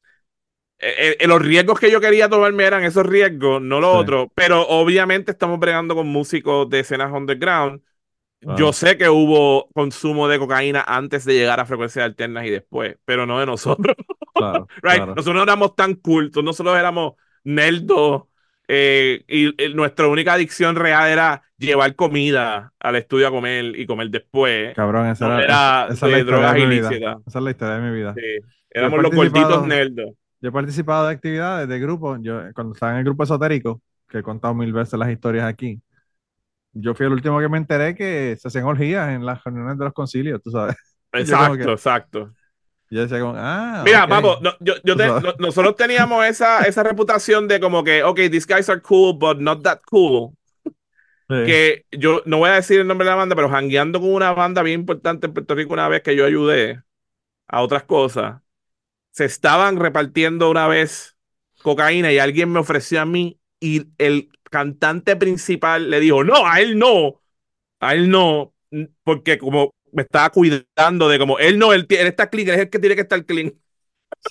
eh, 0.78 1.16
eh, 1.20 1.26
los 1.26 1.40
riesgos 1.40 1.80
que 1.80 1.90
yo 1.90 2.00
quería 2.00 2.28
tomarme 2.28 2.64
eran 2.64 2.84
esos 2.84 3.06
riesgos, 3.06 3.62
no 3.62 3.80
lo 3.80 3.92
otro. 3.92 4.30
Pero 4.34 4.66
obviamente 4.68 5.32
estamos 5.32 5.58
bregando 5.58 5.94
con 5.94 6.06
músicos 6.06 6.68
de 6.68 6.80
escenas 6.80 7.12
underground. 7.12 7.80
Yo 8.56 8.72
sé 8.72 8.96
que 8.96 9.08
hubo 9.08 9.68
consumo 9.74 10.28
de 10.28 10.38
cocaína 10.38 10.84
antes 10.86 11.24
de 11.24 11.34
llegar 11.34 11.58
a 11.58 11.66
frecuencias 11.66 12.04
alternas 12.04 12.46
y 12.46 12.50
después, 12.50 12.96
pero 13.04 13.26
no 13.26 13.40
de 13.40 13.46
nosotros. 13.46 13.96
Nosotros 14.36 15.34
no 15.34 15.42
éramos 15.42 15.74
tan 15.74 15.94
cultos, 15.94 16.44
nosotros 16.44 16.78
éramos 16.78 17.14
nerdos. 17.42 18.24
Eh, 18.68 19.24
y, 19.26 19.54
nuestra 19.74 20.08
única 20.08 20.34
adicción 20.34 20.76
real 20.76 21.08
era 21.08 21.42
llevar 21.56 21.94
comida 21.94 22.74
al 22.78 22.96
estudio 22.96 23.28
a 23.28 23.30
comer 23.30 23.78
y 23.78 23.86
comer 23.86 24.10
después. 24.10 24.74
Cabrón, 24.74 25.06
esa, 25.06 25.42
era, 25.42 25.88
esa, 25.90 26.06
es 26.06 26.26
la 26.26 26.52
de 26.52 26.66
mi 26.66 26.66
vida. 26.66 26.90
Esa 27.26 27.38
es 27.38 27.44
la 27.44 27.50
historia 27.50 27.74
de 27.76 27.80
mi 27.80 27.96
vida. 27.96 28.14
Éramos 28.70 29.02
los 29.02 29.12
gorditos 29.12 29.66
nerdos. 29.66 30.10
Yo 30.40 30.50
he 30.50 30.52
participado 30.52 31.06
de 31.06 31.14
actividades 31.14 31.68
de 31.68 31.78
grupo. 31.78 32.16
Yo, 32.20 32.40
cuando 32.54 32.74
estaba 32.74 32.92
en 32.92 32.98
el 32.98 33.04
grupo 33.04 33.24
esotérico, 33.24 33.80
que 34.08 34.18
he 34.18 34.22
contado 34.22 34.54
mil 34.54 34.72
veces 34.72 34.98
las 34.98 35.10
historias 35.10 35.44
aquí, 35.44 35.80
yo 36.72 36.94
fui 36.94 37.06
el 37.06 37.12
último 37.12 37.40
que 37.40 37.48
me 37.48 37.58
enteré 37.58 37.94
que 37.94 38.36
se 38.38 38.48
hacían 38.48 38.64
orgías 38.64 39.08
en 39.10 39.24
las 39.24 39.42
reuniones 39.42 39.78
de 39.78 39.84
los 39.84 39.94
concilios, 39.94 40.42
tú 40.42 40.50
sabes. 40.50 40.76
Exacto, 41.12 41.72
exacto. 41.72 42.34
Yo 42.90 43.00
decía 43.00 43.20
como, 43.20 43.34
ah. 43.36 43.82
Mira, 43.84 44.04
vamos, 44.04 44.38
yo, 44.60 44.74
yo 44.84 44.94
nosotros 45.38 45.74
teníamos 45.76 46.26
esa, 46.26 46.62
esa 46.64 46.82
reputación 46.82 47.48
de 47.48 47.58
como 47.58 47.82
que, 47.82 48.02
ok, 48.02 48.16
these 48.30 48.46
guys 48.46 48.68
are 48.68 48.82
cool, 48.82 49.16
but 49.18 49.38
not 49.38 49.62
that 49.62 49.80
cool. 49.90 50.36
Que 51.28 51.86
yo 51.90 52.22
no 52.26 52.38
voy 52.38 52.50
a 52.50 52.54
decir 52.54 52.80
el 52.80 52.86
nombre 52.86 53.06
de 53.06 53.10
la 53.10 53.16
banda, 53.16 53.34
pero 53.34 53.48
jangueando 53.48 53.98
con 53.98 54.12
una 54.12 54.32
banda 54.32 54.62
bien 54.62 54.80
importante 54.80 55.26
en 55.26 55.32
Puerto 55.32 55.54
Rico 55.54 55.72
una 55.72 55.88
vez 55.88 56.02
que 56.02 56.14
yo 56.14 56.26
ayudé 56.26 56.82
a 57.48 57.62
otras 57.62 57.84
cosas 57.84 58.42
se 59.16 59.24
estaban 59.24 59.78
repartiendo 59.78 60.50
una 60.50 60.68
vez 60.68 61.16
cocaína 61.62 62.12
y 62.12 62.18
alguien 62.18 62.52
me 62.52 62.58
ofreció 62.60 63.00
a 63.00 63.06
mí 63.06 63.40
y 63.60 63.86
el 63.96 64.28
cantante 64.50 65.16
principal 65.16 65.88
le 65.88 66.00
dijo, 66.00 66.22
no, 66.22 66.46
a 66.46 66.60
él 66.60 66.78
no, 66.78 67.22
a 67.80 67.94
él 67.94 68.10
no, 68.10 68.54
porque 69.04 69.38
como 69.38 69.74
me 69.92 70.02
estaba 70.02 70.30
cuidando 70.30 71.08
de 71.08 71.18
como, 71.18 71.38
él 71.38 71.58
no, 71.58 71.72
él, 71.72 71.86
él 71.88 72.06
está 72.08 72.28
clean, 72.30 72.48
es 72.50 72.58
el 72.58 72.70
que 72.70 72.78
tiene 72.78 72.94
que 72.96 73.02
estar 73.02 73.24
clean. 73.24 73.54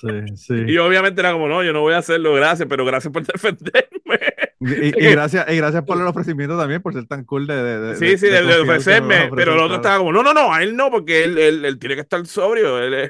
Sí, 0.00 0.36
sí. 0.36 0.54
Y 0.66 0.78
obviamente 0.78 1.20
era 1.20 1.32
como, 1.32 1.48
no, 1.48 1.62
yo 1.62 1.72
no 1.72 1.80
voy 1.80 1.94
a 1.94 1.98
hacerlo, 1.98 2.34
gracias, 2.34 2.68
pero 2.68 2.84
gracias 2.84 3.12
por 3.12 3.24
defenderme. 3.26 4.20
Y, 4.60 4.90
gracias, 5.10 5.46
y 5.50 5.56
gracias 5.56 5.84
por 5.84 6.00
el 6.00 6.06
ofrecimiento 6.06 6.58
también, 6.58 6.82
por 6.82 6.92
ser 6.92 7.06
tan 7.06 7.24
cool 7.24 7.46
de. 7.46 7.62
de 7.62 7.96
sí, 7.96 8.18
sí, 8.18 8.26
de, 8.26 8.40
ofrecerme. 8.60 9.30
Pero 9.34 9.54
el 9.54 9.60
otro 9.60 9.76
estaba 9.76 9.98
como, 9.98 10.12
no, 10.12 10.22
no, 10.22 10.34
no, 10.34 10.52
a 10.52 10.62
él 10.62 10.76
no, 10.76 10.90
porque 10.90 11.24
él, 11.24 11.38
él, 11.38 11.78
tiene 11.78 11.94
que 11.94 12.02
estar 12.02 12.24
sobrio. 12.26 12.78
Él, 12.78 13.08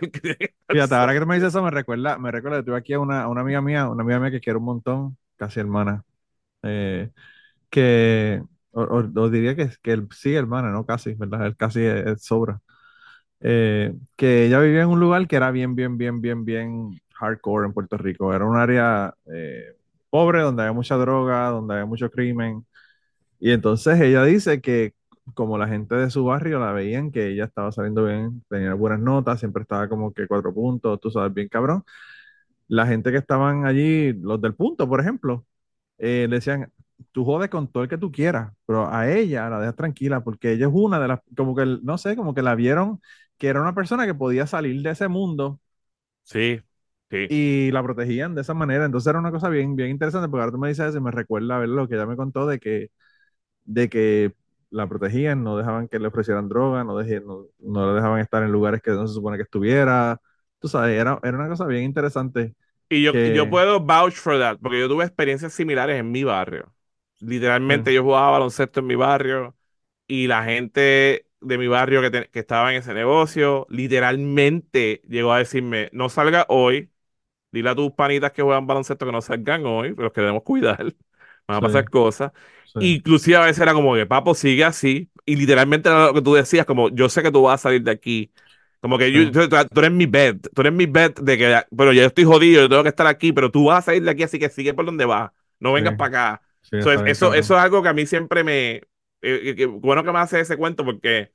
Fíjate, 0.69 0.95
ahora 0.95 1.13
que 1.13 1.21
tú 1.21 1.27
me 1.27 1.37
dices 1.37 1.49
eso, 1.49 1.63
me 1.63 1.71
recuerda, 1.71 2.19
me 2.19 2.31
recuerda, 2.31 2.63
tuve 2.63 2.77
aquí 2.77 2.93
a 2.93 3.01
una, 3.01 3.29
una 3.29 3.41
amiga 3.41 3.61
mía, 3.61 3.89
una 3.89 4.03
amiga 4.03 4.21
mía 4.21 4.31
que 4.31 4.41
quiero 4.41 4.59
un 4.59 4.67
montón, 4.67 5.17
casi 5.37 5.61
hermana, 5.61 6.05
eh, 6.63 7.11
que, 7.71 8.43
os 8.73 9.33
diría 9.33 9.57
que, 9.57 9.71
que 9.83 10.03
sí, 10.11 10.35
hermana, 10.35 10.71
no 10.71 10.85
casi, 10.85 11.15
¿verdad? 11.15 11.47
Él 11.47 11.57
casi 11.57 11.83
es, 11.85 12.25
sobra. 12.25 12.61
Eh, 13.49 13.95
que 14.17 14.47
ella 14.47 14.59
vivía 14.61 14.83
en 14.83 14.89
un 14.89 14.99
lugar 15.01 15.29
que 15.29 15.37
era 15.37 15.51
bien, 15.53 15.77
bien, 15.77 15.97
bien, 15.99 16.21
bien, 16.21 16.45
bien 16.45 17.01
hardcore 17.15 17.67
en 17.67 17.73
Puerto 17.75 17.97
Rico. 17.97 18.35
Era 18.35 18.45
un 18.45 18.57
área 18.57 19.15
eh, 19.33 19.77
pobre, 20.11 20.41
donde 20.41 20.65
hay 20.65 20.75
mucha 20.75 20.97
droga, 20.97 21.49
donde 21.51 21.77
hay 21.77 21.87
mucho 21.87 22.11
crimen. 22.11 22.67
Y 23.41 23.53
entonces 23.53 24.01
ella 24.01 24.25
dice 24.25 24.61
que 24.61 24.95
como 25.35 25.59
la 25.59 25.69
gente 25.69 25.95
de 25.97 26.11
su 26.11 26.25
barrio 26.25 26.61
la 26.61 26.73
veían, 26.73 27.11
que 27.13 27.29
ella 27.29 27.45
estaba 27.47 27.73
saliendo 27.73 28.05
bien, 28.07 28.45
tenía 28.49 28.75
buenas 28.75 29.01
notas, 29.01 29.41
siempre 29.41 29.63
estaba 29.63 29.89
como 29.89 30.13
que 30.13 30.27
cuatro 30.29 30.55
puntos, 30.55 31.01
tú 31.01 31.11
sabes, 31.11 31.35
bien 31.35 31.49
cabrón. 31.49 31.85
La 32.69 32.87
gente 32.87 33.13
que 33.13 33.19
estaban 33.19 33.65
allí, 33.67 34.13
los 34.15 34.41
del 34.41 34.55
punto, 34.55 34.89
por 34.89 35.01
ejemplo, 35.01 35.47
eh, 35.99 36.27
le 36.29 36.37
decían, 36.37 36.73
tú 37.13 37.25
jodes 37.25 37.51
con 37.51 37.69
todo 37.73 37.85
el 37.85 37.89
que 37.89 37.99
tú 37.99 38.13
quieras, 38.13 38.53
pero 38.67 38.89
a 38.93 39.11
ella 39.11 39.49
la 39.51 39.61
dejas 39.61 39.77
tranquila 39.77 40.25
porque 40.25 40.53
ella 40.53 40.67
es 40.69 40.73
una 40.75 41.01
de 41.01 41.09
las, 41.09 41.21
como 41.37 41.55
que, 41.57 41.67
no 41.83 41.99
sé, 41.99 42.17
como 42.17 42.35
que 42.35 42.43
la 42.43 42.55
vieron 42.57 43.01
que 43.39 43.49
era 43.49 43.61
una 43.61 43.75
persona 43.75 44.07
que 44.07 44.15
podía 44.15 44.47
salir 44.47 44.83
de 44.83 44.91
ese 44.91 45.09
mundo. 45.09 45.61
Sí, 46.25 46.61
sí. 47.11 47.29
Y 47.29 47.71
la 47.73 47.83
protegían 47.83 48.35
de 48.35 48.43
esa 48.43 48.55
manera. 48.55 48.85
Entonces 48.85 49.09
era 49.09 49.19
una 49.19 49.33
cosa 49.33 49.49
bien, 49.49 49.77
bien 49.77 49.91
interesante 49.91 50.29
porque 50.29 50.43
ahora 50.43 50.53
tú 50.53 50.59
me 50.59 50.69
dices 50.69 50.87
eso 50.89 50.99
y 50.99 51.01
me 51.01 51.11
recuerda 51.11 51.57
a 51.57 51.59
ver 51.61 51.69
lo 51.69 51.89
que 51.89 51.95
ella 51.97 52.07
me 52.07 52.17
contó 52.17 52.47
de 52.47 52.61
que, 52.61 52.91
de 53.65 53.89
que 53.89 54.35
la 54.71 54.89
protegían, 54.89 55.45
no 55.45 55.57
dejaban 55.57 55.89
que 55.89 55.99
le 55.99 56.09
ofrecieran 56.09 56.49
droga, 56.49 56.85
no, 56.85 56.95
no, 57.03 57.47
no, 57.61 57.89
le 57.89 57.95
dejaban 57.95 58.21
estar 58.21 58.43
en 58.43 58.53
lugares 58.53 58.83
que 58.83 58.91
no 58.93 59.07
se 59.07 59.15
supone 59.15 59.37
que 59.37 59.45
estuviera. 59.45 60.21
Tú 60.59 60.69
sabes, 60.69 60.99
era, 60.99 61.19
era 61.23 61.39
una 61.39 61.49
cosa 61.49 61.67
bien 61.67 61.85
interesante. 61.85 62.55
Y 62.89 63.03
yo, 63.03 63.13
yo 63.13 63.51
puedo 63.51 63.81
vouch 63.81 64.15
for 64.15 64.39
that, 64.39 64.59
porque 64.61 64.79
yo 64.79 64.89
tuve 64.89 65.05
experiencias 65.05 65.53
similares 65.53 65.99
en 65.99 66.11
mi 66.11 66.25
barrio. 66.25 66.73
Literalmente 67.21 67.93
yo 67.93 68.03
jugaba 68.03 68.33
baloncesto 68.33 68.81
en 68.81 68.87
mi 68.87 68.95
barrio 68.95 69.57
y 70.07 70.27
la 70.27 70.45
gente 70.45 71.26
de 71.47 71.59
mi 71.59 71.69
barrio 71.69 72.03
que, 72.03 72.29
que 72.31 72.39
estaba 72.41 72.73
en 72.73 72.79
ese 72.79 72.95
negocio 72.95 73.67
literalmente 73.71 75.03
llegó 75.09 75.33
a 75.33 75.39
decirme, 75.39 75.89
no 75.93 76.09
salga 76.09 76.47
hoy, 76.49 76.91
dile 77.53 77.71
a 77.71 77.75
tus 77.75 77.93
panitas 77.93 78.33
que 78.33 78.43
juegan 78.43 78.67
baloncesto 78.67 79.07
que 79.07 79.13
no 79.13 79.23
salgan 79.23 79.65
hoy, 79.67 79.93
pero 79.93 80.05
los 80.05 80.13
que 80.13 80.21
debemos 80.21 80.43
cuidar, 80.43 80.85
van 81.49 81.59
a 81.59 81.61
pasar 81.61 81.89
cosas. 81.89 82.33
Inclusive 82.79 83.37
a 83.37 83.41
veces 83.47 83.61
era 83.61 83.73
como 83.73 83.95
que, 83.95 84.07
papo, 84.07 84.35
sigue 84.35 84.65
así. 84.65 85.11
Y 85.25 85.37
literalmente 85.37 85.89
era 85.89 86.07
lo 86.07 86.15
que 86.15 86.23
tú 86.23 86.35
decías, 86.35 86.67
como, 86.67 86.91
yo 86.91 87.09
sé 87.09 87.23
que 87.23 87.33
tú 87.33 87.43
vas 87.43 87.61
a 87.61 87.63
salir 87.65 87.83
de 87.83 87.91
aquí. 87.91 88.31
Como 88.81 88.99
que 88.99 89.11
yo, 89.11 89.49
tú, 89.49 89.81
eres 89.81 89.91
mi 89.91 90.07
bed, 90.07 90.37
tú 90.55 90.61
eres 90.61 90.73
mi 90.73 90.87
bed 90.87 91.15
de 91.15 91.39
que, 91.39 91.63
pero 91.77 91.93
yo 91.93 92.05
estoy 92.05 92.25
jodido, 92.25 92.63
yo 92.63 92.69
tengo 92.69 92.83
que 92.83 92.91
estar 92.91 93.07
aquí, 93.07 93.33
pero 93.33 93.51
tú 93.51 93.65
vas 93.65 93.79
a 93.79 93.83
salir 93.87 94.03
de 94.03 94.11
aquí, 94.11 94.23
así 94.23 94.39
que 94.39 94.49
sigue 94.49 94.75
por 94.75 94.85
donde 94.85 95.05
vas, 95.05 95.33
no 95.59 95.73
vengas 95.73 95.97
para 95.97 96.35
acá. 96.35 96.43
eso, 96.71 97.35
eso, 97.35 97.35
es 97.35 97.51
algo 97.51 97.83
que 97.83 97.89
a 97.89 97.93
mí 97.95 98.07
siempre 98.07 98.45
me, 98.45 98.83
eh, 99.23 99.55
eh, 99.57 99.67
bueno 99.67 100.05
que 100.05 100.13
me 100.13 100.19
hace 100.19 100.41
ese 100.41 100.57
cuento 100.57 100.85
porque 100.85 101.33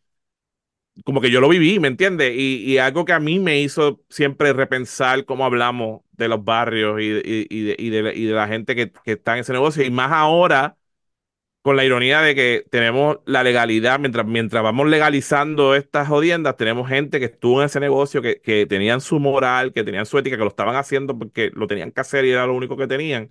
como 1.05 1.21
que 1.21 1.31
yo 1.31 1.41
lo 1.41 1.49
viví, 1.49 1.79
¿me 1.79 1.87
entiendes? 1.87 2.33
Y, 2.35 2.77
algo 2.77 3.05
que 3.05 3.13
a 3.13 3.19
mí 3.19 3.39
me 3.39 3.61
hizo 3.61 4.01
siempre 4.09 4.53
repensar 4.53 5.25
cómo 5.25 5.45
hablamos 5.45 6.01
de 6.11 6.27
los 6.27 6.43
barrios 6.43 6.99
y, 7.01 7.09
de, 7.09 8.31
la 8.33 8.47
gente 8.47 8.75
que, 8.75 8.91
está 9.05 9.33
en 9.33 9.39
ese 9.39 9.53
negocio. 9.53 9.83
Y 9.83 9.91
más 9.91 10.11
ahora, 10.11 10.77
con 11.61 11.75
la 11.75 11.85
ironía 11.85 12.21
de 12.21 12.35
que 12.35 12.65
tenemos 12.71 13.19
la 13.25 13.43
legalidad, 13.43 13.99
mientras, 13.99 14.25
mientras 14.25 14.63
vamos 14.63 14.87
legalizando 14.89 15.75
estas 15.75 16.07
jodiendas, 16.07 16.57
tenemos 16.57 16.89
gente 16.89 17.19
que 17.19 17.25
estuvo 17.25 17.61
en 17.61 17.67
ese 17.67 17.79
negocio, 17.79 18.21
que, 18.21 18.41
que 18.41 18.65
tenían 18.65 19.01
su 19.01 19.19
moral, 19.19 19.73
que 19.73 19.83
tenían 19.83 20.05
su 20.05 20.17
ética, 20.17 20.37
que 20.37 20.43
lo 20.43 20.49
estaban 20.49 20.75
haciendo 20.75 21.17
porque 21.17 21.51
lo 21.53 21.67
tenían 21.67 21.91
que 21.91 22.01
hacer 22.01 22.25
y 22.25 22.31
era 22.31 22.45
lo 22.47 22.55
único 22.55 22.77
que 22.77 22.87
tenían. 22.87 23.29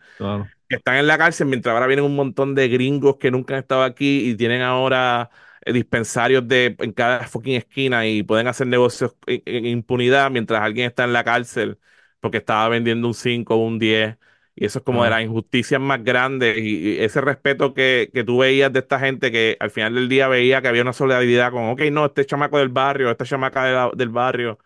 Que 0.68 0.76
están 0.76 0.96
en 0.96 1.06
la 1.06 1.18
cárcel, 1.18 1.48
mientras 1.48 1.74
ahora 1.74 1.86
vienen 1.86 2.04
un 2.04 2.16
montón 2.16 2.54
de 2.54 2.68
gringos 2.68 3.16
que 3.16 3.30
nunca 3.30 3.54
han 3.54 3.60
estado 3.60 3.82
aquí 3.82 4.30
y 4.30 4.36
tienen 4.36 4.62
ahora 4.62 5.30
dispensarios 5.66 6.46
de, 6.48 6.76
en 6.78 6.92
cada 6.92 7.26
fucking 7.26 7.56
esquina 7.56 8.06
y 8.06 8.22
pueden 8.22 8.46
hacer 8.48 8.66
negocios 8.66 9.14
en, 9.26 9.66
impunidad 9.66 10.30
mientras 10.30 10.62
alguien 10.62 10.86
está 10.86 11.04
en 11.04 11.12
la 11.12 11.24
cárcel 11.24 11.78
porque 12.20 12.38
estaba 12.38 12.68
vendiendo 12.68 13.08
un 13.08 13.14
5 13.14 13.54
o 13.54 13.58
un 13.66 13.78
10. 13.78 14.16
Y 14.56 14.66
eso 14.66 14.80
es 14.80 14.84
como 14.84 15.04
de 15.04 15.10
las 15.10 15.22
injusticias 15.22 15.80
más 15.80 16.02
grandes 16.04 16.58
y, 16.58 16.98
ese 16.98 17.20
respeto 17.20 17.72
que, 17.72 18.10
que, 18.12 18.24
tú 18.24 18.38
veías 18.38 18.72
de 18.72 18.80
esta 18.80 18.98
gente 18.98 19.30
que 19.32 19.56
al 19.60 19.70
final 19.70 19.94
del 19.94 20.08
día 20.08 20.28
veía 20.28 20.60
que 20.60 20.68
había 20.68 20.82
una 20.82 20.92
solidaridad 20.92 21.50
con, 21.52 21.70
ok, 21.70 21.82
no, 21.92 22.06
este 22.06 22.26
chamaco 22.26 22.58
del 22.58 22.68
barrio, 22.68 23.10
esta 23.10 23.24
chamaca 23.24 23.90
del 23.94 24.08
barrio, 24.10 24.58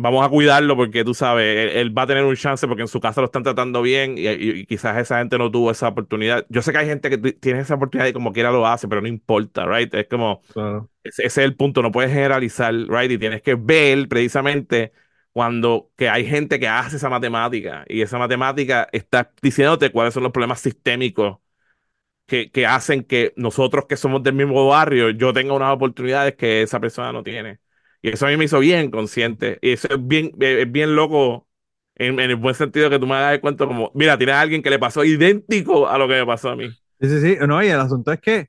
vamos 0.00 0.24
a 0.24 0.30
cuidarlo 0.30 0.76
porque 0.76 1.04
tú 1.04 1.12
sabes, 1.12 1.76
él, 1.76 1.96
va 1.96 2.02
a 2.02 2.06
tener 2.06 2.24
un 2.24 2.34
chance 2.34 2.66
porque 2.66 2.82
en 2.82 2.88
su 2.88 3.00
casa 3.00 3.20
lo 3.20 3.26
están 3.26 3.42
tratando 3.42 3.82
bien 3.82 4.14
y, 4.16 4.64
quizás 4.66 4.96
esa 4.98 5.18
gente 5.18 5.36
no 5.36 5.50
tuvo 5.50 5.70
esa 5.70 5.88
oportunidad. 5.88 6.46
Yo 6.48 6.62
sé 6.62 6.72
que 6.72 6.78
hay 6.78 6.86
gente 6.86 7.10
que 7.10 7.18
tiene 7.34 7.60
esa 7.60 7.74
oportunidad 7.74 8.08
y 8.08 8.12
como 8.14 8.32
quiera 8.32 8.50
lo 8.50 8.66
hace, 8.66 8.88
pero 8.88 9.02
no 9.02 9.08
importa, 9.08 9.66
right? 9.66 9.92
Es 9.94 10.08
como, 10.08 10.40
ese, 11.04 11.26
es 11.26 11.38
el 11.38 11.54
punto, 11.54 11.82
no 11.82 11.92
puedes 11.92 12.12
generalizar, 12.12 12.74
right? 12.88 13.10
Y 13.10 13.18
tienes 13.18 13.42
que 13.42 13.54
ver 13.56 14.08
precisamente 14.08 14.92
cuando 15.32 15.90
que 15.96 16.08
hay 16.08 16.26
gente 16.26 16.58
que 16.58 16.68
hace 16.68 16.96
esa 16.96 17.10
matemática 17.10 17.84
y 17.88 18.00
esa 18.02 18.18
matemática 18.18 18.88
está 18.92 19.32
diciéndote 19.42 19.92
cuáles 19.92 20.14
son 20.14 20.22
los 20.22 20.32
problemas 20.32 20.60
sistémicos 20.60 21.38
que, 22.26 22.50
que 22.50 22.66
hacen 22.66 23.04
que 23.04 23.32
nosotros 23.36 23.86
que 23.88 23.96
somos 23.96 24.22
del 24.22 24.34
mismo 24.34 24.66
barrio, 24.68 25.10
yo 25.10 25.32
tenga 25.32 25.54
unas 25.54 25.74
oportunidades 25.74 26.36
que 26.36 26.62
esa 26.62 26.80
persona 26.80 27.12
no 27.12 27.22
tiene. 27.22 27.60
Y 28.02 28.10
eso 28.10 28.26
a 28.26 28.30
mí 28.30 28.36
me 28.36 28.44
hizo 28.44 28.58
bien 28.58 28.90
consciente. 28.90 29.58
Y 29.62 29.72
eso 29.72 29.88
es 29.90 30.06
bien, 30.06 30.32
es 30.40 30.70
bien 30.70 30.96
loco 30.96 31.46
en, 31.94 32.18
el 32.18 32.36
buen 32.36 32.54
sentido 32.54 32.88
que 32.90 32.98
tú 32.98 33.06
me 33.06 33.16
das 33.16 33.38
cuenta 33.40 33.66
como, 33.66 33.90
mira, 33.94 34.16
tienes 34.16 34.34
a 34.36 34.40
alguien 34.40 34.62
que 34.62 34.70
le 34.70 34.78
pasó 34.78 35.04
idéntico 35.04 35.88
a 35.88 35.98
lo 35.98 36.08
que 36.08 36.14
me 36.14 36.26
pasó 36.26 36.50
a 36.50 36.56
mí. 36.56 36.68
Sí, 37.00 37.08
sí, 37.08 37.20
sí. 37.20 37.36
No, 37.46 37.62
y 37.62 37.68
el 37.68 37.80
asunto 37.80 38.12
es 38.12 38.20
que 38.20 38.48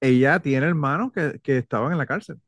ella 0.00 0.40
tiene 0.40 0.66
hermanos 0.66 1.12
que, 1.12 1.40
que 1.42 1.58
estaban 1.58 1.92
en 1.92 1.98
la 1.98 2.06
cárcel. 2.06 2.40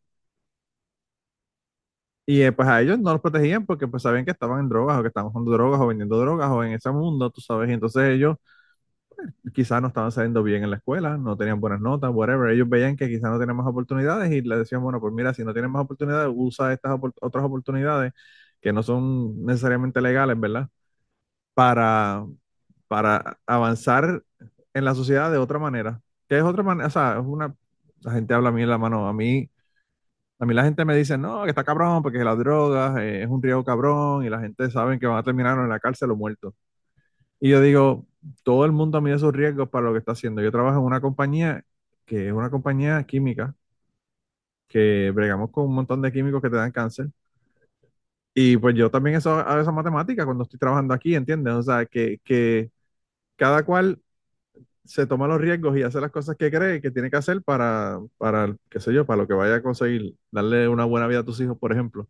Y 2.26 2.40
eh, 2.42 2.52
pues 2.52 2.68
a 2.68 2.80
ellos 2.80 2.98
no 2.98 3.12
los 3.12 3.20
protegían 3.20 3.66
porque 3.66 3.86
pues 3.86 4.02
sabían 4.02 4.24
que 4.24 4.30
estaban 4.30 4.60
en 4.60 4.68
drogas 4.68 4.98
o 4.98 5.02
que 5.02 5.08
estaban 5.08 5.28
usando 5.30 5.50
drogas 5.52 5.80
o 5.80 5.86
vendiendo 5.86 6.18
drogas 6.18 6.50
o 6.50 6.64
en 6.64 6.72
ese 6.72 6.90
mundo, 6.90 7.30
tú 7.30 7.40
sabes. 7.42 7.68
Y 7.68 7.74
entonces 7.74 8.02
ellos 8.14 8.36
quizás 9.54 9.80
no 9.82 9.88
estaban 9.88 10.12
saliendo 10.12 10.42
bien 10.42 10.64
en 10.64 10.70
la 10.70 10.76
escuela, 10.76 11.16
no 11.16 11.36
tenían 11.36 11.60
buenas 11.60 11.80
notas, 11.80 12.10
whatever. 12.12 12.50
Ellos 12.50 12.68
veían 12.68 12.96
que 12.96 13.08
quizás 13.08 13.30
no 13.30 13.38
tenían 13.38 13.56
más 13.56 13.66
oportunidades 13.66 14.32
y 14.32 14.42
le 14.42 14.56
decían, 14.58 14.82
bueno, 14.82 15.00
pues 15.00 15.12
mira, 15.12 15.34
si 15.34 15.44
no 15.44 15.52
tienes 15.52 15.70
más 15.70 15.82
oportunidades, 15.84 16.32
usa 16.34 16.72
estas 16.72 16.98
otras 17.20 17.44
oportunidades 17.44 18.12
que 18.60 18.72
no 18.72 18.82
son 18.82 19.44
necesariamente 19.44 20.00
legales, 20.00 20.38
¿verdad? 20.40 20.68
Para, 21.54 22.24
para 22.88 23.38
avanzar 23.46 24.22
en 24.74 24.84
la 24.84 24.94
sociedad 24.94 25.30
de 25.32 25.38
otra 25.38 25.58
manera. 25.58 26.00
Que 26.28 26.38
es 26.38 26.44
otra 26.44 26.62
manera, 26.62 26.88
o 26.88 26.90
sea, 26.90 27.18
es 27.20 27.26
una, 27.26 27.54
la 28.00 28.12
gente 28.12 28.34
habla 28.34 28.50
a 28.50 28.52
mí 28.52 28.62
en 28.62 28.70
la 28.70 28.78
mano, 28.78 29.08
a 29.08 29.12
mí, 29.12 29.50
a 30.38 30.46
mí 30.46 30.54
la 30.54 30.64
gente 30.64 30.84
me 30.84 30.96
dice, 30.96 31.18
no, 31.18 31.44
que 31.44 31.50
está 31.50 31.64
cabrón 31.64 32.02
porque 32.02 32.18
las 32.24 32.38
drogas 32.38 32.98
eh, 33.00 33.22
es 33.22 33.28
un 33.30 33.42
riesgo 33.42 33.64
cabrón 33.64 34.24
y 34.24 34.30
la 34.30 34.40
gente 34.40 34.70
sabe 34.70 34.98
que 34.98 35.06
van 35.06 35.18
a 35.18 35.22
terminar 35.22 35.58
en 35.58 35.68
la 35.68 35.80
cárcel 35.80 36.10
o 36.10 36.16
muertos. 36.16 36.54
Y 37.40 37.50
yo 37.50 37.60
digo, 37.60 38.06
todo 38.42 38.64
el 38.64 38.72
mundo 38.72 39.00
mide 39.00 39.18
sus 39.18 39.32
riesgos 39.32 39.68
para 39.68 39.86
lo 39.86 39.92
que 39.92 39.98
está 40.00 40.12
haciendo. 40.12 40.42
Yo 40.42 40.52
trabajo 40.52 40.78
en 40.78 40.84
una 40.84 41.00
compañía 41.00 41.64
que 42.06 42.28
es 42.28 42.32
una 42.32 42.50
compañía 42.50 43.02
química, 43.04 43.54
que 44.68 45.10
bregamos 45.14 45.50
con 45.50 45.64
un 45.66 45.74
montón 45.74 46.02
de 46.02 46.12
químicos 46.12 46.42
que 46.42 46.50
te 46.50 46.56
dan 46.56 46.72
cáncer. 46.72 47.08
Y 48.34 48.56
pues 48.56 48.74
yo 48.74 48.90
también 48.90 49.16
eso, 49.16 49.30
hago 49.34 49.60
esa 49.60 49.70
matemática 49.72 50.24
cuando 50.24 50.42
estoy 50.44 50.58
trabajando 50.58 50.92
aquí, 50.94 51.14
¿entiendes? 51.14 51.54
O 51.54 51.62
sea, 51.62 51.86
que, 51.86 52.18
que 52.24 52.70
cada 53.36 53.64
cual 53.64 54.00
se 54.84 55.06
toma 55.06 55.28
los 55.28 55.40
riesgos 55.40 55.76
y 55.78 55.82
hace 55.82 56.00
las 56.00 56.12
cosas 56.12 56.36
que 56.36 56.50
cree 56.50 56.80
que 56.82 56.90
tiene 56.90 57.10
que 57.10 57.16
hacer 57.18 57.42
para, 57.42 58.00
para, 58.18 58.56
qué 58.70 58.80
sé 58.80 58.92
yo, 58.94 59.06
para 59.06 59.22
lo 59.22 59.28
que 59.28 59.34
vaya 59.34 59.56
a 59.56 59.62
conseguir, 59.62 60.16
darle 60.30 60.68
una 60.68 60.84
buena 60.86 61.06
vida 61.08 61.20
a 61.20 61.24
tus 61.24 61.40
hijos, 61.40 61.58
por 61.58 61.72
ejemplo. 61.72 62.08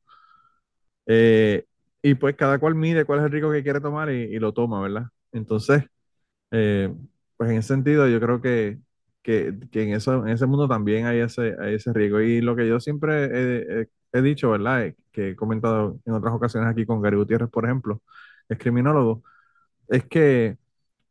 Eh, 1.07 1.67
y 2.03 2.15
pues 2.15 2.37
cada 2.37 2.59
cual 2.59 2.75
mide 2.75 3.05
cuál 3.05 3.21
es 3.21 3.27
el 3.27 3.33
riesgo 3.33 3.53
que 3.53 3.63
quiere 3.63 3.81
tomar 3.81 4.11
y, 4.11 4.15
y 4.35 4.39
lo 4.39 4.53
toma, 4.53 4.81
¿verdad? 4.83 5.09
Entonces, 5.33 5.85
eh, 6.55 6.95
pues 7.37 7.51
en 7.51 7.59
ese 7.59 7.69
sentido 7.69 8.09
yo 8.09 8.21
creo 8.21 8.41
que, 8.41 8.79
que, 9.23 9.49
en, 9.73 9.95
eso, 9.95 10.27
en 10.27 10.29
ese 10.31 10.47
mundo 10.47 10.69
también 10.69 11.07
hay 11.07 11.21
ese, 11.21 11.57
ese 11.75 11.93
riesgo. 11.93 12.21
Y 12.21 12.41
lo 12.41 12.55
que 12.57 12.69
yo 12.69 12.81
siempre 12.81 13.87
he, 14.13 14.23
dicho, 14.23 14.51
¿verdad? 14.51 14.87
Eh, 14.87 14.97
que 15.13 15.31
he 15.31 15.37
comentado 15.37 15.99
en 16.07 16.15
otras 16.15 16.35
ocasiones 16.35 16.71
aquí 16.71 16.87
con 16.87 17.03
Gary 17.03 17.17
Gutiérrez, 17.17 17.51
por 17.51 17.65
ejemplo, 17.65 18.03
es 18.49 18.59
criminólogo, 18.59 19.23
es 19.89 20.05
que 20.07 20.59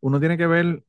uno 0.02 0.20
tiene 0.20 0.38
que 0.38 0.48
ver 0.48 0.84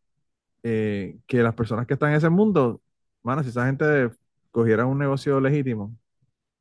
eh, 0.65 1.19
que 1.27 1.43
las 1.43 1.55
personas 1.55 1.87
que 1.87 1.95
están 1.95 2.11
en 2.11 2.17
ese 2.17 2.31
mundo, 2.31 2.83
bueno, 3.23 3.43
si 3.43 3.51
esa 3.51 3.67
gente 3.67 4.11
cogiera 4.53 4.87
un 4.87 4.99
negocio 4.99 5.41
legítimo, 5.41 5.97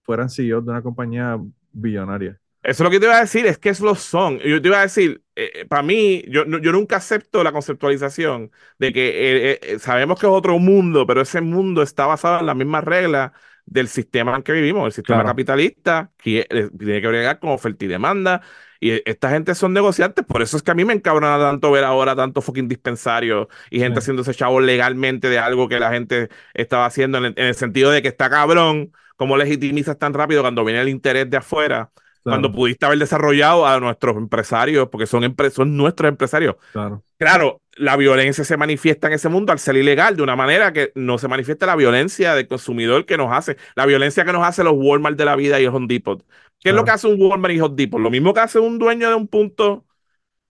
fueran 0.03 0.29
CEOs 0.29 0.65
de 0.65 0.71
una 0.71 0.83
compañía 0.83 1.39
billonaria. 1.73 2.39
Eso 2.63 2.83
es 2.83 2.85
lo 2.85 2.89
que 2.91 2.99
te 2.99 3.05
iba 3.07 3.17
a 3.17 3.21
decir, 3.21 3.45
es 3.45 3.57
que 3.57 3.69
es 3.69 3.81
lo 3.81 3.93
son. 3.93 4.39
Yo 4.39 4.61
te 4.61 4.67
iba 4.69 4.79
a 4.79 4.83
decir, 4.83 5.21
eh, 5.35 5.51
eh, 5.53 5.65
para 5.65 5.83
mí, 5.83 6.23
yo, 6.29 6.45
yo 6.45 6.71
nunca 6.71 6.95
acepto 6.95 7.43
la 7.43 7.51
conceptualización 7.51 8.51
de 8.79 8.93
que 8.93 9.59
eh, 9.61 9.79
sabemos 9.79 10.17
que 10.17 10.27
es 10.27 10.31
otro 10.31 10.57
mundo, 10.59 11.05
pero 11.05 11.21
ese 11.21 11.41
mundo 11.41 11.81
está 11.81 12.05
basado 12.05 12.39
en 12.39 12.45
las 12.45 12.55
mismas 12.55 12.85
reglas 12.85 13.31
del 13.65 13.89
sistema 13.89 14.35
en 14.35 14.43
que 14.43 14.53
vivimos, 14.53 14.85
el 14.85 14.93
sistema 14.93 15.23
capitalista, 15.25 16.11
que 16.17 16.45
tiene 16.77 17.01
que 17.01 17.07
bregar 17.07 17.39
con 17.39 17.49
oferta 17.51 17.83
y 17.83 17.87
demanda. 17.89 18.41
Y 18.79 19.01
esta 19.09 19.29
gente 19.29 19.55
son 19.55 19.73
negociantes, 19.73 20.25
por 20.25 20.41
eso 20.41 20.57
es 20.57 20.63
que 20.63 20.71
a 20.71 20.73
mí 20.73 20.83
me 20.85 20.93
encabrona 20.93 21.37
tanto 21.39 21.71
ver 21.71 21.83
ahora 21.85 22.15
tanto 22.15 22.41
fucking 22.41 22.67
dispensario 22.67 23.47
y 23.69 23.79
gente 23.79 23.99
haciendo 23.99 24.21
ese 24.23 24.33
chavo 24.33 24.59
legalmente 24.59 25.29
de 25.29 25.39
algo 25.39 25.69
que 25.69 25.79
la 25.79 25.91
gente 25.91 26.29
estaba 26.53 26.85
haciendo 26.85 27.17
en 27.19 27.25
el, 27.25 27.33
en 27.37 27.47
el 27.47 27.55
sentido 27.55 27.91
de 27.91 28.01
que 28.01 28.09
está 28.09 28.29
cabrón, 28.29 28.91
cómo 29.15 29.37
legitimizas 29.37 29.97
tan 29.97 30.13
rápido 30.13 30.41
cuando 30.41 30.65
viene 30.65 30.81
el 30.81 30.89
interés 30.89 31.29
de 31.29 31.37
afuera 31.37 31.91
cuando 32.23 32.51
pudiste 32.51 32.85
haber 32.85 32.99
desarrollado 32.99 33.67
a 33.67 33.79
nuestros 33.79 34.15
empresarios, 34.15 34.89
porque 34.89 35.05
son, 35.05 35.35
son 35.51 35.77
nuestros 35.77 36.09
empresarios. 36.09 36.55
Claro. 36.71 37.03
claro, 37.17 37.61
la 37.75 37.95
violencia 37.97 38.43
se 38.43 38.57
manifiesta 38.57 39.07
en 39.07 39.13
ese 39.13 39.29
mundo 39.29 39.51
al 39.51 39.59
ser 39.59 39.75
ilegal, 39.75 40.15
de 40.15 40.23
una 40.23 40.35
manera 40.35 40.73
que 40.73 40.91
no 40.95 41.17
se 41.17 41.27
manifiesta 41.27 41.65
la 41.65 41.75
violencia 41.75 42.33
del 42.35 42.47
consumidor 42.47 43.05
que 43.05 43.17
nos 43.17 43.31
hace, 43.31 43.57
la 43.75 43.85
violencia 43.85 44.25
que 44.25 44.33
nos 44.33 44.45
hace 44.45 44.63
los 44.63 44.73
Walmart 44.75 45.17
de 45.17 45.25
la 45.25 45.35
vida 45.35 45.59
y 45.59 45.65
los 45.65 45.73
Home 45.75 45.87
Depot. 45.87 46.23
¿Qué 46.59 46.69
es 46.69 46.75
lo 46.75 46.85
que 46.85 46.91
hace 46.91 47.07
un 47.07 47.21
Walmart 47.21 47.53
y 47.53 47.59
Home 47.59 47.75
Depot? 47.75 47.99
Lo 47.99 48.09
mismo 48.09 48.33
que 48.33 48.39
hace 48.39 48.59
un 48.59 48.79
dueño 48.79 49.09
de 49.09 49.15
un 49.15 49.27
punto 49.27 49.83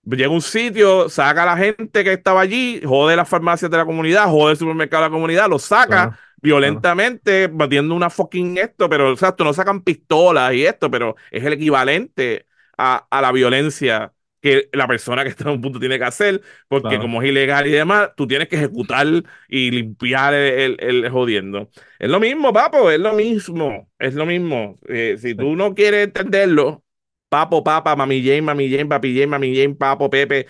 llega 0.05 0.27
a 0.27 0.31
un 0.31 0.41
sitio, 0.41 1.09
saca 1.09 1.43
a 1.43 1.45
la 1.45 1.57
gente 1.57 2.03
que 2.03 2.13
estaba 2.13 2.41
allí, 2.41 2.81
jode 2.83 3.15
las 3.15 3.29
farmacias 3.29 3.71
de 3.71 3.77
la 3.77 3.85
comunidad, 3.85 4.27
jode 4.27 4.51
el 4.51 4.57
supermercado 4.57 5.03
de 5.03 5.09
la 5.09 5.13
comunidad, 5.13 5.49
lo 5.49 5.59
saca 5.59 6.17
violentamente, 6.41 7.47
batiendo 7.47 7.95
una 7.95 8.09
fucking 8.09 8.57
esto, 8.57 8.89
pero, 8.89 9.13
o 9.13 9.15
sea, 9.15 9.33
no 9.39 9.53
sacan 9.53 9.81
pistolas 9.81 10.53
y 10.53 10.65
esto, 10.65 10.91
pero 10.91 11.15
es 11.31 11.43
el 11.43 11.53
equivalente 11.53 12.47
a, 12.77 13.07
a 13.09 13.21
la 13.21 13.31
violencia 13.31 14.13
que 14.43 14.69
la 14.73 14.87
persona 14.87 15.23
que 15.23 15.29
está 15.29 15.45
en 15.45 15.51
un 15.51 15.61
punto 15.61 15.79
tiene 15.79 15.97
que 15.97 16.03
hacer, 16.03 16.41
porque 16.67 16.99
como 16.99 17.21
es 17.21 17.29
ilegal 17.29 17.65
y 17.65 17.71
demás, 17.71 18.09
tú 18.17 18.27
tienes 18.27 18.49
que 18.49 18.57
ejecutar 18.57 19.07
y 19.47 19.71
limpiar 19.71 20.33
el, 20.33 20.75
el, 20.81 21.09
jodiendo. 21.09 21.69
Es 21.97 22.09
lo 22.09 22.19
mismo, 22.19 22.51
papo, 22.51 22.91
es 22.91 22.99
lo 22.99 23.13
mismo, 23.13 23.89
es 23.97 24.15
lo 24.15 24.25
mismo. 24.25 24.75
Eh, 24.89 25.15
si 25.17 25.33
tú 25.33 25.55
no 25.55 25.73
quieres 25.73 26.07
entenderlo, 26.07 26.82
papo, 27.33 27.63
papa, 27.63 27.95
mami 27.95 28.21
Jane, 28.21 28.43
mami 28.43 28.69
Jane, 28.69 28.85
papi 28.85 29.15
Jane, 29.15 29.25
mami 29.25 29.55
Jane, 29.55 29.73
papo, 29.73 30.07
Pepe, 30.07 30.45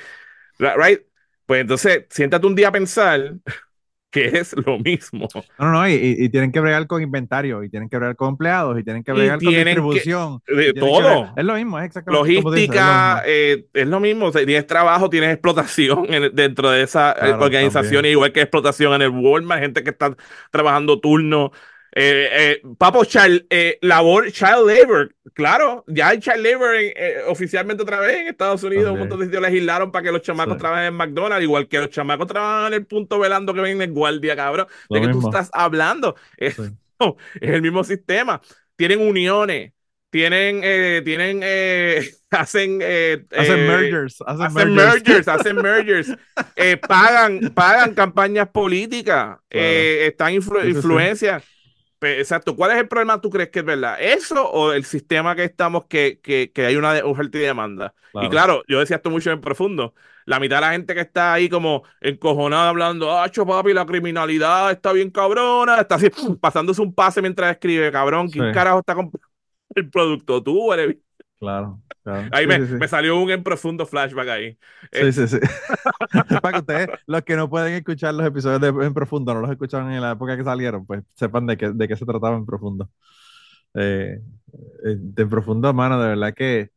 right? 0.60 1.00
Pues 1.46 1.62
entonces, 1.62 2.06
siéntate 2.10 2.46
un 2.46 2.56
día 2.56 2.68
a 2.68 2.72
pensar 2.74 3.36
que 4.12 4.28
es 4.28 4.54
lo 4.66 4.78
mismo. 4.80 5.30
No, 5.34 5.66
no, 5.66 5.72
no, 5.72 5.88
y, 5.88 6.28
tienen 6.28 6.52
que 6.52 6.60
bregar 6.60 6.86
con 6.86 7.02
inventario, 7.02 7.64
y 7.64 7.70
tienen 7.70 7.88
que 7.88 7.96
bregar 7.96 8.18
con 8.18 8.30
empleados, 8.30 8.78
y 8.78 8.84
tienen 8.84 9.02
que 9.02 9.14
bregar 9.14 9.42
con 9.42 9.54
distribución. 9.54 10.42
de 10.46 10.74
todo. 10.74 11.32
es 11.38 11.46
lo 11.46 11.56
mismo, 11.56 11.80
es 11.80 11.86
exactamente 11.86 12.34
Logística, 12.34 13.24
eh, 13.26 13.66
es, 13.74 13.88
lo 13.88 14.02
mismo. 14.02 14.30
tienes 14.34 14.68
trabajo, 14.68 15.10
tienes 15.10 15.32
explotación 15.32 16.06
dentro 16.34 16.70
de 16.70 16.84
esa 16.84 17.14
eh, 17.14 17.32
organización, 17.32 18.06
igual 18.06 18.34
que 18.34 18.42
explotación 18.42 18.94
en 18.94 19.04
el 19.04 19.10
Walmart, 19.10 19.62
gente 19.62 19.84
que 19.86 19.92
está 19.92 20.14
trabajando 20.52 21.00
turno 21.00 21.54
eh, 21.96 22.30
eh, 22.32 22.62
papo, 22.78 23.06
child, 23.06 23.46
eh, 23.52 23.78
labor, 23.82 24.32
child 24.32 24.68
labor, 24.68 25.16
claro, 25.34 25.84
ya 25.88 26.10
hay 26.10 26.20
child 26.20 26.44
labor 26.44 26.76
eh, 26.76 27.22
oficialmente 27.28 27.84
otra 27.84 28.00
vez 28.00 28.22
en 28.22 28.28
Estados 28.30 28.64
Unidos. 28.64 28.94
Un 28.94 29.00
montón 29.00 29.20
de 29.20 29.26
sitios 29.26 29.44
legislaron 29.44 29.92
para 29.92 30.04
que 30.04 30.12
los 30.12 30.24
chamacos 30.24 30.58
trabajen 30.58 30.88
en 30.88 30.94
McDonald's, 30.96 31.44
igual 31.44 31.68
que 31.68 31.78
los 31.78 31.90
chamacos 31.92 32.26
trabajan 32.26 32.74
en 32.74 32.80
el 32.80 32.86
punto 32.88 33.20
velando 33.20 33.54
que 33.54 33.62
ven 33.62 33.76
en 33.76 33.82
el 33.84 33.92
guardia, 33.92 34.36
cabrón. 34.36 34.68
¿De 34.90 35.02
qué 35.02 35.08
tú 35.10 35.20
estás 35.28 35.50
hablando? 35.54 36.16
Es, 36.38 36.58
es 37.42 37.50
el 37.50 37.62
mismo 37.62 37.84
sistema. 37.84 38.40
Tienen 38.76 39.02
uniones, 39.02 39.74
tienen, 40.10 40.62
tienen, 41.04 41.44
hacen, 42.32 42.82
hacen 42.82 43.68
mergers, 43.68 44.24
hacen, 44.26 44.74
mergers, 44.74 45.28
hacen 45.28 45.56
mergers, 45.62 46.16
pagan, 46.88 47.52
pagan 47.54 47.94
campañas 47.94 48.48
políticas, 48.50 49.38
están 49.50 50.34
influ 50.34 50.66
influencias. 50.66 51.44
Exacto. 52.04 52.56
¿Cuál 52.56 52.72
es 52.72 52.78
el 52.78 52.88
problema 52.88 53.22
tú 53.22 53.30
crees 53.30 53.50
que 53.50 53.60
es 53.60 53.66
verdad? 53.66 53.98
¿Eso 54.00 54.50
o 54.50 54.72
el 54.74 54.86
sistema 54.86 55.36
que 55.36 55.44
estamos 55.44 55.86
que, 55.86 56.20
que, 56.22 56.52
que 56.52 56.66
hay 56.66 56.76
una 56.76 56.94
oferta 57.04 57.38
y 57.38 57.42
demanda? 57.42 57.94
Y 58.22 58.30
claro, 58.30 58.64
yo 58.68 58.80
decía 58.80 58.98
esto 58.98 59.10
mucho 59.10 59.32
en 59.32 59.42
profundo. 59.42 59.94
La 60.26 60.40
mitad 60.40 60.58
de 60.58 60.62
la 60.62 60.72
gente 60.72 60.94
que 60.94 61.02
está 61.02 61.34
ahí 61.34 61.50
como 61.50 61.84
encojonada 62.00 62.70
hablando, 62.70 63.12
ah, 63.12 63.30
papi, 63.30 63.74
la 63.74 63.86
criminalidad 63.86 64.72
está 64.72 64.94
bien 64.94 65.10
cabrona, 65.10 65.82
está 65.82 65.96
así 65.96 66.10
pasándose 66.40 66.82
un 66.82 66.94
pase 66.94 67.22
mientras 67.22 67.52
escribe, 67.52 67.92
cabrón, 67.92 68.30
¿quién 68.30 68.54
carajo 68.54 68.80
está 68.80 68.96
comprando 68.96 69.28
el 69.76 69.90
producto? 69.90 70.44
Tú, 70.44 70.72
eres 70.72 70.98
Claro. 71.40 71.82
Ahí 72.06 72.46
me, 72.48 72.88
salió 72.88 73.20
un 73.20 73.32
en 73.32 73.44
profundo 73.44 73.86
flashback 73.86 74.28
ahí. 74.28 74.58
Sí, 74.92 75.12
sí, 75.14 75.28
sí. 75.28 75.40
Para 76.42 76.52
que 76.52 76.60
ustedes, 76.60 76.90
los 77.08 77.22
que 77.24 77.36
no 77.36 77.50
pueden 77.50 77.74
escuchar 77.74 78.14
los 78.14 78.26
episodios 78.26 78.62
de 78.62 78.86
En 78.86 78.94
Profundo, 78.94 79.34
no 79.34 79.42
los 79.42 79.52
escucharon 79.52 79.92
en 79.92 80.02
la 80.02 80.12
época 80.12 80.36
que 80.36 80.44
salieron, 80.44 80.86
pues 80.86 81.04
sepan 81.14 81.46
de 81.48 81.58
qué, 81.58 81.72
de 81.72 81.88
qué 81.88 81.96
se 81.96 82.06
trataba 82.06 82.36
En 82.36 82.46
Profundo. 82.46 82.90
Eh, 83.76 84.20
eh, 84.86 84.96
de 84.98 85.24
En 85.24 85.30
Profundo, 85.30 85.74
mano, 85.74 86.00
de 86.02 86.10
verdad 86.10 86.34
que 86.34 86.72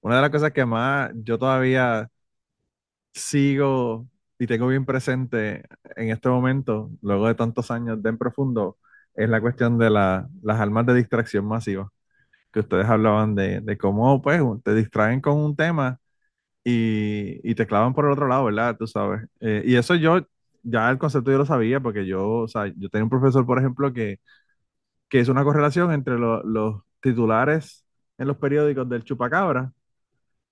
una 0.00 0.16
de 0.16 0.22
las 0.22 0.30
cosas 0.30 0.52
que 0.52 0.64
más 0.66 1.12
yo 1.14 1.38
todavía 1.38 2.10
sigo 3.12 4.08
y 4.38 4.46
tengo 4.46 4.66
bien 4.66 4.84
presente 4.84 5.62
en 5.96 6.10
este 6.10 6.28
momento, 6.28 6.90
luego 7.02 7.28
de 7.28 7.34
tantos 7.34 7.70
años 7.70 8.02
de 8.02 8.10
En 8.10 8.18
Profundo, 8.18 8.78
es 9.14 9.28
la 9.28 9.40
cuestión 9.40 9.78
de 9.78 9.90
las 9.90 10.26
armas 10.44 10.86
de 10.86 10.94
distracción 10.94 11.46
masiva 11.46 11.90
que 12.54 12.60
ustedes 12.60 12.86
hablaban 12.88 13.36
de, 13.36 13.60
de 13.62 13.78
cómo 13.78 14.22
pues 14.22 14.42
te 14.64 14.74
distraen 14.76 15.20
con 15.22 15.38
un 15.38 15.56
tema 15.56 16.00
y, 16.64 17.40
y, 17.50 17.54
te 17.54 17.66
clavan 17.66 17.94
por 17.94 18.06
el 18.06 18.12
otro 18.12 18.28
lado, 18.28 18.46
¿verdad? 18.46 18.76
Tú 18.78 18.86
sabes. 18.86 19.22
Eh, 19.40 19.62
y 19.66 19.76
eso 19.76 19.94
yo, 19.96 20.20
ya 20.62 20.90
el 20.90 20.98
concepto 20.98 21.30
yo 21.32 21.38
lo 21.38 21.46
sabía 21.46 21.80
porque 21.80 22.06
yo, 22.06 22.28
o 22.28 22.48
sea, 22.48 22.66
yo 22.76 22.88
tenía 22.90 23.04
un 23.04 23.10
profesor, 23.10 23.46
por 23.46 23.58
ejemplo, 23.58 23.92
que, 23.92 24.20
que 25.08 25.20
es 25.20 25.28
una 25.28 25.44
correlación 25.44 25.92
entre 25.92 26.18
los 26.18 26.82
titulares 27.00 27.84
en 28.18 28.28
los 28.28 28.38
periódicos 28.38 28.88
del 28.88 29.04
chupacabra 29.04 29.72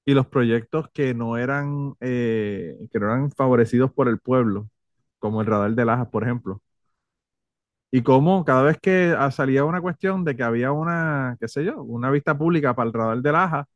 y 0.05 0.15
los 0.15 0.27
proyectos 0.29 0.89
que 0.93 1.15
no 1.15 1.37
eran, 1.39 1.95
eh, 2.01 2.77
que 2.93 3.01
no 3.01 3.07
eran 3.07 3.31
favorecidos 3.33 3.93
por 3.93 4.09
el 4.09 4.19
pueblo, 4.21 4.69
como 5.19 5.41
el 5.43 5.47
radar 5.49 5.75
de 5.75 5.85
Lajas, 5.85 6.09
por 6.09 6.25
ejemplo. 6.25 6.63
Y 7.93 8.03
cómo 8.03 8.45
cada 8.45 8.63
vez 8.63 8.79
que 8.81 9.15
ah, 9.19 9.31
salía 9.31 9.65
una 9.65 9.81
cuestión 9.83 10.25
de 10.25 10.35
que 10.37 10.43
había 10.43 10.73
una, 10.73 11.37
qué 11.41 11.49
sé 11.49 11.65
yo, 11.65 11.83
una 11.83 12.11
vista 12.11 12.37
pública 12.39 12.75
para 12.75 12.89
el 12.89 12.95
radar 12.95 13.19
de 13.23 13.33
Laja, 13.33 13.67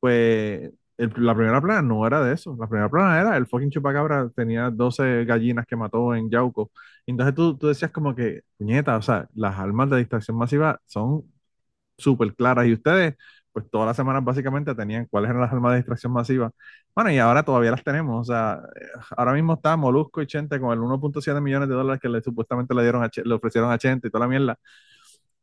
pues 0.00 0.70
la 0.98 1.34
primera 1.34 1.60
plana 1.60 1.82
no 1.82 2.06
era 2.06 2.22
de 2.22 2.34
eso. 2.34 2.56
La 2.58 2.66
primera 2.68 2.88
plana 2.90 3.20
era 3.20 3.36
el 3.36 3.46
fucking 3.46 3.70
chupacabra 3.70 4.28
tenía 4.30 4.70
12 4.70 5.24
gallinas 5.24 5.66
que 5.66 5.76
mató 5.76 6.14
en 6.14 6.30
Yauco. 6.30 6.70
Entonces 7.06 7.34
tú, 7.34 7.56
tú 7.56 7.68
decías 7.68 7.90
como 7.90 8.14
que, 8.14 8.42
puñeta, 8.58 8.96
o 8.96 9.02
sea, 9.02 9.28
las 9.34 9.58
armas 9.58 9.90
de 9.90 9.98
distracción 9.98 10.36
masiva 10.36 10.80
son 10.86 11.24
súper 11.98 12.34
claras 12.34 12.66
y 12.66 12.74
ustedes 12.74 13.16
pues 13.52 13.68
todas 13.70 13.86
las 13.86 13.96
semanas 13.96 14.24
básicamente 14.24 14.74
tenían 14.74 15.06
cuáles 15.06 15.30
eran 15.30 15.42
las 15.42 15.52
armas 15.52 15.72
de 15.72 15.78
distracción 15.78 16.12
masiva. 16.12 16.50
Bueno, 16.94 17.10
y 17.10 17.18
ahora 17.18 17.42
todavía 17.42 17.70
las 17.72 17.82
tenemos. 17.84 18.28
O 18.28 18.32
sea, 18.32 18.60
ahora 19.16 19.32
mismo 19.32 19.54
está 19.54 19.76
Molusco 19.76 20.22
y 20.22 20.26
Chente 20.26 20.60
con 20.60 20.72
el 20.72 20.78
1.7 20.78 21.40
millones 21.40 21.68
de 21.68 21.74
dólares 21.74 22.00
que 22.00 22.08
le, 22.08 22.22
supuestamente 22.22 22.74
le, 22.74 22.82
dieron 22.82 23.08
le 23.24 23.34
ofrecieron 23.34 23.72
a 23.72 23.78
Chente 23.78 24.08
y 24.08 24.10
toda 24.10 24.26
la 24.26 24.28
mierda. 24.28 24.58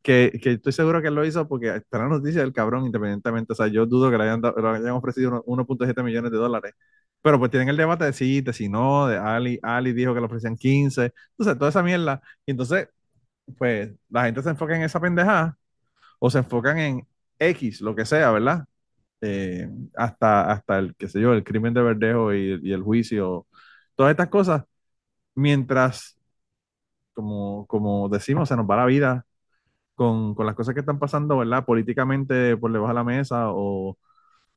Que, 0.02 0.38
que, 0.42 0.52
estoy 0.52 0.72
seguro 0.72 1.02
que 1.02 1.08
él 1.08 1.14
lo 1.14 1.24
hizo 1.26 1.46
porque 1.48 1.76
está 1.76 1.98
la 1.98 2.08
noticia 2.08 2.40
del 2.40 2.52
cabrón 2.52 2.86
independientemente. 2.86 3.52
O 3.52 3.56
sea, 3.56 3.66
yo 3.66 3.86
dudo 3.86 4.10
que 4.10 4.18
le 4.18 4.24
hayan, 4.24 4.40
le 4.40 4.68
hayan 4.68 4.90
ofrecido 4.92 5.42
1.7 5.44 6.02
millones 6.02 6.30
de 6.30 6.38
dólares. 6.38 6.74
Pero 7.22 7.38
pues 7.38 7.50
tienen 7.50 7.68
el 7.68 7.76
debate 7.76 8.04
de 8.04 8.12
sí, 8.12 8.40
de 8.40 8.52
si 8.52 8.68
no, 8.68 9.06
de 9.08 9.18
Ali, 9.18 9.58
Ali 9.62 9.92
dijo 9.92 10.14
que 10.14 10.20
le 10.20 10.26
ofrecían 10.26 10.56
15. 10.56 11.12
Entonces, 11.32 11.58
toda 11.58 11.70
esa 11.70 11.82
mierda. 11.82 12.22
Y 12.46 12.52
entonces, 12.52 12.88
pues 13.58 13.92
la 14.10 14.24
gente 14.24 14.42
se 14.42 14.50
enfoca 14.50 14.76
en 14.76 14.82
esa 14.82 15.00
pendejada 15.00 15.58
o 16.18 16.30
se 16.30 16.38
enfocan 16.38 16.78
en 16.78 17.08
X, 17.38 17.80
lo 17.80 17.94
que 17.94 18.04
sea, 18.04 18.30
¿verdad? 18.32 18.64
Eh, 19.20 19.68
hasta, 19.96 20.50
hasta 20.52 20.78
el, 20.78 20.94
qué 20.96 21.08
sé 21.08 21.20
yo, 21.20 21.32
el 21.32 21.44
crimen 21.44 21.74
de 21.74 21.82
Verdejo 21.82 22.34
y, 22.34 22.72
el 22.72 22.82
juicio, 22.82 23.46
todas 23.96 24.12
estas 24.12 24.28
cosas, 24.28 24.64
mientras, 25.34 26.18
como, 27.14 27.66
como 27.66 28.08
decimos, 28.08 28.48
se 28.48 28.56
nos 28.56 28.66
va 28.68 28.76
la 28.76 28.86
vida 28.86 29.26
con, 29.94 30.34
las 30.46 30.54
cosas 30.54 30.74
que 30.74 30.80
están 30.80 30.98
pasando, 30.98 31.38
¿verdad? 31.38 31.64
Políticamente 31.64 32.56
por 32.56 32.72
debajo 32.72 32.90
de 32.90 32.94
la 32.94 33.04
mesa 33.04 33.46
o, 33.52 33.98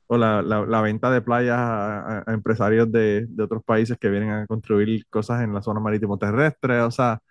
la, 0.10 0.82
venta 0.82 1.12
de 1.12 1.22
playas 1.22 1.58
a, 1.60 2.24
empresarios 2.28 2.92
de, 2.92 3.28
otros 3.40 3.64
países 3.64 3.98
que 3.98 4.10
vienen 4.10 4.32
a 4.32 4.48
construir 4.48 5.06
cosas 5.10 5.44
en 5.44 5.54
la 5.54 5.62
zona 5.62 5.80
marítimo 5.80 6.18
terrestre, 6.18 6.82
o 6.82 6.92
sea, 6.92 7.22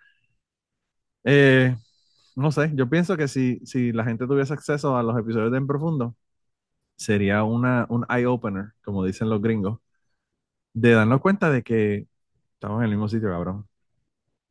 eh, 1.23 1.75
no 2.35 2.51
sé, 2.51 2.71
yo 2.75 2.89
pienso 2.89 3.17
que 3.17 3.27
si, 3.27 3.59
si 3.65 3.91
la 3.91 4.03
gente 4.03 4.27
tuviese 4.27 4.53
acceso 4.53 4.97
a 4.97 5.03
los 5.03 5.17
episodios 5.17 5.51
de 5.51 5.57
En 5.57 5.67
Profundo, 5.67 6.15
sería 6.95 7.43
una, 7.43 7.85
un 7.89 8.05
eye-opener, 8.09 8.73
como 8.83 9.05
dicen 9.05 9.29
los 9.29 9.41
gringos, 9.41 9.79
de 10.73 10.91
darnos 10.91 11.21
cuenta 11.21 11.49
de 11.49 11.63
que 11.63 12.07
estamos 12.53 12.79
en 12.79 12.85
el 12.85 12.89
mismo 12.91 13.07
sitio, 13.07 13.29
cabrón. 13.29 13.67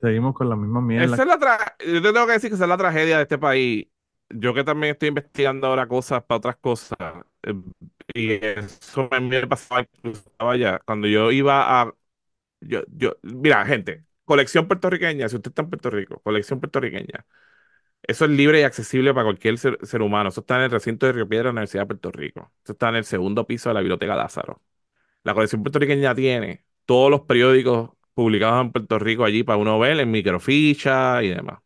Seguimos 0.01 0.35
con 0.35 0.48
la 0.48 0.57
misma 0.57 0.81
mierda. 0.81 1.15
Esa 1.15 1.23
es 1.23 1.28
la 1.28 1.77
Yo 1.78 2.02
te 2.02 2.12
tengo 2.12 2.27
que 2.27 2.32
decir 2.32 2.51
que 2.51 2.55
esa 2.55 2.65
es 2.65 2.69
la 2.69 2.78
tragedia 2.78 3.16
de 3.16 3.23
este 3.23 3.39
país. 3.39 3.86
Yo 4.31 4.55
que 4.55 4.65
también 4.65 4.93
estoy 4.93 5.09
investigando 5.09 5.66
ahora 5.66 5.86
cosas 5.86 6.23
para 6.24 6.39
otras 6.39 6.57
cosas. 6.57 6.98
Eh, 7.43 7.55
y 8.15 8.32
eso 8.32 9.09
me 9.11 9.47
pasaba 9.47 9.86
allá. 10.39 10.78
Cuando 10.85 11.07
yo 11.07 11.31
iba 11.32 11.82
a. 11.82 11.94
Yo, 12.61 12.82
yo, 12.89 13.16
mira, 13.23 13.65
gente, 13.66 14.05
colección 14.24 14.69
puertorriqueña, 14.69 15.28
si 15.28 15.36
usted 15.36 15.51
está 15.51 15.62
en 15.62 15.70
Puerto 15.70 15.90
Rico, 15.90 16.20
colección 16.20 16.61
puertorriqueña. 16.61 17.27
Eso 18.02 18.24
es 18.24 18.31
libre 18.31 18.60
y 18.60 18.62
accesible 18.62 19.12
para 19.12 19.24
cualquier 19.24 19.59
ser, 19.59 20.02
humano. 20.02 20.31
Eso 20.31 20.40
está 20.40 20.56
en 20.56 20.62
el 20.62 20.70
recinto 20.70 21.06
de 21.06 21.12
Río 21.12 21.28
Piedra 21.28 21.44
de 21.44 21.48
la 21.48 21.51
Universidad 21.52 21.82
de 21.82 21.86
Puerto 21.86 22.10
Rico. 22.10 22.52
Eso 22.64 22.72
está 22.72 22.89
en 22.89 22.97
el 22.97 23.05
segundo 23.05 23.47
piso 23.47 23.70
de 23.70 23.74
la 23.74 23.81
Biblioteca 23.81 24.16
Lázaro. 24.16 24.62
La 25.22 25.35
colección 25.35 25.62
puertorriqueña 25.62 26.14
tiene 26.14 26.64
todos 26.86 27.10
los 27.10 27.20
periódicos 27.22 27.90
publicados 28.14 28.62
en 28.62 28.72
Puerto 28.72 28.98
Rico 28.98 29.24
allí 29.24 29.43
para 29.43 29.59
uno 29.59 29.78
ver 29.78 30.01
en 30.01 30.10
microficha 30.10 31.22
y 31.22 31.28
demás. 31.28 31.59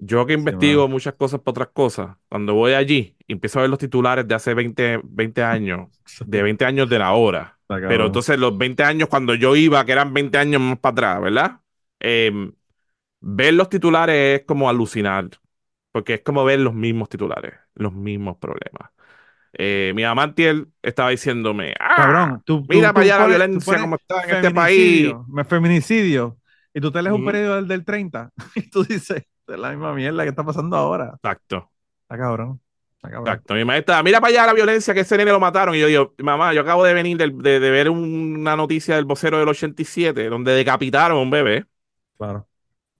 Yo 0.00 0.26
que 0.26 0.34
investigo 0.34 0.86
muchas 0.86 1.14
cosas 1.14 1.40
para 1.40 1.50
otras 1.50 1.68
cosas, 1.68 2.16
cuando 2.28 2.54
voy 2.54 2.72
allí 2.72 3.16
empiezo 3.26 3.58
a 3.58 3.62
ver 3.62 3.70
los 3.70 3.78
titulares 3.78 4.26
de 4.26 4.34
hace 4.34 4.54
20, 4.54 5.00
20 5.04 5.42
años, 5.42 5.88
de 6.26 6.42
20 6.42 6.64
años 6.64 6.88
de 6.88 6.98
la 6.98 7.12
hora. 7.12 7.58
Pero 7.66 8.06
entonces 8.06 8.38
los 8.38 8.56
20 8.56 8.82
años 8.82 9.08
cuando 9.08 9.34
yo 9.34 9.54
iba, 9.54 9.84
que 9.84 9.92
eran 9.92 10.14
20 10.14 10.38
años 10.38 10.60
más 10.60 10.78
para 10.78 10.92
atrás, 10.92 11.22
¿verdad? 11.22 11.60
Eh, 12.00 12.52
ver 13.20 13.54
los 13.54 13.68
titulares 13.68 14.40
es 14.40 14.46
como 14.46 14.68
alucinar, 14.68 15.28
porque 15.92 16.14
es 16.14 16.20
como 16.22 16.44
ver 16.44 16.60
los 16.60 16.74
mismos 16.74 17.08
titulares, 17.08 17.54
los 17.74 17.92
mismos 17.92 18.36
problemas. 18.38 18.90
Eh, 19.52 19.92
mi 19.94 20.04
amantiel 20.04 20.68
estaba 20.82 21.10
diciéndome, 21.10 21.74
ah, 21.80 21.94
Cabrón, 21.96 22.42
tú, 22.44 22.64
mira 22.68 22.92
para 22.92 23.04
allá 23.04 23.18
la 23.20 23.26
violencia 23.26 23.80
como 23.80 23.96
está 23.96 24.22
en 24.24 24.36
este 24.36 24.50
país. 24.50 25.12
Feminicidio. 25.48 26.38
Y 26.74 26.80
tú 26.80 26.92
te 26.92 27.02
lees 27.02 27.14
un 27.14 27.24
periodo 27.24 27.56
del, 27.56 27.66
del 27.66 27.84
30 27.84 28.30
y 28.54 28.70
tú 28.70 28.84
dices, 28.84 29.24
es 29.46 29.58
la 29.58 29.70
misma 29.70 29.94
mierda 29.94 30.22
que 30.22 30.28
está 30.28 30.44
pasando 30.44 30.76
ahora. 30.76 31.12
Exacto. 31.14 31.70
Está 32.02 32.18
cabrón. 32.18 32.60
Exacto. 33.02 33.54
Mi 33.54 33.64
maestra, 33.64 34.02
mira 34.02 34.20
para 34.20 34.32
allá 34.32 34.46
la 34.46 34.54
violencia, 34.54 34.92
que 34.92 35.00
ese 35.00 35.16
nene 35.16 35.30
lo 35.30 35.40
mataron. 35.40 35.74
Y 35.74 35.80
yo 35.80 35.86
digo, 35.86 36.14
mamá, 36.18 36.52
yo 36.52 36.60
acabo 36.60 36.84
de 36.84 36.94
venir 36.94 37.16
de, 37.16 37.30
de, 37.30 37.70
ver 37.70 37.90
una 37.90 38.56
noticia 38.56 38.96
del 38.96 39.04
vocero 39.04 39.38
del 39.38 39.48
87, 39.48 40.28
donde 40.28 40.52
decapitaron 40.52 41.18
a 41.18 41.20
un 41.20 41.30
bebé. 41.30 41.64
Claro. 42.16 42.48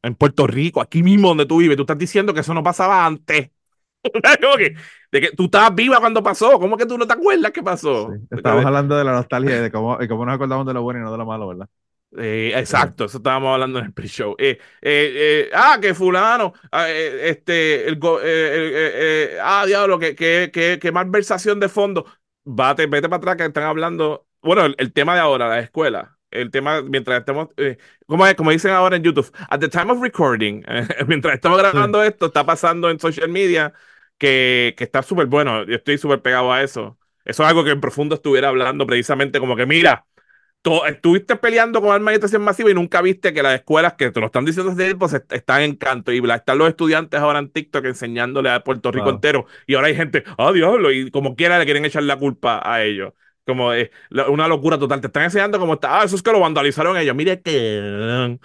En 0.03 0.15
Puerto 0.15 0.47
Rico, 0.47 0.81
aquí 0.81 1.03
mismo 1.03 1.29
donde 1.29 1.47
tú 1.47 1.59
vives. 1.59 1.77
Tú 1.77 1.83
estás 1.83 1.99
diciendo 1.99 2.33
que 2.33 2.41
eso 2.41 2.55
no 2.55 2.63
pasaba 2.63 3.05
antes. 3.05 3.51
que, 4.59 4.75
de 5.11 5.21
que 5.21 5.31
tú 5.33 5.45
estabas 5.45 5.75
viva 5.75 5.99
cuando 5.99 6.23
pasó. 6.23 6.59
¿Cómo 6.59 6.77
que 6.77 6.87
tú 6.87 6.97
no 6.97 7.07
te 7.07 7.15
acuerdas 7.15 7.51
qué 7.53 7.63
pasó? 7.63 8.13
Estamos 8.31 8.65
hablando 8.65 8.97
de 8.97 9.05
la 9.05 9.13
nostalgia 9.13 9.59
y 9.59 9.61
de 9.61 9.71
cómo, 9.71 10.01
y 10.01 10.09
cómo 10.09 10.25
nos 10.25 10.35
acordamos 10.35 10.67
de 10.67 10.75
lo 10.75 10.83
bueno 10.83 11.01
y 11.01 11.03
no 11.03 11.13
de 11.13 11.19
lo 11.19 11.27
malo, 11.27 11.49
¿verdad? 11.49 11.69
Eh, 12.17 12.53
exacto, 12.57 13.05
eso 13.05 13.19
estábamos 13.19 13.53
hablando 13.53 13.79
en 13.79 13.87
el 13.87 13.93
pre-show. 13.93 14.35
Eh, 14.39 14.59
eh, 14.81 15.51
ah, 15.53 15.79
que 15.81 15.95
fulano, 15.95 16.55
ah, 16.73 16.89
este, 16.89 17.87
el, 17.87 17.99
ah, 19.43 19.65
diablo, 19.67 19.99
que, 19.99 20.15
que, 20.15 20.51
que, 20.53 20.79
que 20.81 20.93
malversación 20.93 21.61
de 21.61 21.69
fondo. 21.69 22.07
Vete, 22.45 22.87
vete 22.87 23.09
para 23.09 23.19
atrás 23.19 23.37
que 23.37 23.45
están 23.45 23.65
hablando. 23.65 24.27
Bueno, 24.41 24.75
el, 24.77 24.93
tema 24.93 25.15
de 25.15 25.21
ahora, 25.21 25.49
la 25.49 25.61
escuela. 25.61 26.18
El 26.31 26.51
tema, 26.51 26.83
mientras 26.83 27.21
estemos, 27.21 27.49
como, 28.07 28.25
como 28.37 28.51
dicen 28.51 28.73
ahora 28.73 28.97
en 28.97 29.03
YouTube, 29.03 29.33
at 29.49 29.61
the 29.61 29.69
time 29.69 29.91
of 29.93 30.01
recording, 30.03 30.63
mientras 31.07 31.35
estamos 31.35 31.59
grabando 31.59 32.03
esto, 32.03 32.27
está 32.27 32.45
pasando 32.45 32.91
en 32.91 33.01
social 33.01 33.29
media 33.29 33.73
que, 34.19 34.75
que 34.77 34.85
está 34.85 35.03
súper 35.03 35.27
bueno. 35.27 35.65
Yo 35.65 35.77
estoy 35.77 35.99
súper 35.99 36.21
pegado 36.23 36.53
a 36.53 36.63
eso. 36.63 36.99
Eso 37.25 37.43
es 37.43 37.49
algo 37.49 37.65
que 37.65 37.71
en 37.71 37.81
profundo 37.81 38.15
estuviera 38.17 38.49
hablando 38.49 38.87
precisamente 38.87 39.41
como 39.41 39.57
que, 39.57 39.67
mira, 39.67 40.07
estuviste 40.87 41.37
peleando 41.37 41.81
con 41.81 41.93
armas 41.93 42.13
de 42.13 42.19
detención 42.19 42.43
masiva 42.43 42.71
y 42.71 42.75
nunca 42.75 43.01
viste 43.01 43.33
que 43.33 43.43
las 43.43 43.55
escuelas 43.55 43.95
que 43.95 44.11
te 44.11 44.21
lo 44.21 44.27
están 44.27 44.45
diciendo 44.45 44.75
desde 44.75 44.95
pues 44.97 45.15
están 45.31 45.63
en 45.63 45.77
canto 45.77 46.13
y 46.13 46.19
están 46.31 46.59
los 46.59 46.69
estudiantes 46.69 47.21
ahora 47.21 47.39
en 47.39 47.51
TikTok 47.51 47.85
enseñándole 47.87 48.51
a 48.51 48.63
Puerto 48.65 48.91
Rico 48.91 49.11
entero 49.11 49.47
y 49.67 49.75
ahora 49.75 49.89
hay 49.89 49.97
gente, 49.97 50.25
ah, 50.37 50.53
diablo, 50.53 50.91
y 50.93 51.11
como 51.11 51.37
quiera 51.37 51.59
le 51.59 51.65
quieren 51.65 51.85
echar 51.85 52.03
la 52.03 52.17
culpa 52.17 52.61
a 52.65 52.83
ellos. 52.83 53.13
Como 53.49 53.73
es 53.73 53.89
una 54.29 54.47
locura 54.47 54.79
total. 54.79 55.01
Te 55.01 55.07
están 55.07 55.23
enseñando 55.23 55.59
como 55.59 55.73
está, 55.73 56.03
ah, 56.03 56.05
eso 56.05 56.17
es 56.17 56.23
que 56.23 56.31
lo 56.31 56.41
vandalizaron 56.41 56.99
ellos. 56.99 57.17
Mire 57.17 57.41
que. 57.41 58.39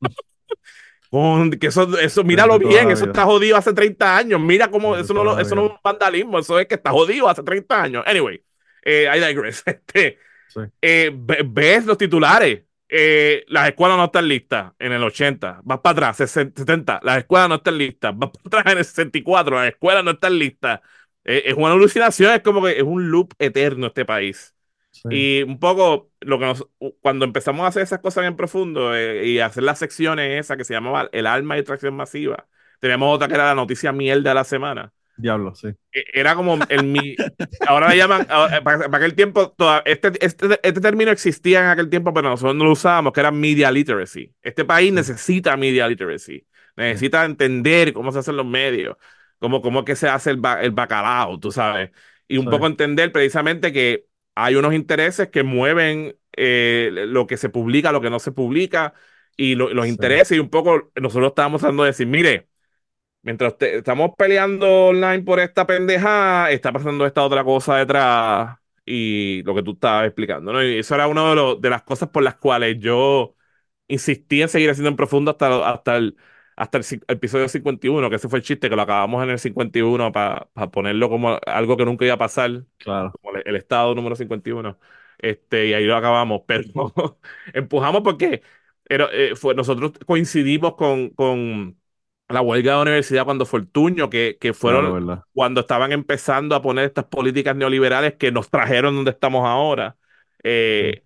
que 1.60 1.66
eso, 1.68 1.96
eso, 2.00 2.24
míralo 2.24 2.58
bien, 2.58 2.90
eso 2.90 3.04
está 3.04 3.22
jodido 3.22 3.56
hace 3.56 3.72
30 3.72 4.16
años. 4.16 4.40
Mira 4.40 4.68
cómo 4.68 4.96
eso 4.96 5.14
no, 5.14 5.38
eso 5.38 5.54
no 5.54 5.66
es 5.66 5.70
un 5.70 5.78
vandalismo, 5.84 6.40
eso 6.40 6.58
es 6.58 6.66
que 6.66 6.74
está 6.74 6.90
jodido 6.90 7.28
hace 7.28 7.44
30 7.44 7.82
años. 7.82 8.04
Anyway, 8.04 8.42
eh, 8.84 9.08
I 9.14 9.20
digress. 9.24 9.62
Este, 9.94 10.18
eh, 10.82 11.10
ves 11.46 11.86
los 11.86 11.96
titulares. 11.96 12.62
Eh, 12.88 13.44
las 13.48 13.68
escuelas 13.68 13.96
no 13.96 14.06
están 14.06 14.26
listas 14.26 14.72
en 14.78 14.90
el 14.90 15.04
80. 15.04 15.60
Vas 15.62 15.78
para 15.78 16.08
atrás, 16.08 16.30
70. 16.30 17.00
Las 17.04 17.18
escuelas 17.18 17.48
no 17.48 17.54
están 17.54 17.78
listas. 17.78 18.12
Vas 18.14 18.30
para 18.30 18.60
atrás 18.60 18.72
en 18.72 18.78
el 18.78 18.84
64. 18.84 19.56
Las 19.56 19.68
escuelas 19.68 20.04
no 20.04 20.10
están 20.10 20.36
listas. 20.36 20.80
Eh, 21.24 21.44
es 21.46 21.54
una 21.54 21.72
alucinación, 21.72 22.32
es 22.32 22.40
como 22.42 22.62
que 22.64 22.78
es 22.78 22.82
un 22.82 23.10
loop 23.10 23.34
eterno 23.38 23.88
este 23.88 24.04
país. 24.04 24.54
Y 25.10 25.42
un 25.42 25.58
poco 25.58 26.10
lo 26.20 26.38
que 26.38 26.44
nos, 26.44 26.66
cuando 27.00 27.24
empezamos 27.24 27.64
a 27.64 27.68
hacer 27.68 27.82
esas 27.82 28.00
cosas 28.00 28.24
en 28.24 28.36
profundo 28.36 28.92
y 28.98 29.40
hacer 29.40 29.62
las 29.62 29.78
secciones 29.78 30.38
esas 30.38 30.56
que 30.56 30.64
se 30.64 30.74
llamaba 30.74 31.08
el 31.12 31.26
alma 31.26 31.56
y 31.56 31.62
tracción 31.62 31.94
masiva, 31.94 32.46
teníamos 32.78 33.14
otra 33.14 33.26
que 33.26 33.34
era 33.34 33.46
la 33.46 33.54
noticia 33.54 33.90
mierda 33.92 34.30
de 34.30 34.34
la 34.34 34.44
semana. 34.44 34.92
Diablo, 35.16 35.54
sí. 35.54 35.68
E, 35.92 36.04
era 36.12 36.34
como 36.34 36.58
el 36.68 36.84
mi. 36.84 37.16
Ahora 37.66 37.88
le 37.90 37.96
llaman. 37.96 38.26
Para, 38.64 38.86
aquel 38.96 39.14
tiempo, 39.14 39.54
este, 39.84 40.12
este, 40.24 40.60
este, 40.62 40.80
término 40.80 41.10
existía 41.10 41.60
en 41.60 41.66
aquel 41.66 41.88
tiempo, 41.88 42.12
pero 42.12 42.30
nosotros 42.30 42.56
no 42.56 42.64
lo 42.64 42.72
usábamos, 42.72 43.12
que 43.12 43.20
era 43.20 43.30
media 43.30 43.70
literacy. 43.70 44.34
Este 44.42 44.64
país 44.64 44.92
necesita 44.92 45.56
media 45.56 45.86
literacy. 45.86 46.46
Necesita 46.76 47.24
entender 47.24 47.92
cómo 47.92 48.12
se 48.12 48.20
hacen 48.20 48.36
los 48.36 48.46
medios, 48.46 48.96
cómo, 49.42 49.60
cómo 49.60 49.80
es 49.80 49.84
que 49.84 49.96
se 49.96 50.08
hace 50.08 50.30
el, 50.30 50.40
el 50.62 50.70
bacalao, 50.70 51.38
tú 51.38 51.52
sabes. 51.52 51.90
Y 52.28 52.38
un 52.38 52.48
poco 52.48 52.66
entender 52.66 53.12
precisamente 53.12 53.72
que 53.72 54.06
hay 54.34 54.54
unos 54.54 54.72
intereses 54.72 55.28
que 55.28 55.42
mueven 55.42 56.16
eh, 56.34 56.90
lo 57.08 57.26
que 57.26 57.36
se 57.36 57.50
publica, 57.50 57.92
lo 57.92 58.00
que 58.00 58.08
no 58.08 58.18
se 58.18 58.32
publica, 58.32 58.94
y 59.36 59.54
los 59.54 59.86
intereses, 59.86 60.36
y 60.36 60.40
un 60.40 60.48
poco 60.48 60.90
nosotros 61.00 61.30
estábamos 61.30 61.60
tratando 61.60 61.82
de 61.82 61.90
decir, 61.90 62.06
mire 62.06 62.48
mientras 63.22 63.54
estamos 63.60 64.12
peleando 64.16 64.86
online 64.88 65.22
por 65.22 65.40
esta 65.40 65.66
pendeja, 65.66 66.50
está 66.50 66.72
pasando 66.72 67.06
esta 67.06 67.22
otra 67.24 67.44
cosa 67.44 67.76
detrás 67.76 68.58
y 68.84 69.42
lo 69.44 69.54
que 69.54 69.62
tú 69.62 69.72
estabas 69.72 70.06
explicando, 70.06 70.52
¿no? 70.52 70.62
Y 70.62 70.78
eso 70.78 70.94
era 70.94 71.06
una 71.06 71.34
de, 71.34 71.56
de 71.60 71.70
las 71.70 71.82
cosas 71.82 72.08
por 72.10 72.22
las 72.22 72.36
cuales 72.36 72.78
yo 72.80 73.36
insistí 73.88 74.42
en 74.42 74.48
seguir 74.48 74.70
haciendo 74.70 74.90
en 74.90 74.96
profundo 74.96 75.30
hasta, 75.32 75.70
hasta, 75.70 75.96
el, 75.96 76.16
hasta 76.56 76.78
el, 76.78 76.84
episodio 77.08 77.48
51, 77.48 78.10
que 78.10 78.16
ese 78.16 78.28
fue 78.28 78.38
el 78.38 78.44
chiste, 78.44 78.68
que 78.68 78.76
lo 78.76 78.82
acabamos 78.82 79.22
en 79.22 79.30
el 79.30 79.38
51 79.38 80.12
para 80.12 80.46
ponerlo 80.70 81.08
como 81.08 81.38
algo 81.46 81.76
que 81.76 81.84
nunca 81.84 82.04
iba 82.04 82.14
a 82.14 82.18
pasar, 82.18 82.64
claro. 82.78 83.12
como 83.20 83.38
el, 83.38 83.56
estado 83.56 83.94
número 83.94 84.16
51. 84.16 84.78
Este, 85.18 85.68
y 85.68 85.74
ahí 85.74 85.84
lo 85.84 85.96
acabamos, 85.96 86.42
pero 86.46 87.18
empujamos 87.52 88.02
porque 88.02 88.42
era, 88.88 89.08
eh, 89.12 89.34
fue, 89.36 89.54
nosotros 89.54 89.92
coincidimos 90.06 90.74
con, 90.74 91.10
con 91.10 91.76
la 92.32 92.40
huelga 92.40 92.72
de 92.72 92.76
la 92.76 92.82
universidad 92.82 93.24
cuando 93.24 93.46
Fortuño, 93.46 94.10
que, 94.10 94.38
que 94.40 94.52
fueron 94.52 95.22
cuando 95.32 95.60
estaban 95.60 95.92
empezando 95.92 96.54
a 96.54 96.62
poner 96.62 96.86
estas 96.86 97.04
políticas 97.04 97.54
neoliberales 97.54 98.14
que 98.14 98.32
nos 98.32 98.50
trajeron 98.50 98.94
donde 98.94 99.10
estamos 99.12 99.46
ahora. 99.46 99.96
Eh, 100.42 101.04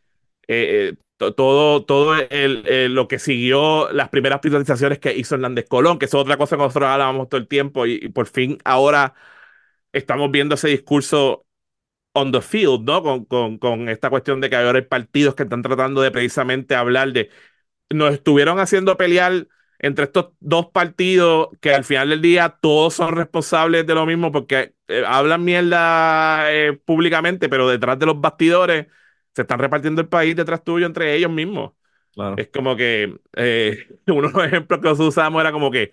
eh, 0.48 0.93
eh, 0.93 0.94
todo 1.17 1.85
todo 1.85 2.15
el, 2.17 2.95
lo 2.95 3.09
que 3.09 3.19
siguió 3.19 3.91
las 3.93 4.09
primeras 4.11 4.41
privatizaciones 4.41 4.99
que 4.99 5.17
hizo 5.17 5.35
Hernández 5.35 5.67
Colón, 5.69 5.99
que 5.99 6.07
es 6.07 6.15
otra 6.15 6.37
cosa 6.37 6.57
que 6.57 6.63
nosotros 6.63 6.89
hablábamos 6.91 7.29
todo 7.29 7.41
el 7.41 7.49
tiempo, 7.49 7.87
y, 7.87 8.09
por 8.11 8.27
fin 8.27 8.59
ahora 8.65 9.15
estamos 9.93 10.31
viendo 10.31 10.55
ese 10.57 10.69
discurso 10.69 11.47
on 12.15 12.33
the 12.33 12.41
field, 12.41 12.83
¿no? 12.85 13.03
Con, 13.03 13.25
con, 13.27 13.59
con 13.59 13.89
esta 13.89 14.11
cuestión 14.11 14.41
de 14.41 14.51
que 14.51 14.57
ahora 14.57 14.79
hay 14.79 14.87
partidos 14.87 15.35
que 15.35 15.45
están 15.45 15.63
tratando 15.63 16.01
de 16.03 16.11
precisamente 16.11 16.75
hablar 16.75 17.13
de. 17.13 17.31
Nos 17.91 18.15
estuvieron 18.15 18.59
haciendo 18.61 18.97
pelear 18.97 19.49
entre 19.79 20.07
estos 20.07 20.33
dos 20.41 20.67
partidos 20.73 21.49
que 21.61 21.75
al 21.75 21.85
final 21.85 22.09
del 22.11 22.23
día 22.23 22.59
todos 22.61 22.95
son 22.95 23.15
responsables 23.17 23.87
de 23.87 23.95
lo 23.95 24.07
mismo 24.07 24.33
porque 24.33 24.75
eh, 24.89 25.05
hablan 25.07 25.45
mierda 25.45 26.53
eh, 26.53 26.73
públicamente, 26.75 27.49
pero 27.49 27.69
detrás 27.69 27.99
de 27.99 28.07
los 28.07 28.21
bastidores 28.21 28.87
se 29.37 29.43
están 29.43 29.61
repartiendo 29.61 30.03
el 30.03 30.09
país 30.09 30.37
detrás 30.37 30.65
tuyo 30.65 30.87
entre 30.87 31.15
ellos 31.15 31.31
mismos. 31.31 31.75
Es 32.37 32.49
como 32.49 32.77
que 32.77 33.19
eh, 33.37 33.89
uno 34.09 34.29
de 34.29 34.35
los 34.35 34.47
ejemplos 34.47 34.81
que 34.81 34.89
usamos 35.05 35.41
era 35.41 35.53
como 35.53 35.71
que 35.71 35.93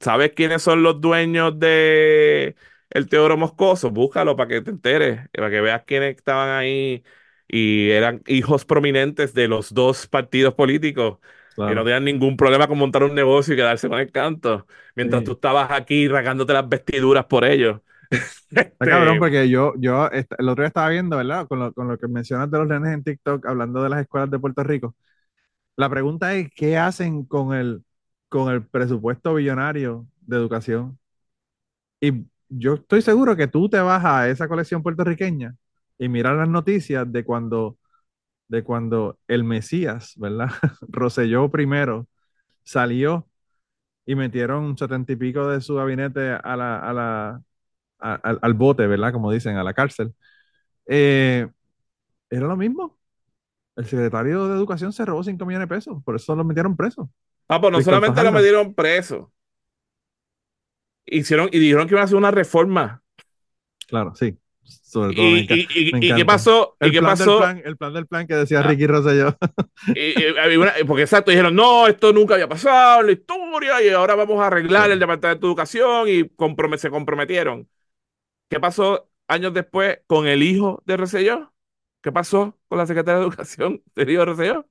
¿sabes 0.00 0.32
quiénes 0.34 0.62
son 0.62 0.82
los 0.82 1.00
dueños 1.00 1.58
de 1.58 2.56
el 2.90 3.08
Teodoro 3.08 3.36
Moscoso? 3.36 3.90
Búscalo 3.90 4.36
para 4.36 4.48
que 4.48 4.60
te 4.62 4.70
enteres, 4.70 5.28
para 5.32 5.50
que 5.50 5.60
veas 5.60 5.82
quiénes 5.84 6.16
estaban 6.16 6.50
ahí 6.50 7.04
y 7.48 7.90
eran 7.90 8.22
hijos 8.26 8.64
prominentes 8.64 9.34
de 9.34 9.48
los 9.48 9.74
dos 9.74 10.06
partidos 10.06 10.54
políticos 10.54 11.18
que 11.64 11.74
no 11.74 11.84
tenían 11.84 12.04
ningún 12.04 12.36
problema 12.36 12.66
con 12.68 12.78
montar 12.78 13.02
un 13.04 13.14
negocio 13.14 13.54
y 13.54 13.56
quedarse 13.56 13.88
con 13.88 13.98
el 14.00 14.10
canto. 14.12 14.66
Mientras 14.94 15.24
tú 15.24 15.32
estabas 15.32 15.70
aquí 15.70 16.08
regándote 16.08 16.52
las 16.52 16.68
vestiduras 16.68 17.24
por 17.26 17.44
ellos. 17.44 17.80
Está 18.10 18.86
cabrón, 18.86 19.18
porque 19.18 19.48
yo, 19.48 19.74
yo 19.78 20.08
el 20.10 20.48
otro 20.48 20.62
día 20.62 20.68
estaba 20.68 20.88
viendo, 20.88 21.16
¿verdad? 21.16 21.46
Con 21.48 21.58
lo, 21.58 21.72
con 21.72 21.88
lo 21.88 21.98
que 21.98 22.08
mencionas 22.08 22.50
de 22.50 22.58
los 22.58 22.68
nenes 22.68 22.94
en 22.94 23.04
TikTok, 23.04 23.46
hablando 23.46 23.82
de 23.82 23.88
las 23.88 24.00
escuelas 24.02 24.30
de 24.30 24.38
Puerto 24.38 24.62
Rico. 24.62 24.94
La 25.76 25.88
pregunta 25.90 26.34
es, 26.34 26.50
¿qué 26.54 26.78
hacen 26.78 27.24
con 27.24 27.54
el, 27.54 27.84
con 28.28 28.52
el 28.52 28.66
presupuesto 28.66 29.34
billonario 29.34 30.06
de 30.22 30.36
educación? 30.36 30.98
Y 32.00 32.26
yo 32.48 32.74
estoy 32.74 33.02
seguro 33.02 33.36
que 33.36 33.48
tú 33.48 33.68
te 33.68 33.80
vas 33.80 34.04
a 34.04 34.28
esa 34.28 34.48
colección 34.48 34.82
puertorriqueña 34.82 35.56
y 35.98 36.08
miras 36.08 36.36
las 36.36 36.48
noticias 36.48 37.10
de 37.10 37.24
cuando 37.24 37.78
de 38.48 38.64
cuando 38.64 39.18
el 39.28 39.44
Mesías, 39.44 40.14
¿verdad? 40.16 40.50
Roselló 40.88 41.50
primero 41.50 42.08
salió 42.64 43.28
y 44.06 44.14
metieron 44.16 44.76
setenta 44.78 45.12
y 45.12 45.16
pico 45.16 45.48
de 45.48 45.60
su 45.60 45.76
gabinete 45.76 46.32
a 46.32 46.56
la, 46.56 46.78
a 46.78 46.92
la, 46.92 47.42
al 48.04 48.54
bote, 48.54 48.86
¿verdad? 48.86 49.12
Como 49.12 49.32
dicen, 49.32 49.56
a 49.56 49.64
la 49.64 49.72
cárcel. 49.72 50.12
Eh, 50.86 51.48
era 52.30 52.46
lo 52.46 52.56
mismo. 52.56 52.98
El 53.76 53.86
secretario 53.86 54.46
de 54.46 54.54
Educación 54.54 54.92
se 54.92 55.04
robó 55.04 55.24
5 55.24 55.44
millones 55.46 55.68
de 55.68 55.74
pesos, 55.74 56.02
por 56.04 56.14
eso 56.14 56.36
lo 56.36 56.44
metieron 56.44 56.76
preso. 56.76 57.10
Ah, 57.48 57.60
pues 57.60 57.72
no 57.72 57.80
solamente 57.82 58.22
lo 58.22 58.32
metieron 58.32 58.74
preso. 58.74 59.32
Hicieron 61.06 61.48
y 61.52 61.58
dijeron 61.58 61.86
que 61.86 61.94
iban 61.94 62.02
a 62.02 62.04
hacer 62.04 62.16
una 62.16 62.30
reforma. 62.30 63.02
Claro, 63.88 64.14
sí. 64.14 64.38
Sobre 64.62 65.14
todo, 65.14 65.26
y, 65.26 65.68
y, 65.74 66.14
qué 66.14 66.24
pasó? 66.24 66.76
El, 66.80 66.92
qué 66.92 67.00
plan 67.00 67.18
pasó? 67.18 67.38
Plan, 67.38 67.62
el 67.64 67.76
plan 67.76 67.92
del 67.92 68.06
plan 68.06 68.26
que 68.26 68.34
decía 68.34 68.60
ah. 68.60 68.62
Ricky 68.62 68.86
Rosselló. 68.86 69.36
porque 70.86 71.02
exacto, 71.02 71.30
dijeron, 71.30 71.54
no, 71.54 71.86
esto 71.86 72.12
nunca 72.12 72.34
había 72.34 72.48
pasado 72.48 73.00
en 73.00 73.06
la 73.06 73.12
historia 73.12 73.82
y 73.82 73.90
ahora 73.90 74.14
vamos 74.14 74.40
a 74.40 74.46
arreglar 74.46 74.90
el 74.90 74.98
Departamento 74.98 75.46
de 75.46 75.50
Educación 75.50 76.08
y 76.08 76.78
se 76.78 76.90
comprometieron. 76.90 77.68
¿Qué 78.48 78.60
pasó 78.60 79.08
años 79.28 79.54
después 79.54 80.00
con 80.06 80.26
el 80.26 80.42
hijo 80.42 80.82
de 80.86 80.96
Rosselló? 80.96 81.52
¿Qué 82.00 82.12
pasó 82.12 82.58
con 82.68 82.78
la 82.78 82.86
secretaria 82.86 83.18
de 83.18 83.26
Educación 83.26 83.82
del 83.94 84.10
hijo 84.10 84.20
de 84.20 84.26
Rosselló? 84.26 84.66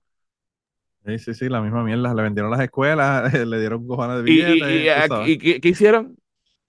Sí, 1.05 1.19
sí, 1.19 1.33
sí, 1.33 1.49
la 1.49 1.61
misma 1.61 1.83
mierda. 1.83 2.13
Le 2.13 2.23
vendieron 2.23 2.51
las 2.51 2.61
escuelas, 2.61 3.33
le 3.47 3.59
dieron 3.59 3.85
cojones 3.87 4.17
de 4.17 4.23
billetes. 4.23 5.27
¿Y, 5.27 5.59
qué, 5.59 5.67
hicieron? 5.67 6.17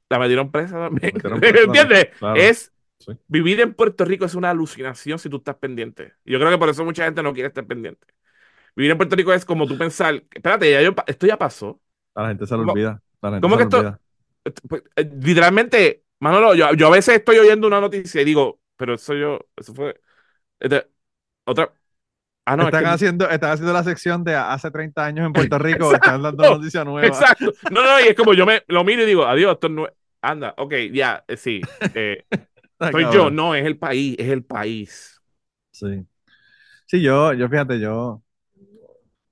La 0.09 0.19
metieron 0.19 0.51
presa 0.51 0.77
también. 0.79 1.13
¿Entiendes? 1.43 2.09
Es 2.35 2.73
vivir 3.29 3.61
en 3.61 3.75
Puerto 3.75 4.05
Rico 4.05 4.25
es 4.25 4.35
una 4.35 4.51
alucinación 4.51 5.19
si 5.19 5.29
tú 5.29 5.37
estás 5.39 5.57
pendiente. 5.57 6.15
Yo 6.25 6.39
creo 6.39 6.51
que 6.51 6.59
por 6.59 6.69
eso 6.69 6.85
mucha 6.85 7.05
gente 7.05 7.23
no 7.23 7.33
quiere 7.33 7.49
estar 7.49 7.67
pendiente. 7.67 8.07
Vivir 8.77 8.93
en 8.93 8.97
Puerto 8.97 9.15
Rico 9.17 9.33
es 9.33 9.45
como 9.45 9.67
tú 9.67 9.79
pensar, 9.79 10.15
espérate, 10.35 10.71
ya 10.71 10.83
yo, 10.83 10.95
esto 11.07 11.27
ya 11.27 11.39
pasó. 11.39 11.81
A 12.15 12.23
la 12.23 12.29
gente 12.29 12.47
se 12.47 12.57
lo 12.57 12.63
olvida. 12.63 13.01
¿Cómo 13.41 13.57
que 13.57 13.65
esto? 13.65 13.99
Pues, 14.69 14.83
eh, 14.97 15.11
literalmente, 15.23 16.04
Manolo, 16.25 16.55
yo, 16.55 16.73
yo 16.73 16.87
a 16.87 16.91
veces 16.91 17.17
estoy 17.17 17.37
oyendo 17.37 17.67
una 17.67 17.83
noticia 17.83 18.23
y 18.23 18.25
digo, 18.25 18.59
pero 18.79 18.95
eso 18.95 19.13
yo, 19.13 19.41
eso 19.57 19.75
fue. 19.75 20.01
Este, 20.59 20.87
otra. 21.45 21.71
Ah, 22.47 22.57
no, 22.57 22.65
están, 22.65 22.87
haciendo, 22.87 23.29
están 23.29 23.51
haciendo 23.51 23.75
la 23.75 23.85
sección 23.85 24.25
de 24.25 24.35
hace 24.35 24.71
30 24.71 25.05
años 25.05 25.27
en 25.27 25.33
Puerto 25.35 25.59
Rico, 25.59 25.93
están 25.93 26.23
dando 26.23 26.43
noticias 26.43 26.83
nuevas. 26.87 27.21
Exacto. 27.21 27.53
No, 27.71 27.85
no, 27.85 28.01
y 28.01 28.05
es 28.05 28.15
como 28.15 28.33
yo 28.33 28.47
me 28.47 28.63
lo 28.69 28.85
miro 28.85 29.03
y 29.03 29.07
digo, 29.07 29.27
adiós, 29.27 29.53
esto 29.53 29.69
no 29.69 29.87
Anda, 30.23 30.55
ok, 30.57 30.73
ya, 30.95 31.23
eh, 31.29 31.37
sí. 31.37 31.61
Eh, 31.95 32.25
soy 32.91 33.05
yo, 33.13 33.31
no, 33.31 33.55
es 33.55 33.67
el 33.67 33.77
país, 33.77 34.17
es 34.19 34.31
el 34.31 34.45
país. 34.45 35.21
Sí. 35.73 36.07
Sí, 36.87 37.03
yo, 37.03 37.35
yo 37.35 37.51
fíjate, 37.51 37.79
yo, 37.79 38.23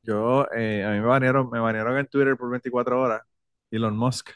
yo, 0.03 0.47
eh, 0.55 0.85
a 0.85 0.91
mí 0.91 1.01
me 1.01 1.07
banearon, 1.07 1.49
me 1.49 1.59
banearon 1.59 1.97
en 1.97 2.07
Twitter 2.07 2.37
por 2.37 2.51
24 2.51 3.01
horas, 3.01 3.23
Elon 3.71 3.97
Musk, 3.97 4.29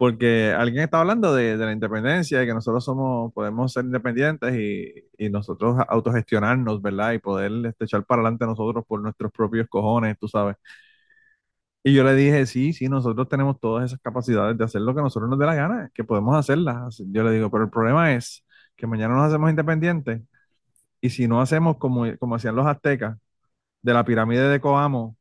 porque 0.00 0.52
alguien 0.56 0.84
está 0.84 1.00
hablando 1.00 1.34
de, 1.34 1.58
la 1.58 1.72
independencia, 1.72 2.38
de 2.38 2.46
que 2.46 2.54
nosotros 2.54 2.82
somos, 2.82 3.34
podemos 3.34 3.70
ser 3.74 3.84
independientes 3.84 4.54
y, 4.56 4.94
y 5.18 5.28
nosotros 5.28 5.76
autogestionarnos, 5.88 6.80
¿verdad? 6.80 7.12
Y 7.12 7.18
poder 7.18 7.52
este, 7.66 7.84
echar 7.84 8.06
para 8.06 8.22
adelante 8.22 8.46
nosotros 8.46 8.82
por 8.88 9.02
nuestros 9.02 9.30
propios 9.30 9.68
cojones, 9.68 10.16
tú 10.18 10.26
sabes. 10.26 10.56
Y 11.82 11.94
yo 11.94 12.04
le 12.04 12.14
dije, 12.14 12.46
sí, 12.46 12.72
sí, 12.72 12.88
nosotros 12.88 13.28
tenemos 13.28 13.58
todas 13.58 13.86
esas 13.86 14.00
capacidades 14.00 14.56
de 14.58 14.64
hacer 14.64 14.82
lo 14.82 14.94
que 14.94 15.00
nosotros 15.02 15.30
nos 15.30 15.38
dé 15.38 15.46
la 15.46 15.54
gana, 15.54 15.90
que 15.94 16.04
podemos 16.04 16.36
hacerlas. 16.36 17.02
Yo 17.06 17.22
le 17.24 17.32
digo, 17.32 17.50
pero 17.50 17.64
el 17.64 17.70
problema 17.70 18.14
es 18.14 18.44
que 18.76 18.86
mañana 18.86 19.14
nos 19.14 19.28
hacemos 19.28 19.50
independientes 19.50 20.22
y 21.00 21.10
si 21.10 21.28
no 21.28 21.40
hacemos 21.40 21.78
como, 21.78 22.04
como 22.18 22.36
hacían 22.36 22.56
los 22.56 22.66
aztecas, 22.66 23.18
de 23.82 23.94
la 23.94 24.04
pirámide 24.04 24.48
de 24.48 24.60
Coamo, 24.60 25.16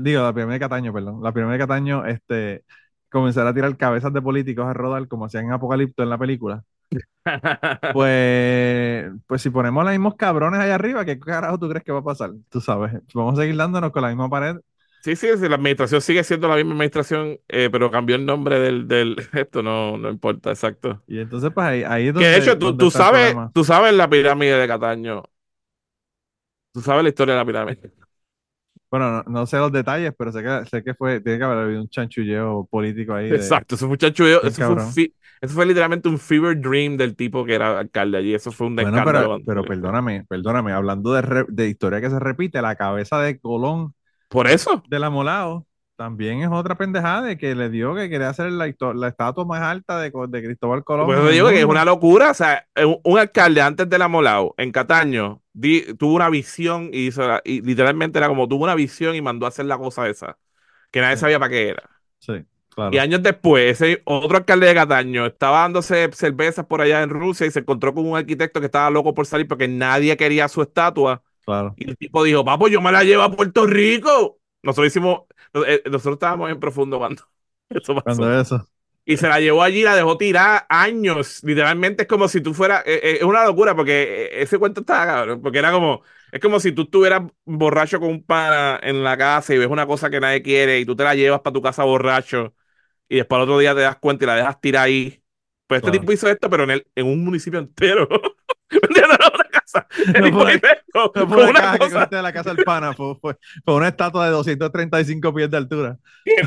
digo, 0.00 0.22
la 0.22 0.32
pirámide 0.32 0.54
de 0.54 0.60
Cataño, 0.60 0.92
perdón, 0.92 1.22
la 1.22 1.32
pirámide 1.32 1.58
de 1.58 1.64
Cataño, 1.64 2.06
este, 2.06 2.64
comenzar 3.10 3.46
a 3.46 3.54
tirar 3.54 3.76
cabezas 3.76 4.12
de 4.12 4.22
políticos 4.22 4.66
a 4.66 4.72
rodar 4.72 5.06
como 5.08 5.26
hacían 5.26 5.46
en 5.46 5.52
Apocalipto 5.52 6.02
en 6.02 6.10
la 6.10 6.18
película. 6.18 6.64
pues, 7.92 9.10
pues 9.26 9.42
si 9.42 9.50
ponemos 9.50 9.84
los 9.84 9.92
mismos 9.92 10.14
cabrones 10.16 10.60
allá 10.60 10.74
arriba, 10.74 11.04
¿qué 11.04 11.18
carajo 11.18 11.58
tú 11.58 11.68
crees 11.68 11.84
que 11.84 11.92
va 11.92 12.00
a 12.00 12.04
pasar? 12.04 12.32
Tú 12.50 12.60
sabes, 12.60 12.92
vamos 13.14 13.38
a 13.38 13.42
seguir 13.42 13.56
dándonos 13.56 13.92
con 13.92 14.02
la 14.02 14.08
misma 14.08 14.28
pared. 14.28 14.56
Sí, 15.02 15.16
sí, 15.16 15.26
la 15.26 15.56
administración 15.56 16.00
sigue 16.00 16.22
siendo 16.22 16.46
la 16.46 16.54
misma 16.54 16.72
administración, 16.72 17.40
eh, 17.48 17.68
pero 17.72 17.90
cambió 17.90 18.14
el 18.14 18.24
nombre 18.24 18.60
del, 18.60 18.86
del 18.86 19.16
esto, 19.32 19.62
no, 19.62 19.98
no 19.98 20.08
importa, 20.08 20.50
exacto. 20.50 21.02
Y 21.08 21.18
entonces, 21.18 21.50
pues 21.52 21.66
ahí, 21.66 21.82
ahí 21.82 22.08
es 22.08 22.14
donde. 22.14 22.28
Que 22.28 22.34
de 22.34 22.38
hecho, 22.38 22.56
tú, 22.56 22.76
tú 22.76 22.90
sabes, 22.90 23.34
tú 23.52 23.64
sabes 23.64 23.92
la 23.94 24.08
pirámide 24.08 24.56
de 24.56 24.68
Cataño. 24.68 25.24
Tú 26.72 26.80
sabes 26.80 27.02
la 27.02 27.08
historia 27.08 27.34
de 27.34 27.40
la 27.40 27.46
pirámide. 27.46 27.92
Bueno, 28.92 29.22
no, 29.26 29.46
sé 29.46 29.56
los 29.56 29.72
detalles, 29.72 30.12
pero 30.18 30.30
sé 30.32 30.42
que, 30.42 30.66
sé 30.66 30.84
que 30.84 30.92
fue, 30.92 31.18
tiene 31.22 31.38
que 31.38 31.44
haber 31.44 31.58
habido 31.60 31.80
un 31.80 31.88
chanchulleo 31.88 32.68
político 32.70 33.14
ahí. 33.14 33.30
Exacto, 33.30 33.74
eso 33.74 33.86
fue 33.86 33.92
un 33.92 33.96
chanchulleo, 33.96 34.42
eso 34.42 34.76
fue, 34.76 35.14
eso 35.40 35.54
fue, 35.54 35.64
literalmente 35.64 36.10
un 36.10 36.18
fever 36.18 36.60
dream 36.60 36.98
del 36.98 37.16
tipo 37.16 37.42
que 37.42 37.54
era 37.54 37.78
alcalde 37.78 38.18
allí, 38.18 38.34
eso 38.34 38.52
fue 38.52 38.66
un 38.66 38.76
bueno, 38.76 39.02
pero, 39.02 39.38
pero, 39.46 39.64
perdóname, 39.64 40.26
perdóname, 40.28 40.72
hablando 40.72 41.14
de, 41.14 41.46
de, 41.48 41.68
historia 41.70 42.02
que 42.02 42.10
se 42.10 42.18
repite, 42.18 42.60
la 42.60 42.76
cabeza 42.76 43.18
de 43.18 43.40
Colón. 43.40 43.94
Por 44.28 44.46
eso. 44.46 44.82
Del 44.90 45.04
amolado, 45.04 45.66
también 45.96 46.42
es 46.42 46.48
otra 46.50 46.76
pendejada 46.76 47.22
de 47.22 47.36
que 47.36 47.54
le 47.54 47.68
dio 47.70 47.94
que 47.94 48.08
quería 48.08 48.30
hacer 48.30 48.50
la, 48.52 48.72
la 48.94 49.08
estatua 49.08 49.44
más 49.44 49.60
alta 49.60 50.00
de, 50.00 50.10
de 50.28 50.42
Cristóbal 50.42 50.84
Colón. 50.84 51.06
Pues 51.06 51.32
digo 51.32 51.48
que 51.48 51.60
es 51.60 51.64
una 51.64 51.84
locura, 51.84 52.30
o 52.30 52.34
sea, 52.34 52.66
un, 53.04 53.18
alcalde 53.18 53.60
antes 53.60 53.88
del 53.88 54.02
amolado, 54.02 54.54
en 54.56 54.72
Cataño, 54.72 55.42
tuvo 55.98 56.14
una 56.14 56.28
visión 56.28 56.90
y, 56.92 57.06
hizo, 57.06 57.22
y 57.44 57.60
literalmente 57.60 58.18
era 58.18 58.28
como 58.28 58.48
tuvo 58.48 58.64
una 58.64 58.74
visión 58.74 59.14
y 59.14 59.22
mandó 59.22 59.46
a 59.46 59.50
hacer 59.50 59.66
la 59.66 59.78
cosa 59.78 60.08
esa, 60.08 60.38
que 60.90 61.00
nadie 61.00 61.16
sabía 61.16 61.38
para 61.38 61.50
qué 61.50 61.68
era. 61.68 61.90
Sí, 62.18 62.44
claro. 62.74 62.94
Y 62.94 62.98
años 62.98 63.22
después, 63.22 63.80
ese 63.80 64.02
otro 64.04 64.38
alcalde 64.38 64.66
de 64.66 64.74
Cataño 64.74 65.26
estaba 65.26 65.60
dándose 65.60 66.10
cervezas 66.12 66.66
por 66.66 66.80
allá 66.80 67.02
en 67.02 67.10
Rusia 67.10 67.46
y 67.46 67.50
se 67.50 67.60
encontró 67.60 67.94
con 67.94 68.06
un 68.06 68.16
arquitecto 68.16 68.60
que 68.60 68.66
estaba 68.66 68.90
loco 68.90 69.14
por 69.14 69.26
salir 69.26 69.46
porque 69.46 69.68
nadie 69.68 70.16
quería 70.16 70.48
su 70.48 70.62
estatua. 70.62 71.22
Claro. 71.44 71.74
Y 71.76 71.90
el 71.90 71.96
tipo 71.96 72.24
dijo, 72.24 72.44
papo, 72.44 72.68
yo 72.68 72.80
me 72.80 72.92
la 72.92 73.04
llevo 73.04 73.22
a 73.22 73.30
Puerto 73.30 73.66
Rico. 73.66 74.38
Nosotros 74.62 74.88
hicimos, 74.88 75.22
eh, 75.66 75.82
nosotros 75.86 76.14
estábamos 76.14 76.50
en 76.50 76.60
profundo 76.60 76.98
cuando 76.98 77.22
eso 77.70 77.94
pasó. 77.94 78.04
Cuando 78.04 78.40
eso. 78.40 78.68
Y 79.04 79.16
se 79.16 79.26
la 79.28 79.40
llevó 79.40 79.62
allí, 79.62 79.82
la 79.82 79.96
dejó 79.96 80.16
tirar 80.16 80.64
años. 80.68 81.42
Literalmente 81.42 82.02
es 82.02 82.08
como 82.08 82.28
si 82.28 82.40
tú 82.40 82.54
fueras. 82.54 82.84
Eh, 82.86 83.00
eh, 83.02 83.16
es 83.16 83.24
una 83.24 83.44
locura 83.44 83.74
porque 83.74 84.30
ese 84.32 84.58
cuento 84.58 84.80
estaba 84.82 85.06
cabrón. 85.06 85.42
Porque 85.42 85.58
era 85.58 85.72
como. 85.72 86.02
Es 86.30 86.40
como 86.40 86.60
si 86.60 86.72
tú 86.72 86.82
estuvieras 86.82 87.22
borracho 87.44 88.00
con 88.00 88.08
un 88.10 88.22
pana 88.24 88.78
en 88.82 89.02
la 89.04 89.18
casa 89.18 89.54
y 89.54 89.58
ves 89.58 89.68
una 89.68 89.86
cosa 89.86 90.08
que 90.08 90.20
nadie 90.20 90.42
quiere 90.42 90.78
y 90.80 90.86
tú 90.86 90.96
te 90.96 91.04
la 91.04 91.14
llevas 91.14 91.40
para 91.40 91.52
tu 91.52 91.60
casa 91.60 91.84
borracho 91.84 92.54
y 93.08 93.16
después 93.16 93.36
al 93.36 93.42
otro 93.44 93.58
día 93.58 93.74
te 93.74 93.82
das 93.82 93.98
cuenta 93.98 94.24
y 94.24 94.26
la 94.28 94.36
dejas 94.36 94.60
tirar 94.60 94.84
ahí. 94.86 95.22
Pues 95.66 95.78
este 95.80 95.90
tipo 95.98 96.12
hizo 96.12 96.28
esto, 96.28 96.48
pero 96.50 96.64
en, 96.64 96.70
el, 96.70 96.86
en 96.94 97.06
un 97.06 97.24
municipio 97.24 97.58
entero. 97.60 98.08
No 98.72 99.21
fue, 100.32 100.60
no 100.94 101.50
una 101.50 101.78
cosa. 101.78 102.08
que 102.08 102.16
de 102.16 102.22
la 102.22 102.32
casa 102.32 102.54
del 102.54 102.64
pana, 102.64 102.92
fue, 102.92 103.14
fue, 103.20 103.36
una 103.66 103.88
estatua 103.88 104.26
de 104.26 104.32
235 104.32 105.34
pies 105.34 105.50
de 105.50 105.56
altura. 105.56 105.98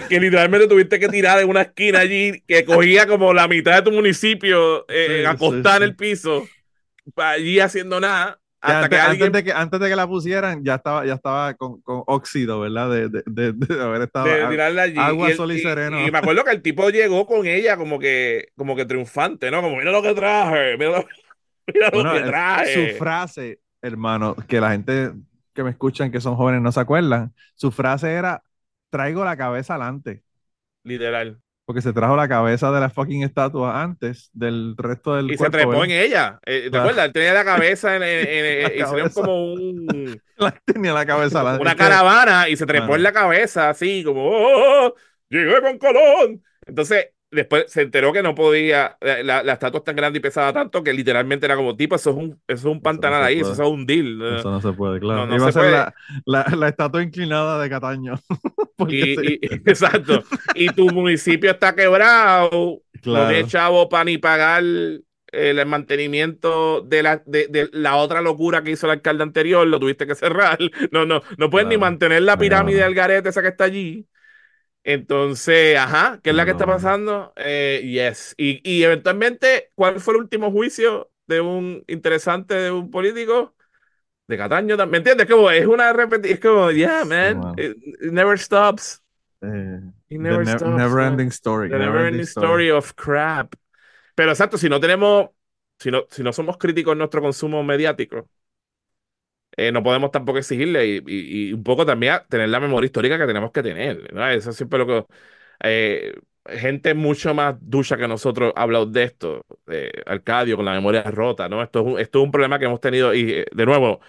Que, 0.10 0.20
literalmente 0.20 0.68
tuviste 0.68 1.00
que 1.00 1.10
tirar 1.10 1.40
en 1.40 1.50
una 1.50 1.64
esquina 1.64 2.00
allí 2.00 2.42
que 2.48 2.66
cogía 2.66 3.08
como 3.08 3.34
la 3.34 3.48
mitad 3.48 3.76
de 3.76 3.82
tu 3.82 3.92
municipio 3.92 4.86
eh, 4.90 5.26
acostada 5.28 5.78
en 5.78 5.84
el 5.84 5.96
piso, 5.96 6.48
allí 7.16 7.60
haciendo 7.60 8.00
nada. 8.00 8.40
Hasta 8.62 8.86
antes, 8.86 8.90
que 8.90 9.06
antes, 9.06 9.32
de 9.32 9.44
que, 9.44 9.52
antes 9.52 9.80
de 9.80 9.90
que 9.90 9.96
la 9.96 10.08
pusieran, 10.08 10.64
ya 10.64 10.76
estaba, 10.76 11.06
ya 11.06 11.14
estaba 11.14 11.54
con, 11.54 11.82
con 11.82 12.02
óxido, 12.08 12.62
¿verdad? 12.62 12.90
De, 12.90 13.10
de, 13.10 13.24
de, 13.28 13.54
de 13.54 13.84
haber 13.84 14.02
estado. 14.02 14.26
Allí. 14.26 14.98
Agua, 14.98 15.32
sol 15.34 15.52
y, 15.52 15.60
sereno. 15.60 16.04
Y, 16.04 16.10
me 16.10 16.18
acuerdo 16.18 16.44
que 16.44 16.52
el 16.52 16.64
tipo 16.64 16.90
llegó 16.90 17.28
con 17.28 17.46
ella 17.46 17.78
como 17.78 18.00
que, 18.00 18.48
como 18.56 18.76
que 18.76 18.86
triunfante, 18.86 19.52
¿no? 19.52 19.62
Como, 19.62 19.78
mira 19.78 19.92
lo 19.92 20.02
que 20.02 20.16
traje, 20.16 20.78
mira 20.78 20.92
lo, 20.92 21.06
su 21.66 22.98
frase, 22.98 23.60
hermano, 23.82 24.36
que 24.48 24.60
la 24.60 24.72
gente 24.72 25.12
que 25.54 25.64
me 25.64 25.72
escuchan 25.72 26.12
que 26.12 26.22
son 26.22 26.36
jóvenes 26.36 26.62
no 26.62 26.72
se 26.72 26.80
acuerdan, 26.80 27.34
su 27.56 27.72
frase 27.72 28.12
era, 28.12 28.44
traigo 28.90 29.24
la 29.24 29.38
cabeza 29.38 29.76
adelante. 29.76 30.24
Literal. 30.84 31.40
Porque 31.66 31.82
se 31.82 31.94
trajo 31.94 32.16
la 32.16 32.28
cabeza 32.28 32.72
de 32.72 32.80
la 32.80 32.92
fucking 32.92 33.24
estatua 33.24 33.82
antes 33.82 34.30
del 34.34 34.76
resto 34.78 35.16
del 35.16 35.32
y 35.32 35.38
se 35.38 35.50
trepó 35.50 35.84
en 35.84 35.92
ella. 35.92 36.40
Eh, 36.46 36.70
¿Te 36.72 36.78
acuerdas? 36.78 37.06
Él 37.06 37.14
tenía 37.14 37.34
la 37.34 37.46
cabeza 37.46 37.96
en, 37.96 38.04
en, 38.04 38.72
y 38.78 39.10
como 39.10 39.54
un... 39.54 40.22
tenía 40.66 40.94
la 40.94 41.06
cabeza 41.06 41.40
adelante. 41.40 41.62
Una 41.64 41.76
caravana 41.76 42.50
y 42.50 42.56
se 42.56 42.68
trepó 42.68 42.96
en 42.96 43.04
la 43.04 43.14
cabeza 43.14 43.70
así 43.70 44.04
como... 44.04 44.28
Oh, 44.28 44.32
oh, 44.32 44.88
oh, 44.88 44.96
llegué 45.30 45.60
con 45.62 45.80
Colón! 45.80 46.44
Entonces, 46.68 47.08
después 47.36 47.66
se 47.68 47.84
enteró 47.84 48.12
que 48.12 48.24
no 48.24 48.34
podía, 48.34 48.98
la, 49.02 49.44
la, 49.44 49.54
estatua 49.54 49.80
es 49.80 49.84
tan 49.84 49.96
grande 49.96 50.20
y 50.20 50.22
pesada 50.22 50.52
tanto 50.54 50.84
que 50.84 50.94
literalmente 50.94 51.46
era 51.46 51.56
como 51.56 51.76
tipo, 51.76 51.96
eso 51.96 52.12
es 52.12 52.16
un, 52.16 52.32
eso 52.48 52.70
es 52.70 52.76
un 52.76 52.82
pantanal 52.82 53.24
ahí, 53.24 53.40
eso 53.40 53.52
es 53.52 53.60
un 53.60 53.86
deal. 53.86 54.22
Eso 54.40 54.50
no 54.50 54.62
se 54.62 54.72
puede, 54.74 55.00
claro. 55.00 55.34
Iba 55.36 55.48
a 55.48 55.52
ser 55.52 55.72
La, 55.72 55.94
la, 56.26 56.56
la, 56.56 56.68
estatua 56.70 57.04
inclinada 57.04 57.62
de 57.62 57.70
Cataño. 57.70 58.16
y, 58.88 59.46
exacto. 59.70 60.24
y 60.56 60.70
tu 60.70 60.90
municipio 60.90 61.52
está 61.52 61.76
quebrado, 61.76 62.82
no 63.06 63.28
tienes 63.28 63.48
chavo 63.48 63.88
para 63.90 64.06
ni 64.06 64.18
pagar 64.18 64.64
el 64.64 65.66
mantenimiento 65.66 66.82
de 66.82 67.04
la, 67.04 67.22
de, 67.26 67.48
de, 67.48 67.70
la 67.74 67.98
otra 67.98 68.22
locura 68.22 68.64
que 68.64 68.72
hizo 68.72 68.88
el 68.88 68.94
alcalde 68.94 69.24
anterior, 69.24 69.68
lo 69.68 69.80
tuviste 69.80 70.08
que 70.08 70.16
cerrar. 70.16 70.58
No, 70.92 71.06
no, 71.06 71.22
no 71.38 71.50
puedes 71.50 71.68
ni 71.68 71.78
mantener 71.78 72.22
la 72.22 72.38
pirámide 72.38 72.82
del 72.82 72.94
garete 72.94 73.30
esa 73.30 73.42
que 73.42 73.50
está 73.50 73.66
allí. 73.66 74.08
Entonces, 74.88 75.76
ajá, 75.78 76.20
¿qué 76.22 76.30
es 76.30 76.36
la 76.36 76.46
que 76.46 76.52
está 76.52 76.68
pasando? 76.68 77.34
Eh, 77.38 77.82
yes. 77.84 78.36
Y, 78.38 78.62
y, 78.64 78.84
eventualmente, 78.84 79.72
¿cuál 79.74 80.00
fue 80.00 80.14
el 80.14 80.20
último 80.20 80.52
juicio 80.52 81.10
de 81.26 81.42
un 81.42 81.84
interesante 81.88 82.54
de 82.54 82.70
un 82.70 82.92
político? 82.92 83.56
De 84.28 84.38
Cataño 84.38 84.78
¿Me 84.86 84.98
entiendes? 84.98 85.28
Como 85.28 85.50
es 85.50 85.66
una 85.66 85.92
repetición. 85.92 86.36
Es 86.36 86.40
como, 86.40 86.72
yeah, 86.72 87.04
man. 87.04 87.56
It, 87.58 87.76
never 88.12 88.38
stops. 88.38 89.02
Eh, 89.42 89.82
it 90.10 90.20
never 90.20 90.46
stops. 90.46 90.78
Never 90.78 91.02
ending 91.02 91.30
story. 91.30 91.68
The 91.70 91.80
never, 91.80 92.06
ending 92.06 92.22
story. 92.22 92.70
of 92.70 92.94
crap. 92.94 93.56
Pero 94.14 94.30
exacto, 94.30 94.60
si 94.60 94.70
no 94.70 94.80
tenemos, 94.80 95.30
si 95.80 95.90
no, 95.90 96.06
si 96.12 96.22
no 96.22 96.32
somos 96.32 96.58
críticos 96.58 96.92
en 96.92 97.00
nuestro 97.00 97.24
consumo 97.24 97.64
mediático, 97.64 98.30
eh, 99.58 99.72
no 99.72 99.84
podemos 99.84 100.12
tampoco 100.12 100.40
exigirle 100.40 101.04
y, 101.06 101.54
un 101.54 101.64
poco 101.64 101.86
también 101.86 102.20
tener 102.30 102.50
la 102.50 102.60
memoria 102.60 102.86
histórica 102.86 103.18
que 103.18 103.26
tenemos 103.28 103.52
que 103.52 103.64
tener. 103.64 104.12
Eso 104.32 104.50
es 104.50 104.56
siempre 104.56 104.80
lo 104.80 104.88
que... 104.88 105.06
Eh, 105.64 106.14
gente 106.48 106.94
mucho 106.94 107.34
más 107.34 107.56
ducha 107.60 107.98
que 107.98 108.08
nosotros 108.08 108.54
ha 108.56 108.62
hablado 108.62 108.86
de 108.86 109.04
esto, 109.04 109.46
de 109.66 109.92
Arcadio 110.06 110.58
con 110.58 110.66
la 110.66 110.74
memoria 110.74 111.04
rota, 111.04 111.50
¿no? 111.50 111.64
Esto 111.64 111.80
es 111.80 111.86
un, 111.86 112.00
esto 112.00 112.20
es 112.20 112.26
un 112.26 112.32
problema 112.32 112.60
que 112.60 112.66
hemos 112.66 112.80
tenido 112.80 113.14
y, 113.14 113.32
eh, 113.32 113.46
de 113.52 113.66
nuevo, 113.66 114.00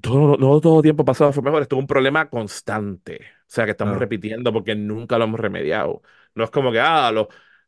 todo, 0.00 0.36
no 0.36 0.60
todo 0.60 0.82
tiempo 0.82 1.04
pasado 1.04 1.32
fue 1.32 1.42
mejor, 1.42 1.62
esto 1.62 1.76
es 1.76 1.80
un 1.80 1.86
problema 1.86 2.28
constante, 2.28 3.20
o 3.42 3.44
sea, 3.46 3.64
que 3.64 3.72
estamos 3.72 3.98
repitiendo 3.98 4.52
porque 4.52 4.74
nunca 4.74 5.18
lo 5.18 5.24
hemos 5.24 5.40
remediado. 5.40 6.02
No 6.34 6.44
es 6.44 6.50
como 6.50 6.72
que, 6.72 6.80
ah, 6.80 7.12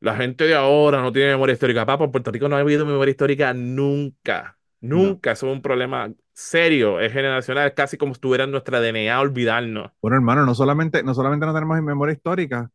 la 0.01 0.17
gente 0.17 0.45
de 0.45 0.55
ahora 0.55 1.01
no 1.03 1.13
tiene 1.13 1.31
memoria 1.31 1.53
histórica. 1.55 1.87
Papá, 1.87 2.05
en 2.05 2.11
Puerto 2.11 2.31
Rico 2.31 2.49
no 2.49 2.57
ha 2.57 2.61
habido 2.61 2.87
memoria 2.87 3.11
histórica 3.11 3.53
nunca. 3.55 4.59
Nunca. 4.81 5.33
Eso 5.33 5.47
es 5.49 5.53
un 5.55 5.63
problema 5.63 6.13
serio, 6.35 7.01
es 7.01 7.13
generacional, 7.13 7.69
es 7.69 7.75
casi 7.75 7.97
como 7.97 8.13
si 8.13 8.19
estuviera 8.19 8.45
en 8.45 8.51
nuestra 8.51 8.81
DNA 8.81 9.19
olvidarnos. 9.19 9.93
Bueno, 10.03 10.17
hermano, 10.17 10.45
no 10.45 10.55
solamente, 10.55 11.03
no 11.03 11.15
solamente 11.15 11.47
no 11.47 11.55
tenemos 11.55 11.81
memoria 11.81 12.13
histórica, 12.13 12.71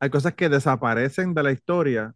hay 0.00 0.10
cosas 0.10 0.34
que 0.34 0.48
desaparecen 0.48 1.32
de 1.32 1.42
la 1.42 1.52
historia 1.52 2.14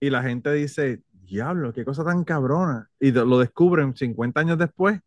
y 0.00 0.10
la 0.10 0.22
gente 0.22 0.52
dice, 0.52 1.02
diablo, 1.12 1.72
qué 1.72 1.84
cosa 1.84 2.04
tan 2.04 2.24
cabrona. 2.24 2.90
Y 2.98 3.12
lo 3.12 3.38
descubren 3.38 3.94
50 3.94 4.40
años 4.40 4.58
después. 4.58 5.00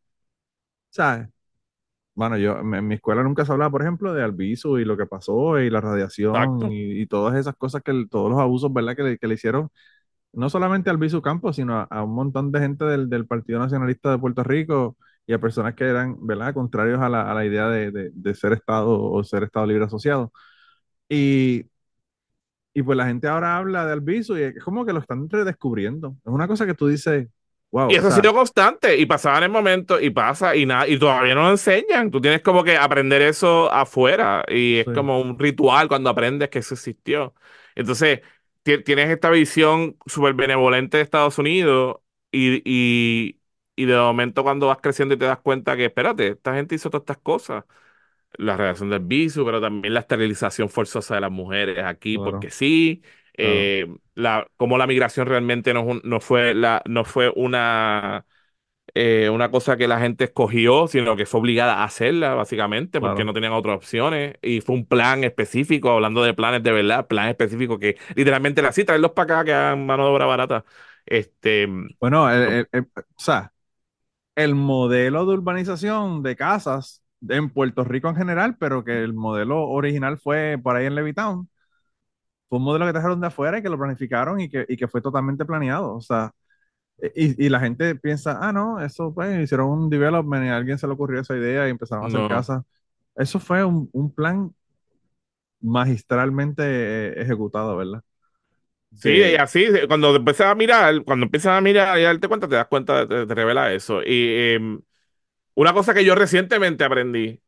¿Sabes? 0.90 1.28
Bueno, 2.16 2.38
yo 2.38 2.60
en 2.60 2.88
mi 2.88 2.96
escuela 2.96 3.24
nunca 3.24 3.46
se 3.46 3.52
hablaba, 3.52 3.72
por 3.72 3.82
ejemplo, 3.82 4.14
de 4.14 4.24
Albizu 4.24 4.78
y 4.78 4.86
lo 4.86 4.98
que 4.98 5.06
pasó 5.06 5.60
y 5.60 5.70
la 5.70 5.80
radiación 5.80 6.72
y, 6.72 7.06
todas 7.08 7.36
esas 7.36 7.56
cosas 7.56 7.82
que 7.82 8.06
todos 8.10 8.30
los 8.30 8.40
abusos, 8.40 8.74
¿verdad? 8.74 8.96
Que 8.96 9.04
le, 9.04 9.18
que 9.18 9.28
le 9.28 9.36
hicieron 9.36 9.70
no 10.34 10.50
solamente 10.50 10.90
a 10.90 10.94
Albizu 10.94 11.22
Campos, 11.22 11.56
sino 11.56 11.88
a, 11.90 12.04
un 12.04 12.14
montón 12.14 12.52
de 12.52 12.60
gente 12.60 12.86
del, 12.86 13.10
del, 13.10 13.26
Partido 13.28 13.60
Nacionalista 13.60 14.12
de 14.12 14.20
Puerto 14.20 14.44
Rico 14.44 14.98
y 15.26 15.34
a 15.34 15.40
personas 15.40 15.76
que 15.76 15.86
eran, 15.86 16.18
¿verdad?, 16.26 16.54
contrarios 16.54 17.00
a 17.02 17.10
la, 17.10 17.30
a 17.30 17.34
la 17.34 17.46
idea 17.46 17.70
de, 17.70 17.92
de, 17.92 18.12
de, 18.14 18.36
ser 18.36 18.54
Estado 18.54 19.02
o 19.02 19.24
ser 19.24 19.44
Estado 19.44 19.66
libre 19.68 19.86
asociado. 19.86 20.32
Y 21.10 21.66
y 22.74 22.84
pues 22.84 22.98
la 22.98 23.06
gente 23.06 23.28
ahora 23.28 23.58
habla 23.58 23.86
de 23.86 23.94
Albizu 23.94 24.38
y 24.38 24.42
es 24.44 24.64
como 24.64 24.86
que 24.86 24.94
lo 24.94 25.00
están 25.00 25.30
redescubriendo. 25.30 26.16
Es 26.26 26.32
una 26.32 26.48
cosa 26.48 26.66
que 26.66 26.74
tú 26.74 26.88
dices, 26.88 27.28
wow. 27.72 27.90
Y 27.90 27.96
eso 27.96 28.08
ha 28.08 28.12
sido 28.12 28.34
constante 28.34 28.98
y 28.98 29.06
pasaba 29.06 29.40
en 29.40 29.46
el 29.46 29.50
momento 29.50 30.00
y 30.00 30.12
pasa 30.12 30.56
y 30.56 30.66
nada, 30.66 30.88
y 30.88 30.98
todavía 30.98 31.36
no 31.36 31.44
lo 31.44 31.52
enseñan. 31.52 32.12
Tú 32.12 32.22
tienes 32.22 32.42
como 32.42 32.64
que 32.64 32.78
aprender 32.78 33.22
eso 33.22 33.72
afuera 33.72 34.46
y 34.48 34.78
es 34.78 34.86
como 34.86 35.20
un 35.20 35.38
ritual 35.38 35.88
cuando 35.88 36.10
aprendes 36.10 36.50
que 36.50 36.60
eso 36.60 36.76
existió. 36.76 37.34
Entonces, 37.76 38.22
tienes 38.64 39.10
esta 39.10 39.30
visión 39.30 39.98
súper 40.06 40.34
benevolente 40.34 40.98
de 40.98 41.04
Estados 41.04 41.38
Unidos 41.40 41.98
y, 42.32 42.62
y, 42.66 43.40
y 43.76 43.86
de 43.86 43.98
momento 43.98 44.44
cuando 44.44 44.68
vas 44.68 44.80
creciendo 44.82 45.16
y 45.16 45.18
te 45.18 45.26
das 45.26 45.40
cuenta 45.40 45.76
que, 45.78 45.86
espérate, 45.86 46.28
esta 46.30 46.56
gente 46.56 46.76
hizo 46.76 46.90
todas 46.90 47.04
estas 47.04 47.18
cosas. 47.20 47.66
La 48.38 48.56
relación 48.58 48.90
del 48.92 49.02
viso, 49.02 49.44
pero 49.46 49.60
también 49.62 49.94
la 49.94 50.02
esterilización 50.02 50.70
forzosa 50.70 51.16
de 51.16 51.22
las 51.22 51.32
mujeres 51.32 51.84
aquí, 51.84 52.20
porque 52.20 52.52
sí, 52.52 53.02
eh, 53.34 53.88
la, 54.16 54.48
como 54.58 54.78
la 54.78 54.88
migración 54.88 55.28
realmente 55.28 55.74
no, 55.74 56.00
no 56.04 56.20
fue, 56.22 56.54
la, 56.54 56.82
no 56.88 57.06
fue 57.06 57.32
una, 57.36 58.26
eh, 58.94 59.30
una 59.30 59.52
cosa 59.52 59.78
que 59.78 59.88
la 59.88 60.00
gente 60.00 60.26
escogió, 60.26 60.88
sino 60.88 61.16
que 61.16 61.26
fue 61.26 61.40
obligada 61.40 61.76
a 61.76 61.84
hacerla, 61.84 62.34
básicamente, 62.34 63.00
porque 63.00 63.24
no 63.24 63.34
tenían 63.34 63.54
otras 63.54 63.78
opciones, 63.78 64.36
y 64.42 64.62
fue 64.62 64.76
un 64.76 64.86
plan 64.86 65.24
específico, 65.24 65.92
hablando 65.92 66.24
de 66.24 66.34
planes 66.34 66.64
de 66.64 66.72
verdad, 66.72 67.08
plan 67.08 67.30
específico 67.30 67.80
que 67.80 67.98
literalmente 68.16 68.62
la 68.62 68.70
así, 68.70 68.84
traerlos 68.84 69.12
para 69.12 69.34
acá, 69.42 69.46
que 69.46 69.54
hagan 69.54 69.86
mano 69.86 70.06
de 70.06 70.12
obra 70.12 70.26
barata. 70.26 70.66
Este, 71.06 71.68
bueno, 72.00 72.26
o 72.26 72.30
sea, 73.18 73.52
el 74.36 74.56
modelo 74.56 75.26
de 75.26 75.34
urbanización 75.34 76.24
de 76.24 76.36
casas 76.36 77.04
en 77.28 77.50
Puerto 77.50 77.84
Rico 77.84 78.10
en 78.10 78.16
general, 78.16 78.58
pero 78.60 78.84
que 78.84 79.04
el 79.04 79.14
modelo 79.14 79.68
original 79.68 80.18
fue 80.18 80.58
por 80.62 80.76
ahí 80.76 80.86
en 80.86 80.96
Levittown. 80.96 81.50
Fue 82.48 82.58
un 82.58 82.66
modelo 82.66 82.86
que 82.86 82.94
trajeron 82.94 83.22
de 83.22 83.28
afuera 83.28 83.60
y 83.60 83.62
que 83.62 83.70
lo 83.70 83.78
planificaron 83.78 84.40
y 84.42 84.50
que, 84.50 84.66
y 84.68 84.78
que 84.78 84.88
fue 84.88 85.02
totalmente 85.02 85.46
planeado. 85.46 85.94
O 85.96 86.02
sea, 86.02 86.32
y, 87.16 87.46
y, 87.46 87.50
la 87.50 87.60
gente 87.60 87.96
piensa, 87.96 88.40
ah, 88.42 88.52
no, 88.52 88.80
eso 88.80 89.14
pues 89.14 89.42
hicieron 89.42 89.70
un 89.70 89.90
development 89.90 90.46
y 90.46 90.50
a 90.50 90.58
alguien 90.58 90.78
se 90.78 90.88
le 90.88 90.94
ocurrió 90.94 91.22
esa 91.22 91.36
idea 91.36 91.68
y 91.68 91.72
empezaron 91.72 92.06
a 92.06 92.08
hacer 92.08 92.28
casas. 92.28 92.64
Eso 93.16 93.40
fue 93.40 93.64
un, 93.64 93.90
un 93.92 94.14
plan 94.14 94.54
magistralmente 95.62 96.64
eh, 96.66 97.22
ejecutado, 97.22 97.78
¿verdad? 97.78 98.04
Sí, 98.96 99.10
y 99.12 99.36
así, 99.36 99.68
cuando 99.88 100.16
empiezas 100.16 100.48
a 100.48 100.56
mirar, 100.56 101.04
cuando 101.04 101.26
empiezas 101.26 101.58
a 101.58 101.62
mirar 101.62 102.00
y 102.00 102.04
darte 102.04 102.28
cuenta, 102.28 102.48
te 102.48 102.56
das 102.56 102.68
cuenta, 102.68 103.08
te, 103.08 103.28
te 103.28 103.36
revela 103.36 103.72
eso. 103.72 104.02
Y 104.04 104.54
em, 104.54 104.82
una 105.56 105.74
cosa 105.74 105.94
que 105.94 106.04
yo 106.04 106.16
recientemente 106.16 106.84
aprendí, 106.84 107.42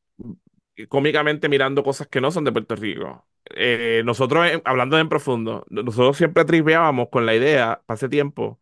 cómicamente 0.88 1.50
mirando 1.50 1.84
cosas 1.84 2.08
que 2.08 2.22
no 2.22 2.32
son 2.32 2.44
de 2.44 2.52
Puerto 2.52 2.76
Rico. 2.76 3.26
Eh, 3.56 4.04
nosotros, 4.06 4.46
eh, 4.48 4.62
hablando 4.66 5.00
en 5.00 5.10
profundo, 5.10 5.66
nosotros 5.70 6.18
siempre 6.18 6.46
tripeábamos 6.46 7.10
con 7.10 7.26
la 7.26 7.36
idea, 7.36 7.82
hace 7.88 8.08
tiempo, 8.08 8.61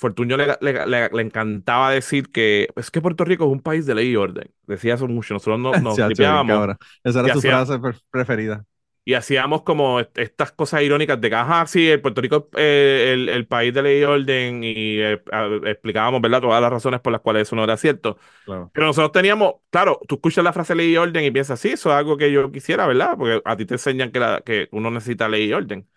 Fortunio 0.00 0.36
le, 0.36 0.56
le, 0.60 1.22
encantaba 1.22 1.90
decir 1.90 2.30
que 2.30 2.68
es 2.74 2.90
que 2.90 3.00
Puerto 3.00 3.24
Rico 3.24 3.44
es 3.44 3.52
un 3.52 3.60
país 3.60 3.86
de 3.86 3.94
ley 3.94 4.10
y 4.10 4.16
orden. 4.16 4.50
Decía 4.66 4.94
eso 4.94 5.06
mucho. 5.06 5.34
Nosotros 5.34 5.60
no, 5.60 5.72
nos 5.80 5.96
tripeábamos. 5.96 6.76
Esa 7.04 7.20
era 7.20 7.34
su 7.34 7.40
frase 7.40 7.78
preferida 8.10 8.64
y 9.04 9.14
hacíamos 9.14 9.62
como 9.62 10.00
estas 10.00 10.52
cosas 10.52 10.82
irónicas 10.82 11.20
de 11.20 11.30
que, 11.30 11.34
ajá, 11.34 11.66
sí, 11.66 11.88
el 11.88 12.00
Puerto 12.00 12.20
Rico 12.20 12.48
es 12.52 12.58
eh, 12.58 13.12
el, 13.12 13.46
país 13.46 13.72
de 13.72 13.82
ley 13.82 14.00
y 14.00 14.04
orden 14.04 14.62
y 14.62 15.00
eh, 15.00 15.20
explicábamos, 15.64 16.20
¿verdad?, 16.20 16.40
todas 16.40 16.60
las 16.60 16.70
razones 16.70 17.00
por 17.00 17.12
las 17.12 17.20
cuales 17.20 17.42
eso 17.42 17.56
no 17.56 17.64
era 17.64 17.76
cierto. 17.76 18.18
Pero 18.46 18.86
nosotros 18.86 19.12
teníamos, 19.12 19.54
claro, 19.70 20.00
tú 20.06 20.16
escuchas 20.16 20.44
la 20.44 20.52
frase 20.52 20.74
ley 20.74 20.92
y 20.92 20.96
orden 20.96 21.24
y 21.24 21.30
piensas, 21.30 21.58
sí, 21.58 21.70
eso 21.70 21.90
es 21.90 21.96
algo 21.96 22.16
que 22.16 22.30
yo 22.30 22.52
quisiera, 22.52 22.86
¿verdad? 22.86 23.16
Porque 23.16 23.42
a 23.44 23.56
ti 23.56 23.64
te 23.64 23.74
enseñan 23.74 24.12
que, 24.12 24.20
la, 24.20 24.42
que 24.42 24.68
uno 24.70 24.90
necesita 24.90 25.28
ley 25.28 25.48
y 25.48 25.52
orden. 25.54 25.88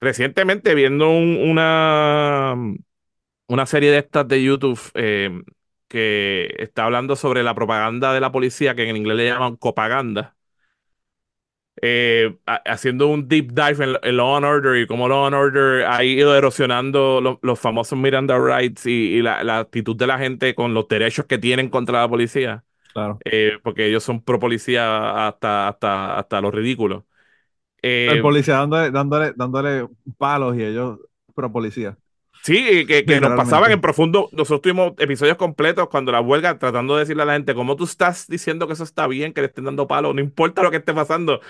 Recientemente, 0.00 0.74
viendo 0.74 1.10
una, 1.10 2.56
una 3.50 3.66
serie 3.66 3.90
de 3.90 3.98
estas 3.98 4.26
de 4.28 4.42
YouTube 4.42 4.80
eh, 4.94 5.42
que 5.88 6.54
está 6.58 6.84
hablando 6.84 7.16
sobre 7.16 7.42
la 7.42 7.54
propaganda 7.54 8.12
de 8.14 8.20
la 8.20 8.32
policía, 8.32 8.74
que 8.74 8.88
en 8.88 8.96
inglés 8.96 9.16
le 9.16 9.26
llaman 9.26 9.56
copaganda 9.56 10.36
eh, 11.82 12.36
haciendo 12.46 13.08
un 13.08 13.26
deep 13.26 13.52
dive 13.52 13.98
en, 14.02 14.16
Law 14.16 14.36
and 14.36 14.44
Order 14.44 14.82
y 14.82 14.86
cómo 14.86 15.08
Law 15.08 15.26
and 15.26 15.34
Order 15.34 15.86
ha 15.86 16.04
ido 16.04 16.36
erosionando 16.36 17.38
los 17.40 17.58
famosos 17.58 17.98
Miranda 17.98 18.38
Rights 18.38 18.84
y, 18.86 19.22
la, 19.22 19.58
actitud 19.58 19.96
de 19.96 20.06
la 20.06 20.18
gente 20.18 20.54
con 20.54 20.74
los 20.74 20.88
derechos 20.88 21.24
que 21.24 21.38
tienen 21.38 21.70
contra 21.70 22.02
la 22.02 22.08
policía. 22.08 22.64
Claro. 22.92 23.18
Eh, 23.24 23.58
porque 23.62 23.86
ellos 23.86 24.02
son 24.02 24.22
pro 24.22 24.38
policía 24.38 25.26
hasta, 25.28 25.68
hasta, 25.68 26.18
hasta 26.18 26.40
lo 26.40 26.50
ridículo. 26.50 27.06
El 27.80 28.18
eh, 28.18 28.22
policía 28.22 28.56
dándole, 28.56 28.90
dándole, 28.90 29.32
dándole 29.34 29.88
palos 30.18 30.56
y 30.56 30.64
ellos 30.64 30.98
pro 31.34 31.50
policía. 31.50 31.96
Sí, 32.42 32.86
que, 32.86 33.04
que 33.04 33.20
nos 33.20 33.32
pasaban 33.32 33.70
en 33.70 33.80
profundo. 33.80 34.30
Nosotros 34.32 34.62
tuvimos 34.62 34.92
episodios 34.98 35.36
completos 35.36 35.88
cuando 35.88 36.10
la 36.10 36.20
huelga 36.20 36.58
tratando 36.58 36.94
de 36.94 37.00
decirle 37.00 37.22
a 37.22 37.26
la 37.26 37.34
gente, 37.34 37.54
¿cómo 37.54 37.76
tú 37.76 37.84
estás 37.84 38.26
diciendo 38.28 38.66
que 38.66 38.72
eso 38.72 38.84
está 38.84 39.06
bien, 39.06 39.32
que 39.32 39.42
le 39.42 39.48
estén 39.48 39.64
dando 39.64 39.86
palo? 39.86 40.14
No 40.14 40.20
importa 40.20 40.62
lo 40.62 40.70
que 40.70 40.78
esté 40.78 40.94
pasando, 40.94 41.40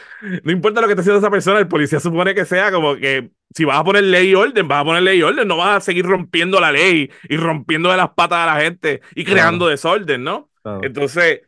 no 0.43 0.51
importa 0.51 0.81
lo 0.81 0.89
que 0.89 0.95
esté 0.95 1.03
haciendo 1.03 1.21
esa 1.21 1.31
persona, 1.31 1.61
el 1.61 1.69
policía 1.69 2.01
supone 2.01 2.35
que 2.35 2.45
sea 2.45 2.73
como 2.73 2.97
que 2.97 3.31
si 3.55 3.65
vas 3.65 3.79
a 3.79 3.85
poner 3.85 4.05
ley 4.05 4.31
y 4.31 4.35
orden, 4.35 4.67
vas 4.67 4.81
a 4.81 4.85
poner 4.85 5.03
ley 5.03 5.19
y 5.21 5.23
orden, 5.23 5.47
no 5.47 5.57
vas 5.57 5.77
a 5.77 5.81
seguir 5.81 6.05
rompiendo 6.05 6.61
la 6.61 6.73
ley 6.73 7.11
y 7.29 7.37
rompiendo 7.37 7.91
de 7.91 7.97
las 7.97 8.11
patas 8.11 8.39
a 8.39 8.55
la 8.55 8.61
gente 8.61 9.01
y 9.15 9.25
creando 9.25 9.69
desorden, 9.69 10.25
¿no? 10.25 10.51
Entonces, 10.83 11.43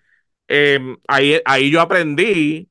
em, 0.46 0.96
ahí, 1.08 1.40
ahí 1.44 1.70
yo 1.70 1.80
aprendí 1.80 2.68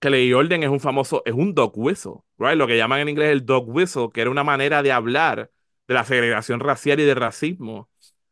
que 0.00 0.10
ley 0.10 0.28
y 0.28 0.32
orden 0.34 0.62
es 0.62 0.68
un 0.68 0.80
famoso, 0.80 1.22
es 1.24 1.32
un 1.32 1.54
dog 1.54 1.72
whistle, 1.76 2.20
right? 2.38 2.56
Lo 2.56 2.66
que 2.66 2.76
llaman 2.76 3.00
en 3.00 3.08
inglés 3.08 3.32
el 3.32 3.46
dog 3.46 3.68
whistle, 3.68 4.08
que 4.12 4.20
era 4.20 4.30
una 4.30 4.44
manera 4.44 4.82
de 4.82 4.92
hablar 4.92 5.50
de 5.88 5.94
la 5.94 6.04
segregación 6.04 6.60
racial 6.60 7.00
y 7.00 7.04
de 7.04 7.14
racismo. 7.14 7.90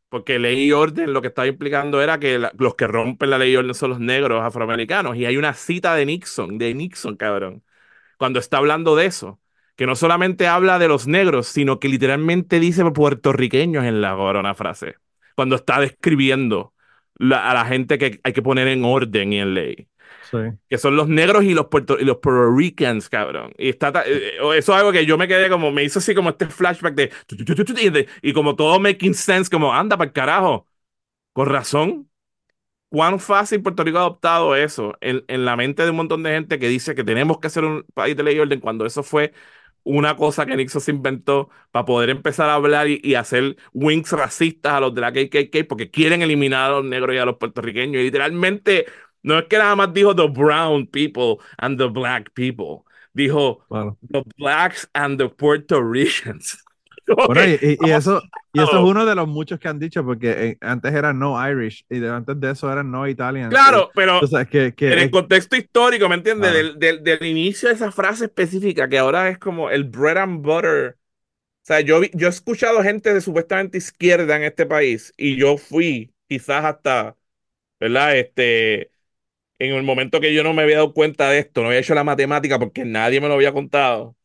Porque 0.09 0.39
ley 0.39 0.67
y 0.67 0.73
orden 0.73 1.13
lo 1.13 1.23
que 1.23 1.29
estaba 1.29 1.49
implicando 1.49 2.01
era 2.03 2.21
que 2.21 2.39
los 2.39 2.75
que 2.77 2.87
rompen 2.87 3.31
la 3.31 3.39
ley 3.39 3.53
y 3.53 3.57
orden 3.57 3.75
son 3.75 3.91
los 3.91 4.01
negros 4.01 4.43
afroamericanos. 4.45 5.17
Y 5.17 5.27
hay 5.27 5.37
una 5.37 5.55
cita 5.55 5.95
de 5.97 6.07
Nixon, 6.07 6.59
de 6.59 6.75
Nixon, 6.75 7.17
cabrón, 7.17 7.65
cuando 8.19 8.39
está 8.39 8.59
hablando 8.59 8.97
de 8.97 9.07
eso. 9.07 9.41
Que 9.77 9.87
no 9.87 9.97
solamente 9.97 10.47
habla 10.49 10.79
de 10.79 10.89
los 10.89 11.07
negros, 11.07 11.49
sino 11.49 11.81
que 11.81 11.89
literalmente 11.89 12.61
dice 12.61 12.85
puertorriqueños 12.93 13.85
en 13.85 14.01
la 14.01 14.15
corona 14.17 14.55
frase. 14.55 14.97
Cuando 15.35 15.57
está 15.57 15.81
describiendo 15.81 16.73
a 17.21 17.55
la 17.55 17.65
gente 17.67 17.99
que 17.99 18.21
hay 18.25 18.33
que 18.33 18.43
poner 18.43 18.69
en 18.69 18.85
orden 18.85 19.33
y 19.33 19.41
en 19.41 19.55
ley. 19.55 19.89
Que 20.69 20.79
son 20.79 20.97
los 20.97 21.09
negros 21.09 21.45
y 21.45 21.55
los, 21.55 21.67
puerto, 21.67 21.99
y 21.99 22.05
los 22.05 22.19
Puerto 22.19 22.55
Ricans, 22.55 23.09
cabrón. 23.09 23.53
Y 23.59 23.69
está, 23.69 23.89
eh, 24.07 24.35
eh, 24.35 24.39
eso 24.57 24.73
es 24.73 24.79
algo 24.79 24.93
que 24.93 25.07
yo 25.07 25.19
me 25.19 25.29
quedé 25.29 25.49
como, 25.49 25.71
me 25.71 25.85
hizo 25.85 25.99
así 25.99 26.15
como 26.15 26.31
este 26.31 26.47
flashback 26.47 26.95
de. 26.95 28.09
Y 28.23 28.33
como 28.33 28.57
todo 28.57 28.79
making 28.81 29.15
sense, 29.15 29.51
como 29.51 29.73
anda 29.73 29.97
para 29.97 30.09
el 30.09 30.13
carajo. 30.13 30.67
Con 31.33 31.49
razón. 31.49 32.11
Cuán 32.89 33.19
fácil 33.21 33.63
Puerto 33.63 33.83
Rico 33.85 33.99
ha 33.99 34.03
adoptado 34.03 34.55
eso 34.57 34.97
en, 35.01 35.25
en 35.29 35.45
la 35.45 35.57
mente 35.57 35.83
de 35.83 35.91
un 35.91 35.97
montón 35.97 36.23
de 36.23 36.31
gente 36.31 36.59
que 36.59 36.69
dice 36.69 36.95
que 36.95 37.05
tenemos 37.05 37.39
que 37.41 37.51
ser 37.51 37.65
un 37.65 37.85
país 37.95 38.17
de 38.17 38.23
ley 38.23 38.37
y 38.37 38.39
orden 38.41 38.61
cuando 38.61 38.87
eso 38.87 39.03
fue 39.03 39.33
una 39.87 40.17
cosa 40.17 40.47
que 40.47 40.57
Nixon 40.57 40.81
se 40.81 40.91
inventó 40.91 41.49
para 41.71 41.85
poder 41.85 42.11
empezar 42.11 42.51
a 42.51 42.55
hablar 42.55 42.89
y, 42.89 43.01
y, 43.05 43.15
hacer 43.15 43.57
wings 43.73 44.11
racistas 44.13 44.73
a 44.73 44.81
los 44.81 44.93
de 44.95 45.01
la 45.01 45.13
KKK 45.13 45.67
porque 45.69 45.91
quieren 45.91 46.23
eliminar 46.23 46.71
a 46.71 46.75
los 46.77 46.85
negros 46.85 47.15
y 47.15 47.19
a 47.19 47.25
los 47.25 47.37
puertorriqueños. 47.37 48.01
Y 48.01 48.05
literalmente 48.05 48.87
no 49.27 49.39
es 49.39 49.45
que 49.47 49.59
nada 49.59 49.77
más 49.77 49.93
dijo 49.93 50.15
the 50.15 50.29
brown 50.29 50.87
people 50.87 51.45
and 51.59 51.79
the 51.79 51.89
black 51.89 52.33
people. 52.35 52.87
dijo 53.17 53.65
The 54.11 54.23
Blacks 54.37 54.89
and 54.95 55.19
the 55.19 55.29
Puerto 55.29 55.83
Ricans. 55.83 56.63
y, 57.07 57.91
eso, 57.91 58.21
y 58.53 58.61
eso 58.61 58.73
es 58.73 58.85
uno 58.85 59.07
de 59.07 59.15
los 59.15 59.29
muchos 59.29 59.61
que 59.61 59.69
han 59.69 59.79
dicho, 59.79 60.05
porque 60.05 60.31
eh, 60.31 60.59
antes 60.61 60.93
era 60.93 61.13
no 61.13 61.37
Irish 61.49 61.87
y 61.89 62.05
antes 62.05 62.39
de 62.39 62.51
eso 62.51 62.71
era 62.71 62.83
no 62.83 63.09
Italian. 63.09 63.49
Claro, 63.49 63.91
pero 63.95 64.21
que, 64.51 64.75
en 64.81 64.99
el 64.99 65.11
contexto 65.11 65.57
histórico, 65.57 66.09
¿me 66.09 66.17
entiendes? 66.17 66.79
Del, 66.79 67.03
del, 67.03 67.25
inicio 67.25 67.69
de 67.69 67.77
esa 67.77 67.93
frase 67.93 68.25
específica, 68.25 68.89
que 68.89 68.99
ahora 68.99 69.29
es 69.29 69.39
como 69.39 69.71
el 69.71 69.85
bread 69.85 70.19
and 70.19 70.43
butter. 70.43 70.97
O 70.99 71.67
sea, 71.67 71.81
yo, 71.81 72.03
yo 72.13 72.27
he 72.27 72.31
escuchado 72.31 72.83
gente 72.83 73.15
de 73.15 73.21
supuestamente 73.21 73.79
izquierda 73.79 74.37
en 74.37 74.43
este 74.43 74.67
país 74.67 75.13
y 75.17 75.37
yo 75.37 75.59
fui 75.59 76.13
quizás 76.29 76.65
hasta, 76.65 77.17
¿verdad? 77.79 78.17
Este, 78.17 78.91
en 79.59 79.75
el 79.75 79.83
momento 79.83 80.21
que 80.21 80.35
yo 80.35 80.43
no 80.43 80.53
me 80.53 80.63
había 80.63 80.77
dado 80.77 80.93
cuenta 80.93 81.31
de 81.31 81.39
esto, 81.39 81.63
no 81.63 81.69
había 81.69 81.81
hecho 81.81 81.95
la 81.95 82.05
matemática 82.05 82.59
porque 82.59 82.85
nadie 82.85 83.21
me 83.21 83.29
lo 83.29 83.35
había 83.35 83.53
contado 83.53 84.17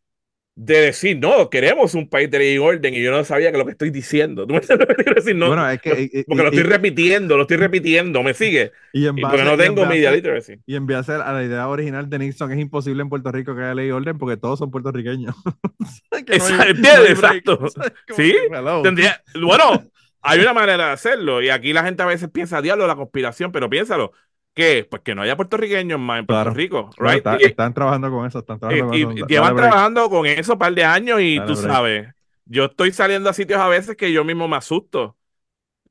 de 0.55 0.81
decir, 0.81 1.17
no, 1.17 1.49
queremos 1.49 1.95
un 1.95 2.09
país 2.09 2.29
de 2.29 2.37
ley 2.37 2.53
y 2.55 2.57
orden, 2.57 2.93
y 2.93 3.01
yo 3.01 3.11
no 3.11 3.23
sabía 3.23 3.51
que 3.51 3.57
lo 3.57 3.65
que 3.65 3.71
estoy 3.71 3.89
diciendo. 3.89 4.45
¿Tú 4.47 4.53
me 4.53 4.61
que 4.61 5.13
decir? 5.15 5.35
No, 5.35 5.47
bueno, 5.47 5.69
es 5.69 5.81
que, 5.81 6.23
porque 6.27 6.43
lo 6.43 6.49
estoy 6.49 6.63
repitiendo, 6.63 7.37
lo 7.37 7.43
estoy 7.43 7.57
repitiendo, 7.57 8.21
¿me 8.21 8.33
sigue? 8.33 8.71
Y, 8.93 9.07
en 9.07 9.15
porque 9.15 9.43
no 9.43 9.57
tengo 9.57 9.85
media 9.85 10.11
literacy. 10.11 10.59
Y 10.65 10.75
en 10.75 10.85
base 10.85 11.13
a 11.13 11.31
la 11.31 11.43
idea 11.43 11.67
original 11.67 12.09
de 12.09 12.19
Nixon, 12.19 12.51
es 12.51 12.59
imposible 12.59 13.01
en 13.01 13.09
Puerto 13.09 13.31
Rico 13.31 13.55
que 13.55 13.61
haya 13.61 13.73
ley 13.73 13.87
y 13.87 13.91
orden 13.91 14.17
porque 14.17 14.37
todos 14.37 14.59
son 14.59 14.71
puertorriqueños. 14.71 15.35
exacto. 16.27 17.67
¿Sí? 18.15 18.35
Tendría, 18.83 19.23
bueno, 19.41 19.89
hay 20.21 20.41
una 20.41 20.53
manera 20.53 20.87
de 20.87 20.91
hacerlo, 20.91 21.41
y 21.41 21.49
aquí 21.49 21.71
la 21.71 21.83
gente 21.83 22.03
a 22.03 22.07
veces 22.07 22.29
piensa, 22.29 22.61
diablo, 22.61 22.85
la 22.87 22.95
conspiración, 22.95 23.51
pero 23.51 23.69
piénsalo 23.69 24.11
¿Qué? 24.53 24.85
Pues 24.89 25.01
que 25.01 25.15
no 25.15 25.21
haya 25.21 25.37
puertorriqueños 25.37 25.99
más 25.99 26.19
en 26.19 26.25
Puerto 26.25 26.49
Rico, 26.51 26.89
right? 26.97 27.25
están 27.39 27.73
trabajando 27.73 28.11
con 28.11 28.25
eso, 28.25 28.39
están 28.39 28.59
trabajando 28.59 28.95
y, 28.95 29.03
con 29.03 29.15
llevan 29.15 29.55
trabajando 29.55 30.09
con 30.09 30.25
eso 30.25 30.53
un 30.53 30.59
par 30.59 30.73
de 30.73 30.83
años 30.83 31.21
y 31.21 31.39
tú 31.45 31.55
sabes, 31.55 32.09
yo 32.45 32.65
estoy 32.65 32.91
saliendo 32.91 33.29
a 33.29 33.33
sitios 33.33 33.59
a 33.59 33.67
veces 33.67 33.95
que 33.95 34.11
yo 34.11 34.23
mismo 34.23 34.47
me 34.47 34.57
asusto. 34.57 35.15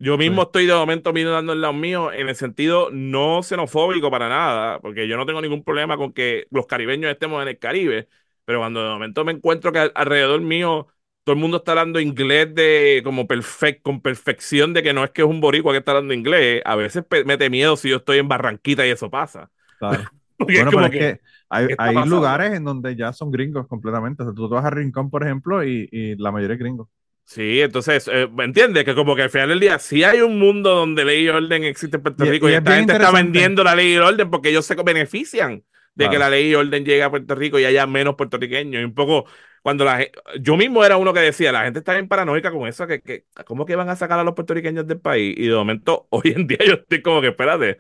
Yo 0.03 0.16
mismo 0.16 0.43
estoy 0.43 0.65
de 0.65 0.73
momento 0.73 1.12
mirando 1.12 1.53
el 1.53 1.61
lado 1.61 1.74
mío 1.74 2.11
en 2.11 2.31
el 2.31 2.35
sentido 2.35 2.89
no 2.91 3.43
xenofóbico 3.43 4.11
para 4.11 4.31
nada, 4.31 4.78
porque 4.81 5.07
yo 5.07 5.19
no 5.19 5.27
tengo 5.27 5.43
ningún 5.43 5.62
problema 5.62 5.99
con 5.99 6.15
que 6.15 6.47
los 6.51 6.66
caribeños 6.66 7.11
estemos 7.11 7.43
en 7.43 7.49
el 7.49 7.59
Caribe, 7.59 8.09
pero 8.47 8.61
cuando 8.61 8.82
de 8.82 8.89
momento 8.89 9.27
me 9.27 9.32
encuentro 9.32 9.73
que 9.73 9.91
alrededor 9.95 10.41
mío 10.41 10.87
todo 11.25 11.35
el 11.35 11.41
mundo 11.41 11.59
está 11.59 11.73
hablando 11.73 12.01
inglés 12.01 12.55
de 12.55 13.03
como 13.05 13.27
perfecto, 13.27 13.83
con 13.83 14.01
perfección 14.01 14.73
de 14.73 14.83
que 14.83 14.93
no 14.93 15.05
es 15.05 15.11
que 15.11 15.23
es 15.23 15.29
un 15.29 15.41
boricua 15.41 15.73
que 15.73 15.79
está 15.79 15.93
hablando 15.93 16.15
inglés. 16.15 16.63
A 16.65 16.77
veces 16.77 17.05
mete 17.27 17.51
miedo 17.51 17.77
si 17.77 17.91
yo 17.91 17.97
estoy 17.97 18.19
en 18.19 18.29
Barranquita 18.29 18.87
y 18.87 18.91
eso 18.91 19.11
pasa. 19.11 19.51
Claro. 19.79 20.05
bueno, 20.39 20.71
pero 20.71 20.87
es 20.87 20.91
que, 20.91 21.21
hay, 21.49 21.69
hay 21.79 21.95
lugares 22.09 22.55
en 22.55 22.65
donde 22.65 22.97
ya 22.97 23.13
son 23.13 23.31
gringos 23.31 23.67
completamente. 23.67 24.23
O 24.23 24.27
sea, 24.27 24.35
tú 24.35 24.49
vas 24.49 24.65
a 24.65 24.71
Rincón, 24.71 25.11
por 25.11 25.25
ejemplo, 25.25 25.65
y, 25.65 25.89
y 25.93 26.17
la 26.17 26.33
mayoría 26.33 26.55
es 26.55 26.61
gringo. 26.61 26.89
Sí, 27.31 27.61
entonces, 27.61 28.11
eh, 28.13 28.29
¿me 28.33 28.43
entiendes? 28.43 28.85
Que 28.85 28.93
como 28.93 29.15
que 29.15 29.23
al 29.23 29.31
final 29.31 29.51
del 29.51 29.61
día 29.61 29.79
sí 29.79 30.03
hay 30.03 30.21
un 30.21 30.37
mundo 30.37 30.75
donde 30.75 31.05
ley 31.05 31.27
y 31.27 31.29
orden 31.29 31.63
existe 31.63 31.97
en 31.97 32.03
Puerto 32.03 32.25
Rico 32.25 32.51
y, 32.51 32.55
esta 32.55 32.75
gente 32.75 32.93
está 32.95 33.13
vendiendo 33.13 33.63
la 33.63 33.77
ley 33.77 33.95
y 33.95 33.99
orden 33.99 34.29
porque 34.29 34.49
ellos 34.49 34.67
se 34.67 34.75
benefician 34.75 35.63
de 35.95 36.11
que 36.11 36.19
la 36.19 36.29
ley 36.29 36.51
y 36.51 36.55
orden 36.57 36.85
llegue 36.85 37.05
a 37.05 37.11
Puerto 37.11 37.37
Rico 37.37 37.61
y 37.61 37.65
haya 37.65 37.87
menos 37.87 38.17
puertorriqueños. 38.17 38.83
Y 38.83 38.85
un 38.85 38.95
poco 38.95 39.27
cuando 39.62 39.85
la 39.85 40.07
yo 40.41 40.57
mismo 40.57 40.85
era 40.85 40.97
uno 40.97 41.12
que 41.12 41.20
decía, 41.20 41.53
la 41.53 41.65
gente 41.65 41.81
está 41.81 41.93
bien 41.93 42.09
paranoica 42.09 42.51
con 42.51 42.66
eso, 42.66 42.87
que, 42.87 43.03
que 43.03 43.27
¿cómo 43.45 43.66
que 43.66 43.77
van 43.77 43.89
a 43.89 43.97
sacar 43.97 44.19
a 44.19 44.24
los 44.24 44.35
puertorriqueños 44.35 44.87
del 44.87 45.01
país? 45.01 45.35
Y 45.39 45.49
de 45.49 45.55
momento, 45.55 46.07
hoy 46.11 46.32
en 46.35 46.47
día 46.47 46.59
yo 46.66 46.74
estoy 46.74 47.03
como 47.03 47.20
que, 47.20 47.28
espérate, 47.28 47.78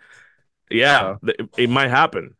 yeah, 0.68 1.18
it 1.56 1.68
might 1.70 1.90
happen. 1.90 2.36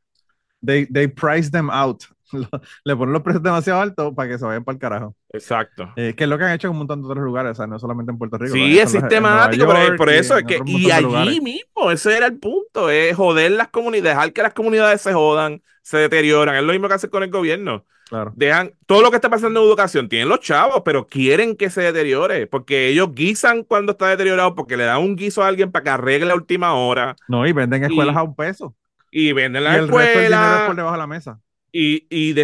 They, 0.62 0.86
they 0.86 1.08
price 1.08 1.50
them 1.50 1.70
out. 1.70 2.04
Le 2.84 2.96
ponen 2.96 3.12
los 3.12 3.22
precios 3.22 3.42
demasiado 3.42 3.80
altos 3.80 4.14
para 4.14 4.28
que 4.28 4.38
se 4.38 4.44
vayan 4.44 4.64
para 4.64 4.74
el 4.74 4.80
carajo. 4.80 5.16
Exacto. 5.32 5.92
Eh, 5.96 6.14
que 6.16 6.24
es 6.24 6.30
lo 6.30 6.38
que 6.38 6.44
han 6.44 6.52
hecho 6.52 6.68
en 6.68 6.72
un 6.72 6.78
montón 6.78 7.02
de 7.02 7.08
otros 7.08 7.24
lugares, 7.24 7.52
o 7.52 7.54
sea, 7.54 7.66
no 7.66 7.78
solamente 7.78 8.12
en 8.12 8.18
Puerto 8.18 8.38
Rico. 8.38 8.54
Sí, 8.54 8.78
es 8.78 8.90
sistemático, 8.90 9.66
pero 9.66 9.96
por 9.96 10.10
eso 10.10 10.36
es 10.36 10.44
que, 10.44 10.60
y 10.64 10.90
allí 10.90 11.40
mismo, 11.40 11.90
ese 11.90 12.16
era 12.16 12.26
el 12.26 12.38
punto, 12.38 12.90
es 12.90 13.16
joder 13.16 13.52
las 13.52 13.68
comunidades, 13.68 14.14
dejar 14.14 14.32
que 14.32 14.42
las 14.42 14.54
comunidades 14.54 15.00
se 15.00 15.12
jodan, 15.12 15.62
se 15.82 15.98
deterioran, 15.98 16.56
es 16.56 16.62
lo 16.62 16.72
mismo 16.72 16.88
que 16.88 16.94
hace 16.94 17.10
con 17.10 17.22
el 17.22 17.30
gobierno. 17.30 17.84
Dejan 18.34 18.72
todo 18.86 19.02
lo 19.02 19.10
que 19.10 19.16
está 19.16 19.30
pasando 19.30 19.60
en 19.60 19.66
educación, 19.66 20.08
tienen 20.08 20.28
los 20.28 20.40
chavos, 20.40 20.82
pero 20.84 21.06
quieren 21.06 21.56
que 21.56 21.70
se 21.70 21.82
deteriore, 21.82 22.46
porque 22.46 22.88
ellos 22.88 23.14
guisan 23.14 23.62
cuando 23.62 23.92
está 23.92 24.08
deteriorado, 24.08 24.54
porque 24.54 24.76
le 24.76 24.84
dan 24.84 25.00
un 25.00 25.16
guiso 25.16 25.42
a 25.42 25.48
alguien 25.48 25.70
para 25.70 25.84
que 25.84 25.90
arregle 25.90 26.26
la 26.26 26.34
última 26.34 26.74
hora. 26.74 27.14
No, 27.28 27.46
y 27.46 27.52
venden 27.52 27.84
escuelas 27.84 28.16
a 28.16 28.22
un 28.22 28.34
peso. 28.34 28.74
Y 29.12 29.32
venden 29.32 29.64
las 29.64 29.80
escuelas. 29.80 30.66
por 30.66 30.76
debajo 30.76 30.92
de 30.94 30.98
la 30.98 31.06
mesa. 31.06 31.40
Y, 31.72 32.06
y, 32.10 32.34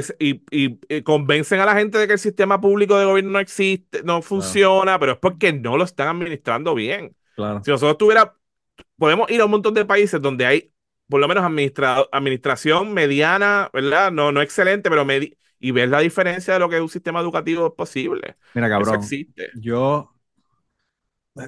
y, 0.50 1.02
convencen 1.02 1.58
a 1.58 1.66
la 1.66 1.74
gente 1.74 1.98
de 1.98 2.06
que 2.06 2.12
el 2.12 2.18
sistema 2.18 2.60
público 2.60 2.96
de 2.96 3.06
gobierno 3.06 3.32
no 3.32 3.40
existe, 3.40 4.02
no 4.04 4.22
funciona, 4.22 4.98
pero 5.00 5.12
es 5.12 5.18
porque 5.18 5.52
no 5.52 5.76
lo 5.76 5.84
están 5.84 6.08
administrando 6.08 6.74
bien. 6.74 7.14
Claro. 7.34 7.60
Si 7.64 7.70
nosotros 7.70 7.98
tuviera, 7.98 8.34
podemos 8.96 9.28
ir 9.30 9.40
a 9.40 9.46
un 9.46 9.50
montón 9.50 9.74
de 9.74 9.84
países 9.84 10.22
donde 10.22 10.46
hay 10.46 10.72
por 11.08 11.20
lo 11.20 11.28
menos 11.28 11.44
administración 12.12 12.92
mediana, 12.92 13.70
¿verdad? 13.72 14.10
No, 14.10 14.32
no 14.32 14.42
excelente, 14.42 14.90
pero 14.90 15.04
medi 15.04 15.36
y 15.58 15.70
ver 15.70 15.88
la 15.88 16.00
diferencia 16.00 16.54
de 16.54 16.60
lo 16.60 16.68
que 16.68 16.76
es 16.76 16.82
un 16.82 16.88
sistema 16.88 17.20
educativo 17.20 17.74
posible. 17.74 18.36
Mira, 18.54 18.68
cabrón. 18.68 18.96
existe. 18.96 19.50
Yo. 19.54 20.12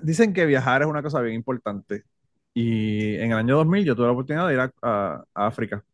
Dicen 0.02 0.32
que 0.32 0.44
viajar 0.44 0.82
es 0.82 0.88
una 0.88 1.02
cosa 1.02 1.20
bien 1.20 1.34
importante. 1.34 2.04
Y 2.52 3.14
en 3.16 3.32
el 3.32 3.38
año 3.38 3.56
2000 3.56 3.84
yo 3.84 3.94
tuve 3.94 4.06
la 4.06 4.12
oportunidad 4.12 4.48
de 4.48 4.54
ir 4.54 4.72
a, 4.82 5.24
África. 5.34 5.84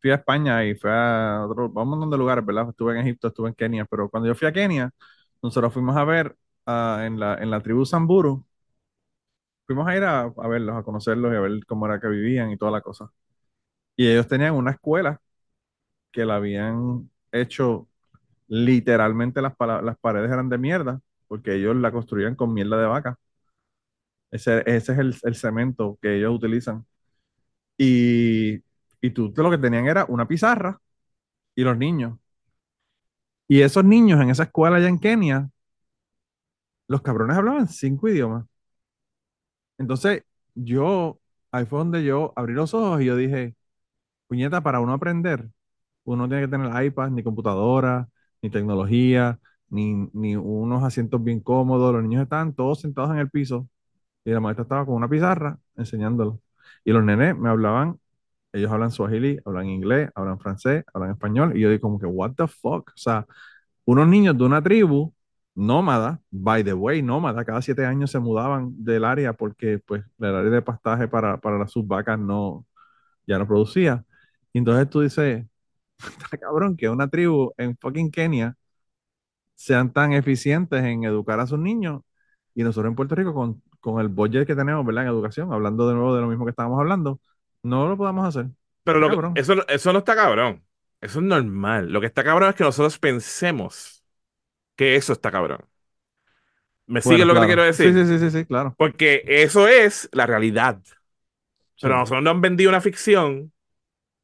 Fui 0.00 0.10
a 0.10 0.14
España 0.16 0.64
y 0.64 0.74
fui 0.74 0.90
a, 0.92 1.44
otro, 1.48 1.72
a 1.76 1.82
un 1.82 1.88
montón 1.90 2.10
de 2.10 2.18
lugares, 2.18 2.44
¿verdad? 2.46 2.68
Estuve 2.70 2.92
en 2.92 2.98
Egipto, 3.00 3.28
estuve 3.28 3.48
en 3.48 3.54
Kenia, 3.54 3.84
pero 3.86 4.08
cuando 4.08 4.28
yo 4.28 4.34
fui 4.34 4.46
a 4.48 4.52
Kenia, 4.52 4.90
nosotros 5.42 5.72
fuimos 5.72 5.96
a 5.96 6.04
ver 6.04 6.36
en, 6.66 7.18
la, 7.20 7.34
en 7.36 7.50
la 7.50 7.60
tribu 7.62 7.84
Samburu, 7.84 8.44
fuimos 9.66 9.86
a 9.88 9.96
ir 9.96 10.04
a, 10.04 10.20
a, 10.22 10.48
verlos, 10.48 10.76
a 10.76 10.82
conocerlos 10.82 11.32
y 11.32 11.36
a 11.36 11.40
ver 11.40 11.64
cómo 11.66 11.86
era 11.86 12.00
que 12.00 12.08
vivían 12.08 12.50
y 12.50 12.56
toda 12.56 12.70
la 12.72 12.80
cosa. 12.80 13.10
Y 13.96 14.08
ellos 14.08 14.28
tenían 14.28 14.54
una 14.54 14.72
escuela 14.72 15.20
que 16.12 16.24
la 16.24 16.36
habían 16.36 17.10
hecho 17.32 17.88
literalmente 18.48 19.42
las, 19.42 19.54
las 19.60 19.98
paredes 19.98 20.30
eran 20.32 20.48
de 20.50 20.58
mierda, 20.58 21.00
porque 21.28 21.54
ellos 21.56 21.76
la 21.76 21.92
construían 21.92 22.36
con 22.36 22.54
mierda 22.54 22.80
de 22.80 22.86
vaca. 22.86 23.18
Ese, 24.30 24.62
ese 24.66 24.92
es 24.92 24.98
el, 24.98 25.14
el, 25.22 25.34
cemento 25.36 25.98
que 26.02 26.16
ellos 26.18 26.34
utilizan. 26.34 26.86
Y, 27.78 28.62
y 29.00 29.10
tú 29.10 29.32
lo 29.36 29.50
que 29.50 29.58
tenían 29.58 29.86
era 29.86 30.04
una 30.08 30.26
pizarra 30.28 30.80
y 31.54 31.62
los 31.64 31.76
niños. 31.78 32.18
Y 33.48 33.62
esos 33.62 33.84
niños 33.84 34.20
en 34.20 34.30
esa 34.30 34.44
escuela 34.44 34.76
allá 34.76 34.88
en 34.88 34.98
Kenia, 34.98 35.50
los 36.88 37.02
cabrones 37.02 37.36
hablaban 37.36 37.68
cinco 37.68 38.08
idiomas. 38.08 38.44
Entonces, 39.78 40.24
yo, 40.54 41.20
ahí 41.52 41.66
fue 41.66 41.78
donde 41.78 42.04
yo 42.04 42.32
abrí 42.36 42.54
los 42.54 42.74
ojos 42.74 43.00
y 43.02 43.06
yo 43.06 43.16
dije, 43.16 43.54
puñeta, 44.28 44.62
para 44.62 44.80
uno 44.80 44.94
aprender, 44.94 45.50
uno 46.04 46.28
tiene 46.28 46.44
que 46.44 46.48
tener 46.50 46.84
iPad, 46.84 47.10
ni 47.10 47.22
computadora, 47.22 48.08
ni 48.42 48.50
tecnología, 48.50 49.40
ni, 49.70 50.08
ni 50.14 50.36
unos 50.36 50.84
asientos 50.84 51.22
bien 51.24 51.40
cómodos. 51.40 51.94
Los 51.94 52.02
niños 52.04 52.22
estaban 52.24 52.54
todos 52.54 52.80
sentados 52.80 53.10
en 53.12 53.18
el 53.18 53.30
piso 53.30 53.68
y 54.24 54.32
la 54.32 54.40
maestra 54.40 54.64
estaba 54.64 54.86
con 54.86 54.96
una 54.96 55.08
pizarra 55.08 55.58
enseñándolo. 55.76 56.40
Y 56.84 56.92
los 56.92 57.04
nenes 57.04 57.36
me 57.38 57.48
hablaban, 57.50 58.00
ellos 58.52 58.70
hablan 58.72 58.90
swahili, 58.90 59.38
hablan 59.44 59.66
inglés, 59.68 60.10
hablan 60.14 60.38
francés, 60.40 60.84
hablan 60.94 61.12
español. 61.12 61.56
Y 61.56 61.60
yo 61.60 61.70
digo 61.70 61.82
como 61.82 61.98
que, 61.98 62.06
what 62.06 62.32
the 62.36 62.46
fuck? 62.48 62.90
O 62.90 62.96
sea, 62.96 63.26
unos 63.84 64.08
niños 64.08 64.36
de 64.38 64.44
una 64.44 64.62
tribu 64.62 65.14
nómada, 65.54 66.20
by 66.30 66.64
the 66.64 66.74
way, 66.74 67.02
nómada, 67.02 67.44
cada 67.44 67.62
siete 67.62 67.84
años 67.86 68.10
se 68.10 68.18
mudaban 68.20 68.72
del 68.84 69.04
área 69.04 69.32
porque 69.32 69.78
pues 69.80 70.04
el 70.18 70.34
área 70.34 70.50
de 70.50 70.62
pastaje 70.62 71.08
para, 71.08 71.38
para 71.40 71.58
las 71.58 71.72
subvacas 71.72 72.18
no, 72.18 72.66
ya 73.26 73.38
no 73.38 73.46
producía. 73.46 74.04
Y 74.52 74.58
entonces 74.58 74.90
tú 74.90 75.00
dices, 75.00 75.46
está 76.24 76.38
cabrón 76.38 76.76
que 76.76 76.88
una 76.88 77.08
tribu 77.08 77.52
en 77.58 77.76
fucking 77.78 78.10
Kenia 78.10 78.56
sean 79.54 79.92
tan 79.92 80.12
eficientes 80.12 80.82
en 80.84 81.04
educar 81.04 81.40
a 81.40 81.46
sus 81.46 81.58
niños 81.58 82.02
y 82.54 82.62
nosotros 82.64 82.90
en 82.90 82.96
Puerto 82.96 83.14
Rico 83.14 83.34
con, 83.34 83.62
con 83.80 84.00
el 84.00 84.08
budget 84.08 84.46
que 84.46 84.54
tenemos, 84.56 84.84
¿verdad? 84.86 85.04
En 85.04 85.10
educación, 85.10 85.52
hablando 85.52 85.88
de 85.88 85.94
nuevo 85.94 86.14
de 86.14 86.22
lo 86.22 86.28
mismo 86.28 86.44
que 86.44 86.50
estábamos 86.50 86.78
hablando, 86.80 87.20
no 87.62 87.88
lo 87.88 87.96
podamos 87.96 88.26
hacer. 88.26 88.50
Pero 88.84 89.32
eso, 89.34 89.68
eso 89.68 89.92
no 89.92 89.98
está 89.98 90.14
cabrón. 90.14 90.62
Eso 91.00 91.18
es 91.20 91.24
normal. 91.24 91.92
Lo 91.92 92.00
que 92.00 92.06
está 92.06 92.24
cabrón 92.24 92.50
es 92.50 92.56
que 92.56 92.64
nosotros 92.64 92.98
pensemos 92.98 94.02
que 94.76 94.96
eso 94.96 95.12
está 95.12 95.30
cabrón. 95.30 95.64
¿Me 96.86 97.02
sigue 97.02 97.24
lo 97.24 97.34
que 97.34 97.46
quiero 97.46 97.62
decir? 97.62 97.92
Sí, 97.92 98.06
sí, 98.06 98.18
sí, 98.18 98.30
sí, 98.30 98.44
claro. 98.46 98.74
Porque 98.78 99.22
eso 99.26 99.68
es 99.68 100.08
la 100.12 100.26
realidad. 100.26 100.80
Pero 101.80 101.96
nosotros 101.96 102.22
nos 102.22 102.32
han 102.32 102.40
vendido 102.40 102.70
una 102.70 102.80
ficción 102.80 103.52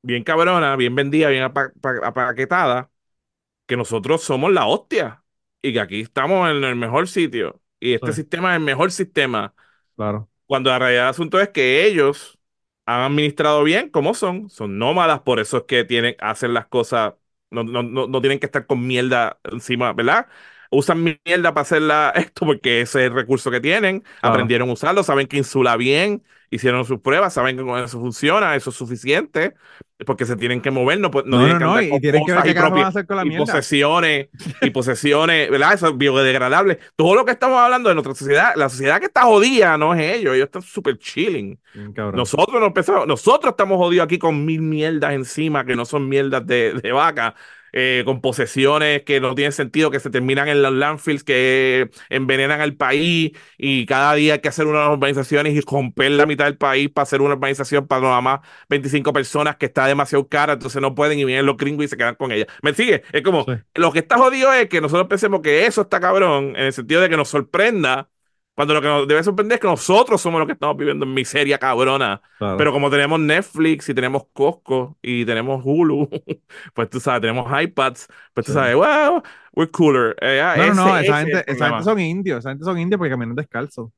bien 0.02 0.24
cabrona, 0.24 0.74
bien 0.76 0.94
vendida, 0.94 1.28
bien 1.28 1.44
apaquetada, 1.44 2.90
que 3.66 3.76
nosotros 3.76 4.22
somos 4.22 4.52
la 4.52 4.66
hostia 4.66 5.22
y 5.62 5.72
que 5.72 5.80
aquí 5.80 6.00
estamos 6.00 6.50
en 6.50 6.64
el 6.64 6.76
mejor 6.76 7.06
sitio 7.08 7.60
y 7.80 7.92
este 7.92 8.12
sistema 8.12 8.52
es 8.52 8.58
el 8.58 8.64
mejor 8.64 8.90
sistema. 8.90 9.54
Claro. 9.94 10.28
Cuando 10.46 10.70
la 10.70 10.78
realidad 10.78 11.02
del 11.02 11.10
asunto 11.10 11.40
es 11.40 11.50
que 11.50 11.86
ellos 11.86 12.33
han 12.86 13.00
administrado 13.00 13.62
bien 13.64 13.88
como 13.90 14.14
son, 14.14 14.50
son 14.50 14.78
nómadas, 14.78 15.20
por 15.20 15.40
eso 15.40 15.58
es 15.58 15.62
que 15.64 15.84
tienen, 15.84 16.16
hacen 16.20 16.54
las 16.54 16.66
cosas 16.66 17.14
no, 17.50 17.62
no, 17.64 17.82
no, 17.82 18.20
tienen 18.20 18.40
que 18.40 18.46
estar 18.46 18.66
con 18.66 18.86
mierda 18.86 19.38
encima, 19.44 19.92
¿verdad? 19.92 20.26
Usan 20.70 21.02
mierda 21.24 21.54
para 21.54 21.62
hacer 21.62 21.82
esto 22.16 22.46
porque 22.46 22.80
ese 22.80 23.00
es 23.04 23.10
el 23.10 23.14
recurso 23.14 23.50
que 23.50 23.60
tienen, 23.60 24.02
aprendieron 24.22 24.68
a 24.70 24.72
usarlo, 24.72 25.02
saben 25.04 25.26
que 25.28 25.36
insula 25.36 25.76
bien, 25.76 26.24
hicieron 26.50 26.84
sus 26.84 27.00
pruebas, 27.00 27.34
saben 27.34 27.56
que 27.56 27.62
con 27.62 27.82
eso 27.82 28.00
funciona, 28.00 28.56
eso 28.56 28.70
es 28.70 28.76
suficiente, 28.76 29.54
porque 30.04 30.24
se 30.26 30.36
tienen 30.36 30.60
que 30.60 30.70
mover, 30.70 31.00
no, 31.00 31.10
no, 31.24 31.48
no, 31.48 31.58
no, 31.58 31.80
y 31.80 32.00
tienen 32.00 32.24
que 32.24 32.32
ver 32.32 32.42
qué 32.42 32.54
van 32.54 32.78
a 32.78 32.86
hacer 32.88 33.06
con 33.06 33.16
la 33.16 33.26
y 33.26 33.36
posesiones, 33.36 34.28
y 34.60 34.70
posesiones, 34.70 35.50
¿verdad? 35.50 35.74
Eso 35.74 35.88
es 35.88 35.98
biodegradable. 35.98 36.78
Todo 36.96 37.14
lo 37.14 37.24
que 37.24 37.32
estamos 37.32 37.58
hablando 37.58 37.88
de 37.88 37.94
nuestra 37.94 38.14
sociedad, 38.14 38.52
la 38.56 38.68
sociedad 38.68 39.00
que 39.00 39.06
está 39.06 39.22
jodida 39.22 39.76
no 39.78 39.94
es 39.94 40.16
ellos, 40.16 40.34
ellos 40.34 40.46
están 40.46 40.62
súper 40.62 40.98
chilling. 40.98 41.58
Nosotros 42.12 42.60
no 42.60 42.66
empezamos, 42.66 43.06
nosotros 43.06 43.52
estamos 43.52 43.78
jodidos 43.78 44.04
aquí 44.04 44.18
con 44.18 44.44
mil 44.44 44.62
mierdas 44.62 45.12
encima 45.12 45.64
que 45.64 45.74
no 45.74 45.84
son 45.84 46.08
mierdas 46.08 46.46
de, 46.46 46.74
de 46.74 46.92
vaca. 46.92 47.34
Eh, 47.76 48.02
con 48.04 48.20
posesiones 48.20 49.02
que 49.02 49.20
no 49.20 49.34
tienen 49.34 49.50
sentido, 49.50 49.90
que 49.90 49.98
se 49.98 50.08
terminan 50.08 50.46
en 50.46 50.62
los 50.62 50.72
landfills, 50.72 51.24
que 51.24 51.90
envenenan 52.08 52.60
al 52.60 52.74
país 52.74 53.32
y 53.58 53.84
cada 53.86 54.14
día 54.14 54.34
hay 54.34 54.38
que 54.38 54.48
hacer 54.48 54.66
unas 54.68 54.88
urbanizaciones 54.90 55.54
y 55.54 55.60
romper 55.60 56.12
la 56.12 56.24
mitad 56.24 56.44
del 56.44 56.56
país 56.56 56.88
para 56.88 57.02
hacer 57.02 57.20
una 57.20 57.34
urbanización 57.34 57.88
para 57.88 58.02
nada 58.02 58.20
más 58.20 58.40
25 58.68 59.12
personas 59.12 59.56
que 59.56 59.66
está 59.66 59.88
demasiado 59.88 60.28
cara, 60.28 60.52
entonces 60.52 60.80
no 60.80 60.94
pueden 60.94 61.18
y 61.18 61.24
vienen 61.24 61.46
los 61.46 61.56
gringos 61.56 61.86
y 61.86 61.88
se 61.88 61.96
quedan 61.96 62.14
con 62.14 62.30
ella. 62.30 62.46
¿Me 62.62 62.74
sigue? 62.74 63.02
Es 63.12 63.22
como, 63.22 63.44
lo 63.74 63.90
que 63.90 63.98
está 63.98 64.18
jodido 64.18 64.52
es 64.52 64.68
que 64.68 64.80
nosotros 64.80 65.08
pensemos 65.08 65.40
que 65.40 65.66
eso 65.66 65.80
está 65.82 65.98
cabrón, 65.98 66.50
en 66.56 66.66
el 66.66 66.72
sentido 66.72 67.00
de 67.00 67.08
que 67.08 67.16
nos 67.16 67.28
sorprenda 67.28 68.08
cuando 68.54 68.74
lo 68.74 68.80
que 68.80 68.86
nos 68.86 69.08
debe 69.08 69.22
sorprender 69.24 69.56
es 69.56 69.60
que 69.60 69.66
nosotros 69.66 70.20
somos 70.20 70.38
los 70.38 70.46
que 70.46 70.52
estamos 70.52 70.76
viviendo 70.76 71.04
en 71.04 71.12
miseria 71.12 71.58
cabrona. 71.58 72.22
Pero 72.38 72.72
como 72.72 72.88
tenemos 72.88 73.18
Netflix 73.18 73.88
y 73.88 73.94
tenemos 73.94 74.24
Costco 74.32 74.96
y 75.02 75.24
tenemos 75.24 75.62
Hulu, 75.64 76.08
pues 76.74 76.88
tú 76.88 77.00
sabes, 77.00 77.20
tenemos 77.20 77.46
iPads, 77.62 78.06
pues 78.32 78.46
tú 78.46 78.52
sabes, 78.52 78.76
wow, 78.76 79.22
we're 79.54 79.70
cooler. 79.70 80.14
Eh, 80.20 80.40
no, 80.56 80.74
no, 80.74 80.86
no, 80.86 80.98
esa, 80.98 81.20
gente, 81.20 81.44
esa 81.46 81.68
gente 81.68 81.84
son 81.84 81.98
indios, 81.98 82.38
esa 82.38 82.50
gente 82.50 82.64
son 82.64 82.78
indios 82.78 82.98
porque 82.98 83.10
caminan 83.10 83.34
descalzos. 83.34 83.90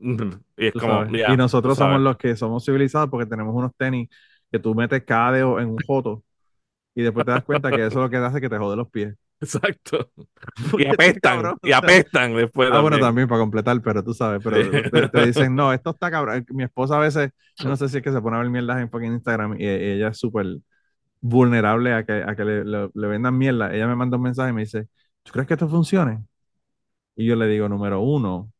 Y, 0.00 0.16
es 0.56 0.72
como, 0.72 1.04
y 1.04 1.36
nosotros 1.36 1.76
somos 1.76 2.00
los 2.00 2.16
que 2.16 2.34
somos 2.34 2.64
civilizados 2.64 3.08
porque 3.10 3.26
tenemos 3.26 3.54
unos 3.54 3.72
tenis 3.76 4.08
que 4.50 4.58
tú 4.58 4.74
metes 4.74 5.04
cada 5.04 5.32
dedo 5.32 5.60
en 5.60 5.68
un 5.68 5.78
foto 5.86 6.24
y 6.94 7.02
después 7.02 7.24
te 7.24 7.32
das 7.32 7.44
cuenta 7.44 7.70
que 7.70 7.86
eso 7.86 7.86
es 7.86 7.94
lo 7.94 8.10
que 8.10 8.16
hace 8.16 8.40
que 8.40 8.48
te 8.48 8.58
jode 8.58 8.76
los 8.76 8.90
pies. 8.90 9.14
Exacto. 9.40 10.10
Y 10.78 10.86
apestan, 10.86 11.56
y 11.62 11.72
apestan 11.72 12.34
después. 12.34 12.70
Ah, 12.72 12.80
bueno, 12.80 12.98
también 12.98 13.28
para 13.28 13.40
completar, 13.40 13.80
pero 13.82 14.02
tú 14.02 14.12
sabes, 14.12 14.42
pero 14.42 15.10
te, 15.10 15.26
dicen, 15.26 15.54
no, 15.54 15.72
esto 15.72 15.90
está 15.90 16.10
cabrón. 16.10 16.44
Mi 16.50 16.64
esposa 16.64 16.96
a 16.96 17.00
veces, 17.00 17.30
no 17.64 17.76
sé 17.76 17.88
si 17.88 17.98
es 17.98 18.02
que 18.02 18.12
se 18.12 18.20
pone 18.20 18.36
a 18.36 18.40
ver 18.40 18.50
mierdas 18.50 18.80
en 18.80 18.90
fucking 18.90 19.12
Instagram 19.12 19.56
y, 19.58 19.66
ella 19.66 20.08
es 20.08 20.18
súper 20.18 20.46
vulnerable 21.20 21.94
a 21.94 22.04
que, 22.04 22.22
a 22.26 22.34
que 22.36 22.44
le, 22.44 22.64
le, 22.64 23.06
vendan 23.06 23.36
mierda. 23.36 23.74
Ella 23.74 23.86
me 23.86 23.96
manda 23.96 24.16
un 24.16 24.22
mensaje 24.24 24.50
y 24.50 24.52
me 24.52 24.62
dice, 24.62 24.88
¿tú 25.22 25.32
crees 25.32 25.48
que 25.48 25.54
esto 25.54 25.68
funcione? 25.68 26.24
Y 27.16 27.26
yo 27.26 27.36
le 27.36 27.46
digo, 27.46 27.68
número 27.68 28.00
uno, 28.00 28.52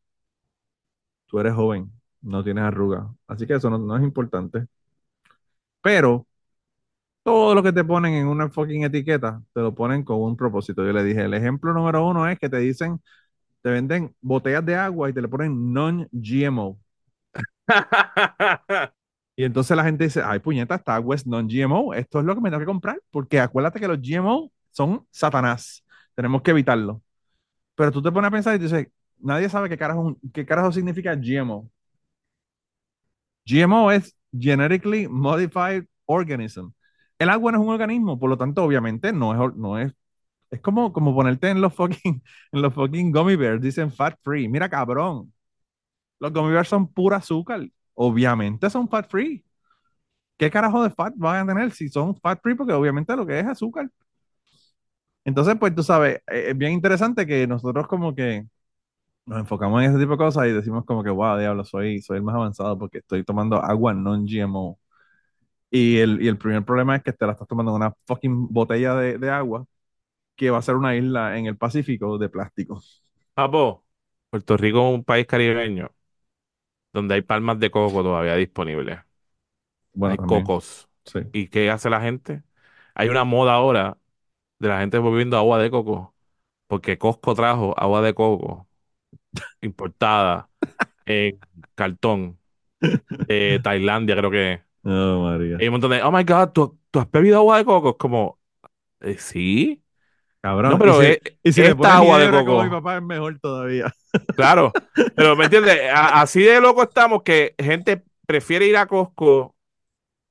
tú 1.27 1.39
eres 1.39 1.53
joven, 1.53 1.91
no 2.21 2.43
tienes 2.43 2.63
arruga, 2.63 3.09
así 3.27 3.45
que 3.47 3.55
eso 3.55 3.69
no, 3.69 3.77
no 3.77 3.97
es 3.97 4.03
importante. 4.03 4.67
Pero 5.81 6.27
todo 7.23 7.53
lo 7.55 7.63
que 7.63 7.71
te 7.73 7.83
ponen 7.83 8.13
en 8.15 8.27
una 8.27 8.49
fucking 8.49 8.83
etiqueta, 8.83 9.41
te 9.53 9.61
lo 9.61 9.73
ponen 9.75 10.03
con 10.03 10.21
un 10.21 10.35
propósito. 10.35 10.85
Yo 10.85 10.91
le 10.93 11.03
dije, 11.03 11.23
el 11.23 11.33
ejemplo 11.33 11.73
número 11.73 12.05
uno 12.07 12.27
es 12.27 12.39
que 12.39 12.49
te 12.49 12.57
dicen, 12.57 12.99
te 13.61 13.71
venden 13.71 14.15
botellas 14.21 14.65
de 14.65 14.75
agua 14.75 15.09
y 15.09 15.13
te 15.13 15.21
le 15.21 15.27
ponen 15.29 15.73
non-GMO. 15.73 16.79
y 19.35 19.43
entonces 19.43 19.77
la 19.77 19.83
gente 19.83 20.05
dice, 20.05 20.21
ay, 20.23 20.39
puñeta, 20.39 20.75
esta 20.75 20.95
agua 20.95 21.15
es 21.15 21.25
non-GMO, 21.27 21.93
esto 21.93 22.19
es 22.19 22.25
lo 22.25 22.35
que 22.35 22.41
me 22.41 22.49
tengo 22.49 22.59
que 22.61 22.65
comprar, 22.65 23.01
porque 23.11 23.39
acuérdate 23.39 23.79
que 23.79 23.87
los 23.87 23.99
GMO 24.01 24.51
son 24.71 25.05
satanás, 25.11 25.83
tenemos 26.15 26.41
que 26.41 26.51
evitarlo. 26.51 27.01
Pero 27.75 27.91
tú 27.91 28.01
te 28.01 28.11
pones 28.11 28.29
a 28.29 28.31
pensar 28.31 28.55
y 28.55 28.59
dices, 28.59 28.87
nadie 29.19 29.49
sabe 29.49 29.69
qué 29.69 29.77
carajo, 29.77 30.17
qué 30.33 30.45
carajo 30.45 30.71
significa 30.71 31.15
GMO. 31.15 31.69
GMO 33.45 33.91
es 33.91 34.15
Genetically 34.31 35.07
Modified 35.07 35.85
Organism 36.05 36.71
el 37.21 37.29
agua 37.29 37.51
no 37.51 37.59
es 37.59 37.63
un 37.65 37.73
organismo, 37.73 38.19
por 38.19 38.29
lo 38.29 38.37
tanto, 38.37 38.63
obviamente, 38.63 39.13
no 39.13 39.33
es, 39.49 39.55
no 39.55 39.77
es, 39.79 39.93
es 40.51 40.61
como, 40.61 40.93
como 40.93 41.15
ponerte 41.15 41.49
en 41.49 41.61
los 41.61 41.73
fucking, 41.75 42.23
en 42.53 42.61
los 42.63 42.73
fucking 42.73 43.11
gummy 43.11 43.35
bears, 43.37 43.61
dicen 43.61 43.91
fat 43.91 44.17
free. 44.23 44.47
Mira, 44.49 44.69
cabrón, 44.69 45.33
los 46.19 46.33
gummy 46.33 46.51
bears 46.53 46.69
son 46.69 46.87
pura 46.93 47.17
azúcar, 47.17 47.61
obviamente 47.95 48.69
son 48.69 48.89
fat 48.89 49.09
free. 49.09 49.45
¿Qué 50.37 50.51
carajo 50.51 50.83
de 50.83 50.89
fat 50.91 51.13
van 51.17 51.49
a 51.49 51.53
tener 51.53 51.71
si 51.71 51.89
son 51.89 52.15
fat 52.17 52.39
free? 52.41 52.55
Porque 52.55 52.73
obviamente 52.73 53.15
lo 53.15 53.25
que 53.27 53.39
es 53.39 53.45
azúcar. 53.47 53.89
Entonces, 55.23 55.55
pues 55.59 55.75
tú 55.75 55.83
sabes, 55.83 56.17
eh, 56.31 56.47
es 56.49 56.57
bien 56.57 56.71
interesante 56.73 57.25
que 57.27 57.45
nosotros 57.47 57.87
como 57.87 58.15
que 58.15 58.47
nos 59.27 59.39
enfocamos 59.41 59.83
en 59.83 59.91
ese 59.91 59.99
tipo 59.99 60.13
de 60.13 60.17
cosas 60.19 60.47
y 60.47 60.53
decimos 60.53 60.85
como 60.85 61.03
que, 61.03 61.11
wow, 61.11 61.39
diablo, 61.39 61.65
soy, 61.65 62.01
soy 62.01 62.17
el 62.19 62.23
más 62.23 62.35
avanzado 62.35 62.79
porque 62.79 62.99
estoy 62.99 63.25
tomando 63.25 63.57
agua 63.63 63.93
non-GMO. 63.95 64.79
Y 65.71 65.99
el, 65.99 66.21
y 66.21 66.27
el 66.27 66.37
primer 66.37 66.65
problema 66.65 66.95
es 66.97 67.03
que 67.03 67.13
te 67.13 67.25
la 67.25 67.33
estás 67.33 67.47
tomando 67.47 67.71
en 67.71 67.77
una 67.77 67.93
fucking 68.05 68.47
botella 68.53 68.95
de, 68.95 69.17
de 69.17 69.29
agua 69.31 69.65
que 70.35 70.51
va 70.51 70.59
a 70.59 70.63
ser 70.63 70.75
una 70.77 70.95
isla 70.95 71.37
en 71.39 71.47
el 71.47 71.57
Pacífico 71.57 72.17
de 72.19 72.29
plástico. 72.29 72.81
Papo, 73.33 73.85
Puerto 74.29 74.55
Rico 74.57 74.87
es 74.89 74.95
un 74.95 75.03
país 75.03 75.27
caribeño 75.27 75.93
donde 76.93 77.15
hay 77.15 77.21
palmas 77.21 77.59
de 77.59 77.69
coco 77.71 78.03
todavía 78.03 78.35
disponibles. 78.35 78.99
Bueno, 79.93 80.13
hay 80.13 80.19
cocos. 80.19 80.89
Sí. 81.05 81.19
¿Y 81.31 81.47
qué 81.49 81.69
hace 81.71 81.89
la 81.89 82.01
gente? 82.01 82.43
Hay 82.95 83.09
una 83.09 83.23
moda 83.23 83.53
ahora 83.53 83.97
de 84.59 84.69
la 84.69 84.79
gente 84.81 84.99
bebiendo 84.99 85.37
agua 85.37 85.59
de 85.59 85.71
coco, 85.71 86.15
porque 86.67 86.97
Costco 86.97 87.35
trajo 87.35 87.75
agua 87.79 88.01
de 88.01 88.13
coco 88.15 88.69
importada 89.61 90.49
en 91.05 91.39
cartón 91.75 92.39
de 93.27 93.59
Tailandia, 93.63 94.17
creo 94.17 94.31
que 94.31 94.63
Oh, 94.83 95.23
María. 95.23 95.57
hay 95.59 95.67
un 95.67 95.73
montón 95.73 95.91
de, 95.91 96.01
oh 96.01 96.11
my 96.11 96.23
God, 96.23 96.49
¿tú, 96.49 96.77
has 96.93 97.11
bebido 97.11 97.37
agua 97.37 97.57
de 97.57 97.65
coco? 97.65 97.89
Es 97.91 97.95
como, 97.97 98.39
eh, 99.01 99.17
sí. 99.17 99.83
Cabrón. 100.41 100.71
No, 100.71 100.79
pero 100.79 101.03
y 101.43 101.53
si, 101.53 101.61
esta 101.61 101.97
agua 101.97 102.19
de 102.19 102.31
coco. 102.31 102.45
Como 102.45 102.63
mi 102.63 102.69
papá 102.69 102.97
es 102.97 103.03
mejor 103.03 103.39
todavía. 103.39 103.93
Claro. 104.35 104.73
Pero, 105.15 105.37
¿me 105.37 105.45
entiendes? 105.45 105.79
así 105.93 106.41
de 106.41 106.59
loco 106.59 106.83
estamos 106.83 107.23
que 107.23 107.55
gente 107.57 108.03
prefiere 108.25 108.67
ir 108.67 108.75
a 108.75 108.85
Costco 108.85 109.55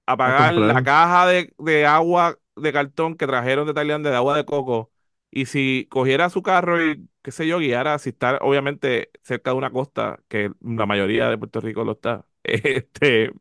a 0.05 0.17
pagar 0.19 0.55
la 0.55 0.83
caja 0.83 1.27
de, 1.27 1.53
de, 1.59 1.87
agua 1.87 2.37
de 2.57 2.73
cartón 2.73 3.17
que 3.17 3.27
trajeron 3.27 3.67
de 3.67 3.73
Tailandia 3.73 4.11
de 4.11 4.17
agua 4.17 4.37
de 4.37 4.45
coco. 4.45 4.91
Y 5.31 5.47
si 5.47 5.87
cogiera 5.91 6.29
su 6.29 6.43
carro 6.43 6.85
y, 6.85 7.09
qué 7.23 7.31
sé 7.31 7.47
yo, 7.47 7.59
guiara, 7.59 7.99
si 7.99 8.11
está 8.11 8.39
obviamente 8.41 9.11
cerca 9.23 9.53
de 9.53 9.57
una 9.57 9.71
costa, 9.71 10.21
que 10.29 10.51
la 10.61 10.87
mayoría 10.87 11.29
de 11.29 11.39
Puerto 11.39 11.61
Rico 11.61 11.85
lo 11.85 11.93
está, 11.93 12.27
este, 12.43 13.33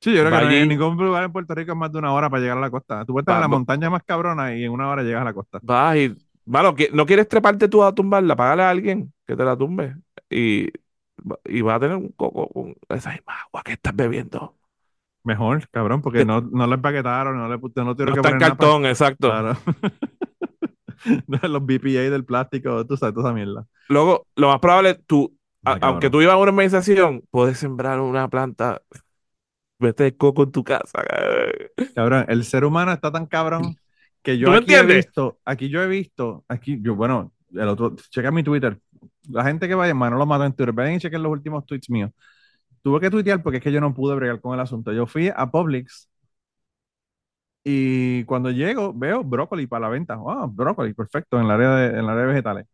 Sí, 0.00 0.14
yo 0.14 0.24
creo 0.24 0.38
que 0.38 0.44
no 0.46 0.50
en 0.50 0.68
ningún 0.68 0.96
lugar 0.96 1.24
en 1.24 1.32
Puerto 1.32 1.54
Rico 1.54 1.72
es 1.72 1.78
más 1.78 1.92
de 1.92 1.98
una 1.98 2.12
hora 2.12 2.30
para 2.30 2.40
llegar 2.40 2.56
a 2.56 2.60
la 2.60 2.70
costa. 2.70 3.04
Tú 3.04 3.12
puedes 3.12 3.24
estar 3.24 3.36
en 3.36 3.42
la 3.42 3.48
montaña 3.48 3.90
más 3.90 4.02
cabrona 4.02 4.54
y 4.56 4.64
en 4.64 4.72
una 4.72 4.88
hora 4.88 5.02
llegas 5.02 5.20
a 5.22 5.24
la 5.24 5.34
costa. 5.34 5.60
Vas 5.62 5.96
y, 5.96 6.16
bueno, 6.46 6.74
¿no 6.92 7.06
quieres 7.06 7.28
treparte 7.28 7.68
tú 7.68 7.82
a 7.82 7.94
tumbarla? 7.94 8.34
Págale 8.34 8.62
a 8.62 8.70
alguien 8.70 9.12
que 9.26 9.36
te 9.36 9.44
la 9.44 9.56
tumbe 9.56 9.96
y, 10.30 10.68
y 11.44 11.60
vas 11.60 11.76
a 11.76 11.80
tener 11.80 11.96
un 11.96 12.08
coco 12.16 12.48
con 12.48 12.74
esa 12.88 13.10
agua 13.26 13.62
que 13.62 13.72
estás 13.72 13.94
bebiendo. 13.94 14.56
Mejor, 15.22 15.68
cabrón, 15.68 16.00
porque 16.00 16.24
no, 16.24 16.40
no 16.40 16.66
lo 16.66 16.74
empaquetaron, 16.74 17.36
no 17.36 17.46
le 17.46 17.58
no 17.58 17.94
tuvieron 17.94 18.14
que 18.14 18.22
poner 18.22 18.38
cartón, 18.38 18.86
exacto. 18.86 19.28
Claro. 19.28 19.56
Los 21.42 21.64
BPA 21.64 22.10
del 22.10 22.24
plástico, 22.24 22.86
tú 22.86 22.96
sabes, 22.96 23.14
toda 23.14 23.28
esa 23.28 23.34
mierda. 23.34 23.66
Luego, 23.88 24.26
lo 24.36 24.48
más 24.48 24.60
probable, 24.60 24.94
tú, 24.94 25.34
aunque 25.62 26.08
tú 26.08 26.22
ibas 26.22 26.34
a 26.34 26.36
una 26.38 26.52
organización, 26.52 27.22
puedes 27.30 27.58
sembrar 27.58 28.00
una 28.00 28.28
planta 28.28 28.80
Vete 29.80 30.16
coco 30.16 30.42
en 30.44 30.52
tu 30.52 30.62
casa. 30.62 31.02
Cabrón, 31.94 32.26
el 32.28 32.44
ser 32.44 32.64
humano 32.64 32.92
está 32.92 33.10
tan 33.10 33.26
cabrón 33.26 33.76
que 34.22 34.38
yo 34.38 34.52
aquí 34.52 34.74
he 34.74 34.82
visto, 34.84 35.40
aquí 35.44 35.70
yo 35.70 35.82
he 35.82 35.88
visto, 35.88 36.44
aquí 36.48 36.78
yo, 36.82 36.94
bueno, 36.94 37.32
el 37.52 37.68
otro, 37.68 37.96
checa 38.10 38.30
mi 38.30 38.42
Twitter. 38.42 38.78
La 39.28 39.44
gente 39.44 39.66
que 39.66 39.74
vaya, 39.74 39.94
mano 39.94 40.18
lo 40.18 40.26
mato 40.26 40.44
en 40.44 40.52
Twitter. 40.52 40.74
Ven 40.74 40.94
y 40.94 40.98
chequen 40.98 41.22
los 41.22 41.32
últimos 41.32 41.64
tweets 41.64 41.88
míos. 41.88 42.10
Tuve 42.82 43.00
que 43.00 43.10
tuitear 43.10 43.42
porque 43.42 43.58
es 43.58 43.64
que 43.64 43.72
yo 43.72 43.80
no 43.80 43.94
pude 43.94 44.14
bregar 44.14 44.40
con 44.40 44.54
el 44.54 44.60
asunto. 44.60 44.92
Yo 44.92 45.06
fui 45.06 45.30
a 45.34 45.50
Publix 45.50 46.08
y 47.64 48.24
cuando 48.24 48.50
llego 48.50 48.92
veo 48.94 49.22
brócoli 49.24 49.66
para 49.66 49.82
la 49.82 49.88
venta. 49.88 50.18
Oh, 50.18 50.48
brócoli, 50.48 50.94
perfecto, 50.94 51.38
en 51.38 51.46
el 51.46 51.50
área 51.50 51.74
de, 51.76 51.86
en 51.88 51.98
el 51.98 52.08
área 52.08 52.22
de 52.22 52.28
vegetales. 52.28 52.66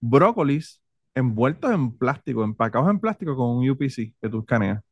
Brócolis 0.00 0.80
envueltos 1.14 1.72
en 1.72 1.96
plástico, 1.96 2.44
empacados 2.44 2.90
en 2.90 3.00
plástico 3.00 3.36
con 3.36 3.50
un 3.56 3.68
UPC 3.70 4.14
que 4.20 4.28
tú 4.30 4.40
escaneas. 4.40 4.82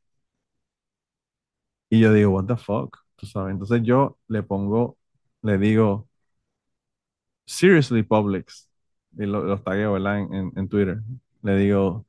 Y 1.88 2.00
yo 2.00 2.12
digo, 2.12 2.30
what 2.32 2.46
the 2.46 2.56
fuck, 2.56 2.98
tú 3.16 3.26
sabes. 3.26 3.52
Entonces 3.52 3.82
yo 3.82 4.18
le 4.28 4.42
pongo, 4.42 4.96
le 5.42 5.58
digo, 5.58 6.08
seriously, 7.46 8.02
Publix. 8.02 8.68
Y 9.18 9.26
los 9.26 9.62
tagueo, 9.64 9.94
¿verdad? 9.94 10.18
En, 10.18 10.52
en, 10.56 10.68
Twitter. 10.68 11.00
Le 11.42 11.56
digo, 11.56 12.04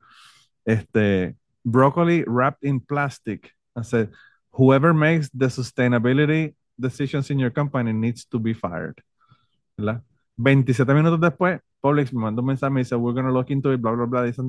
este, 0.64 1.36
broccoli 1.64 2.24
wrapped 2.26 2.64
in 2.68 2.80
plastic. 2.80 3.54
I 3.76 3.82
said, 3.82 4.10
whoever 4.52 4.92
makes 4.92 5.30
the 5.30 5.46
sustainability 5.46 6.54
decisions 6.78 7.30
in 7.30 7.38
your 7.38 7.50
company 7.50 7.92
needs 7.92 8.26
to 8.26 8.38
be 8.38 8.52
fired. 8.54 9.02
¿verdad? 9.76 10.02
27 10.36 10.94
minutos 10.94 11.20
después, 11.20 11.60
Publix 11.80 12.12
me 12.12 12.20
manda 12.20 12.40
un 12.40 12.46
mensaje, 12.46 12.72
me 12.72 12.80
dice, 12.80 12.96
we're 12.96 13.14
gonna 13.14 13.32
look 13.32 13.50
into 13.50 13.72
it, 13.72 13.80
bla, 13.80 13.92
bla, 13.92 14.06
bla, 14.06 14.22
dice, 14.22 14.42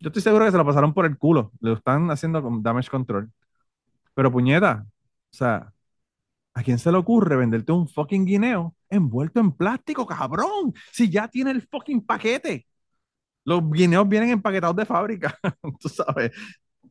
Yo 0.00 0.08
estoy 0.08 0.22
seguro 0.22 0.44
que 0.44 0.52
se 0.52 0.56
lo 0.56 0.64
pasaron 0.64 0.94
por 0.94 1.06
el 1.06 1.18
culo. 1.18 1.52
Lo 1.60 1.72
están 1.74 2.10
haciendo 2.10 2.40
damage 2.62 2.88
control. 2.88 3.30
Pero 4.18 4.32
puñeta, 4.32 4.84
o 4.84 5.36
sea, 5.36 5.72
¿a 6.52 6.62
quién 6.64 6.76
se 6.80 6.90
le 6.90 6.98
ocurre 6.98 7.36
venderte 7.36 7.70
un 7.70 7.86
fucking 7.86 8.24
guineo 8.24 8.74
envuelto 8.90 9.38
en 9.38 9.52
plástico, 9.52 10.04
cabrón? 10.08 10.74
Si 10.90 11.08
ya 11.08 11.28
tiene 11.28 11.52
el 11.52 11.62
fucking 11.62 12.04
paquete. 12.04 12.66
Los 13.44 13.62
guineos 13.70 14.08
vienen 14.08 14.30
empaquetados 14.30 14.74
de 14.74 14.86
fábrica, 14.86 15.38
tú 15.80 15.88
sabes. 15.88 16.32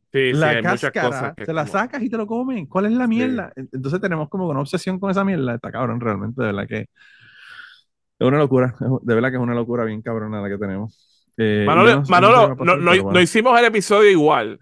Sí, 0.09 0.31
la 0.31 0.53
sí, 0.53 0.61
cáscara, 0.61 1.33
te 1.35 1.51
la 1.51 1.67
sacas 1.67 2.01
y 2.01 2.09
te 2.09 2.15
lo 2.15 2.25
comen. 2.25 2.65
¿Cuál 2.65 2.85
es 2.85 2.93
la 2.93 3.07
mierda? 3.07 3.51
Entonces 3.57 3.99
tenemos 3.99 4.29
como 4.29 4.47
una 4.47 4.61
obsesión 4.61 4.97
con 4.97 5.11
esa 5.11 5.25
mierda. 5.25 5.55
Está 5.55 5.69
cabrón, 5.69 5.99
realmente, 5.99 6.41
de 6.41 6.47
verdad 6.47 6.65
que 6.65 6.79
es 6.79 8.25
una 8.25 8.37
locura. 8.37 8.73
De 9.01 9.15
verdad 9.15 9.31
que 9.31 9.35
es 9.35 9.43
una 9.43 9.53
locura 9.53 9.83
bien 9.83 10.01
cabrona 10.01 10.39
la 10.39 10.47
que 10.47 10.57
tenemos. 10.57 11.25
Eh, 11.35 11.65
Manolo, 11.67 12.55
no, 12.55 12.77
no, 12.77 13.19
hicimos 13.19 13.59
el 13.59 13.65
episodio 13.65 14.09
igual, 14.09 14.59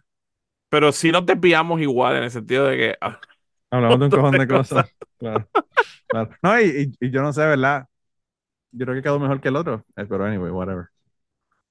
pero 0.69 0.91
sí 0.91 1.11
nos 1.11 1.25
desviamos 1.25 1.81
igual 1.81 2.17
en 2.17 2.23
el 2.23 2.31
sentido 2.31 2.65
de 2.65 2.77
que. 2.77 2.97
Ah, 3.01 3.19
Hablamos 3.71 3.99
de 3.99 4.05
un 4.05 4.11
cojón 4.11 4.31
de 4.31 4.47
cosas. 4.47 4.95
Claro, 5.17 5.47
No, 6.41 6.61
y, 6.61 6.91
yo 6.99 7.21
no 7.21 7.33
sé, 7.33 7.41
¿verdad? 7.45 7.87
Yo 8.71 8.85
creo 8.85 8.95
que 8.95 9.01
quedó 9.01 9.19
mejor 9.19 9.41
que 9.41 9.47
el 9.47 9.55
otro. 9.55 9.85
Eh, 9.95 10.05
pero 10.07 10.25
anyway, 10.25 10.51
whatever. 10.51 10.87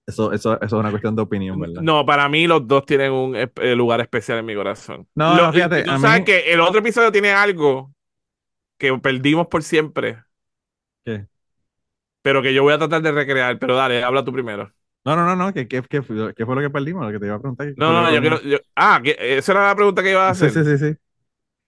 Eso, 0.06 0.32
eso, 0.32 0.54
eso 0.56 0.64
es 0.64 0.72
una 0.72 0.90
cuestión 0.90 1.16
de 1.16 1.22
opinión, 1.22 1.58
¿verdad? 1.58 1.80
No, 1.80 2.04
para 2.04 2.28
mí 2.28 2.46
los 2.46 2.66
dos 2.66 2.84
tienen 2.84 3.12
un 3.12 3.36
eh, 3.36 3.74
lugar 3.74 4.00
especial 4.00 4.38
en 4.38 4.46
mi 4.46 4.54
corazón. 4.54 5.06
No, 5.14 5.52
fíjate. 5.52 5.84
Tú 5.84 5.98
sabes 5.98 6.24
que 6.24 6.52
el 6.52 6.60
otro 6.60 6.80
episodio 6.80 7.10
tiene 7.10 7.30
algo 7.32 7.92
que 8.78 8.96
perdimos 8.98 9.46
por 9.46 9.62
siempre. 9.62 10.22
¿Qué? 11.04 11.26
Pero 12.22 12.42
que 12.42 12.52
yo 12.52 12.62
voy 12.62 12.74
a 12.74 12.78
tratar 12.78 13.02
de 13.02 13.12
recrear. 13.12 13.58
Pero 13.58 13.76
dale, 13.76 14.02
habla 14.02 14.24
tú 14.24 14.32
primero. 14.32 14.72
No, 15.04 15.16
no, 15.16 15.26
no, 15.26 15.36
no. 15.36 15.52
¿Qué, 15.52 15.68
qué, 15.68 15.82
qué, 15.82 16.02
fue 16.02 16.16
lo 16.16 16.34
que 16.34 16.70
perdimos? 16.70 17.04
Lo 17.04 17.12
que 17.12 17.18
te 17.18 17.26
iba 17.26 17.36
a 17.36 17.40
preguntar. 17.40 17.72
No, 17.76 18.02
no, 18.02 18.10
yo 18.10 18.20
quiero. 18.20 18.38
ah, 18.74 19.00
esa 19.04 19.52
era 19.52 19.66
la 19.68 19.74
pregunta 19.76 20.02
que 20.02 20.10
iba 20.10 20.26
a 20.26 20.30
hacer. 20.30 20.50
Sí, 20.50 20.64
sí, 20.64 20.78
sí. 20.78 20.92
sí. 20.92 20.96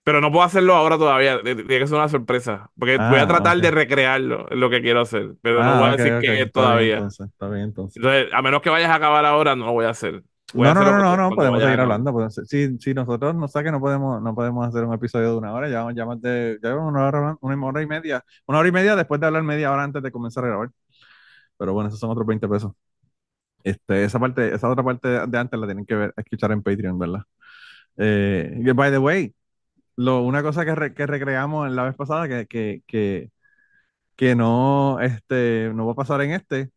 Pero 0.06 0.20
no 0.20 0.30
puedo 0.30 0.44
hacerlo 0.44 0.76
ahora 0.76 0.96
todavía. 0.96 1.42
Tiene 1.42 1.66
que 1.66 1.86
ser 1.88 1.96
una 1.96 2.08
sorpresa. 2.08 2.70
Porque 2.78 2.96
voy 2.96 3.18
a 3.18 3.22
ah, 3.22 3.26
tratar 3.26 3.58
de 3.58 3.72
recrearlo, 3.72 4.46
lo 4.52 4.70
que 4.70 4.80
quiero 4.80 5.00
hacer. 5.00 5.34
Pero 5.42 5.64
no 5.64 5.68
ah, 5.68 5.80
voy 5.80 5.88
a 5.88 5.96
decir 5.96 6.20
que 6.20 6.42
es 6.42 6.52
todavía. 6.52 7.08
está 7.08 7.48
bien, 7.48 7.64
entonces. 7.64 7.96
entonces. 7.96 8.32
a 8.32 8.40
menos 8.40 8.62
que 8.62 8.70
vayas 8.70 8.88
a 8.88 8.94
acabar 8.94 9.24
ahora, 9.24 9.56
no 9.56 9.66
lo 9.66 9.72
voy 9.72 9.84
a 9.84 9.90
hacer. 9.90 10.22
no, 10.54 10.74
no, 10.74 10.84
no, 10.84 10.98
no, 10.98 11.16
no, 11.16 11.30
podemos 11.30 11.60
seguir 11.60 11.80
hablando. 11.80 12.30
Si, 12.30 12.78
si, 12.78 12.94
nosotros 12.94 13.34
no 13.34 13.48
sé 13.48 13.64
que 13.64 13.72
no 13.72 13.80
podemos, 13.80 14.22
no 14.22 14.32
podemos 14.32 14.68
hacer 14.68 14.84
un 14.84 14.94
episodio 14.94 15.32
de 15.32 15.38
una 15.38 15.52
hora, 15.52 15.68
ya, 15.68 15.84
ya 15.92 16.06
más 16.06 16.22
de, 16.22 16.60
ya 16.62 16.76
una 16.76 17.08
hora, 17.08 17.36
una 17.40 17.66
hora 17.66 17.82
y 17.82 17.86
media, 17.88 18.24
una 18.46 18.60
hora 18.60 18.68
y 18.68 18.72
media 18.72 18.94
después 18.94 19.20
de 19.20 19.26
hablar 19.26 19.42
media 19.42 19.72
hora 19.72 19.82
antes 19.82 20.04
de 20.04 20.12
comenzar 20.12 20.44
a 20.44 20.46
grabar. 20.46 20.70
Pero 21.58 21.72
bueno, 21.72 21.88
esos 21.88 21.98
son 21.98 22.10
otros 22.10 22.28
20 22.28 22.46
pesos. 22.46 22.70
Este, 23.66 24.04
esa 24.04 24.20
parte, 24.20 24.54
esa 24.54 24.70
otra 24.70 24.84
parte 24.84 25.08
de 25.08 25.38
antes 25.38 25.58
la 25.58 25.66
tienen 25.66 25.86
que 25.86 25.94
ver, 25.96 26.14
escuchar 26.16 26.52
en 26.52 26.62
Patreon, 26.62 26.98
¿verdad? 26.98 27.22
Eh, 27.98 28.72
by 28.74 28.90
the 28.92 28.98
way, 28.98 29.34
lo, 29.96 30.22
una 30.22 30.42
cosa 30.42 30.64
que, 30.64 30.74
recreamos 30.74 31.68
en 31.68 31.76
la 31.76 31.84
vez 31.84 31.96
pasada 31.96 32.28
que, 32.28 32.46
que, 32.46 32.82
que, 32.86 33.30
que, 34.16 34.34
no, 34.36 35.00
este, 35.00 35.72
no 35.74 35.86
va 35.86 35.92
a 35.92 35.96
pasar 35.96 36.22
en 36.22 36.32
este 36.32 36.70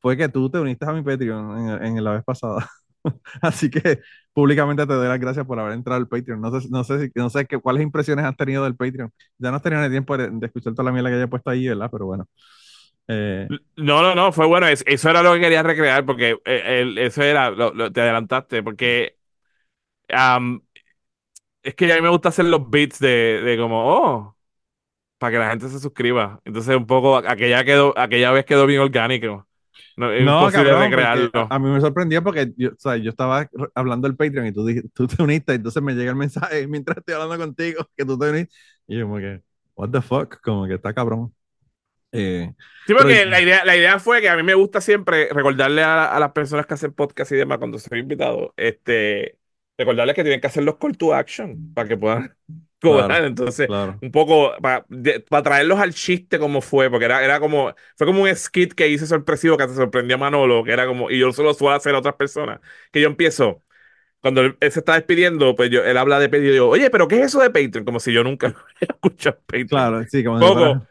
fue 0.00 0.16
que 0.16 0.28
tú 0.28 0.50
te 0.50 0.58
uniste 0.60 0.86
a 0.86 0.92
mi 0.92 1.02
Patreon 1.02 1.82
en, 1.84 2.04
la 2.04 2.12
vez 2.12 2.24
pasada. 2.24 2.68
Así 3.42 3.70
que 3.70 4.00
públicamente 4.32 4.86
te 4.86 4.94
doy 4.94 5.08
las 5.08 5.20
gracias 5.20 5.46
por 5.46 5.58
haber 5.58 5.72
entrado 5.74 6.00
al 6.00 6.08
Patreon. 6.08 6.40
No 6.40 6.60
sé, 6.60 6.68
no 6.70 6.84
sé, 6.84 7.10
no 7.14 7.30
sé 7.30 7.46
qué, 7.46 7.58
cuáles 7.58 7.82
impresiones 7.82 8.24
has 8.24 8.36
tenido 8.36 8.64
del 8.64 8.76
Patreon. 8.76 9.10
Ya 9.38 9.50
no 9.50 9.56
has 9.56 9.62
tenido 9.62 9.82
ni 9.82 9.90
tiempo 9.90 10.16
de, 10.16 10.30
escuchar 10.46 10.74
toda 10.74 10.84
la 10.84 10.92
mierda 10.92 11.10
que 11.10 11.16
haya 11.16 11.28
puesto 11.28 11.50
ahí, 11.50 11.68
¿verdad? 11.68 11.88
Pero 11.90 12.06
bueno. 12.06 12.28
Eh, 13.08 13.46
no, 13.76 14.02
no, 14.02 14.14
no, 14.14 14.32
fue 14.32 14.46
bueno. 14.46 14.66
eso 14.68 15.10
era 15.10 15.22
lo 15.22 15.34
que 15.34 15.40
quería 15.40 15.62
recrear 15.62 16.04
porque 16.04 16.38
eh, 16.44 16.94
eso 16.98 17.22
era, 17.22 17.50
lo, 17.50 17.92
te 17.92 18.00
adelantaste, 18.00 18.62
porque 18.62 19.16
es 21.62 21.74
que 21.74 21.92
a 21.92 21.96
mí 21.96 22.02
me 22.02 22.08
gusta 22.08 22.28
hacer 22.28 22.44
los 22.44 22.70
beats 22.70 22.98
de, 22.98 23.42
de 23.44 23.58
como, 23.58 23.84
oh, 23.84 24.36
para 25.18 25.32
que 25.32 25.38
la 25.38 25.50
gente 25.50 25.68
se 25.68 25.80
suscriba. 25.80 26.40
Entonces, 26.44 26.76
un 26.76 26.86
poco, 26.86 27.16
aquella, 27.16 27.64
quedó, 27.64 27.96
aquella 27.98 28.30
vez 28.30 28.44
quedó 28.44 28.66
bien 28.66 28.80
orgánico. 28.80 29.46
No, 29.96 30.12
es 30.12 30.24
no 30.24 30.50
cabrón, 30.50 30.92
A, 31.50 31.58
mí 31.58 31.70
me 31.70 31.80
sorprendía 31.80 32.20
porque 32.22 32.52
yo, 32.56 32.70
o 32.70 32.78
sea, 32.78 32.96
yo 32.96 33.10
estaba 33.10 33.48
hablando 33.74 34.06
del 34.06 34.16
Patreon 34.16 34.46
y 34.46 34.52
tú, 34.52 34.66
tú 34.92 35.06
te 35.06 35.22
uniste, 35.22 35.54
entonces 35.54 35.82
me 35.82 35.94
llega 35.94 36.10
el 36.10 36.16
mensaje 36.16 36.66
mientras 36.66 36.98
estoy 36.98 37.14
hablando 37.14 37.38
contigo 37.38 37.88
que 37.96 38.04
tú 38.04 38.18
te 38.18 38.30
uniste. 38.30 38.54
Y 38.86 38.98
yo, 38.98 39.06
como 39.06 39.18
que, 39.18 39.42
what 39.74 39.90
the 39.90 40.02
fuck, 40.02 40.40
como 40.42 40.66
que 40.66 40.74
está 40.74 40.92
cabrón. 40.92 41.32
Eh, 42.12 42.52
sí, 42.86 42.94
porque 42.94 43.26
la, 43.26 43.40
idea, 43.40 43.64
la 43.64 43.76
idea 43.76 43.98
fue 43.98 44.20
que 44.20 44.28
a 44.28 44.36
mí 44.36 44.42
me 44.42 44.54
gusta 44.54 44.80
siempre 44.80 45.28
recordarle 45.32 45.82
a, 45.82 46.14
a 46.14 46.20
las 46.20 46.32
personas 46.32 46.66
que 46.66 46.74
hacen 46.74 46.92
podcast 46.92 47.32
y 47.32 47.36
demás 47.36 47.58
cuando 47.58 47.78
soy 47.78 48.00
invitado, 48.00 48.54
este, 48.56 49.38
recordarles 49.78 50.14
que 50.14 50.22
tienen 50.22 50.40
que 50.40 50.46
hacer 50.46 50.64
los 50.64 50.76
call 50.76 50.96
to 50.96 51.14
action 51.14 51.72
para 51.74 51.88
que 51.88 51.96
puedan 51.96 52.34
cobrar. 52.80 53.24
Entonces, 53.24 53.68
un 54.00 54.10
poco 54.10 54.52
para, 54.60 54.84
traerlos 55.42 55.78
al 55.78 55.92
chiste 55.92 56.38
como 56.38 56.60
fue, 56.60 56.90
porque 56.90 57.06
era, 57.06 57.24
era 57.24 57.40
como, 57.40 57.74
fue 57.96 58.06
como 58.06 58.22
un 58.22 58.34
skit 58.34 58.72
que 58.72 58.88
hice 58.88 59.06
sorpresivo 59.06 59.56
que 59.56 59.68
se 59.68 59.74
sorprendió 59.74 60.16
a 60.16 60.18
Manolo, 60.18 60.64
que 60.64 60.72
era 60.72 60.86
como, 60.86 61.10
y 61.10 61.18
yo 61.18 61.32
solo 61.32 61.54
suelo 61.54 61.76
hacer 61.76 61.94
a 61.94 61.98
otras 61.98 62.14
personas, 62.14 62.60
que 62.90 63.00
yo 63.00 63.08
empiezo. 63.08 63.62
Cuando 64.20 64.40
él, 64.40 64.56
se 64.60 64.80
está 64.80 64.94
despidiendo, 64.94 65.54
pues 65.54 65.70
yo, 65.70 65.84
él 65.84 65.96
habla 65.96 66.18
de 66.18 66.28
Patreon 66.28 66.46
y 66.46 66.52
digo, 66.52 66.68
oye, 66.68 66.90
pero 66.90 67.06
¿qué 67.06 67.20
es 67.20 67.26
eso 67.26 67.40
de 67.40 67.50
Patreon? 67.50 67.84
Como 67.84 68.00
si 68.00 68.12
yo 68.12 68.24
nunca 68.24 68.54
escuchado 68.80 69.38
Patreon. 69.46 69.68
Claro, 69.68 70.04
sí, 70.08 70.24
como 70.24 70.40
poco, 70.40 70.86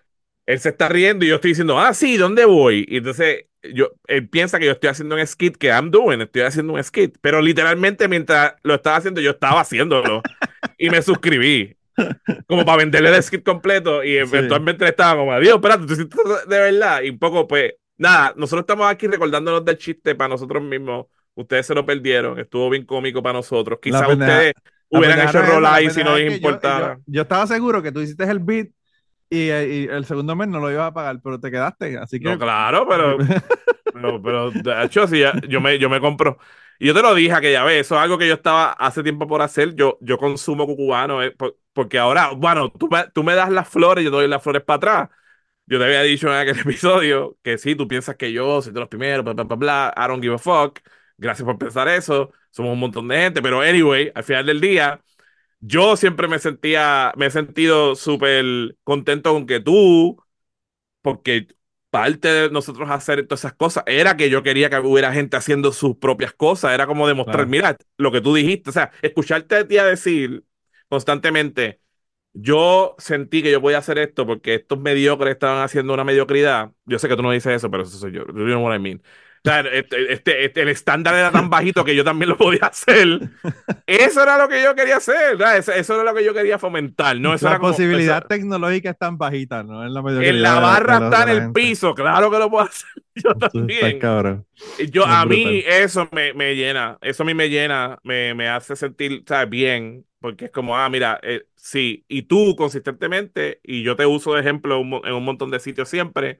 él 0.45 0.59
se 0.59 0.69
está 0.69 0.89
riendo 0.89 1.25
y 1.25 1.29
yo 1.29 1.35
estoy 1.35 1.51
diciendo, 1.51 1.79
ah, 1.79 1.93
sí, 1.93 2.17
¿dónde 2.17 2.45
voy? 2.45 2.85
Y 2.87 2.97
entonces 2.97 3.45
yo, 3.73 3.91
él 4.07 4.29
piensa 4.29 4.59
que 4.59 4.65
yo 4.65 4.71
estoy 4.71 4.89
haciendo 4.89 5.15
un 5.15 5.25
skit 5.25 5.57
que 5.57 5.67
I'm 5.67 5.89
doing, 5.89 6.21
estoy 6.21 6.43
haciendo 6.43 6.73
un 6.73 6.83
skit, 6.83 7.17
pero 7.21 7.41
literalmente 7.41 8.07
mientras 8.07 8.55
lo 8.63 8.75
estaba 8.75 8.97
haciendo, 8.97 9.21
yo 9.21 9.31
estaba 9.31 9.61
haciéndolo 9.61 10.21
y 10.77 10.89
me 10.89 11.01
suscribí. 11.01 11.75
Como 12.47 12.65
para 12.65 12.79
venderle 12.79 13.15
el 13.15 13.23
skit 13.23 13.41
completo 13.41 14.03
y 14.03 14.17
eventualmente 14.17 14.85
estaba 14.85 15.21
como, 15.21 15.39
Dios, 15.39 15.55
espérate, 15.55 15.85
tú 16.05 16.19
de 16.47 16.59
verdad. 16.59 17.01
Y 17.03 17.09
un 17.09 17.17
poco, 17.17 17.47
pues, 17.47 17.75
nada, 17.97 18.33
nosotros 18.35 18.63
estamos 18.63 18.87
aquí 18.87 19.07
recordándonos 19.07 19.63
del 19.63 19.77
chiste 19.77 20.13
para 20.13 20.27
nosotros 20.27 20.61
mismos. 20.61 21.05
Ustedes 21.35 21.65
se 21.65 21.73
lo 21.73 21.85
perdieron, 21.85 22.37
estuvo 22.37 22.69
bien 22.69 22.85
cómico 22.85 23.23
para 23.23 23.33
nosotros. 23.33 23.79
Quizás 23.81 24.09
ustedes 24.09 24.53
hubieran 24.89 25.27
hecho 25.27 25.41
roll 25.41 25.65
ahí 25.65 25.89
si 25.89 26.03
no 26.03 26.17
les 26.17 26.35
importara. 26.35 26.99
yo, 27.05 27.21
estaba 27.21 27.47
seguro 27.47 27.81
que 27.81 27.93
tú 27.93 28.01
hiciste 28.01 28.25
el 28.25 28.39
beat 28.39 28.67
y, 29.43 29.87
el 29.89 30.05
segundo 30.05 30.35
mes 30.35 30.47
no 30.47 30.59
lo 30.59 30.71
ibas 30.71 30.87
a 30.87 30.93
pagar, 30.93 31.19
pero 31.23 31.39
te 31.39 31.51
quedaste, 31.51 31.97
así 31.97 32.19
que... 32.19 32.29
No, 32.29 32.39
claro, 32.39 32.87
pero... 32.87 33.17
pero, 33.93 34.21
pero, 34.21 34.51
de 34.51 34.83
hecho, 34.83 35.07
sí, 35.07 35.21
yo 35.47 35.61
me, 35.61 35.77
yo 35.79 35.89
me 35.89 35.99
compro... 35.99 36.37
Y 36.77 36.87
yo 36.87 36.93
te 36.93 37.01
lo 37.01 37.15
dije 37.15 37.31
aquella 37.31 37.63
vez, 37.63 37.81
eso 37.85 37.95
es 37.95 38.01
algo 38.01 38.17
que 38.17 38.27
yo 38.27 38.33
estaba 38.33 38.71
hace 38.71 39.01
tiempo 39.01 39.27
por 39.27 39.41
hacer, 39.41 39.75
yo, 39.75 39.97
yo 40.01 40.17
consumo 40.17 40.65
cucubano, 40.65 41.23
eh, 41.23 41.33
porque 41.73 41.97
ahora, 41.97 42.31
bueno, 42.31 42.69
tú 42.69 42.89
me, 42.89 43.05
tú 43.13 43.23
me 43.23 43.33
das 43.33 43.49
las 43.49 43.69
flores, 43.69 44.03
yo 44.03 44.11
doy 44.11 44.27
las 44.27 44.43
flores 44.43 44.63
para 44.63 44.77
atrás. 44.77 45.09
Yo 45.67 45.79
te 45.79 45.85
había 45.85 46.01
dicho 46.03 46.27
en 46.27 46.35
aquel 46.35 46.59
episodio 46.61 47.37
que 47.43 47.57
sí, 47.57 47.75
tú 47.75 47.87
piensas 47.87 48.15
que 48.17 48.31
yo 48.31 48.61
soy 48.61 48.73
de 48.73 48.79
los 48.79 48.89
primeros, 48.89 49.23
bla, 49.23 49.33
bla, 49.33 49.43
bla, 49.45 49.55
bla, 49.55 49.93
I 49.97 50.07
don't 50.07 50.21
give 50.21 50.35
a 50.35 50.37
fuck. 50.37 50.79
Gracias 51.17 51.45
por 51.45 51.57
pensar 51.57 51.87
eso. 51.87 52.31
Somos 52.51 52.73
un 52.73 52.79
montón 52.79 53.07
de 53.07 53.17
gente, 53.17 53.41
pero 53.41 53.61
anyway, 53.61 54.11
al 54.13 54.23
final 54.23 54.45
del 54.45 54.61
día, 54.61 55.01
yo 55.67 55.97
siempre 55.97 56.27
me 56.27 56.39
sentía, 56.39 57.13
me 57.17 57.27
he 57.27 57.31
sentido 57.31 57.95
súper 57.95 58.77
contento 58.83 59.33
con 59.33 59.45
que 59.47 59.59
tú, 59.59 60.17
porque 61.01 61.47
parte 61.89 62.27
de 62.27 62.49
nosotros 62.51 62.89
hacer 62.91 63.25
todas 63.27 63.41
esas 63.41 63.53
cosas 63.53 63.83
era 63.87 64.17
que 64.17 64.29
yo 64.29 64.43
quería 64.43 64.69
que 64.69 64.77
hubiera 64.79 65.13
gente 65.13 65.37
haciendo 65.37 65.71
sus 65.71 65.97
propias 65.97 66.33
cosas, 66.33 66.73
era 66.73 66.87
como 66.87 67.07
demostrar, 67.07 67.47
mira, 67.47 67.77
lo 67.97 68.11
que 68.11 68.21
tú 68.21 68.35
dijiste, 68.35 68.69
o 68.69 68.73
sea, 68.73 68.91
escucharte 69.01 69.55
a 69.55 69.67
ti 69.67 69.77
a 69.77 69.85
decir 69.85 70.43
constantemente, 70.89 71.81
yo 72.33 72.95
sentí 72.99 73.43
que 73.43 73.51
yo 73.51 73.61
podía 73.61 73.79
hacer 73.79 73.97
esto 73.97 74.25
porque 74.27 74.55
estos 74.55 74.79
mediocres 74.79 75.33
estaban 75.33 75.63
haciendo 75.63 75.93
una 75.93 76.03
mediocridad, 76.03 76.71
yo 76.85 76.99
sé 76.99 77.07
que 77.07 77.15
tú 77.15 77.23
no 77.23 77.31
dices 77.31 77.55
eso, 77.55 77.71
pero 77.71 77.83
eso 77.83 77.97
soy 77.97 78.11
yo, 78.13 78.25
know 78.25 78.63
what 78.63 78.75
I 78.75 78.79
mean. 78.79 79.01
Este, 79.45 80.13
este, 80.13 80.45
este, 80.45 80.61
el 80.61 80.69
estándar 80.69 81.13
era 81.13 81.31
tan 81.31 81.49
bajito 81.49 81.85
que 81.85 81.95
yo 81.95 82.03
también 82.03 82.29
lo 82.29 82.37
podía 82.37 82.65
hacer. 82.65 83.29
Eso 83.85 84.23
era 84.23 84.37
lo 84.37 84.47
que 84.47 84.63
yo 84.63 84.73
quería 84.73 84.97
hacer, 84.97 85.39
eso, 85.57 85.71
eso, 85.71 85.93
era 85.93 86.03
lo 86.03 86.15
que 86.15 86.25
yo 86.25 86.33
quería 86.33 86.57
fomentar. 86.57 87.17
¿no? 87.17 87.35
la 87.35 87.59
posibilidad 87.59 88.25
tecnológica 88.25 88.89
es 88.89 88.97
tan 88.97 89.17
bajita, 89.17 89.63
¿no? 89.63 89.85
En 89.85 89.93
la, 89.93 90.01
en 90.23 90.41
la 90.41 90.59
barra 90.59 90.97
está 91.05 91.23
en 91.23 91.29
el 91.29 91.51
piso, 91.51 91.93
claro 91.93 92.31
que 92.31 92.39
lo 92.39 92.49
puedo 92.49 92.65
hacer 92.65 92.89
yo 93.15 93.35
también. 93.35 93.99
Yo, 94.91 95.05
a 95.05 95.25
mí 95.25 95.63
eso 95.65 96.09
me, 96.11 96.33
me, 96.33 96.55
llena, 96.55 96.97
eso 97.01 97.23
a 97.23 97.25
mí 97.25 97.33
me 97.33 97.49
llena, 97.49 97.99
me, 98.03 98.33
me 98.33 98.49
hace 98.49 98.75
sentir 98.75 99.23
¿sabes? 99.27 99.49
bien, 99.49 100.05
porque 100.19 100.45
es 100.45 100.51
como, 100.51 100.75
ah, 100.75 100.89
mira, 100.89 101.19
eh, 101.21 101.45
sí, 101.55 102.03
y 102.07 102.23
tú 102.23 102.55
consistentemente, 102.55 103.59
y 103.63 103.83
yo 103.83 103.95
te 103.95 104.05
uso 104.05 104.33
de 104.33 104.41
ejemplo 104.41 104.81
en 104.81 105.13
un 105.13 105.23
montón 105.23 105.51
de 105.51 105.59
sitios 105.59 105.87
siempre, 105.87 106.39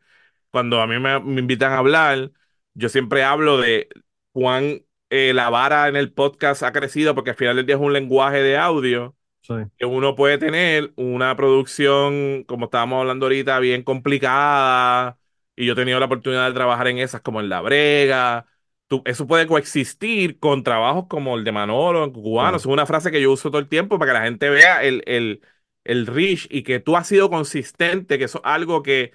cuando 0.49 0.82
a 0.82 0.88
mí 0.88 0.99
me, 0.99 1.19
me 1.19 1.41
invitan 1.41 1.73
a 1.73 1.77
hablar 1.77 2.32
yo 2.76 2.89
siempre 2.89 3.23
hablo 3.23 3.57
de 3.60 3.89
cuán 4.34 4.84
eh, 5.10 5.34
la 5.34 5.49
vara 5.49 5.88
en 5.89 5.95
el 5.95 6.14
podcast 6.14 6.64
ha 6.64 6.72
crecido, 6.73 7.15
porque 7.15 7.31
al 7.31 7.35
final 7.38 7.56
del 7.57 7.65
día 7.65 7.76
es 7.76 7.81
un 7.81 7.93
lenguaje 7.93 8.39
de 8.43 8.57
audio 8.57 9.15
Que 9.77 9.85
uno 9.85 10.15
puede 10.15 10.38
tener 10.38 10.93
una 10.95 11.35
producción, 11.35 12.43
como 12.45 12.65
estábamos 12.65 13.02
hablando 13.02 13.26
ahorita, 13.26 13.60
bien 13.60 13.84
complicada. 13.84 15.19
Y 15.56 15.65
yo 15.65 15.73
he 15.73 15.76
tenido 15.76 15.99
la 15.99 16.06
oportunidad 16.07 16.47
de 16.47 16.53
trabajar 16.53 16.88
en 16.88 16.99
esas, 16.99 17.22
como 17.22 17.41
en 17.41 17.49
La 17.49 17.61
Brega. 17.61 18.47
eso 19.06 19.27
puede 19.27 19.47
coexistir 19.47 20.39
con 20.39 20.64
trabajos 20.64 21.06
como 21.10 21.35
el 21.35 21.43
de 21.43 21.52
Manolo, 21.52 22.03
en 22.03 22.11
Cubano. 22.11 22.57
Es 22.57 22.65
una 22.65 22.85
frase 22.85 23.11
que 23.11 23.22
yo 23.22 23.31
uso 23.31 23.49
todo 23.49 23.60
el 23.60 23.68
tiempo 23.68 23.99
para 23.99 24.11
que 24.11 24.19
la 24.19 24.26
gente 24.26 24.49
vea 24.49 24.84
el, 24.84 25.03
el, 25.07 25.41
el 25.84 26.07
reach 26.07 26.47
y 26.49 26.64
que 26.64 26.80
tú 26.80 26.95
has 26.95 27.07
sido 27.07 27.30
consistente, 27.30 28.18
que 28.18 28.26
eso 28.26 28.38
es 28.39 28.43
algo 28.45 28.84
que 28.84 29.11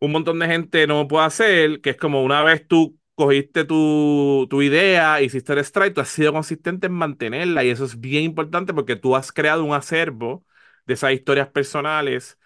un 0.00 0.12
montón 0.12 0.38
de 0.38 0.46
gente 0.46 0.86
no 0.86 1.06
puede 1.08 1.26
hacer, 1.26 1.80
que 1.80 1.90
es 1.90 1.96
como 1.96 2.24
una 2.24 2.42
vez 2.42 2.66
tú 2.66 2.98
cogiste 3.14 3.64
tu, 3.64 4.46
tu, 4.50 4.62
idea, 4.62 5.20
hiciste 5.22 5.52
el 5.52 5.58
strike, 5.60 5.94
tú 5.94 6.00
has 6.00 6.08
sido 6.08 6.32
consistente 6.32 6.86
en 6.86 6.94
mantenerla 6.94 7.64
y 7.64 7.70
eso 7.70 7.84
es 7.84 8.00
bien 8.00 8.24
importante 8.24 8.72
porque 8.74 8.96
tú 8.96 9.14
has 9.16 9.30
creado 9.32 9.64
un 9.64 9.74
acervo 9.74 10.44
de 10.86 10.94
esas 10.94 11.12
historias 11.12 11.48
personales 11.48 12.38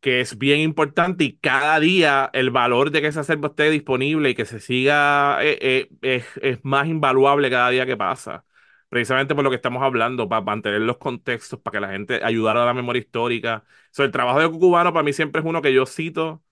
que 0.00 0.20
es 0.20 0.38
bien 0.38 0.60
importante 0.60 1.24
y 1.24 1.38
cada 1.38 1.80
día 1.80 2.30
el 2.34 2.50
valor 2.50 2.90
de 2.90 3.00
que 3.02 3.08
ese 3.08 3.20
acervo 3.20 3.48
esté 3.48 3.70
disponible 3.70 4.30
y 4.30 4.34
que 4.34 4.44
se 4.46 4.60
siga 4.60 5.44
eh, 5.44 5.58
eh, 5.60 5.90
es, 6.02 6.26
es, 6.42 6.60
más 6.64 6.88
invaluable 6.88 7.50
cada 7.50 7.70
día 7.70 7.86
que 7.86 7.96
pasa. 7.96 8.44
Precisamente 8.88 9.34
por 9.34 9.44
lo 9.44 9.50
que 9.50 9.56
estamos 9.56 9.82
hablando, 9.82 10.28
para 10.28 10.42
mantener 10.42 10.82
los 10.82 10.98
contextos, 10.98 11.60
para 11.60 11.72
que 11.78 11.80
la 11.80 11.92
gente 11.92 12.20
ayudara 12.24 12.62
a 12.62 12.66
la 12.66 12.74
memoria 12.74 13.00
histórica. 13.00 13.64
So, 13.90 14.04
el 14.04 14.10
trabajo 14.10 14.40
de 14.40 14.50
Cubano 14.50 14.92
para 14.92 15.02
mí 15.02 15.12
siempre 15.12 15.40
es 15.40 15.46
uno 15.46 15.62
que 15.62 15.72
yo 15.72 15.86
cito 15.86 16.42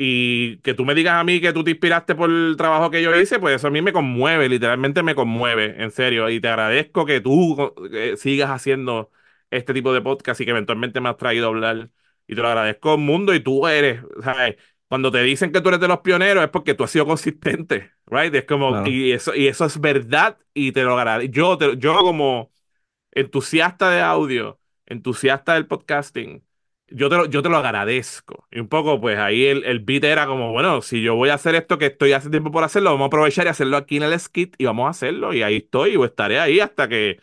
y 0.00 0.58
que 0.58 0.74
tú 0.74 0.84
me 0.84 0.94
digas 0.94 1.14
a 1.16 1.24
mí 1.24 1.40
que 1.40 1.52
tú 1.52 1.64
te 1.64 1.72
inspiraste 1.72 2.14
por 2.14 2.30
el 2.30 2.54
trabajo 2.56 2.88
que 2.90 3.02
yo 3.02 3.14
hice, 3.20 3.40
pues 3.40 3.56
eso 3.56 3.66
a 3.66 3.70
mí 3.70 3.82
me 3.82 3.92
conmueve, 3.92 4.48
literalmente 4.48 5.02
me 5.02 5.16
conmueve, 5.16 5.82
en 5.82 5.90
serio. 5.90 6.30
Y 6.30 6.40
te 6.40 6.48
agradezco 6.48 7.04
que 7.04 7.20
tú 7.20 7.74
eh, 7.92 8.16
sigas 8.16 8.48
haciendo 8.50 9.10
este 9.50 9.74
tipo 9.74 9.92
de 9.92 10.00
podcast 10.00 10.40
y 10.40 10.44
que 10.44 10.52
eventualmente 10.52 11.00
me 11.00 11.08
has 11.08 11.16
traído 11.16 11.46
a 11.46 11.48
hablar. 11.48 11.90
Y 12.28 12.36
te 12.36 12.42
lo 12.42 12.48
agradezco 12.48 12.96
mundo 12.96 13.34
y 13.34 13.40
tú 13.40 13.66
eres, 13.66 14.00
¿sabes? 14.22 14.56
Cuando 14.86 15.10
te 15.10 15.20
dicen 15.22 15.50
que 15.52 15.60
tú 15.60 15.68
eres 15.68 15.80
de 15.80 15.88
los 15.88 15.98
pioneros 16.00 16.44
es 16.44 16.50
porque 16.50 16.74
tú 16.74 16.84
has 16.84 16.90
sido 16.92 17.04
consistente, 17.06 17.92
¿right? 18.06 18.32
Es 18.34 18.44
como, 18.44 18.86
y, 18.86 19.12
eso, 19.12 19.34
y 19.34 19.48
eso 19.48 19.64
es 19.66 19.80
verdad 19.80 20.38
y 20.54 20.70
te 20.72 20.84
lo 20.84 20.96
agradezco. 20.96 21.32
Yo, 21.32 21.72
yo 21.74 21.96
como 21.98 22.52
entusiasta 23.12 23.90
de 23.90 24.00
audio, 24.00 24.60
entusiasta 24.86 25.54
del 25.54 25.66
podcasting, 25.66 26.44
yo 26.90 27.08
te, 27.08 27.16
lo, 27.16 27.26
yo 27.26 27.42
te 27.42 27.48
lo 27.48 27.56
agradezco. 27.58 28.46
Y 28.50 28.60
un 28.60 28.68
poco, 28.68 29.00
pues 29.00 29.18
ahí 29.18 29.44
el, 29.46 29.64
el 29.64 29.80
beat 29.80 30.04
era 30.04 30.26
como, 30.26 30.52
bueno, 30.52 30.82
si 30.82 31.02
yo 31.02 31.14
voy 31.14 31.28
a 31.30 31.34
hacer 31.34 31.54
esto 31.54 31.78
que 31.78 31.86
estoy 31.86 32.12
hace 32.12 32.30
tiempo 32.30 32.50
por 32.50 32.64
hacerlo, 32.64 32.90
vamos 32.90 33.06
a 33.06 33.08
aprovechar 33.08 33.46
y 33.46 33.48
hacerlo 33.48 33.76
aquí 33.76 33.96
en 33.96 34.04
el 34.04 34.18
skit 34.18 34.54
y 34.58 34.64
vamos 34.64 34.86
a 34.86 34.90
hacerlo. 34.90 35.32
Y 35.34 35.42
ahí 35.42 35.56
estoy, 35.56 35.96
o 35.96 36.04
estaré 36.04 36.40
ahí 36.40 36.60
hasta 36.60 36.88
que 36.88 37.20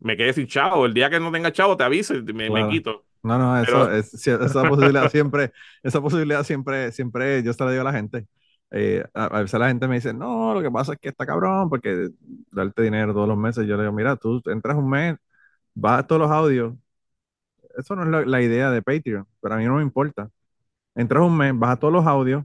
me 0.00 0.16
quede 0.16 0.32
sin 0.32 0.46
chavo. 0.46 0.86
El 0.86 0.94
día 0.94 1.10
que 1.10 1.20
no 1.20 1.32
tenga 1.32 1.52
chavo, 1.52 1.76
te 1.76 1.84
aviso 1.84 2.14
y 2.14 2.22
me, 2.22 2.50
me 2.50 2.68
quito. 2.68 3.04
No, 3.22 3.38
no, 3.38 3.60
eso, 3.60 3.90
esa 3.92 4.68
posibilidad 4.68 5.10
siempre, 5.10 5.52
esa 5.82 6.00
posibilidad 6.00 6.44
siempre, 6.44 6.92
siempre 6.92 7.42
yo 7.42 7.52
se 7.52 7.64
la 7.64 7.70
digo 7.70 7.82
a 7.82 7.84
la 7.84 7.92
gente. 7.92 8.26
Eh, 8.70 9.04
a, 9.14 9.40
veces 9.40 9.58
la 9.58 9.68
gente 9.68 9.88
me 9.88 9.96
dice, 9.96 10.12
no, 10.12 10.54
lo 10.54 10.62
que 10.62 10.70
pasa 10.70 10.92
es 10.92 10.98
que 10.98 11.08
está 11.08 11.26
cabrón, 11.26 11.68
porque 11.68 12.10
darte 12.50 12.82
dinero 12.82 13.12
todos 13.12 13.28
los 13.28 13.36
meses, 13.38 13.66
yo 13.66 13.76
le 13.76 13.82
digo, 13.82 13.92
mira, 13.92 14.16
tú 14.16 14.42
entras 14.46 14.76
un 14.76 14.88
mes, 14.90 15.16
vas 15.74 16.00
a 16.00 16.06
todos 16.06 16.20
los 16.22 16.30
audios, 16.30 16.74
eso 17.76 17.96
no 17.96 18.20
es 18.20 18.26
la, 18.26 18.42
idea 18.42 18.70
de 18.70 18.82
Patreon, 18.82 19.26
pero 19.40 19.54
a 19.54 19.58
mí 19.58 19.64
no 19.64 19.76
me 19.76 19.82
importa. 19.82 20.30
Entras 20.94 21.24
un 21.24 21.36
mes, 21.38 21.54
a 21.62 21.76
todos 21.78 21.92
los 21.94 22.06
audios 22.06 22.44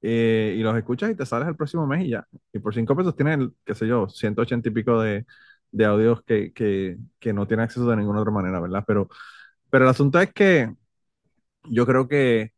eh, 0.00 0.54
y 0.58 0.62
los 0.62 0.76
escuchas 0.76 1.10
y 1.10 1.14
te 1.14 1.24
sales 1.26 1.48
el 1.48 1.56
próximo 1.56 1.86
mes 1.86 2.04
y 2.06 2.10
ya. 2.10 2.26
Y 2.52 2.58
por 2.58 2.74
cinco 2.74 2.96
pesos 2.96 3.14
tienes, 3.16 3.48
qué 3.64 3.74
sé 3.74 3.86
yo, 3.86 4.08
180 4.08 4.68
y 4.68 4.72
pico 4.72 5.00
de, 5.00 5.24
audios 5.84 6.22
que, 6.24 6.52
que, 6.52 7.32
no 7.32 7.46
tienen 7.46 7.64
acceso 7.64 7.86
de 7.88 7.96
ninguna 7.96 8.20
otra 8.20 8.32
manera, 8.32 8.60
¿verdad? 8.60 8.84
Pero, 8.86 9.08
pero 9.70 9.84
el 9.84 9.90
asunto 9.90 10.20
es 10.20 10.32
que 10.32 10.74
yo 11.64 11.86
creo 11.86 12.08
que, 12.08 12.52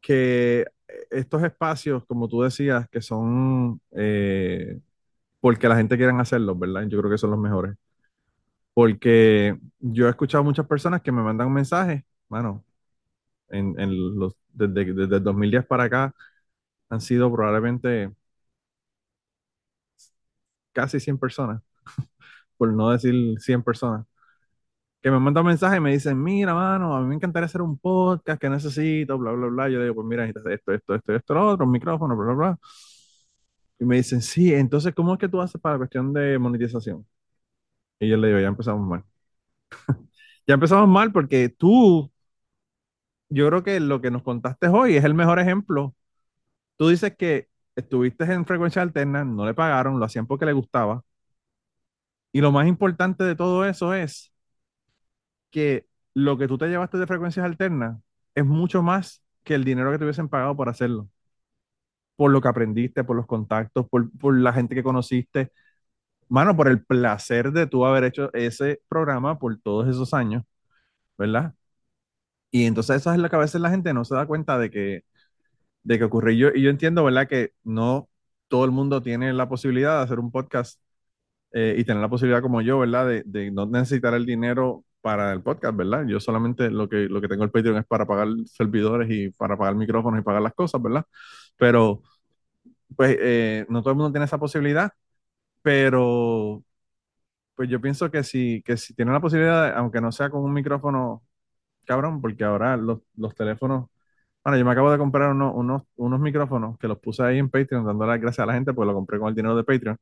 que 0.00 0.64
estos 1.10 1.42
espacios, 1.42 2.04
como 2.06 2.28
tú 2.28 2.42
decías, 2.42 2.88
que 2.88 3.00
son 3.02 3.80
eh, 3.92 4.80
porque 5.40 5.68
la 5.68 5.76
gente 5.76 5.96
quiere 5.96 6.12
hacerlos, 6.14 6.58
¿verdad? 6.58 6.84
Yo 6.88 6.98
creo 7.00 7.10
que 7.10 7.18
son 7.18 7.30
los 7.32 7.40
mejores. 7.40 7.76
Porque 8.76 9.58
yo 9.80 10.06
he 10.06 10.10
escuchado 10.10 10.44
muchas 10.44 10.66
personas 10.68 11.02
que 11.02 11.12
me 11.12 11.22
mandan 11.22 11.52
mensajes, 11.52 12.04
bueno, 12.28 12.64
en, 13.50 13.74
los, 14.18 14.36
desde, 14.52 14.94
desde 14.94 15.16
el 15.18 15.24
2010 15.24 15.66
para 15.66 15.84
acá 15.84 16.14
han 16.90 17.00
sido 17.02 17.32
probablemente 17.32 18.12
casi 20.72 21.00
100 21.00 21.18
personas, 21.18 21.62
por 22.56 22.72
no 22.72 22.90
decir 22.90 23.14
100 23.40 23.62
personas, 23.62 24.06
que 25.02 25.10
me 25.10 25.20
mandan 25.20 25.46
mensajes 25.46 25.78
y 25.78 25.80
me 25.80 25.92
dicen, 25.92 26.22
mira, 26.22 26.54
mano, 26.54 26.96
a 26.96 27.00
mí 27.00 27.06
me 27.08 27.14
encantaría 27.16 27.46
hacer 27.46 27.62
un 27.62 27.78
podcast 27.78 28.40
que 28.40 28.50
necesito, 28.50 29.18
bla, 29.18 29.32
bla, 29.32 29.46
bla. 29.48 29.68
Yo 29.68 29.82
digo, 29.82 29.94
pues 29.96 30.06
mira, 30.06 30.26
necesitas 30.26 30.52
esto, 30.54 30.72
esto, 30.74 30.94
esto, 30.96 31.14
esto, 31.16 31.34
lo 31.34 31.48
otro, 31.48 31.66
un 31.66 31.72
micrófono, 31.72 32.16
bla, 32.16 32.26
bla, 32.26 32.34
bla. 32.34 32.58
Y 33.78 33.84
me 33.84 33.96
dicen, 33.96 34.20
sí, 34.22 34.52
entonces, 34.54 34.94
¿cómo 34.94 35.12
es 35.14 35.18
que 35.18 35.28
tú 35.28 35.40
haces 35.40 35.60
para 35.60 35.74
la 35.74 35.78
cuestión 35.78 36.12
de 36.12 36.38
monetización? 36.38 37.06
Y 37.98 38.08
yo 38.08 38.16
le 38.16 38.28
digo, 38.28 38.40
ya 38.40 38.48
empezamos 38.48 38.86
mal. 38.86 39.04
ya 40.46 40.54
empezamos 40.54 40.88
mal 40.88 41.12
porque 41.12 41.48
tú, 41.48 42.10
yo 43.28 43.48
creo 43.48 43.62
que 43.64 43.80
lo 43.80 44.00
que 44.00 44.10
nos 44.10 44.22
contaste 44.22 44.68
hoy 44.68 44.96
es 44.96 45.04
el 45.04 45.14
mejor 45.14 45.38
ejemplo. 45.38 45.94
Tú 46.76 46.88
dices 46.90 47.16
que 47.18 47.48
estuviste 47.76 48.24
en 48.32 48.46
frecuencia 48.46 48.82
alterna, 48.82 49.24
no 49.24 49.46
le 49.46 49.54
pagaron, 49.54 50.00
lo 50.00 50.06
hacían 50.06 50.26
porque 50.28 50.46
le 50.46 50.54
gustaba. 50.54 51.04
Y 52.32 52.40
lo 52.40 52.52
más 52.52 52.66
importante 52.68 53.24
de 53.24 53.34
todo 53.36 53.64
eso 53.64 53.94
es 53.94 54.32
que 55.50 55.86
lo 56.14 56.38
que 56.38 56.48
tú 56.48 56.58
te 56.58 56.68
llevaste 56.68 56.98
de 56.98 57.06
frecuencias 57.06 57.44
alternas 57.46 57.98
es 58.34 58.44
mucho 58.44 58.82
más 58.82 59.22
que 59.44 59.54
el 59.54 59.64
dinero 59.64 59.90
que 59.92 59.98
te 59.98 60.04
hubiesen 60.04 60.28
pagado 60.28 60.56
por 60.56 60.68
hacerlo. 60.68 61.08
Por 62.16 62.30
lo 62.30 62.40
que 62.40 62.48
aprendiste, 62.48 63.04
por 63.04 63.16
los 63.16 63.26
contactos, 63.26 63.86
por, 63.88 64.10
por 64.18 64.36
la 64.38 64.52
gente 64.52 64.74
que 64.74 64.82
conociste, 64.82 65.52
mano, 66.28 66.56
por 66.56 66.68
el 66.68 66.84
placer 66.84 67.52
de 67.52 67.66
tú 67.66 67.84
haber 67.86 68.04
hecho 68.04 68.32
ese 68.34 68.80
programa 68.88 69.38
por 69.38 69.58
todos 69.60 69.88
esos 69.88 70.14
años, 70.14 70.44
¿verdad? 71.18 71.54
Y 72.50 72.64
entonces 72.66 72.96
esa 72.96 73.14
es 73.14 73.20
la 73.20 73.28
cabeza 73.28 73.58
de 73.58 73.62
la 73.62 73.70
gente 73.70 73.92
no 73.92 74.04
se 74.04 74.14
da 74.14 74.26
cuenta 74.26 74.58
de 74.58 74.70
que, 74.70 75.04
de 75.84 75.98
que 75.98 76.04
ocurre. 76.04 76.34
Y 76.34 76.38
yo, 76.38 76.50
y 76.54 76.62
yo 76.62 76.70
entiendo, 76.70 77.04
¿verdad? 77.04 77.28
Que 77.28 77.52
no 77.64 78.08
todo 78.48 78.64
el 78.64 78.72
mundo 78.72 79.02
tiene 79.02 79.32
la 79.32 79.48
posibilidad 79.48 79.98
de 79.98 80.04
hacer 80.04 80.18
un 80.20 80.30
podcast 80.32 80.80
eh, 81.52 81.76
y 81.78 81.84
tener 81.84 82.02
la 82.02 82.08
posibilidad 82.10 82.42
como 82.42 82.62
yo, 82.62 82.78
¿verdad? 82.80 83.08
De, 83.08 83.22
de, 83.26 83.50
no 83.50 83.66
necesitar 83.66 84.14
el 84.14 84.26
dinero 84.26 84.84
para 85.00 85.32
el 85.32 85.42
podcast, 85.42 85.76
¿verdad? 85.76 86.06
Yo 86.06 86.20
solamente 86.20 86.70
lo 86.70 86.88
que, 86.88 87.08
lo 87.08 87.20
que 87.20 87.28
tengo 87.28 87.44
el 87.44 87.50
Patreon 87.50 87.78
es 87.78 87.86
para 87.86 88.06
pagar 88.06 88.28
servidores 88.46 89.08
y 89.10 89.30
para 89.30 89.56
pagar 89.56 89.76
micrófonos 89.76 90.20
y 90.20 90.24
pagar 90.24 90.42
las 90.42 90.54
cosas, 90.54 90.82
¿verdad? 90.82 91.06
Pero, 91.56 92.02
pues, 92.96 93.16
eh, 93.20 93.66
no 93.68 93.82
todo 93.82 93.92
el 93.92 93.96
mundo 93.96 94.12
tiene 94.12 94.26
esa 94.26 94.38
posibilidad 94.38 94.92
pero 95.66 96.64
pues 97.56 97.68
yo 97.70 97.80
pienso 97.80 98.10
que 98.10 98.22
si, 98.24 98.62
que 98.62 98.76
si 98.76 98.94
tiene 98.94 99.12
la 99.12 99.20
posibilidad, 99.20 99.76
aunque 99.76 100.00
no 100.00 100.12
sea 100.12 100.30
con 100.30 100.42
un 100.44 100.52
micrófono 100.52 101.24
cabrón, 101.86 102.20
porque 102.22 102.44
ahora 102.44 102.76
los, 102.76 103.00
teléfonos, 103.36 103.88
bueno, 104.44 104.58
yo 104.58 104.64
me 104.66 104.72
acabo 104.72 104.92
de 104.92 104.98
comprar 104.98 105.30
unos, 105.32 105.82
unos 105.96 106.20
micrófonos 106.20 106.78
que 106.78 106.88
los 106.88 107.00
puse 107.00 107.24
ahí 107.24 107.38
en 107.38 107.50
Patreon, 107.50 107.86
dando 107.86 108.06
las 108.06 108.20
gracias 108.20 108.44
a 108.44 108.46
la 108.46 108.54
gente, 108.54 108.74
pues 108.74 108.86
lo 108.88 108.94
compré 108.94 109.18
con 109.18 109.30
el 109.30 109.36
dinero 109.36 109.56
de 109.56 109.64
Patreon. 109.64 109.98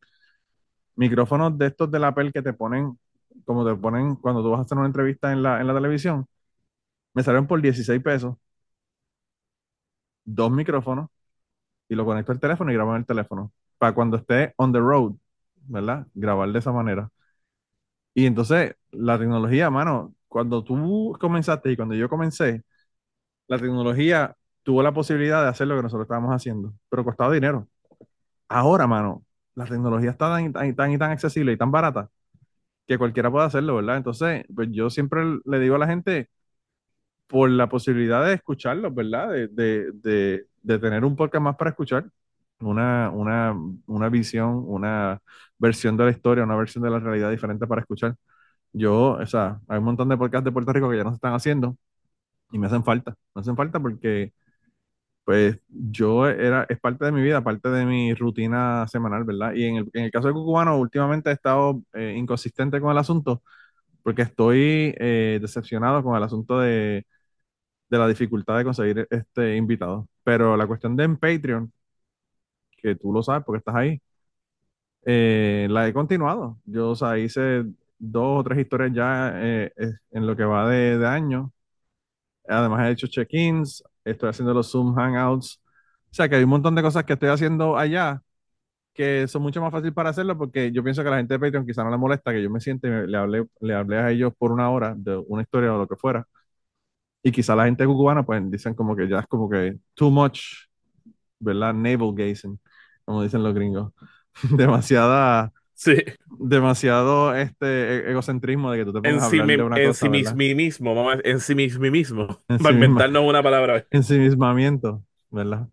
Micrófonos 0.97 1.57
de 1.59 1.67
estos 1.67 1.91
de 1.91 1.99
la 1.99 2.09
Apple 2.09 2.33
que 2.33 2.43
te 2.43 2.53
ponen, 2.53 2.99
como 3.45 3.65
te 3.67 3.75
ponen 3.77 4.17
cuando 4.17 4.43
tú 4.43 4.51
vas 4.51 4.61
a 4.61 4.63
hacer 4.65 4.79
una 4.79 4.87
entrevista 4.87 5.33
en 5.33 5.43
la, 5.43 5.61
en 5.61 5.67
la 5.67 5.75
televisión, 5.75 6.27
me 7.15 7.23
salieron 7.23 7.47
por 7.49 7.63
16 7.63 8.03
pesos, 8.03 8.37
dos 10.25 10.51
micrófonos, 10.51 11.09
y 11.89 11.95
lo 11.97 12.05
conecto 12.07 12.33
al 12.33 12.41
teléfono 12.41 12.71
y 12.73 12.75
grabo 12.75 12.93
en 12.93 12.99
el 12.99 13.07
teléfono, 13.07 13.53
para 13.79 13.95
cuando 13.95 14.19
esté 14.19 14.55
on 14.59 14.73
the 14.73 14.81
road 14.81 15.15
¿verdad? 15.67 16.07
Grabar 16.15 16.51
de 16.53 16.59
esa 16.59 16.73
manera. 16.73 17.11
Y 18.15 18.27
entonces, 18.27 18.77
la 18.93 19.19
tecnología, 19.19 19.71
mano, 19.71 20.15
cuando 20.29 20.63
tú 20.65 21.17
comenzaste 21.21 21.73
y 21.73 21.77
cuando 21.77 21.95
yo 21.95 22.09
comencé, 22.09 22.63
la 23.49 23.59
tecnología 23.59 24.37
tuvo 24.63 24.83
la 24.83 24.93
posibilidad 24.95 25.43
de 25.43 25.51
hacer 25.51 25.69
lo 25.69 25.77
que 25.77 25.83
nosotros 25.83 26.07
estábamos 26.07 26.33
haciendo, 26.35 26.75
pero 26.91 27.05
costaba 27.05 27.35
dinero. 27.35 27.69
Ahora, 28.49 28.87
mano, 28.87 29.25
la 29.55 29.67
tecnología 29.67 30.11
está 30.13 30.29
tan, 30.31 30.53
tan, 30.53 30.77
tan, 30.77 30.99
tan 30.99 31.13
accesible 31.13 31.53
y 31.53 31.59
tan 31.59 31.73
barata 31.73 32.11
que 32.87 32.99
cualquiera 32.99 33.31
puede 33.31 33.47
hacerlo, 33.47 33.77
¿verdad? 33.77 33.99
Entonces, 33.99 34.45
pues 34.55 34.69
yo 34.73 34.91
siempre 34.91 35.23
le 35.45 35.61
digo 35.61 35.77
a 35.77 35.79
la 35.79 35.89
gente, 35.89 36.31
por 37.27 37.51
la 37.51 37.69
posibilidad 37.69 38.25
de 38.25 38.35
escucharlo, 38.35 38.91
¿verdad? 38.93 39.31
De, 39.31 39.49
de, 39.49 39.93
de, 39.93 40.47
de 40.63 40.79
tener 40.79 41.05
un 41.05 41.17
podcast 41.17 41.43
más 41.43 41.57
para 41.57 41.71
escuchar, 41.71 42.05
una, 42.67 43.11
una, 43.11 43.55
una 43.87 44.09
visión, 44.09 44.65
una 44.67 45.21
versión 45.59 45.97
de 45.97 46.05
la 46.05 46.11
historia, 46.11 46.45
una 46.45 46.57
versión 46.57 46.85
de 46.85 46.91
la 46.91 46.99
realidad 47.01 47.31
diferente 47.31 47.67
para 47.67 47.83
escuchar. 47.83 48.17
Yo, 48.73 49.13
o 49.15 49.27
sea, 49.27 49.61
hay 49.69 49.79
un 49.79 49.85
montón 49.85 50.09
de 50.11 50.17
podcasts 50.19 50.45
de 50.47 50.53
Puerto 50.53 50.73
Rico 50.73 50.91
que 50.91 50.99
ya 50.99 51.05
no 51.05 51.11
se 51.11 51.17
están 51.17 51.35
haciendo 51.35 51.77
y 52.53 52.59
me 52.59 52.67
hacen 52.69 52.85
falta. 52.85 53.17
Me 53.35 53.41
hacen 53.43 53.57
falta 53.57 53.81
porque, 53.81 54.33
pues, 55.25 55.59
yo 55.69 56.29
era, 56.29 56.67
es 56.69 56.79
parte 56.81 57.05
de 57.07 57.13
mi 57.13 57.23
vida, 57.23 57.43
parte 57.43 57.69
de 57.71 57.87
mi 57.87 58.15
rutina 58.15 58.87
semanal, 58.89 59.25
¿verdad? 59.25 59.55
Y 59.55 59.65
en 59.65 59.77
el, 59.77 59.91
en 59.95 60.05
el 60.05 60.11
caso 60.11 60.29
de 60.29 60.35
Cucubano, 60.35 60.77
últimamente 60.79 61.31
he 61.31 61.33
estado 61.33 61.83
eh, 61.95 62.15
inconsistente 62.17 62.81
con 62.81 62.91
el 62.93 62.99
asunto 62.99 63.43
porque 64.03 64.23
estoy 64.23 64.95
eh, 64.99 65.39
decepcionado 65.43 66.03
con 66.05 66.17
el 66.17 66.23
asunto 66.25 66.61
de, 66.61 67.07
de 67.91 67.99
la 67.99 68.09
dificultad 68.09 68.59
de 68.59 68.65
conseguir 68.65 69.07
este 69.11 69.57
invitado. 69.57 70.09
Pero 70.25 70.57
la 70.57 70.67
cuestión 70.67 70.97
de 70.97 71.05
en 71.05 71.17
Patreon, 71.17 71.73
que 72.85 72.97
tú 72.97 73.13
lo 73.15 73.23
sabes 73.25 73.45
porque 73.47 73.59
estás 73.61 73.77
ahí, 73.77 74.01
eh, 75.05 75.67
la 75.71 75.89
he 75.89 75.93
continuado. 75.93 76.59
Yo, 76.65 76.91
o 76.91 76.97
sea, 76.97 77.19
hice 77.19 77.65
dos 77.99 78.41
o 78.41 78.45
tres 78.45 78.59
historias 78.61 78.93
ya 78.95 79.33
eh, 79.37 79.73
en 80.11 80.27
lo 80.27 80.37
que 80.37 80.45
va 80.45 80.69
de, 80.69 80.99
de 80.99 81.07
año. 81.07 81.53
Además 82.49 82.89
he 82.89 82.93
hecho 82.93 83.07
check-ins, 83.07 83.83
estoy 84.05 84.31
haciendo 84.31 84.55
los 84.55 84.71
Zoom 84.71 84.95
Hangouts. 84.97 85.61
O 86.11 86.15
sea, 86.15 86.29
que 86.29 86.37
hay 86.37 86.45
un 86.45 86.51
montón 86.51 86.75
de 86.75 86.83
cosas 86.83 87.05
que 87.05 87.15
estoy 87.15 87.31
haciendo 87.31 87.77
allá 87.79 88.23
que 88.95 89.29
son 89.29 89.43
mucho 89.43 89.61
más 89.63 89.73
fácil 89.73 89.93
para 89.95 90.11
hacerlo 90.11 90.39
porque 90.39 90.73
yo 90.73 90.83
pienso 90.85 91.03
que 91.03 91.09
a 91.09 91.13
la 91.13 91.19
gente 91.19 91.35
de 91.35 91.41
Patreon 91.41 91.67
quizá 91.67 91.85
no 91.85 91.91
le 91.91 91.99
molesta 91.99 92.33
que 92.33 92.43
yo 92.43 92.51
me 92.51 92.61
siente 92.61 92.89
y 92.89 93.09
le 93.09 93.17
hablé, 93.19 93.47
le 93.61 93.75
hablé 93.75 93.99
a 93.99 94.11
ellos 94.11 94.33
por 94.39 94.53
una 94.53 94.71
hora 94.71 94.95
de 94.97 95.17
una 95.29 95.43
historia 95.43 95.75
o 95.75 95.79
lo 95.79 95.89
que 95.89 95.97
fuera. 95.97 96.27
Y 97.23 97.33
quizá 97.33 97.57
la 97.57 97.65
gente 97.67 97.87
cubana 97.87 98.25
pues 98.25 98.43
dicen 98.51 98.75
como 98.75 98.97
que 98.97 99.09
ya 99.09 99.21
es 99.21 99.27
como 99.27 99.49
que 99.49 99.79
too 99.95 100.11
much, 100.11 100.41
¿verdad? 101.39 101.75
Navel 101.75 102.13
gazing, 102.15 102.59
como 103.05 103.23
dicen 103.23 103.43
los 103.43 103.55
gringos. 103.55 103.93
Demasiada... 104.51 105.53
Sí. 105.77 105.97
Demasiado 106.39 107.35
este 107.35 107.67
e-, 108.07 108.11
egocentrismo 108.13 108.71
de 108.71 108.79
que 108.79 108.85
tú 108.85 108.93
te 108.93 109.01
pongas 109.01 109.17
en 109.17 109.23
a 109.23 109.27
hablar 109.27 109.47
de 109.57 109.63
una 109.63 109.77
en 109.77 109.87
cosa, 109.89 109.95
sí 109.95 110.09
mismo, 110.09 111.11
a- 111.11 111.19
en 111.25 111.41
sí 111.41 111.55
mismo, 111.55 111.85
En 112.49 112.59
sí 112.59 112.63
para 112.63 112.75
mismo. 112.75 112.85
inventarnos 112.87 113.25
una 113.29 113.43
palabra. 113.43 113.85
ensimismamiento, 113.91 115.03
¿verdad? 115.31 115.69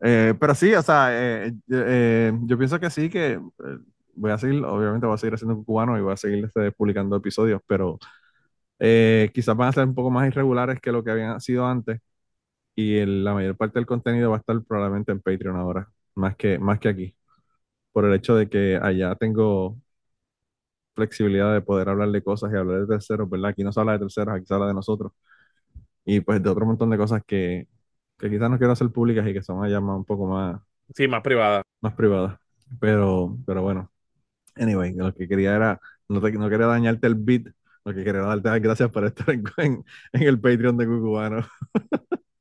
Eh, 0.00 0.34
pero 0.38 0.54
sí, 0.54 0.74
o 0.74 0.82
sea, 0.82 1.08
eh, 1.12 1.52
eh, 1.70 2.32
yo 2.44 2.58
pienso 2.58 2.80
que 2.80 2.90
sí, 2.90 3.10
que 3.10 3.32
eh, 3.34 3.40
voy 4.14 4.30
a 4.32 4.38
seguir, 4.38 4.64
obviamente 4.64 5.06
voy 5.06 5.14
a 5.14 5.18
seguir 5.18 5.34
haciendo 5.34 5.62
cubano 5.64 5.98
y 5.98 6.02
voy 6.02 6.12
a 6.12 6.16
seguir 6.16 6.44
este, 6.46 6.72
publicando 6.72 7.16
episodios, 7.16 7.60
pero 7.66 7.98
eh, 8.80 9.30
quizás 9.34 9.56
van 9.56 9.68
a 9.70 9.72
ser 9.72 9.84
un 9.86 9.94
poco 9.94 10.10
más 10.10 10.28
irregulares 10.28 10.80
que 10.80 10.92
lo 10.92 11.04
que 11.04 11.10
habían 11.12 11.40
sido 11.40 11.66
antes 11.66 12.00
y 12.76 12.96
el- 12.98 13.24
la 13.24 13.34
mayor 13.34 13.56
parte 13.56 13.78
del 13.78 13.86
contenido 13.86 14.30
va 14.30 14.36
a 14.38 14.40
estar 14.40 14.62
probablemente 14.64 15.12
en 15.12 15.20
Patreon 15.20 15.56
ahora, 15.56 15.88
más 16.16 16.36
que, 16.36 16.58
más 16.58 16.80
que 16.80 16.88
aquí, 16.90 17.16
por 17.92 18.06
el 18.06 18.14
hecho 18.14 18.36
de 18.36 18.48
que 18.50 18.78
allá 18.82 19.14
tengo 19.16 19.78
flexibilidad 20.94 21.52
de 21.54 21.60
poder 21.62 21.88
hablar 21.88 22.10
de 22.10 22.22
cosas 22.22 22.52
y 22.52 22.56
hablar 22.56 22.80
de 22.82 22.86
terceros, 22.86 23.28
¿verdad? 23.28 23.50
Aquí 23.50 23.62
no 23.64 23.72
se 23.72 23.80
habla 23.80 23.92
de 23.92 23.98
terceros, 24.00 24.34
aquí 24.34 24.46
se 24.46 24.54
habla 24.54 24.68
de 24.68 24.74
nosotros 24.74 25.12
y 26.04 26.20
pues 26.20 26.42
de 26.42 26.50
otro 26.50 26.66
montón 26.66 26.90
de 26.90 26.98
cosas 26.98 27.22
que, 27.26 27.68
que 28.18 28.30
quizás 28.30 28.50
no 28.50 28.58
quiero 28.58 28.72
hacer 28.74 28.90
públicas 28.92 29.26
y 29.28 29.34
que 29.34 29.42
son 29.42 29.64
allá 29.64 29.80
más, 29.80 29.96
un 29.98 30.04
poco 30.06 30.26
más, 30.26 30.60
Sí, 30.94 31.06
más 31.08 31.22
privada. 31.22 31.62
más 31.80 31.94
privadas. 31.94 32.38
Pero, 32.80 33.36
pero 33.46 33.62
bueno, 33.62 33.90
anyway, 34.56 34.94
lo 34.94 35.14
que 35.14 35.28
quería 35.28 35.56
era, 35.56 35.80
no, 36.08 36.20
te- 36.22 36.32
no 36.32 36.50
quería 36.50 36.66
dañarte 36.66 37.06
el 37.08 37.16
beat, 37.16 37.48
lo 37.84 37.94
que 37.94 38.04
quería 38.04 38.22
darte 38.22 38.50
las 38.50 38.62
gracias 38.62 38.90
por 38.90 39.06
estar 39.06 39.30
en, 39.30 39.44
en, 39.58 39.84
en 40.12 40.22
el 40.22 40.40
Patreon 40.40 40.76
de 40.78 40.86
Cucubano. 40.86 41.46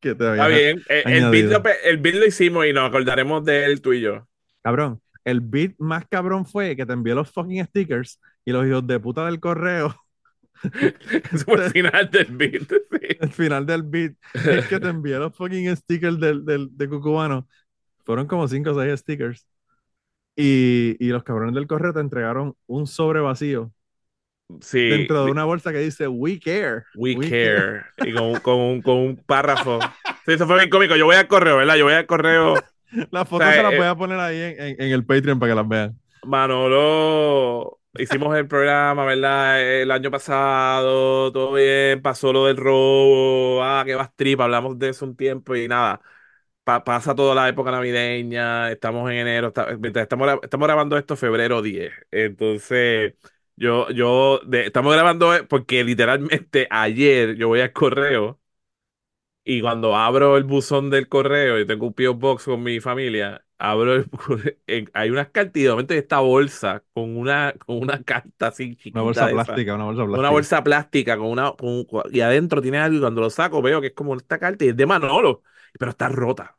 que 0.10 0.15
te 0.15 0.32
Está 0.32 0.48
bien. 0.48 0.82
Eh, 0.90 1.03
El, 1.06 1.30
beat 1.32 1.45
lo, 1.52 1.64
el 1.84 1.98
beat 1.98 2.15
lo 2.15 2.26
hicimos 2.26 2.65
y 2.65 2.73
nos 2.73 2.88
acordaremos 2.88 3.44
de 3.44 3.65
él 3.65 3.82
tú 3.82 3.94
y 3.94 4.02
yo. 4.02 4.27
Cabrón, 4.64 5.02
el 5.23 5.41
beat 5.41 5.73
más 5.80 6.06
cabrón 6.07 6.45
fue 6.45 6.76
que 6.76 6.86
te 6.86 6.94
envié 6.94 7.15
los 7.15 7.32
fucking 7.32 7.65
stickers 7.65 8.19
y 8.45 8.52
los 8.52 8.65
hijos 8.68 8.86
de 8.86 8.99
puta 8.99 9.26
del 9.26 9.40
correo, 9.40 9.95
Eso 11.32 11.45
fue 11.45 11.65
el 11.65 11.72
final 11.72 12.10
del 12.11 12.27
beat. 12.27 12.64
sí. 12.91 13.18
el 13.19 13.32
final 13.32 13.65
del 13.65 13.84
beat, 13.84 14.14
es 14.34 14.68
que 14.68 14.80
te 14.80 14.88
envié 14.88 15.18
los 15.18 15.36
fucking 15.36 15.76
stickers 15.76 16.19
del, 16.19 16.45
del, 16.45 16.69
de 16.76 16.90
Cucubano. 16.90 17.48
Fueron 18.03 18.27
como 18.27 18.48
5 18.48 18.72
o 18.72 18.82
6 18.82 18.99
stickers. 18.99 19.48
Y, 20.36 20.98
y 20.99 21.10
los 21.10 21.23
cabrones 21.23 21.56
del 21.56 21.68
correo 21.68 21.94
te 21.94 22.02
entregaron 22.02 22.56
un 22.68 22.88
sobre 22.88 23.22
vacío 23.22 23.72
Sí. 24.61 24.80
dentro 24.89 25.26
de 25.26 25.31
una 25.31 25.43
bolsa 25.45 25.72
que 25.72 25.80
dice 25.80 26.07
We 26.07 26.39
Care. 26.39 26.84
We, 26.95 27.15
care. 27.15 27.85
Y 27.97 28.13
con, 28.13 28.39
con, 28.41 28.55
un, 28.59 28.81
con 28.81 28.95
un 28.97 29.17
párrafo. 29.26 29.80
Sí, 30.26 30.34
eso 30.34 30.47
fue 30.47 30.57
bien 30.57 30.69
cómico. 30.69 30.95
Yo 30.95 31.05
voy 31.05 31.15
al 31.15 31.27
correo, 31.27 31.57
¿verdad? 31.57 31.76
Yo 31.76 31.85
voy 31.85 31.93
al 31.93 32.05
correo. 32.05 32.55
Las 33.11 33.27
fotos 33.27 33.47
O 33.49 33.51
sea, 33.51 33.53
se 33.53 33.63
las 33.63 33.73
eh, 33.73 33.76
voy 33.76 33.85
a 33.88 33.95
poner 33.95 34.19
ahí 34.19 34.39
en, 34.39 34.61
en- 34.61 34.81
en 34.81 34.91
el 34.93 35.05
Patreon 35.05 35.39
para 35.39 35.51
que 35.51 35.55
las 35.55 35.67
vean. 35.67 35.99
Manolo, 36.23 37.80
hicimos 37.99 38.35
el 38.35 38.47
programa, 38.47 39.05
¿verdad? 39.05 39.61
El 39.61 39.91
año 39.91 40.09
pasado, 40.09 41.31
todo 41.31 41.53
bien, 41.53 42.01
pasó 42.01 42.34
lo 42.34 42.47
del 42.47 42.57
robo, 42.57 43.61
ah, 43.63 43.84
que 43.85 43.93
vas 43.93 44.09
trip, 44.15 44.41
hablamos 44.41 44.80
de 44.80 44.89
eso 44.89 45.05
un 45.05 45.15
tiempo 45.15 45.55
y 45.55 45.67
nada. 45.67 46.01
Pa- 46.63 46.84
pasa 46.84 47.13
toda 47.15 47.35
la 47.35 47.47
época 47.49 47.72
navideña, 47.72 48.72
estamos 48.72 49.09
en 49.11 49.17
enero, 49.17 49.47
está- 49.49 49.67
estamos, 50.01 50.39
estamos 50.43 50.67
grabando 50.67 50.97
esto 50.97 51.15
febrero 51.15 51.61
10. 51.61 51.93
Entonces, 52.11 53.13
yo, 53.56 53.90
yo, 53.91 54.40
de- 54.45 54.68
estamos 54.68 54.94
grabando 54.94 55.34
eh, 55.36 55.44
porque 55.44 55.84
literalmente 55.84 56.68
ayer 56.72 57.36
yo 57.36 57.48
voy 57.49 57.61
al 57.61 57.73
correo 57.73 58.40
y 59.44 59.61
cuando 59.61 59.95
abro 59.95 60.38
el 60.38 60.44
buzón 60.44 60.90
del 60.90 61.07
correo, 61.07 61.57
yo 61.60 61.65
tengo 61.68 61.88
un 61.88 61.94
P.O. 61.94 62.15
Box 62.15 62.45
con 62.45 62.64
mi 62.64 62.80
familia, 62.80 63.45
abro 63.57 63.95
el, 63.95 64.10
hay 64.94 65.10
unas 65.11 65.30
cartas 65.30 65.57
y 65.61 65.64
de 65.64 65.69
momento 65.69 65.94
esta 65.94 66.19
bolsa 66.19 66.84
con 66.94 67.15
una, 67.18 67.53
con 67.65 67.77
una 67.77 68.02
carta 68.03 68.48
así 68.48 68.76
chiquita 68.76 69.02
Una 69.02 69.03
bolsa 69.03 69.30
esa. 69.30 69.61
plástica, 69.61 69.76
una 69.76 69.86
bolsa 69.86 70.06
plástica. 70.06 70.19
Una 70.19 70.30
bolsa 70.32 70.64
plástica 70.64 71.18
con 71.18 71.27
una 71.27 71.53
con 71.53 71.86
y 72.11 72.22
adentro 72.22 72.61
tiene 72.61 72.80
algo 72.80 72.98
y 72.98 73.02
cuando 73.02 73.22
lo 73.22 73.30
saco 73.30 73.61
veo 73.61 73.82
que 73.82 73.88
es 73.88 73.94
como 73.94 74.15
esta 74.15 74.40
carta 74.40 74.65
y 74.65 74.69
es 74.69 74.77
de 74.77 74.86
Manolo, 74.86 75.44
pero 75.80 75.91
está 75.91 76.07
rota. 76.10 76.57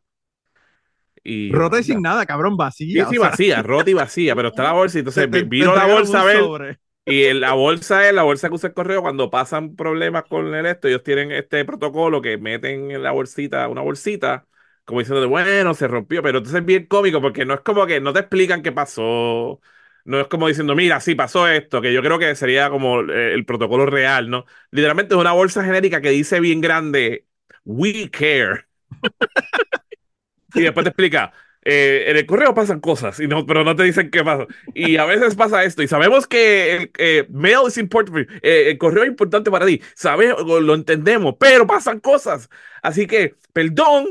Y 1.24 1.59
Rota 1.59 1.81
y 1.81 1.85
sin 1.85 2.02
nada, 2.02 2.27
cabrón, 2.27 2.56
Sí, 2.93 3.05
vacía. 3.05 3.06
sí, 3.06 3.18
sea, 3.18 3.18
vacía, 3.18 3.62
rota 3.62 3.90
y 3.90 3.94
vacía, 3.94 4.35
pero 4.36 4.48
está 4.48 4.62
la 4.64 4.73
bolsa 4.73 4.98
y 4.98 5.01
entonces 5.01 5.28
te- 5.28 5.28
te- 5.31 5.43
vi- 5.44 5.44
vino 5.44 5.74
te 5.74 5.77
la 5.77 5.86
bolsa 5.86 6.20
a 6.23 6.24
ver 6.24 6.55
sobre. 6.55 6.81
Y 7.06 7.32
la 7.34 7.52
bolsa 7.54 8.08
es 8.08 8.14
la 8.14 8.24
bolsa 8.24 8.48
que 8.48 8.54
usa 8.56 8.68
el 8.68 8.74
correo 8.74 9.02
cuando 9.02 9.30
pasan 9.30 9.76
problemas 9.76 10.24
con 10.24 10.54
el 10.54 10.66
esto, 10.66 10.88
ellos 10.88 11.04
tienen 11.04 11.32
este 11.32 11.64
protocolo 11.64 12.20
que 12.22 12.36
meten 12.38 12.90
en 12.90 13.02
la 13.02 13.12
bolsita, 13.12 13.68
una 13.68 13.82
bolsita, 13.82 14.46
como 14.84 15.00
diciendo, 15.00 15.28
bueno, 15.28 15.74
se 15.74 15.88
rompió, 15.88 16.22
pero 16.22 16.38
entonces 16.38 16.60
es 16.60 16.66
bien 16.66 16.86
cómico 16.86 17.20
porque 17.22 17.44
no 17.46 17.54
es 17.54 17.60
como 17.60 17.86
que 17.86 18.00
no 18.00 18.12
te 18.12 18.20
explican 18.20 18.62
qué 18.62 18.72
pasó, 18.72 19.60
no 20.04 20.20
es 20.20 20.26
como 20.28 20.48
diciendo, 20.48 20.74
mira, 20.74 21.00
sí 21.00 21.14
pasó 21.14 21.48
esto, 21.48 21.80
que 21.80 21.92
yo 21.92 22.02
creo 22.02 22.18
que 22.18 22.34
sería 22.34 22.70
como 22.70 23.00
eh, 23.02 23.34
el 23.34 23.44
protocolo 23.46 23.86
real, 23.86 24.28
¿no? 24.30 24.44
Literalmente 24.72 25.14
es 25.14 25.20
una 25.20 25.32
bolsa 25.32 25.64
genérica 25.64 26.00
que 26.00 26.10
dice 26.10 26.40
bien 26.40 26.60
grande, 26.60 27.26
We 27.64 28.10
care. 28.10 28.66
Y 30.54 30.62
después 30.62 30.84
te 30.84 30.88
explica. 30.90 31.32
Eh, 31.68 32.05
en 32.10 32.16
el 32.16 32.26
correo 32.26 32.55
pasan 32.55 32.78
cosas, 32.80 33.18
y 33.20 33.26
no, 33.26 33.44
pero 33.44 33.64
no 33.64 33.74
te 33.74 33.82
dicen 33.82 34.10
qué 34.10 34.22
pasa. 34.22 34.47
Y 34.72 34.97
a 34.98 35.05
veces 35.05 35.34
pasa 35.34 35.64
esto, 35.64 35.82
y 35.82 35.88
sabemos 35.88 36.26
que 36.28 36.76
el 36.76 36.90
eh, 36.98 37.26
mail 37.30 37.66
is 37.66 37.76
important 37.76 38.14
for 38.14 38.24
you, 38.26 38.32
eh, 38.43 38.70
el 38.70 38.78
correo 38.78 39.02
es 39.02 39.09
importante 39.09 39.51
para 39.51 39.66
ti, 39.66 39.82
sabemos, 39.94 40.43
lo 40.62 40.74
entendemos, 40.74 41.34
pero 41.38 41.66
pasan 41.66 41.98
cosas. 42.01 42.48
Así 42.82 43.06
que, 43.06 43.34
perdón, 43.52 44.06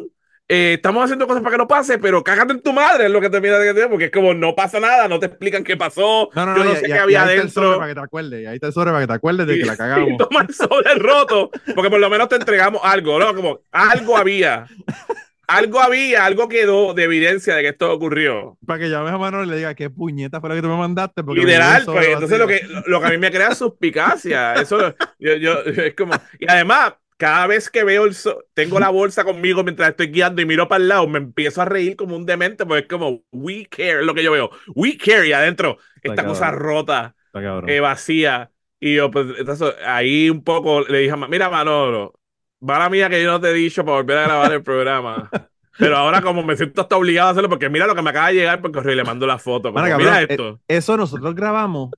eh, 0.48 0.74
estamos 0.76 1.04
haciendo 1.04 1.26
cosas 1.28 1.42
para 1.42 1.54
que 1.54 1.58
no 1.58 1.68
pase, 1.68 1.98
pero 1.98 2.24
cágate 2.24 2.52
en 2.54 2.62
tu 2.62 2.72
madre, 2.74 3.06
es 3.06 3.12
lo 3.12 3.20
que 3.22 3.30
te 3.32 3.42
mira 3.42 3.58
porque 3.90 4.06
es 4.06 4.12
como 4.12 4.34
no 4.36 4.54
pasa 4.54 4.80
nada, 4.80 5.08
no 5.08 5.18
te 5.20 5.26
explican 5.28 5.64
qué 5.64 5.76
pasó, 5.78 6.30
No, 6.36 6.46
no, 6.46 6.58
yo 6.58 6.64
no, 6.66 6.74
y- 6.74 6.76
sé 6.76 6.82
y- 6.82 6.92
qué 6.92 6.96
y 6.96 6.98
había 6.98 7.24
ahí 7.24 7.30
está 7.30 7.42
el 7.44 7.50
sobre 7.50 7.66
adentro. 7.68 7.80
para 7.80 7.90
que 7.90 7.96
te 8.00 8.06
acuerdes. 8.06 8.42
Y 8.44 8.46
ahí 8.46 8.56
está 8.56 8.68
el 8.68 8.74
sobre 8.74 8.92
para 8.92 9.02
que 9.02 9.08
te 9.08 9.14
acuerdes 9.14 9.48
de 9.48 9.56
Y- 9.56 9.60
que 9.62 9.66
la 9.66 9.74
y 9.76 9.78
cagamos. 9.78 10.18
toma 10.18 10.42
el 10.48 10.54
sobre 10.54 10.94
roto, 10.96 11.50
porque 11.74 11.90
por 11.90 12.00
lo 12.00 12.10
menos 12.12 12.28
te 12.30 12.36
entregamos 12.36 12.82
algo, 12.84 13.18
¿no? 13.18 13.34
Como 13.34 13.60
algo 13.72 14.18
había. 14.18 14.68
Algo 15.48 15.80
había, 15.80 16.26
algo 16.26 16.48
quedó 16.48 16.94
de 16.94 17.04
evidencia 17.04 17.56
de 17.56 17.62
que 17.64 17.70
esto 17.70 17.92
ocurrió. 17.92 18.58
Para 18.66 18.80
que 18.80 18.90
llames 18.90 19.14
a 19.14 19.18
Manuel 19.18 19.48
y 19.48 19.52
le 19.52 19.58
diga 19.58 19.76
qué 19.76 19.90
puñeta 19.90 20.40
fue 20.40 20.50
la 20.50 20.56
que 20.56 20.62
tú 20.62 20.68
me 20.68 20.78
mandaste. 20.78 21.24
Porque 21.24 21.42
Literal, 21.42 21.84
pues 21.86 22.08
entonces 22.08 22.40
lo 22.40 22.48
que, 22.48 22.62
lo 22.88 23.00
que 23.00 23.06
a 23.08 23.10
mí 23.10 23.18
me 23.18 23.32
crea 23.32 23.50
es 23.50 23.58
suspicacia. 23.58 24.54
Eso 24.54 24.96
yo, 25.20 25.36
yo, 25.36 25.60
es 25.62 25.94
como. 25.96 26.14
Y 26.40 26.50
además, 26.50 26.94
cada 27.18 27.48
vez 27.48 27.70
que 27.70 27.84
veo 27.84 28.06
el 28.06 28.14
so- 28.14 28.44
tengo 28.54 28.80
la 28.80 28.90
bolsa 28.90 29.24
conmigo 29.24 29.64
mientras 29.64 29.90
estoy 29.90 30.08
guiando 30.08 30.42
y 30.42 30.46
miro 30.46 30.68
para 30.68 30.82
el 30.82 30.90
lado, 30.90 31.08
me 31.08 31.20
empiezo 31.20 31.62
a 31.62 31.66
reír 31.66 31.96
como 31.96 32.16
un 32.16 32.26
demente, 32.26 32.66
porque 32.66 32.82
es 32.84 32.88
como, 32.88 33.22
we 33.32 33.66
care, 33.68 34.00
es 34.00 34.06
lo 34.06 34.14
que 34.14 34.24
yo 34.24 34.32
veo. 34.32 34.50
We 34.76 34.98
care, 34.98 35.28
y 35.28 35.34
adentro, 35.34 35.78
esta 36.02 36.24
cabrón. 36.24 36.34
cosa 36.34 36.52
rota, 36.52 37.16
Está 37.28 37.42
eh, 37.66 37.80
vacía. 37.80 38.52
Y 38.80 38.96
yo, 38.96 39.10
pues, 39.12 39.28
entonces, 39.40 39.74
ahí 39.86 40.30
un 40.30 40.44
poco 40.44 40.82
le 40.82 41.00
dije, 41.00 41.12
a 41.12 41.18
mira, 41.28 41.50
Manolo, 41.50 42.20
mala 42.66 42.90
mía 42.90 43.10
que 43.10 43.22
yo 43.22 43.32
no 43.32 43.40
te 43.40 43.50
he 43.50 43.54
dicho 43.54 43.86
para 43.86 43.98
volver 43.98 44.18
a 44.18 44.24
grabar 44.24 44.54
el 44.54 44.64
programa. 44.64 45.30
Pero 45.78 45.98
ahora 45.98 46.22
como 46.22 46.42
me 46.42 46.56
siento 46.56 46.82
hasta 46.82 46.96
obligado 46.96 47.28
a 47.28 47.32
hacerlo 47.32 47.50
porque 47.50 47.70
mira 47.70 47.86
lo 47.86 47.96
que 47.96 48.02
me 48.02 48.10
acaba 48.10 48.30
de 48.30 48.36
llegar 48.36 48.62
por 48.62 48.72
correo 48.72 48.94
y 48.94 48.96
le 48.96 49.04
mando 49.04 49.28
la 49.28 49.38
foto. 49.38 49.74
como, 49.74 49.84
Mira, 49.84 49.98
mira 49.98 50.12
cabrón, 50.12 50.28
esto. 50.30 50.62
Eso 50.70 50.96
nosotros 50.96 51.36
grabamos 51.36 51.92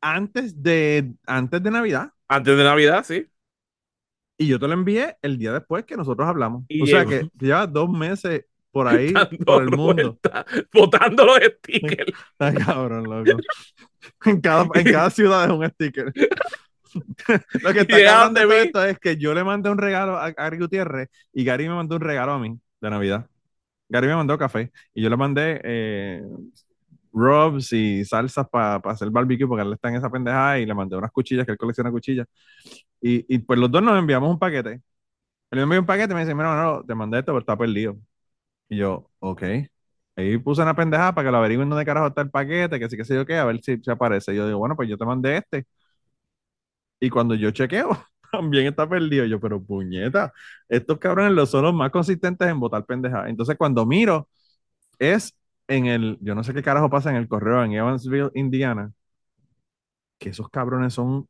antes 0.00 0.62
de, 0.62 1.12
antes 1.26 1.62
de 1.62 1.70
Navidad. 1.70 2.12
Antes 2.28 2.56
de 2.56 2.64
Navidad, 2.64 3.04
sí. 3.06 3.26
Y 4.36 4.46
yo 4.46 4.58
te 4.58 4.68
lo 4.68 4.74
envié 4.74 5.16
el 5.22 5.38
día 5.38 5.52
después 5.52 5.84
que 5.84 5.96
nosotros 5.96 6.28
hablamos. 6.28 6.64
Y 6.68 6.82
o 6.82 6.86
sea 6.86 7.06
que 7.06 7.28
lleva 7.40 7.66
dos 7.66 7.90
meses 7.90 8.44
por 8.70 8.86
ahí, 8.86 9.12
por 9.44 9.62
el 9.62 9.70
mundo. 9.70 10.18
botando 10.72 11.24
los 11.24 11.38
stickers. 11.38 12.12
Está 12.32 12.54
cabrón, 12.54 13.04
loco. 13.04 13.40
En 14.24 14.40
cada, 14.40 14.68
en 14.74 14.92
cada 14.92 15.10
ciudad 15.10 15.44
es 15.46 15.50
un 15.50 15.68
sticker. 15.70 16.12
Lo 17.62 17.72
que 17.72 17.80
está 17.80 18.02
cabrón 18.02 18.34
de 18.34 18.42
todo 18.42 18.52
esto 18.54 18.84
es 18.84 18.98
que 18.98 19.16
yo 19.16 19.34
le 19.34 19.44
mandé 19.44 19.70
un 19.70 19.78
regalo 19.78 20.16
a 20.18 20.30
Gary 20.32 20.58
Gutiérrez 20.58 21.08
y 21.32 21.44
Gary 21.44 21.68
me 21.68 21.74
mandó 21.74 21.96
un 21.96 22.02
regalo 22.02 22.32
a 22.32 22.38
mí 22.38 22.58
de 22.80 22.90
Navidad. 22.90 23.26
Gary 23.88 24.06
me 24.08 24.16
mandó 24.16 24.38
café 24.38 24.72
y 24.94 25.02
yo 25.02 25.10
le 25.10 25.16
mandé 25.16 25.60
eh, 25.64 26.22
rubs 27.12 27.72
y 27.72 28.04
salsas 28.04 28.48
para 28.48 28.76
hacer 28.90 29.10
barbecue 29.10 29.46
porque 29.46 29.62
él 29.64 29.72
está 29.72 29.88
en 29.88 29.96
esa 29.96 30.10
pendejada 30.10 30.58
y 30.58 30.66
le 30.66 30.74
mandé 30.74 30.96
unas 30.96 31.10
cuchillas, 31.12 31.46
que 31.46 31.52
él 31.52 31.58
colecciona 31.58 31.90
cuchillas. 31.90 32.26
Y, 33.00 33.34
y 33.34 33.38
pues 33.40 33.58
los 33.58 33.70
dos 33.70 33.82
nos 33.82 33.98
enviamos 33.98 34.30
un 34.30 34.38
paquete. 34.38 34.82
Él 35.50 35.58
me 35.58 35.62
envió 35.62 35.80
un 35.80 35.86
paquete 35.86 36.12
y 36.12 36.14
me 36.16 36.22
dice, 36.22 36.34
mira, 36.34 36.62
no, 36.62 36.84
te 36.84 36.94
mandé 36.94 37.18
esto, 37.20 37.32
pero 37.32 37.40
está 37.40 37.56
perdido. 37.56 37.96
Y 38.68 38.78
yo, 38.78 39.10
ok. 39.20 39.42
Ahí 40.16 40.36
puse 40.38 40.62
una 40.62 40.74
pendejada 40.74 41.14
para 41.14 41.28
que 41.28 41.32
lo 41.32 41.38
averigüen 41.38 41.68
dónde 41.68 41.84
carajo 41.84 42.08
está 42.08 42.22
el 42.22 42.30
paquete, 42.30 42.78
que 42.80 42.88
sí 42.90 42.96
que 42.96 43.04
sé 43.04 43.14
yo 43.14 43.24
qué, 43.26 43.36
a 43.36 43.44
ver 43.44 43.60
si 43.62 43.78
se 43.82 43.90
aparece. 43.92 44.32
Y 44.32 44.36
yo 44.36 44.46
digo, 44.46 44.58
bueno, 44.58 44.76
pues 44.76 44.88
yo 44.88 44.98
te 44.98 45.04
mandé 45.06 45.38
este. 45.38 45.66
Y 47.00 47.10
cuando 47.10 47.34
yo 47.34 47.50
chequeo, 47.50 47.90
también 48.32 48.66
está 48.66 48.88
perdido. 48.88 49.24
Yo, 49.26 49.40
pero 49.40 49.62
puñeta, 49.62 50.32
estos 50.68 50.98
cabrones 50.98 51.32
los 51.32 51.50
son 51.50 51.64
los 51.64 51.74
más 51.74 51.90
consistentes 51.90 52.48
en 52.48 52.60
votar 52.60 52.84
pendejada. 52.86 53.28
Entonces, 53.28 53.56
cuando 53.56 53.86
miro, 53.86 54.28
es 54.98 55.34
en 55.68 55.86
el, 55.86 56.18
yo 56.22 56.34
no 56.34 56.44
sé 56.44 56.54
qué 56.54 56.62
carajo 56.62 56.90
pasa 56.90 57.10
en 57.10 57.16
el 57.16 57.28
correo 57.28 57.64
en 57.64 57.72
Evansville, 57.74 58.30
Indiana, 58.34 58.92
que 60.18 60.30
esos 60.30 60.48
cabrones 60.50 60.94
son, 60.94 61.28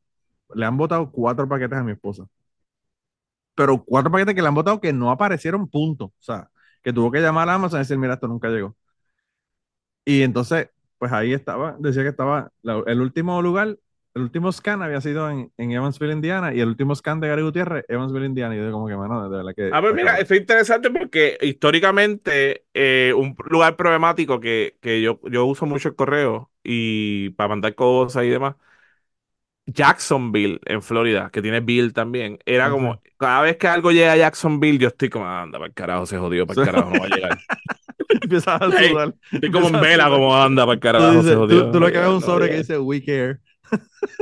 le 0.54 0.66
han 0.66 0.76
votado 0.76 1.10
cuatro 1.12 1.48
paquetes 1.48 1.78
a 1.78 1.84
mi 1.84 1.92
esposa. 1.92 2.26
Pero 3.54 3.84
cuatro 3.84 4.10
paquetes 4.10 4.34
que 4.34 4.42
le 4.42 4.48
han 4.48 4.54
votado 4.54 4.80
que 4.80 4.92
no 4.92 5.10
aparecieron 5.10 5.68
punto. 5.68 6.06
O 6.06 6.14
sea, 6.18 6.50
que 6.82 6.92
tuvo 6.92 7.10
que 7.10 7.20
llamar 7.20 7.48
a 7.48 7.54
Amazon 7.54 7.78
y 7.78 7.82
decir, 7.82 7.98
mira, 7.98 8.14
esto 8.14 8.28
nunca 8.28 8.48
llegó. 8.48 8.76
Y 10.04 10.22
entonces, 10.22 10.70
pues 10.98 11.12
ahí 11.12 11.32
estaba, 11.32 11.76
decía 11.78 12.02
que 12.02 12.08
estaba, 12.10 12.50
el 12.86 13.00
último 13.00 13.42
lugar 13.42 13.78
el 14.18 14.24
último 14.24 14.52
scan 14.52 14.82
había 14.82 15.00
sido 15.00 15.30
en, 15.30 15.50
Evansville, 15.56 16.12
Indiana, 16.12 16.52
y 16.52 16.60
el 16.60 16.68
último 16.68 16.94
scan 16.94 17.20
de 17.20 17.28
Gary 17.28 17.42
Gutiérrez, 17.42 17.84
Evansville, 17.88 18.26
Indiana. 18.26 18.54
Y 18.54 18.58
yo 18.58 18.70
como 18.70 18.86
que, 18.86 18.96
mano, 18.96 19.22
de 19.22 19.36
verdad 19.36 19.54
que... 19.54 19.70
A 19.72 19.80
ver, 19.80 19.94
mira, 19.94 20.18
esto 20.18 20.34
es 20.34 20.40
interesante 20.40 20.90
porque 20.90 21.38
históricamente 21.40 22.64
eh, 22.74 23.12
un 23.16 23.34
lugar 23.48 23.76
problemático 23.76 24.40
que, 24.40 24.76
que 24.80 25.00
yo, 25.00 25.20
yo 25.30 25.46
uso 25.46 25.66
mucho 25.66 25.88
el 25.88 25.94
correo 25.94 26.50
y 26.62 27.30
para 27.30 27.48
mandar 27.48 27.74
cosas 27.74 28.24
y 28.24 28.28
demás, 28.28 28.56
Jacksonville, 29.66 30.60
en 30.64 30.82
Florida, 30.82 31.30
que 31.30 31.42
tiene 31.42 31.60
Bill 31.60 31.92
también, 31.92 32.38
era 32.46 32.70
como, 32.70 33.00
cada 33.18 33.42
vez 33.42 33.56
que 33.58 33.68
algo 33.68 33.92
llega 33.92 34.12
a 34.12 34.16
Jacksonville, 34.16 34.78
yo 34.78 34.88
estoy 34.88 35.10
como, 35.10 35.26
anda, 35.26 35.58
para 35.58 35.68
el 35.68 35.74
carajo, 35.74 36.06
se 36.06 36.16
jodió, 36.16 36.46
para 36.46 36.60
el 36.60 36.66
carajo, 36.72 36.90
no 36.90 37.00
va 37.00 37.06
a 37.06 37.08
llegar. 37.08 37.38
Empiezas 38.08 38.62
a 38.62 38.70
sudar. 38.70 39.14
estoy 39.30 39.50
como 39.50 39.68
en 39.68 39.80
vela, 39.80 40.08
como 40.08 40.34
anda, 40.34 40.64
para 40.64 40.74
el 40.74 40.80
carajo, 40.80 41.22
se 41.22 41.34
jodió. 41.34 41.66
Tú, 41.66 41.72
tú 41.72 41.80
lo 41.80 41.92
que 41.92 41.98
ves 41.98 42.08
un 42.08 42.22
sobre 42.22 42.48
que 42.48 42.56
dice, 42.58 42.78
we 42.78 43.04
care. 43.04 43.38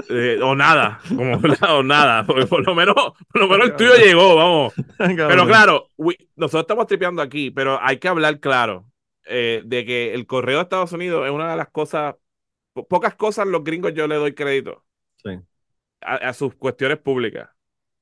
Eh, 0.09 0.39
o 0.43 0.55
nada, 0.55 1.01
como 1.09 1.37
o 1.71 1.83
nada, 1.83 2.25
porque 2.25 2.47
por 2.47 2.65
lo 2.65 2.75
menos, 2.75 2.95
por 2.95 3.41
lo 3.41 3.49
menos 3.49 3.69
el 3.69 3.77
tuyo 3.77 3.95
llegó, 3.97 4.37
vamos. 4.37 4.75
Pero 4.99 5.47
claro, 5.47 5.89
nosotros 6.37 6.63
estamos 6.63 6.87
tripeando 6.87 7.23
aquí, 7.23 7.51
pero 7.51 7.79
hay 7.83 7.99
que 7.99 8.09
hablar 8.09 8.39
claro 8.41 8.87
eh, 9.27 9.63
de 9.65 9.85
que 9.85 10.15
el 10.15 10.27
correo 10.27 10.59
de 10.59 10.63
Estados 10.63 10.93
Unidos 10.93 11.27
es 11.27 11.33
una 11.33 11.51
de 11.51 11.57
las 11.57 11.69
cosas, 11.69 12.15
pocas 12.89 13.15
cosas 13.15 13.47
los 13.47 13.65
gringos 13.65 13.95
yo 13.95 14.07
le 14.07 14.17
doy 14.17 14.35
crédito 14.35 14.85
a, 16.01 16.33
sus 16.33 16.55
cuestiones 16.55 16.99
públicas. 16.99 17.51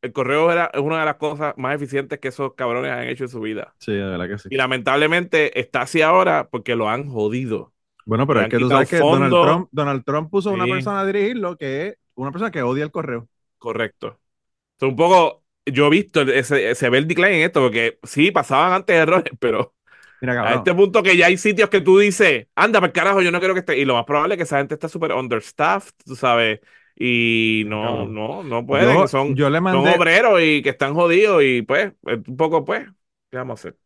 El 0.03 0.13
correo 0.13 0.53
era, 0.53 0.71
es 0.75 0.81
una 0.81 1.01
de 1.01 1.07
las 1.07 1.17
cosas 1.17 1.55
más 1.57 1.75
eficientes 1.75 2.19
que 2.19 2.29
esos 2.29 2.55
cabrones 2.55 2.93
han 2.93 3.09
hecho 3.09 3.25
en 3.25 3.31
su 3.31 3.41
vida. 3.41 3.75
Sí, 3.79 3.93
de 3.93 4.05
verdad 4.05 4.29
que 4.29 4.39
sí. 4.39 4.49
Y 4.51 4.57
lamentablemente 4.57 5.59
está 5.59 5.83
así 5.83 6.03
ahora 6.03 6.49
porque 6.51 6.77
lo 6.77 6.91
han 6.91 7.09
jodido. 7.09 7.73
Bueno, 8.07 8.27
pero 8.27 8.43
es 8.43 8.49
que 8.49 8.59
tú 8.59 8.69
sabes 8.69 8.89
que 8.89 8.99
Donald 8.99 9.33
Trump, 9.33 9.69
Donald 9.73 10.05
Trump 10.05 10.31
puso 10.31 10.51
a 10.51 10.53
una 10.53 10.67
persona 10.67 11.01
a 11.01 11.07
dirigirlo 11.07 11.57
que 11.57 11.87
es 11.89 11.97
una 12.15 12.31
persona 12.31 12.51
que 12.51 12.63
odia 12.63 12.85
el 12.85 12.91
correo. 12.91 13.29
Correcto. 13.59 14.19
Es 14.79 14.89
un 14.89 14.97
poco, 14.97 15.43
yo 15.65 15.87
he 15.87 15.91
visto, 15.91 16.23
ese, 16.23 16.75
se 16.75 16.91
ve 16.91 16.99
el 16.99 17.09
decline 17.09 17.37
en 17.37 17.43
esto, 17.47 17.61
porque 17.63 17.99
sí, 18.03 18.31
pasaban 18.31 18.73
antes 18.73 18.97
errores, 18.97 19.33
pero 19.39 19.75
Mira, 20.21 20.43
a 20.43 20.55
este 20.55 20.75
punto 20.75 21.03
que 21.03 21.17
ya 21.17 21.27
hay 21.27 21.37
sitios 21.37 21.69
que 21.69 21.81
tú 21.81 21.99
dices, 21.99 22.47
anda, 22.55 22.81
para 22.81 22.93
carajo, 22.93 23.21
yo 23.21 23.31
no 23.31 23.41
quiero 23.41 23.55
que 23.55 23.61
esté. 23.61 23.79
Y 23.79 23.85
lo 23.85 23.95
más 23.95 24.05
probable 24.05 24.35
es 24.35 24.39
que 24.39 24.45
esa 24.45 24.59
gente 24.59 24.75
está 24.75 24.89
súper 24.89 25.13
understaffed, 25.13 25.95
tú 26.05 26.17
sabes. 26.17 26.61
Y 26.97 27.65
no, 27.67 28.07
no, 28.07 28.43
no 28.43 28.65
pueden. 28.65 29.09
son, 29.09 29.35
yo 29.35 29.51
le 29.51 29.61
mandé, 29.61 29.91
son 29.93 30.01
obreros 30.01 30.41
y 30.41 30.63
que 30.63 30.71
están 30.71 30.95
jodidos 30.95 31.43
y 31.43 31.63
pues, 31.63 31.93
un 32.03 32.37
poco 32.37 32.65
pues, 32.65 32.87
¿qué 33.31 33.37
vamos 33.37 33.59
a 33.59 33.61
hacer? 33.61 33.77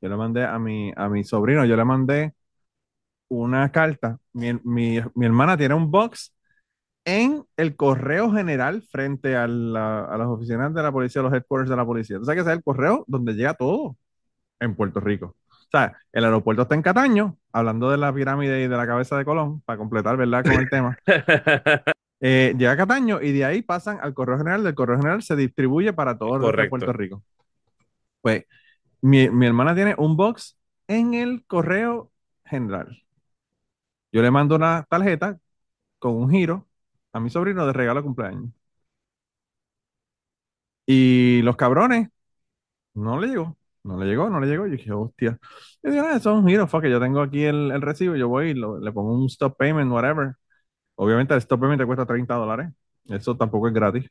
Yo 0.00 0.08
le 0.08 0.16
mandé 0.16 0.44
a 0.44 0.58
mi, 0.58 0.92
a 0.96 1.08
mi 1.08 1.24
sobrino, 1.24 1.64
yo 1.64 1.76
le 1.76 1.84
mandé 1.84 2.32
una 3.42 3.70
carta. 3.70 4.18
Mi, 4.32 4.98
hermana 5.20 5.56
tiene 5.56 5.74
un 5.74 5.90
box 5.90 6.34
en 7.04 7.44
el 7.56 7.76
correo 7.76 8.32
general 8.32 8.82
frente 8.82 9.36
a, 9.36 9.46
las 9.46 10.26
oficinas 10.26 10.72
de 10.74 10.82
la 10.82 10.92
policía, 10.92 11.22
los 11.22 11.32
headquarters 11.32 11.70
de 11.70 11.76
la 11.76 11.84
policía. 11.84 12.16
Entonces, 12.16 12.34
que 12.34 12.50
es 12.50 12.56
el 12.56 12.62
correo 12.62 13.04
donde 13.06 13.34
llega 13.34 13.54
todo 13.54 13.96
en 14.60 14.74
Puerto 14.74 15.00
Rico. 15.00 15.36
O 15.48 15.76
sea, 15.76 15.96
el 16.12 16.24
aeropuerto 16.24 16.62
está 16.62 16.74
en 16.74 16.82
Cataño, 16.82 17.36
hablando 17.52 17.90
de 17.90 17.98
la 17.98 18.12
pirámide 18.14 18.62
y 18.62 18.68
de 18.68 18.76
la 18.76 18.86
cabeza 18.86 19.18
de 19.18 19.24
Colón, 19.24 19.60
para 19.62 19.76
completar, 19.76 20.16
¿verdad?, 20.16 20.44
con 20.44 20.52
el 20.52 20.70
tema. 20.70 20.98
Eh, 22.26 22.54
llega 22.56 22.72
a 22.72 22.76
Cataño 22.78 23.20
y 23.20 23.32
de 23.32 23.44
ahí 23.44 23.60
pasan 23.60 23.98
al 24.00 24.14
correo 24.14 24.38
general. 24.38 24.64
Del 24.64 24.74
correo 24.74 24.96
general 24.96 25.22
se 25.22 25.36
distribuye 25.36 25.92
para 25.92 26.16
todo 26.16 26.48
el 26.48 26.68
Puerto 26.70 26.90
Rico. 26.90 27.22
Pues 28.22 28.44
mi, 29.02 29.28
mi 29.28 29.44
hermana 29.44 29.74
tiene 29.74 29.94
un 29.98 30.16
box 30.16 30.56
en 30.88 31.12
el 31.12 31.44
correo 31.46 32.10
general. 32.46 33.03
Yo 34.14 34.22
le 34.22 34.32
mando 34.32 34.56
una 34.56 34.84
tarjeta 34.90 35.38
con 36.00 36.14
un 36.16 36.30
giro 36.30 36.68
a 37.12 37.20
mi 37.20 37.30
sobrino 37.30 37.66
de 37.66 37.72
regalo 37.74 38.00
de 38.00 38.04
cumpleaños. 38.06 38.50
Y 40.86 41.42
los 41.42 41.56
cabrones, 41.56 42.08
no 42.94 43.20
le 43.20 43.28
llegó, 43.28 43.58
no 43.84 43.98
le 43.98 44.06
llegó, 44.06 44.30
no 44.30 44.40
le 44.40 44.48
llegó. 44.48 44.66
Yo 44.66 44.72
dije, 44.72 44.92
hostia. 44.92 45.38
Yo 45.82 45.90
dije, 45.92 46.00
ah, 46.06 46.16
eso 46.16 46.32
es 46.32 46.38
un 46.38 46.48
giro, 46.48 46.68
que 46.68 46.90
yo 46.90 47.00
tengo 47.00 47.22
aquí 47.22 47.44
el, 47.44 47.80
recibo, 47.82 48.16
yo 48.16 48.28
voy 48.28 48.50
y 48.50 48.54
le 48.54 48.92
pongo 48.92 49.14
un 49.14 49.26
stop 49.26 49.56
payment, 49.58 49.92
whatever. 49.92 50.34
Obviamente 50.96 51.34
el 51.34 51.38
stop 51.40 51.60
payment 51.60 51.80
te 51.80 51.86
cuesta 51.86 52.06
30 52.06 52.34
dólares, 52.36 52.70
eso 53.06 53.36
tampoco 53.36 53.68
es 53.68 53.74
gratis. 53.74 54.10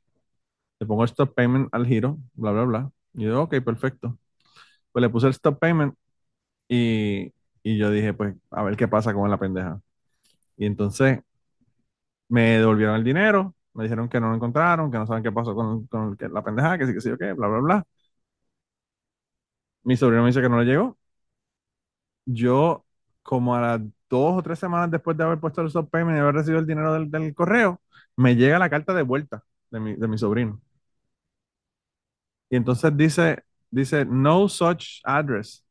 Le 0.80 0.88
pongo 0.88 1.04
el 1.04 1.10
stop 1.10 1.34
payment 1.36 1.70
al 1.74 1.88
giro, 1.88 2.20
bla, 2.36 2.52
bla, 2.52 2.64
bla. 2.66 2.92
Y 3.16 3.26
yo, 3.26 3.44
ok, 3.44 3.56
perfecto. 3.64 4.18
Pues 4.92 5.02
le 5.04 5.10
puse 5.10 5.28
el 5.28 5.34
stop 5.34 5.60
payment 5.60 5.96
y, 6.70 7.34
y 7.64 7.78
yo 7.78 7.92
dije, 7.92 8.14
pues, 8.14 8.36
a 8.52 8.64
ver 8.64 8.78
qué 8.78 8.88
pasa 8.90 9.14
con 9.14 9.30
la 9.32 9.38
pendeja. 9.40 9.82
Y 10.58 10.66
entonces 10.66 11.20
me 12.30 12.58
devolvieron 12.60 12.96
el 12.96 13.04
dinero, 13.04 13.56
me 13.74 13.84
dijeron 13.84 14.10
que 14.10 14.20
no 14.20 14.30
lo 14.30 14.36
encontraron, 14.36 14.92
que 14.92 14.98
no 14.98 15.08
saben 15.08 15.24
qué 15.24 15.32
pasó 15.32 15.56
con, 15.56 16.18
la 16.20 16.44
pendejada, 16.44 16.78
que 16.78 16.88
sí, 16.88 16.94
que 16.94 17.02
sí, 17.02 17.10
qué, 17.20 17.34
bla, 17.34 17.48
bla, 17.48 17.60
bla. 17.60 17.88
Mi 19.84 19.96
sobrino 19.98 20.22
me 20.24 20.28
dice 20.30 20.42
que 20.42 20.50
no 20.50 20.60
le 20.60 20.66
llegó. 20.66 20.98
Yo, 22.26 22.86
como 23.22 23.56
a 23.56 23.62
las 23.62 23.82
dos 24.10 24.38
o 24.40 24.44
tres 24.44 24.60
semanas 24.60 24.92
después 24.92 25.18
de 25.18 25.24
haber 25.24 25.40
puesto 25.40 25.62
el 25.62 25.68
stop 25.68 25.90
payment 25.90 26.18
y 26.18 26.20
haber 26.20 26.36
recibido 26.36 26.60
el 26.60 26.68
dinero 26.68 26.94
del, 26.94 27.34
correo, 27.36 27.82
me 28.16 28.36
llega 28.36 28.60
la 28.60 28.70
carta 28.70 28.94
de 28.94 29.04
vuelta 29.04 29.44
de 29.72 29.80
mi, 29.80 29.96
de 29.96 30.08
mi 30.08 30.18
sobrino. 30.18 30.62
Y 32.50 32.56
entonces 32.56 32.96
dice, 32.96 33.44
dice, 33.72 34.06
no 34.06 34.48
such 34.48 35.02
address. 35.04 35.63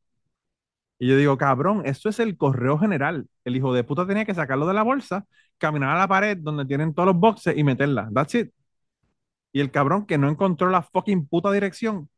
Y 1.03 1.09
yo 1.09 1.17
digo, 1.17 1.37
cabrón, 1.37 1.83
esto 1.85 2.09
es 2.11 2.21
el 2.21 2.37
correo 2.37 2.79
general. 2.79 3.27
El 3.45 3.57
hijo 3.57 3.75
de 3.75 3.83
puta 3.83 4.07
tenía 4.07 4.25
que 4.25 4.35
sacarlo 4.35 4.69
de 4.69 4.75
la 4.75 4.85
bolsa, 4.85 5.27
caminar 5.59 5.97
a 5.97 5.99
la 5.99 6.07
pared 6.07 6.39
donde 6.41 6.65
tienen 6.65 6.95
todos 6.95 7.09
los 7.09 7.17
boxes 7.17 7.57
y 7.59 7.65
meterla. 7.65 8.09
That's 8.15 8.37
it. 8.37 8.53
Y 9.53 9.61
el 9.61 9.71
cabrón 9.71 10.07
que 10.07 10.19
no 10.19 10.29
encontró 10.29 10.71
la 10.71 10.83
fucking 10.83 11.27
puta 11.27 11.51
dirección. 11.53 12.09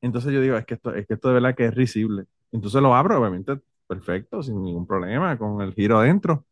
Entonces 0.00 0.32
yo 0.32 0.40
digo, 0.40 0.56
es 0.56 0.66
que 0.66 0.74
esto, 0.74 0.94
es 0.94 1.06
que 1.06 1.14
esto 1.14 1.28
de 1.28 1.34
verdad 1.34 1.54
que 1.54 1.66
es 1.66 1.74
risible. 1.74 2.24
Entonces 2.52 2.82
lo 2.82 2.94
abro, 2.94 3.20
obviamente, 3.20 3.60
perfecto, 3.86 4.42
sin 4.42 4.62
ningún 4.62 4.86
problema, 4.86 5.38
con 5.38 5.60
el 5.62 5.72
giro 5.74 5.98
adentro. 5.98 6.44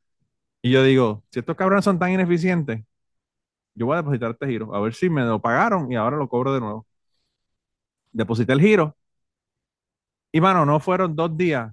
Y 0.63 0.73
yo 0.73 0.85
digo, 0.85 1.25
si 1.31 1.41
estos 1.41 1.57
cabrones 1.57 1.85
son 1.85 1.99
tan 1.99 2.13
ineficientes, 2.13 2.85
yo 3.75 3.87
voy 3.87 3.95
a 3.95 3.99
depositar 3.99 4.33
este 4.33 4.47
giro, 4.49 4.75
a 4.75 4.81
ver 4.81 4.95
si 4.95 5.11
me 5.11 5.23
lo 5.25 5.41
pagaron 5.41 5.91
y 5.93 5.97
ahora 5.97 6.17
lo 6.17 6.29
cobro 6.29 6.55
de 6.55 6.61
nuevo. 6.61 6.87
Deposité 8.13 8.53
el 8.53 8.61
giro 8.61 8.97
y 10.33 10.41
mano, 10.41 10.65
no 10.67 10.81
fueron 10.81 11.15
dos 11.15 11.37
días. 11.37 11.73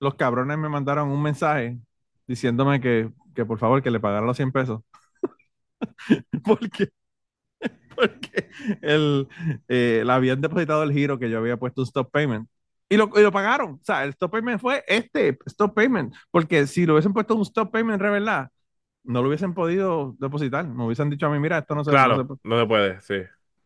Los 0.00 0.14
cabrones 0.14 0.56
me 0.56 0.68
mandaron 0.68 1.10
un 1.10 1.22
mensaje 1.22 1.78
diciéndome 2.26 2.80
que, 2.80 3.10
por 3.46 3.58
favor 3.58 3.82
que 3.82 3.90
le 3.90 4.00
pagara 4.00 4.24
los 4.24 4.36
100 4.36 4.52
pesos. 4.52 4.82
porque 6.44 6.90
porque 7.94 8.48
el, 8.80 9.28
eh, 9.68 10.02
le 10.04 10.12
habían 10.12 10.40
depositado 10.40 10.82
el 10.82 10.92
giro 10.92 11.18
que 11.18 11.30
yo 11.30 11.38
había 11.38 11.56
puesto 11.56 11.82
un 11.82 11.86
stop 11.86 12.10
payment. 12.10 12.48
Y 12.88 12.96
lo, 12.96 13.10
y 13.14 13.22
lo, 13.22 13.30
pagaron. 13.30 13.74
O 13.74 13.80
sea, 13.82 14.02
el 14.04 14.10
stop 14.10 14.32
payment 14.32 14.60
fue 14.60 14.82
este 14.88 15.38
stop 15.46 15.74
payment. 15.74 16.14
Porque 16.30 16.66
si 16.66 16.86
lo 16.86 16.94
hubiesen 16.94 17.12
puesto 17.12 17.36
un 17.36 17.42
stop 17.42 17.70
payment 17.70 18.00
verdad, 18.02 18.50
no 19.04 19.22
lo 19.22 19.28
hubiesen 19.28 19.54
podido 19.54 20.16
depositar. 20.18 20.66
Me 20.66 20.84
hubiesen 20.84 21.10
dicho 21.10 21.26
a 21.26 21.30
mí, 21.30 21.38
mira, 21.38 21.58
esto 21.58 21.74
no 21.74 21.84
se, 21.84 21.90
claro, 21.90 22.26
no 22.42 22.60
se 22.60 22.66
puede, 22.66 23.00
sí. 23.00 23.14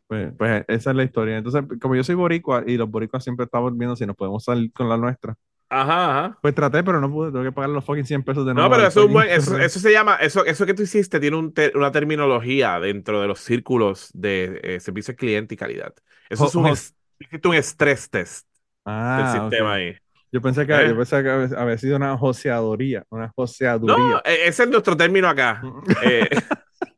Pues, 0.06 0.32
pues, 0.36 0.64
esa 0.68 0.90
es 0.90 0.97
la 0.97 1.05
historia. 1.05 1.39
Entonces, 1.39 1.62
como 1.81 1.94
yo 1.94 2.05
soy 2.05 2.14
boricua 2.14 2.62
y 2.66 2.76
los 2.76 2.90
boricuas 2.90 3.24
siempre 3.24 3.44
estamos 3.44 3.76
viendo 3.76 3.97
si 3.97 4.06
nos 4.06 4.16
podemos 4.16 4.44
salir 4.44 4.72
con 4.72 4.89
la 4.89 4.97
nuestra. 4.97 5.35
Ajá, 5.70 6.10
ajá. 6.10 6.39
Pues 6.40 6.55
traté, 6.55 6.85
pero 6.85 7.01
no 7.01 7.10
pude, 7.10 7.32
tengo 7.32 7.44
que 7.44 7.51
pagar 7.51 7.70
los 7.70 7.85
fucking 7.85 8.05
100 8.05 8.22
pesos 8.22 8.47
de 8.47 8.55
nuevo. 8.55 8.68
No, 8.68 8.74
pero 8.74 8.86
eso, 8.86 9.05
es 9.05 9.12
buen, 9.12 9.28
eso, 9.28 9.59
eso, 9.59 9.81
se 9.81 9.90
llama, 9.90 10.16
eso, 10.16 10.44
eso 10.44 10.66
que 10.66 10.74
tú 10.74 10.82
hiciste 10.82 11.18
tiene 11.18 11.36
un 11.36 11.52
una 11.74 11.90
terminología 11.90 12.78
dentro 12.78 13.20
de 13.20 13.26
los 13.26 13.40
círculos 13.40 14.10
de 14.12 14.60
eh, 14.62 14.81
servicio 14.81 15.12
al 15.12 15.16
cliente 15.16 15.55
y 15.55 15.56
calidad. 15.56 15.93
Eso 16.28 16.47
es 16.47 16.55
un, 16.55 16.66
un 16.66 17.55
stress 17.56 18.09
test 18.10 18.47
ah, 18.85 19.32
del 19.32 19.40
sistema 19.40 19.74
ahí. 19.74 19.97
Yo 20.31 20.40
pensé 20.40 20.66
que, 20.66 20.72
yo 20.72 20.78
¿Eh? 20.78 20.94
pensé 20.94 21.22
que 21.22 21.31
había 21.56 21.78
sido 21.78 21.97
una 21.97 22.16
joseaduría, 22.16 23.05
una 23.09 23.32
joseaduría. 23.35 23.97
No, 23.97 24.18
e-, 24.24 24.48
ese 24.48 24.64
es 24.64 24.68
nuestro 24.68 24.97
término 24.97 25.28
acá. 25.28 25.62
eh, 26.02 26.28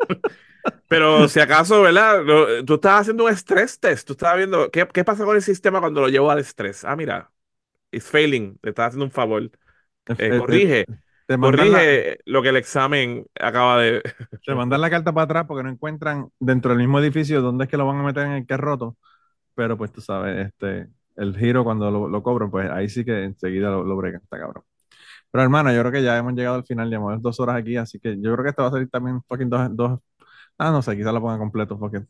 pero 0.89 1.29
si 1.29 1.41
acaso, 1.41 1.83
¿verdad? 1.83 2.23
Tú 2.65 2.75
estabas 2.75 3.03
haciendo 3.03 3.25
un 3.25 3.31
stress 3.31 3.79
test. 3.79 4.07
Tú 4.07 4.13
estabas 4.13 4.39
viendo 4.39 4.71
qué, 4.71 4.87
qué 4.93 5.05
pasa 5.05 5.25
con 5.25 5.37
el 5.37 5.43
sistema 5.43 5.81
cuando 5.81 6.01
lo 6.01 6.09
llevo 6.09 6.31
al 6.31 6.39
estrés. 6.39 6.85
Ah, 6.85 6.97
mira, 6.97 7.31
it's 7.91 8.07
failing. 8.07 8.59
Te 8.59 8.71
estás 8.71 8.89
haciendo 8.89 9.07
un 9.07 9.11
favor. 9.11 9.51
Eh, 10.19 10.39
corrige. 10.39 10.87
corrige 11.27 12.19
lo 12.27 12.43
que 12.43 12.51
el 12.51 12.57
examen 12.57 13.27
acaba 13.41 13.81
de. 13.81 14.03
Te 14.47 14.55
mandan 14.55 14.81
la 14.81 14.91
carta 14.91 15.13
para 15.13 15.25
atrás 15.25 15.45
porque 15.49 15.65
no 15.65 15.71
encuentran 15.71 16.29
dentro 16.39 16.71
del 16.71 16.79
mismo 16.79 17.01
edificio 17.01 17.43
dónde 17.43 17.65
es 17.65 17.71
que 17.71 17.77
lo 17.77 17.87
van 17.87 17.99
a 17.99 18.03
meter 18.05 18.27
en 18.27 18.33
el 18.33 18.47
que 18.47 18.55
es 18.55 18.61
roto. 18.61 18.97
Pero 19.55 19.77
pues 19.77 19.93
tú 19.93 20.01
sabes, 20.01 20.49
este, 20.49 20.89
el 21.17 21.37
giro 21.37 21.65
cuando 21.65 21.91
lo, 21.91 22.09
lo 22.09 22.23
cobran, 22.23 22.51
pues 22.51 22.71
ahí 22.71 22.89
sí 22.89 23.05
que 23.05 23.25
enseguida 23.25 23.71
lo, 23.71 23.85
lo 23.85 23.97
bregan, 23.97 24.23
está 24.23 24.39
cabrón. 24.39 24.65
Pero 25.31 25.43
hermano, 25.43 25.73
yo 25.73 25.81
creo 25.81 25.93
que 25.93 26.03
ya 26.03 26.17
hemos 26.19 26.35
llegado 26.35 26.57
al 26.57 26.65
final, 26.65 26.89
llevamos 26.91 27.21
dos 27.23 27.41
horas 27.41 27.57
aquí, 27.57 27.77
así 27.77 27.99
que 27.99 28.17
yo 28.21 28.33
creo 28.35 28.45
que 28.45 28.51
esto 28.51 28.63
va 28.63 28.69
a 28.69 28.73
salir 28.73 28.89
también 28.91 29.23
fucking 29.23 29.51
dos, 29.51 29.69
dos 29.77 30.01
ah, 30.59 30.71
no 30.71 30.83
sé, 30.83 30.97
quizás 30.97 31.13
lo 31.13 31.21
ponga 31.21 31.39
completo, 31.39 31.79
porque 31.79 32.03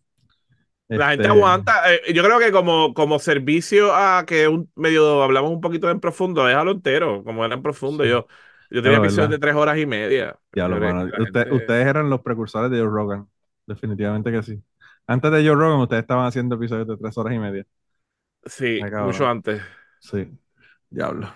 la 0.89 1.11
gente 1.11 1.25
este, 1.25 1.37
aguanta. 1.37 1.93
Eh, 1.93 2.13
yo 2.13 2.23
creo 2.23 2.39
que 2.39 2.53
como, 2.53 2.95
como 2.95 3.19
servicio 3.19 3.95
a 3.95 4.25
que 4.27 4.47
un 4.47 4.71
medio 4.77 5.23
hablamos 5.23 5.51
un 5.51 5.61
poquito 5.61 5.91
en 5.91 6.01
profundo, 6.01 6.45
déjalo 6.45 6.73
entero, 6.73 7.25
como 7.25 7.45
era 7.45 7.55
en 7.55 7.63
profundo. 7.63 8.05
Yo, 8.05 8.27
yo 8.71 8.83
tenía 8.83 8.99
episodios 8.99 9.31
de 9.31 9.39
tres 9.39 9.55
horas 9.55 9.79
y 9.79 9.87
media. 9.87 10.39
Ya 10.55 10.69
lo 10.69 10.77
Ustedes 10.77 11.87
eran 11.87 12.09
los 12.09 12.21
precursores 12.21 12.71
de 12.71 12.79
Joe 12.79 12.89
Rogan. 12.89 13.29
Definitivamente 13.67 14.31
que 14.31 14.43
sí. 14.43 14.63
Antes 15.09 15.31
de 15.33 15.47
Joe 15.47 15.57
Rogan, 15.57 15.81
ustedes 15.81 16.03
estaban 16.03 16.27
haciendo 16.27 16.55
episodios 16.55 16.87
de 16.87 16.97
tres 16.97 17.19
horas 17.19 17.35
y 17.35 17.39
media. 17.39 17.67
Sí, 18.45 18.81
mucho 19.03 19.27
antes. 19.27 19.61
Sí, 19.99 20.29
diablo. 20.89 21.29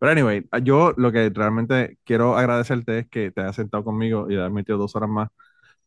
Pero 0.00 0.10
anyway, 0.10 0.44
yo 0.62 0.94
lo 0.96 1.12
que 1.12 1.30
realmente 1.32 1.98
quiero 2.02 2.36
agradecerte 2.36 3.00
es 3.00 3.08
que 3.08 3.30
te 3.30 3.40
hayas 3.40 3.54
sentado 3.54 3.84
conmigo 3.84 4.28
y 4.28 4.34
hayas 4.34 4.50
metido 4.50 4.78
dos 4.78 4.96
horas 4.96 5.08
más 5.08 5.28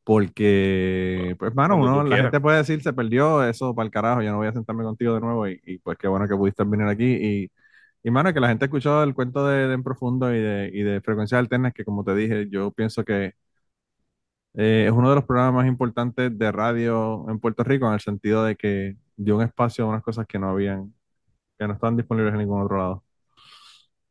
porque, 0.10 1.36
pues, 1.38 1.54
mano, 1.54 1.78
uno, 1.78 2.04
la 2.04 2.18
gente 2.18 2.40
puede 2.40 2.58
decir, 2.58 2.82
se 2.82 2.94
perdió 2.94 3.44
eso 3.44 3.76
para 3.76 3.86
el 3.86 3.92
carajo, 3.92 4.24
yo 4.24 4.32
no 4.32 4.38
voy 4.38 4.48
a 4.48 4.52
sentarme 4.52 4.84
contigo 4.84 5.14
de 5.14 5.20
nuevo 5.22 5.48
y, 5.48 5.78
pues 5.84 6.00
qué 6.00 6.08
bueno 6.08 6.28
que 6.28 6.36
pudiste 6.36 6.64
venir 6.64 6.88
aquí 6.88 7.06
y, 7.06 7.52
y 8.02 8.10
mano, 8.10 8.34
que 8.34 8.40
la 8.40 8.48
gente 8.48 8.66
escuchó 8.66 9.04
el 9.04 9.14
cuento 9.14 9.46
de, 9.46 9.72
En 9.72 9.84
Profundo 9.84 10.34
y 10.34 10.40
de, 10.40 10.72
y 10.74 10.82
de 10.82 11.02
Frecuencias 11.02 11.38
Alternas, 11.38 11.74
que 11.74 11.86
como 11.86 12.04
te 12.04 12.16
dije, 12.16 12.48
yo 12.50 12.72
pienso 12.72 13.06
que 13.06 13.36
eh, 14.56 14.86
es 14.88 14.92
uno 14.92 15.10
de 15.10 15.16
los 15.16 15.26
programas 15.26 15.54
más 15.54 15.68
importantes 15.68 16.36
de 16.38 16.52
radio 16.52 17.26
en 17.30 17.40
Puerto 17.40 17.64
Rico 17.64 17.88
en 17.88 17.94
el 17.94 18.00
sentido 18.00 18.44
de 18.44 18.56
que 18.56 18.98
dio 19.16 19.38
un 19.38 19.44
espacio 19.44 19.86
a 19.86 19.90
unas 19.90 20.04
cosas 20.04 20.26
que 20.28 20.40
no 20.40 20.50
habían, 20.50 20.92
que 21.60 21.68
no 21.68 21.74
estaban 21.76 21.98
disponibles 21.98 22.34
en 22.34 22.40
ningún 22.40 22.62
otro 22.64 22.78
lado. 22.78 23.04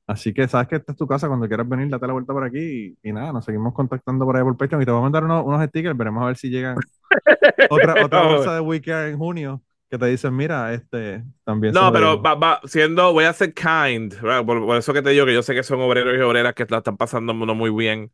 Así 0.09 0.33
que 0.33 0.49
sabes 0.49 0.69
que 0.69 0.77
esta 0.77 0.93
es 0.93 0.99
tu 0.99 1.07
casa, 1.07 1.29
cuando 1.29 1.47
quieras 1.47 1.69
venir, 1.69 1.91
date 1.91 2.07
la 2.07 2.15
vuelta 2.15 2.33
por 2.33 2.43
aquí 2.43 2.97
y, 3.03 3.13
nada, 3.13 3.31
nos 3.31 3.45
seguimos 3.45 3.75
contactando 3.75 4.25
por 4.25 4.39
ahí 4.39 4.43
por 4.43 4.57
Patreon 4.57 4.81
y 4.81 4.87
te 4.87 4.91
voy 4.91 5.01
a 5.01 5.03
mandar 5.03 5.23
unos, 5.23 5.45
unos 5.45 5.63
stickers, 5.67 5.95
veremos 5.99 6.23
a 6.23 6.27
ver 6.29 6.37
si 6.39 6.49
llegan 6.49 6.79
otra, 7.71 8.03
otra 8.03 8.23
bolsa 8.23 8.55
de 8.55 8.61
WeCare 8.61 9.11
en 9.11 9.19
junio 9.19 9.63
que 9.91 9.99
te 9.99 10.07
dicen, 10.07 10.35
mira, 10.35 10.73
este 10.73 11.25
también. 11.45 11.75
No, 11.75 11.93
pero 11.93 12.23
va, 12.23 12.59
siendo, 12.65 13.13
voy 13.13 13.25
a 13.25 13.35
ser 13.35 13.53
kind, 13.53 14.15
por, 14.47 14.77
eso 14.79 14.95
que 14.95 15.03
te 15.03 15.11
digo 15.11 15.27
que 15.27 15.35
yo 15.35 15.43
sé 15.43 15.55
que 15.55 15.63
son 15.63 15.81
obreros 15.83 16.17
y 16.17 16.21
obreras 16.21 16.55
que 16.55 16.67
la 16.71 16.79
están 16.79 16.97
pasando 16.97 17.35
no 17.35 17.55
muy 17.55 17.71
bien. 17.71 18.11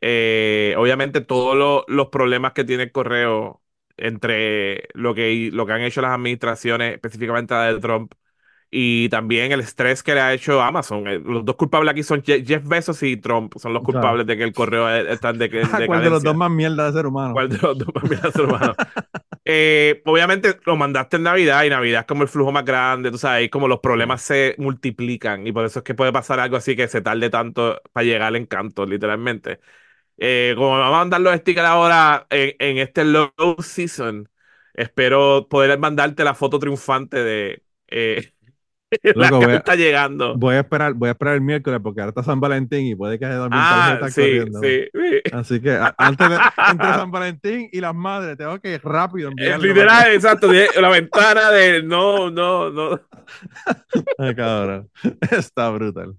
Eh, 0.00 0.74
obviamente 0.76 1.20
todos 1.20 1.84
los 1.86 2.08
problemas 2.08 2.54
que 2.54 2.64
tiene 2.64 2.82
el 2.82 2.92
correo 2.92 3.62
entre 3.96 4.88
lo 4.94 5.14
que, 5.14 5.50
lo 5.52 5.64
que 5.64 5.72
han 5.72 5.82
hecho 5.82 6.02
las 6.02 6.12
administraciones, 6.12 6.94
específicamente 6.94 7.54
la 7.54 7.72
de 7.72 7.80
Trump, 7.80 8.12
y 8.70 9.08
también 9.08 9.52
el 9.52 9.60
estrés 9.60 10.02
que 10.02 10.14
le 10.14 10.20
ha 10.20 10.34
hecho 10.34 10.60
Amazon. 10.60 11.06
Eh, 11.06 11.20
los 11.24 11.44
dos 11.44 11.56
culpables 11.56 11.92
aquí 11.92 12.02
son 12.02 12.22
Jeff 12.22 12.66
Bezos 12.66 13.02
y 13.02 13.16
Trump, 13.16 13.54
son 13.58 13.72
los 13.72 13.82
culpables 13.82 14.26
de 14.26 14.36
que 14.36 14.44
el 14.44 14.52
correo 14.52 14.88
está 14.88 15.32
de 15.32 15.48
que 15.48 15.62
¿Cuál 15.86 16.02
de 16.02 16.10
los 16.10 16.22
dos 16.22 16.36
más 16.36 16.50
mierda 16.50 16.86
de 16.86 16.92
ser 16.92 17.06
humano? 17.06 17.32
¿Cuál 17.34 17.48
de 17.48 17.58
los 17.58 17.78
dos 17.78 17.88
más 17.94 18.04
mierda 18.04 18.28
de 18.28 18.32
ser 18.32 18.44
humano? 18.44 18.74
Eh, 19.48 20.02
obviamente 20.06 20.58
lo 20.64 20.74
mandaste 20.74 21.18
en 21.18 21.22
Navidad 21.22 21.62
y 21.62 21.70
Navidad 21.70 22.00
es 22.00 22.06
como 22.08 22.24
el 22.24 22.28
flujo 22.28 22.50
más 22.50 22.64
grande, 22.64 23.12
tú 23.12 23.18
sabes, 23.18 23.48
como 23.48 23.68
los 23.68 23.78
problemas 23.78 24.20
se 24.20 24.56
multiplican 24.58 25.46
y 25.46 25.52
por 25.52 25.64
eso 25.64 25.78
es 25.78 25.84
que 25.84 25.94
puede 25.94 26.12
pasar 26.12 26.40
algo 26.40 26.56
así 26.56 26.74
que 26.74 26.88
se 26.88 27.00
tarde 27.00 27.30
tanto 27.30 27.80
para 27.92 28.02
llegar 28.04 28.22
al 28.22 28.34
encanto, 28.34 28.84
literalmente. 28.84 29.60
Eh, 30.18 30.54
como 30.56 30.72
me 30.74 30.80
vamos 30.80 30.96
a 30.96 30.98
mandar 30.98 31.20
los 31.20 31.36
stickers 31.36 31.66
ahora 31.66 32.26
en, 32.30 32.56
en 32.58 32.78
este 32.78 33.04
low 33.04 33.32
season, 33.60 34.28
espero 34.74 35.46
poder 35.48 35.78
mandarte 35.78 36.24
la 36.24 36.34
foto 36.34 36.58
triunfante 36.58 37.22
de... 37.22 37.62
la 39.14 39.30
voy 39.30 39.54
está 39.54 39.74
llegando. 39.74 40.36
Voy 40.36 40.54
a 40.56 40.60
esperar, 40.60 40.94
voy 40.94 41.08
a 41.08 41.12
esperar 41.12 41.34
el 41.34 41.40
miércoles 41.40 41.80
porque 41.82 42.00
ahora 42.00 42.10
está 42.10 42.22
San 42.22 42.40
Valentín 42.40 42.86
y 42.86 42.94
puede 42.94 43.18
que 43.18 43.26
haya 43.26 43.38
también 43.38 43.62
ah, 43.62 43.98
sí, 44.08 44.20
corriendo. 44.20 44.60
Sí, 44.60 44.88
Así 45.32 45.60
que 45.60 45.78
antes 45.98 46.28
de 46.28 46.36
entre 46.70 46.86
San 46.94 47.10
Valentín 47.10 47.68
y 47.72 47.80
las 47.80 47.94
madres, 47.94 48.36
tengo 48.36 48.58
que 48.60 48.74
ir 48.74 48.80
rápido 48.84 49.28
enviarle. 49.30 49.68
Literal, 49.68 50.12
exacto, 50.12 50.50
la 50.52 50.88
ventana 50.88 51.50
de 51.50 51.82
no, 51.82 52.30
no, 52.30 52.70
no. 52.70 53.00
Ay, 54.18 54.34
cabrón. 54.34 54.90
Está 55.30 55.70
brutal. 55.70 56.14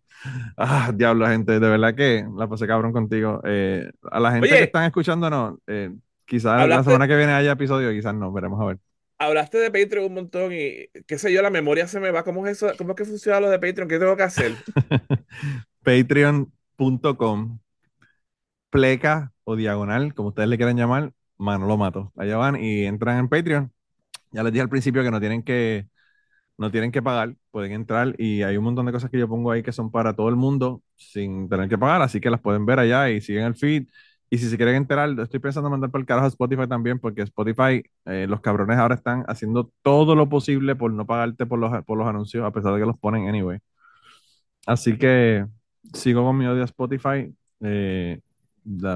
Ah, 0.57 0.91
diablo, 0.93 1.27
gente, 1.27 1.59
de 1.59 1.69
verdad 1.69 1.95
que 1.95 2.25
la 2.35 2.47
pasé 2.47 2.67
cabrón 2.67 2.91
contigo. 2.91 3.41
Eh, 3.45 3.89
a 4.11 4.19
la 4.19 4.31
gente 4.31 4.49
que 4.49 4.63
están 4.63 4.85
escuchándonos, 4.85 5.59
eh, 5.67 5.91
quizás 6.25 6.67
la 6.67 6.83
semana 6.83 7.07
que 7.07 7.15
viene 7.15 7.33
haya 7.33 7.51
episodio, 7.51 7.91
quizás 7.91 8.15
no, 8.15 8.31
veremos 8.31 8.59
a 8.61 8.65
ver 8.65 8.77
hablaste 9.18 9.57
de 9.57 9.72
Patreon 9.72 10.06
un 10.06 10.14
montón 10.14 10.53
y 10.53 10.88
qué 11.07 11.18
sé 11.18 11.31
yo, 11.31 11.41
la 11.41 11.49
memoria 11.49 11.88
se 11.88 11.99
me 11.99 12.11
va. 12.11 12.23
¿Cómo 12.23 12.45
es 12.48 12.57
eso? 12.57 12.72
¿Cómo 12.77 12.91
es 12.91 12.95
que 12.98 13.06
funciona 13.06 13.39
lo 13.39 13.49
de 13.49 13.60
Patreon? 13.60 13.89
¿Qué 13.89 13.99
tengo 13.99 14.15
que 14.15 14.23
hacer? 14.23 14.53
Patreon.com 15.84 17.60
pleca 18.69 19.34
o 19.44 19.56
diagonal, 19.56 20.14
como 20.14 20.30
ustedes 20.30 20.49
le 20.49 20.57
quieran 20.57 20.77
llamar, 20.77 21.14
mano 21.38 21.68
lo 21.68 21.77
mato. 21.77 22.11
Allá 22.15 22.38
van 22.38 22.61
y 22.61 22.84
entran 22.85 23.18
en 23.19 23.30
Patreon. 23.30 23.72
Ya 24.31 24.44
les 24.44 24.53
dije 24.53 24.64
al 24.64 24.69
principio 24.69 25.03
que 25.03 25.11
no 25.11 25.19
tienen 25.19 25.44
que 25.44 25.88
no 26.57 26.72
tienen 26.72 26.91
que 26.91 27.02
pagar, 27.02 27.35
pueden 27.52 27.73
entrar 27.73 28.15
y 28.18 28.44
hay 28.44 28.57
un 28.57 28.64
montón 28.65 28.85
de 28.88 28.91
cosas 28.91 29.11
que 29.11 29.19
yo 29.19 29.27
pongo 29.27 29.52
ahí 29.52 29.64
que 29.64 29.72
son 29.72 29.91
para 29.91 30.14
todo 30.15 30.30
el 30.30 30.35
mundo 30.35 30.81
sin 30.95 31.49
tener 31.49 31.69
que 31.69 31.77
pagar, 31.77 32.02
así 32.02 32.19
que 32.19 32.30
las 32.31 32.41
pueden 32.41 32.65
ver 32.65 32.80
allá 32.80 33.10
y 33.11 33.22
siguen 33.22 33.45
el 33.45 33.56
feed 33.56 33.88
y 34.29 34.37
si 34.37 34.49
se 34.49 34.57
quieren 34.57 34.75
enterar, 34.75 35.09
estoy 35.19 35.39
pensando 35.39 35.67
en 35.67 35.71
mandar 35.71 35.89
por 35.89 36.01
el 36.01 36.05
carajo 36.05 36.25
a 36.25 36.29
Spotify 36.29 36.67
también, 36.67 36.99
porque 36.99 37.21
Spotify, 37.21 37.81
eh, 38.05 38.25
los 38.27 38.41
cabrones 38.41 38.77
ahora 38.77 38.95
están 38.95 39.23
haciendo 39.27 39.71
todo 39.81 40.15
lo 40.15 40.27
posible 40.27 40.75
por 40.75 40.91
no 40.91 41.05
pagarte 41.05 41.45
por 41.45 41.59
los, 41.59 41.83
por 41.85 41.97
los 41.97 42.07
anuncios, 42.07 42.43
a 42.43 42.51
pesar 42.51 42.73
de 42.73 42.79
que 42.79 42.85
los 42.85 42.97
ponen 42.97 43.27
anyway. 43.27 43.59
Así 44.65 44.97
que 44.97 45.45
sigo 45.93 46.25
con 46.25 46.37
mi 46.37 46.45
odio 46.45 46.61
a 46.61 46.65
Spotify. 46.65 47.33
Eh, 47.61 48.19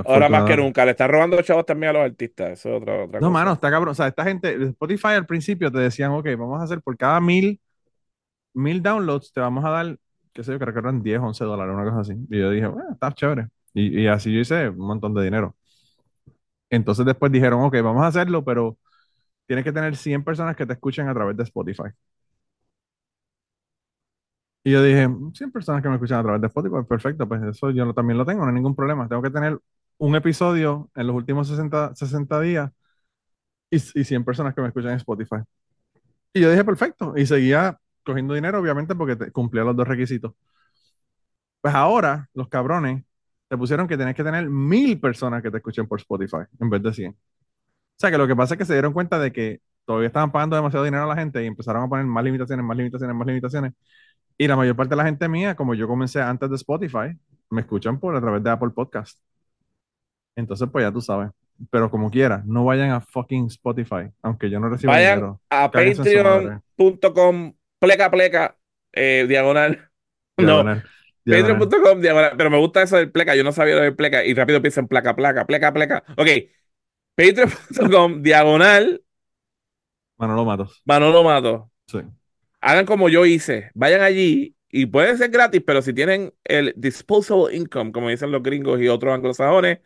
ahora 0.05 0.27
más 0.27 0.43
que 0.43 0.57
nunca, 0.57 0.83
le 0.83 0.91
está 0.91 1.07
robando 1.07 1.41
chavos 1.41 1.65
también 1.65 1.91
a 1.91 1.93
los 1.93 2.03
artistas. 2.03 2.51
Eso 2.51 2.75
es 2.75 2.81
otra, 2.81 3.07
no, 3.21 3.31
mano, 3.31 3.53
está 3.53 3.71
cabrón. 3.71 3.91
O 3.91 3.95
sea, 3.95 4.07
esta 4.07 4.25
gente, 4.25 4.53
Spotify 4.65 5.09
al 5.09 5.25
principio 5.25 5.71
te 5.71 5.79
decían, 5.79 6.11
ok, 6.11 6.25
vamos 6.37 6.59
a 6.59 6.63
hacer 6.63 6.81
por 6.81 6.97
cada 6.97 7.21
mil, 7.21 7.61
mil 8.53 8.81
downloads, 8.81 9.31
te 9.31 9.39
vamos 9.39 9.63
a 9.63 9.69
dar, 9.69 9.97
qué 10.33 10.43
sé 10.43 10.51
yo, 10.51 10.59
creo 10.59 10.73
que 10.73 10.79
eran 10.79 11.01
10, 11.01 11.19
11 11.19 11.45
dólares, 11.45 11.73
una 11.73 11.85
cosa 11.85 12.01
así. 12.01 12.13
Y 12.29 12.37
yo 12.37 12.49
dije, 12.51 12.67
bueno, 12.67 12.91
está 12.91 13.13
chévere. 13.13 13.47
Y, 13.73 14.07
así 14.07 14.34
yo 14.34 14.39
hice 14.41 14.69
un 14.69 14.77
montón 14.88 15.14
de 15.14 15.23
dinero. 15.23 15.56
Entonces 16.69 17.06
después 17.06 17.31
dijeron, 17.31 17.61
ok, 17.64 17.73
vamos 17.84 18.03
a 18.03 18.07
hacerlo, 18.07 18.43
pero 18.43 18.77
tienes 19.48 19.65
que 19.65 19.73
tener 19.73 19.95
100 19.98 20.23
personas 20.23 20.56
que 20.56 20.65
te 20.65 20.73
escuchen 20.73 21.07
a 21.10 21.14
través 21.14 21.38
de 21.38 21.43
Spotify. 21.45 21.89
Y 24.64 24.72
yo 24.72 24.84
dije, 24.84 25.07
100 25.34 25.52
personas 25.52 25.81
que 25.81 25.89
me 25.89 25.95
escuchan 25.95 26.19
a 26.19 26.23
través 26.23 26.41
de 26.41 26.48
Spotify, 26.48 26.76
perfecto, 26.88 27.27
pues 27.27 27.41
eso 27.43 27.72
yo 27.72 27.93
también 27.93 28.18
lo 28.18 28.26
tengo, 28.26 28.41
no 28.43 28.49
hay 28.49 28.53
ningún 28.53 28.76
problema. 28.76 29.07
Tengo 29.07 29.22
que 29.22 29.31
tener 29.31 29.60
un 29.98 30.15
episodio 30.15 30.89
en 30.95 31.07
los 31.07 31.15
últimos 31.15 31.48
60, 31.48 31.95
60 31.95 32.39
días 32.41 32.72
y, 33.69 33.77
y 33.77 34.03
100 34.03 34.23
personas 34.26 34.53
que 34.53 34.61
me 34.61 34.68
escuchan 34.68 34.91
en 34.91 34.98
Spotify. 34.98 35.38
Y 36.34 36.41
yo 36.41 36.49
dije, 36.52 36.64
perfecto. 36.65 37.14
Y 37.18 37.26
seguía 37.26 37.77
cogiendo 38.03 38.34
dinero, 38.34 38.60
obviamente, 38.60 38.95
porque 38.95 39.31
cumplía 39.31 39.64
los 39.64 39.76
dos 39.76 39.88
requisitos. 39.88 40.34
Pues 41.61 41.73
ahora, 41.76 42.30
los 42.34 42.48
cabrones 42.49 43.03
te 43.52 43.57
pusieron 43.57 43.86
que 43.86 43.98
tienes 43.98 44.15
que 44.15 44.23
tener 44.23 44.49
mil 44.49 44.98
personas 44.98 45.44
que 45.44 45.52
te 45.52 45.57
escuchen 45.57 45.86
por 45.86 45.99
Spotify 45.99 46.38
en 46.57 46.69
vez 46.69 46.82
de 46.82 46.94
100. 46.94 47.11
O 47.11 47.15
sea 47.98 48.10
que 48.10 48.18
lo 48.18 48.26
que 48.26 48.34
pasa 48.34 48.53
es 48.53 48.57
que 48.57 48.64
se 48.64 48.72
dieron 48.72 48.94
cuenta 48.94 49.19
de 49.19 49.34
que 49.34 49.60
todavía 49.84 50.07
estaban 50.07 50.32
pagando 50.32 50.56
demasiado 50.56 50.86
dinero 50.86 51.03
a 51.03 51.07
la 51.07 51.18
gente 51.18 51.44
y 51.44 51.48
empezaron 51.48 51.84
a 51.84 51.90
poner 51.90 52.06
más 52.06 52.23
limitaciones, 52.23 52.64
más 52.64 52.78
limitaciones, 52.78 53.14
más 53.14 53.28
limitaciones. 53.28 53.73
Y 54.38 54.48
la 54.48 54.56
mayor 54.56 54.78
parte 54.78 54.91
de 54.91 54.95
la 54.95 55.03
gente 55.03 55.28
mía, 55.28 55.53
como 55.53 55.73
yo 55.73 55.86
comencé 55.86 56.22
antes 56.22 56.49
de 56.49 56.56
Spotify, 56.56 57.14
me 57.49 57.60
escuchan 57.60 57.99
por 57.99 58.15
a 58.15 58.22
través 58.22 58.41
de 58.41 58.52
Apple 58.52 58.69
Podcast. 58.69 59.19
Entonces, 60.38 60.69
pues 60.72 60.86
ya 60.86 60.91
tú 60.94 61.02
sabes. 61.02 61.32
Pero 61.69 61.91
como 61.91 62.10
quiera, 62.10 62.44
no 62.45 62.64
vayan 62.64 62.91
a 62.91 63.02
fucking 63.02 63.48
Spotify, 63.48 64.10
aunque 64.22 64.49
yo 64.49 64.61
no 64.61 64.69
reciba 64.69 64.94
vayan 64.94 65.18
dinero. 65.18 65.41
a 65.49 65.69
patreon.com 65.69 67.53
pleca 67.80 68.10
pleca 68.10 68.56
eh, 68.94 69.26
diagonal. 69.28 69.90
diagonal. 70.38 70.78
No. 70.78 71.01
Patreon.com 71.26 72.02
pero 72.38 72.49
me 72.49 72.57
gusta 72.57 72.81
eso 72.81 72.98
del 72.98 73.11
pleca. 73.11 73.35
Yo 73.35 73.43
no 73.43 73.52
sabía 73.52 73.76
lo 73.76 73.81
del 73.81 73.95
pleca 73.95 74.23
y 74.26 74.34
rápido 74.34 74.61
pienso 74.61 74.80
en 74.80 74.88
placa, 74.88 75.15
placa, 75.15 75.45
pleca, 75.45 75.73
pleca. 75.73 76.03
Ok. 76.18 76.27
Patreon.com 77.15 78.22
diagonal. 78.23 79.03
Manolo 80.18 80.45
Matos. 80.45 80.81
Manolo 80.85 81.23
Matos. 81.23 81.64
Sí. 81.88 81.99
Hagan 82.61 82.85
como 82.85 83.10
yo 83.10 83.26
hice. 83.26 83.72
Vayan 83.73 84.02
allí 84.02 84.56
Y 84.69 84.85
puede 84.85 85.18
ser 85.18 85.30
gratis, 85.30 85.61
pero 85.65 85.81
si 85.81 85.93
tienen 85.93 86.34
el 86.43 86.73
disposable 86.77 87.56
income, 87.56 87.91
como 87.91 88.10
dicen 88.10 88.31
los 88.31 88.43
gringos 88.43 88.80
y 88.80 88.88
otros 88.88 89.14
anglosajones, 89.14 89.80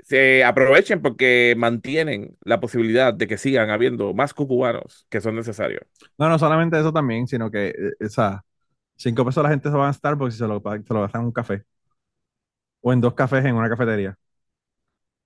se 0.00 0.44
aprovechen 0.44 1.00
porque 1.00 1.54
mantienen 1.56 2.36
la 2.44 2.60
posibilidad 2.60 3.14
de 3.14 3.26
que 3.26 3.38
sigan 3.38 3.70
habiendo 3.70 4.12
más 4.14 4.34
cucubanos 4.34 5.06
que 5.08 5.20
son 5.20 5.36
necesarios. 5.36 5.82
No, 6.18 6.28
no 6.28 6.38
solamente 6.38 6.78
eso 6.78 6.92
también, 6.92 7.26
sino 7.26 7.50
que, 7.50 7.74
esa 7.98 8.44
eh, 8.44 8.45
cinco 8.96 9.24
pesos 9.24 9.42
la 9.42 9.50
gente 9.50 9.70
se 9.70 9.76
va 9.76 9.88
a 9.88 10.16
porque 10.16 10.32
si 10.32 10.38
se 10.38 10.46
lo, 10.46 10.60
se 10.60 10.94
lo 10.94 11.00
gastan 11.02 11.22
en 11.22 11.26
un 11.26 11.32
café. 11.32 11.64
O 12.80 12.90
en 12.92 13.00
dos 13.02 13.12
cafés 13.14 13.44
en 13.44 13.54
una 13.56 13.68
cafetería. 13.68 14.16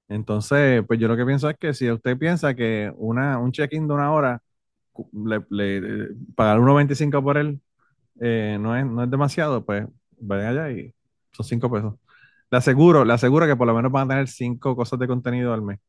Entonces, 0.08 0.82
pues 0.86 0.98
yo 0.98 1.06
lo 1.08 1.16
que 1.16 1.24
pienso 1.24 1.48
es 1.48 1.56
que 1.56 1.72
si 1.74 1.90
usted 1.90 2.18
piensa 2.18 2.54
que 2.54 2.92
una, 2.96 3.38
un 3.38 3.52
check-in 3.52 3.86
de 3.86 3.94
una 3.94 4.12
hora, 4.12 4.42
le, 5.12 5.44
le, 5.50 6.08
pagar 6.36 6.60
1.25 6.60 7.22
por 7.22 7.38
él 7.38 7.60
eh, 8.20 8.58
no, 8.60 8.76
es, 8.76 8.86
no 8.86 9.04
es 9.04 9.10
demasiado, 9.10 9.64
pues 9.64 9.86
vayan 10.20 10.58
allá 10.58 10.72
y 10.72 10.94
son 11.32 11.46
5 11.46 11.70
pesos. 11.72 11.94
Le 12.50 12.58
aseguro, 12.58 13.04
le 13.04 13.14
aseguro 13.14 13.46
que 13.46 13.56
por 13.56 13.66
lo 13.68 13.74
menos 13.74 13.92
van 13.92 14.06
a 14.10 14.14
tener 14.14 14.28
5 14.28 14.76
cosas 14.76 14.98
de 15.00 15.08
contenido 15.08 15.54
al 15.54 15.62
mes. 15.62 15.80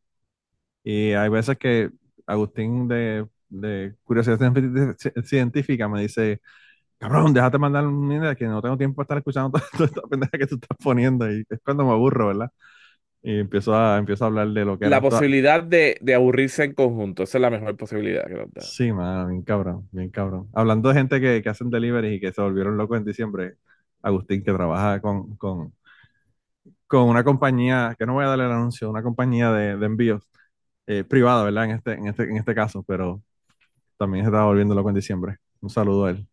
Y 0.84 1.14
hay 1.14 1.30
veces 1.30 1.58
que 1.58 1.92
Agustín 2.26 2.88
de, 2.88 3.28
de 3.50 3.96
Curiosidad 4.04 4.40
Científica 5.26 5.88
me 5.90 6.02
dice, 6.02 6.42
cabrón, 7.02 7.34
déjate 7.34 7.58
mandar 7.58 7.88
un 7.88 8.08
minute 8.08 8.36
que 8.36 8.46
no 8.46 8.62
tengo 8.62 8.78
tiempo 8.78 8.98
para 8.98 9.06
estar 9.06 9.18
escuchando 9.18 9.60
toda 9.74 9.86
esta 9.86 10.02
pendeja 10.04 10.38
que 10.38 10.46
tú 10.46 10.56
estás 10.56 10.78
poniendo. 10.78 11.30
Y 11.32 11.44
es 11.50 11.60
cuando 11.66 11.84
me 11.84 11.92
aburro, 11.92 12.28
¿verdad? 12.28 12.52
Y 13.24 13.40
empiezo 13.40 13.76
a, 13.76 13.98
empiezo 13.98 14.24
a 14.24 14.28
hablar 14.28 14.50
de 14.50 14.66
lo 14.66 14.78
que... 14.78 14.88
La 14.88 15.02
posibilidad 15.02 15.64
de, 15.64 15.98
de, 16.00 16.14
aburrirse 16.14 16.64
en 16.64 16.74
conjunto, 16.74 17.24
esa 17.24 17.40
es 17.40 17.42
la 17.42 17.50
mejor 17.50 17.76
posibilidad 17.76 18.26
que 18.28 18.36
nos 18.36 18.54
da. 18.54 18.62
Sí, 18.62 18.92
man, 18.92 19.30
bien 19.30 19.42
cabrón, 19.42 19.88
bien 19.92 20.10
cabrón. 20.10 20.48
Hablando 20.54 20.90
de 20.90 20.96
gente 20.96 21.20
que, 21.20 21.42
que 21.42 21.50
hacen 21.50 21.72
delivery 21.72 22.16
y 22.16 22.20
que 22.20 22.32
se 22.32 22.42
volvieron 22.42 22.78
locos 22.78 22.98
en 22.98 23.06
diciembre, 23.06 23.56
Agustín, 24.04 24.44
que 24.44 24.54
trabaja 24.54 25.02
con, 25.02 25.36
con, 25.38 25.74
con 26.88 27.10
una 27.10 27.24
compañía, 27.24 27.96
que 27.98 28.06
no 28.06 28.14
voy 28.14 28.26
a 28.26 28.30
darle 28.30 28.46
el 28.46 28.52
anuncio, 28.52 28.90
una 28.90 29.04
compañía 29.04 29.52
de, 29.52 29.78
de 29.78 29.86
envíos 29.86 30.28
eh, 30.88 31.04
privada, 31.04 31.44
¿verdad? 31.44 31.66
En 31.66 31.72
este, 31.72 31.94
en, 31.94 32.08
este, 32.08 32.24
en 32.24 32.38
este 32.38 32.56
caso, 32.56 32.84
pero 32.84 33.22
también 33.98 34.24
se 34.24 34.30
estaba 34.30 34.46
volviendo 34.46 34.76
loco 34.76 34.90
en 34.90 34.96
diciembre. 34.96 35.38
Un 35.62 35.70
saludo 35.70 36.06
a 36.06 36.12
él. 36.12 36.28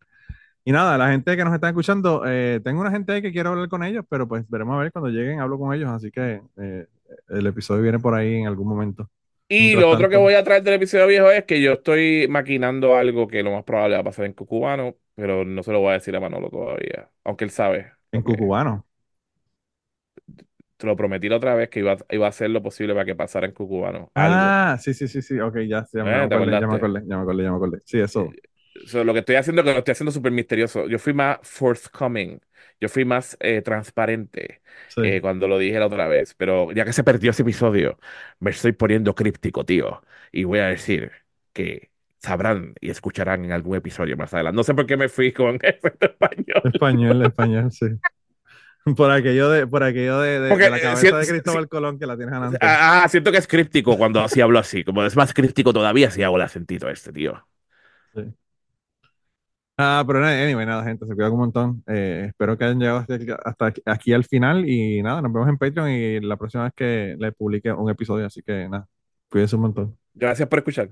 Y 0.69 0.71
nada, 0.71 0.99
la 0.99 1.09
gente 1.09 1.35
que 1.35 1.43
nos 1.43 1.51
está 1.51 1.69
escuchando, 1.69 2.21
eh, 2.27 2.59
tengo 2.63 2.79
una 2.79 2.91
gente 2.91 3.23
que 3.23 3.31
quiero 3.31 3.49
hablar 3.49 3.69
con 3.69 3.83
ellos, 3.83 4.05
pero 4.07 4.27
pues 4.27 4.47
veremos 4.47 4.75
a 4.75 4.83
ver 4.83 4.91
cuando 4.91 5.09
lleguen, 5.09 5.39
hablo 5.39 5.57
con 5.57 5.73
ellos, 5.73 5.89
así 5.89 6.11
que 6.11 6.43
eh, 6.61 6.85
el 7.29 7.47
episodio 7.47 7.81
viene 7.81 7.97
por 7.97 8.13
ahí 8.13 8.35
en 8.35 8.45
algún 8.45 8.67
momento. 8.67 9.09
Y 9.47 9.73
lo 9.73 9.89
otro 9.89 10.09
que 10.09 10.17
voy 10.17 10.35
a 10.35 10.43
traer 10.43 10.61
del 10.61 10.75
episodio 10.75 11.07
viejo 11.07 11.31
es 11.31 11.45
que 11.45 11.59
yo 11.59 11.73
estoy 11.73 12.27
maquinando 12.29 12.95
algo 12.95 13.27
que 13.27 13.41
lo 13.41 13.51
más 13.51 13.63
probable 13.63 13.95
va 13.95 14.01
a 14.01 14.03
pasar 14.03 14.27
en 14.27 14.33
Cucubano, 14.33 14.93
pero 15.15 15.43
no 15.43 15.63
se 15.63 15.71
lo 15.71 15.79
voy 15.79 15.89
a 15.89 15.93
decir 15.93 16.15
a 16.15 16.19
Manolo 16.19 16.51
todavía, 16.51 17.09
aunque 17.23 17.45
él 17.45 17.49
sabe. 17.49 17.93
¿En 18.11 18.21
Cucubano? 18.21 18.85
Te 20.77 20.85
lo 20.85 20.95
prometí 20.95 21.29
la 21.29 21.37
otra 21.37 21.55
vez 21.55 21.69
que 21.69 21.79
iba, 21.79 21.97
iba 22.11 22.27
a 22.27 22.29
hacer 22.29 22.51
lo 22.51 22.61
posible 22.61 22.93
para 22.93 23.05
que 23.05 23.15
pasara 23.15 23.47
en 23.47 23.53
Cucubano. 23.53 24.11
Ah, 24.13 24.77
sí, 24.79 24.93
sí, 24.93 25.07
sí, 25.07 25.23
sí, 25.23 25.39
ok, 25.39 25.61
ya, 25.67 25.87
ya, 25.91 26.03
me, 26.03 26.13
acordé, 26.13 26.51
ya 26.51 26.67
me 26.67 26.75
acordé, 26.75 27.01
ya 27.07 27.15
me 27.17 27.23
acordé, 27.23 27.43
ya 27.43 27.49
me 27.49 27.55
acordé. 27.55 27.79
Sí, 27.85 27.99
eso. 27.99 28.29
Eh, 28.93 29.03
lo 29.03 29.13
que 29.13 29.19
estoy 29.19 29.35
haciendo, 29.35 29.63
que 29.63 29.71
lo 29.71 29.79
estoy 29.79 29.91
haciendo 29.91 30.11
súper 30.11 30.31
misterioso. 30.31 30.87
Yo 30.87 30.99
fui 30.99 31.13
más 31.13 31.39
forthcoming. 31.43 32.39
Yo 32.81 32.87
fui 32.87 33.03
más 33.03 33.37
eh, 33.41 33.61
transparente 33.61 34.61
eh, 34.97 35.19
cuando 35.21 35.47
lo 35.47 35.57
dije 35.57 35.79
la 35.79 35.87
otra 35.87 36.07
vez. 36.07 36.33
Pero 36.35 36.71
ya 36.71 36.85
que 36.85 36.93
se 36.93 37.03
perdió 37.03 37.31
ese 37.31 37.41
episodio, 37.41 37.99
me 38.39 38.51
estoy 38.51 38.71
poniendo 38.71 39.15
críptico, 39.15 39.65
tío. 39.65 40.01
Y 40.31 40.45
voy 40.45 40.59
a 40.59 40.67
decir 40.67 41.11
que 41.53 41.89
sabrán 42.19 42.75
y 42.79 42.89
escucharán 42.89 43.45
en 43.45 43.51
algún 43.51 43.77
episodio 43.77 44.15
más 44.17 44.33
adelante. 44.33 44.55
No 44.55 44.63
sé 44.63 44.73
por 44.73 44.85
qué 44.85 44.97
me 44.97 45.09
fui 45.09 45.31
con 45.33 45.59
español. 45.61 46.61
Español, 46.73 47.25
español, 47.25 47.71
sí. 47.71 47.87
Por 48.95 49.11
aquello 49.11 49.49
de, 49.49 49.67
por 49.67 49.83
aquello 49.83 50.19
de, 50.19 50.39
de, 50.39 50.69
la 50.69 50.79
cabeza 50.79 51.17
de 51.17 51.27
Cristóbal 51.27 51.67
Colón 51.67 51.99
que 51.99 52.05
la 52.05 52.15
tienes 52.15 52.33
ganando. 52.33 52.57
Ah, 52.61 53.03
ah, 53.03 53.09
siento 53.09 53.31
que 53.31 53.37
es 53.37 53.47
críptico 53.47 53.97
cuando 53.97 54.21
así 54.21 54.39
hablo 54.39 54.57
así. 54.57 54.83
Como 54.83 55.03
es 55.03 55.15
más 55.15 55.33
críptico 55.33 55.73
todavía 55.73 56.09
si 56.09 56.23
hago 56.23 56.37
el 56.37 56.43
acentito 56.43 56.89
este, 56.89 57.11
tío. 57.11 57.45
Sí. 58.15 58.21
Ah, 59.81 60.03
pero 60.05 60.25
anyway, 60.25 60.65
nada, 60.65 60.83
gente, 60.83 61.05
se 61.05 61.15
cuida 61.15 61.31
un 61.31 61.37
montón. 61.37 61.81
Eh, 61.87 62.25
espero 62.27 62.57
que 62.57 62.65
hayan 62.65 62.79
llegado 62.79 63.05
hasta 63.45 63.73
aquí, 63.85 64.11
al 64.11 64.25
final 64.25 64.67
y 64.67 65.01
nada, 65.01 65.21
nos 65.21 65.31
vemos 65.31 65.47
en 65.47 65.57
Patreon 65.57 65.89
y 65.89 66.19
la 66.19 66.35
próxima 66.35 66.65
vez 66.65 66.73
que 66.75 67.15
le 67.17 67.31
publique 67.31 67.71
un 67.71 67.89
episodio, 67.89 68.25
así 68.25 68.41
que 68.41 68.67
nada, 68.67 68.89
cuídense 69.29 69.55
un 69.55 69.61
montón. 69.61 69.97
Gracias 70.13 70.49
por 70.49 70.59
escuchar. 70.59 70.89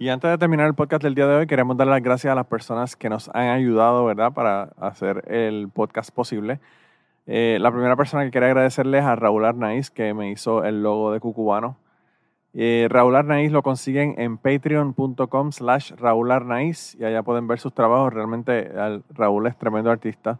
Y 0.00 0.08
antes 0.08 0.28
de 0.28 0.36
terminar 0.36 0.66
el 0.66 0.74
podcast 0.74 1.04
del 1.04 1.14
día 1.14 1.28
de 1.28 1.36
hoy, 1.36 1.46
queremos 1.46 1.76
dar 1.76 1.86
las 1.86 2.02
gracias 2.02 2.32
a 2.32 2.34
las 2.34 2.46
personas 2.46 2.96
que 2.96 3.08
nos 3.08 3.28
han 3.28 3.50
ayudado, 3.50 4.04
¿verdad?, 4.04 4.32
para 4.32 4.64
hacer 4.80 5.22
el 5.32 5.68
podcast 5.72 6.12
posible. 6.12 6.58
Eh, 7.26 7.58
la 7.60 7.70
primera 7.70 7.94
persona 7.94 8.24
que 8.24 8.32
quería 8.32 8.48
agradecerles 8.48 9.04
a 9.04 9.14
Raúl 9.14 9.44
Arnaiz, 9.44 9.92
que 9.92 10.12
me 10.12 10.28
hizo 10.32 10.64
el 10.64 10.82
logo 10.82 11.12
de 11.12 11.20
Cucubano. 11.20 11.76
Eh, 12.54 12.86
Raúl 12.90 13.16
Arnaiz 13.16 13.50
lo 13.50 13.62
consiguen 13.62 14.14
en 14.18 14.36
patreon.com 14.36 15.52
slash 15.52 15.92
Raúl 15.92 16.30
Arnaiz 16.30 16.94
y 16.96 17.04
allá 17.04 17.22
pueden 17.22 17.46
ver 17.46 17.58
sus 17.58 17.72
trabajos. 17.72 18.12
Realmente 18.12 18.70
Raúl 19.10 19.46
es 19.46 19.56
tremendo 19.56 19.90
artista. 19.90 20.38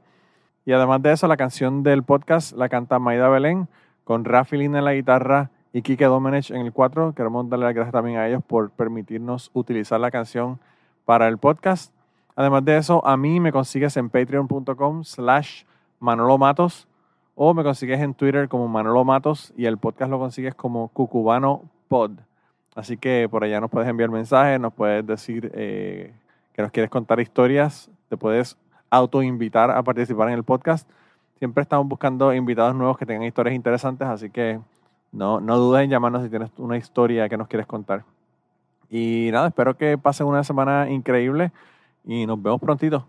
Y 0.64 0.72
además 0.72 1.02
de 1.02 1.12
eso, 1.12 1.26
la 1.26 1.36
canción 1.36 1.82
del 1.82 2.02
podcast 2.02 2.56
la 2.56 2.68
canta 2.68 2.98
Maida 2.98 3.28
Belén 3.28 3.68
con 4.04 4.24
Rafi 4.24 4.56
Lina 4.56 4.78
en 4.78 4.84
la 4.84 4.94
guitarra 4.94 5.50
y 5.72 5.82
Kike 5.82 6.04
Domenech 6.04 6.50
en 6.50 6.60
el 6.60 6.72
4. 6.72 7.14
Queremos 7.14 7.48
darle 7.48 7.66
las 7.66 7.74
gracias 7.74 7.92
también 7.92 8.18
a 8.18 8.28
ellos 8.28 8.42
por 8.46 8.70
permitirnos 8.70 9.50
utilizar 9.54 9.98
la 9.98 10.10
canción 10.10 10.60
para 11.04 11.28
el 11.28 11.38
podcast. 11.38 11.92
Además 12.36 12.64
de 12.64 12.76
eso, 12.76 13.04
a 13.06 13.16
mí 13.16 13.40
me 13.40 13.52
consigues 13.52 13.96
en 13.96 14.10
patreon.com 14.10 15.04
slash 15.04 15.64
Manolo 15.98 16.38
Matos 16.38 16.86
o 17.34 17.54
me 17.54 17.62
consigues 17.62 18.00
en 18.00 18.14
Twitter 18.14 18.48
como 18.48 18.68
Manolo 18.68 19.04
Matos 19.04 19.52
y 19.56 19.66
el 19.66 19.78
podcast 19.78 20.10
lo 20.10 20.18
consigues 20.18 20.54
como 20.54 20.88
Cucubano 20.88 21.62
Pod. 21.92 22.12
Así 22.74 22.96
que 22.96 23.28
por 23.30 23.44
allá 23.44 23.60
nos 23.60 23.70
puedes 23.70 23.86
enviar 23.86 24.08
mensajes, 24.08 24.58
nos 24.58 24.72
puedes 24.72 25.06
decir 25.06 25.52
eh, 25.54 26.14
que 26.54 26.62
nos 26.62 26.70
quieres 26.70 26.88
contar 26.88 27.20
historias, 27.20 27.90
te 28.08 28.16
puedes 28.16 28.56
autoinvitar 28.88 29.70
a 29.70 29.82
participar 29.82 30.28
en 30.28 30.34
el 30.36 30.42
podcast. 30.42 30.88
Siempre 31.38 31.60
estamos 31.60 31.86
buscando 31.86 32.32
invitados 32.32 32.74
nuevos 32.74 32.96
que 32.96 33.04
tengan 33.04 33.24
historias 33.24 33.54
interesantes, 33.54 34.08
así 34.08 34.30
que 34.30 34.58
no, 35.12 35.38
no 35.38 35.58
dudes 35.58 35.84
en 35.84 35.90
llamarnos 35.90 36.22
si 36.22 36.30
tienes 36.30 36.50
una 36.56 36.78
historia 36.78 37.28
que 37.28 37.36
nos 37.36 37.46
quieres 37.46 37.66
contar. 37.66 38.04
Y 38.88 39.28
nada, 39.30 39.48
espero 39.48 39.76
que 39.76 39.98
pasen 39.98 40.26
una 40.26 40.44
semana 40.44 40.88
increíble 40.88 41.52
y 42.06 42.24
nos 42.24 42.42
vemos 42.42 42.58
prontito. 42.58 43.06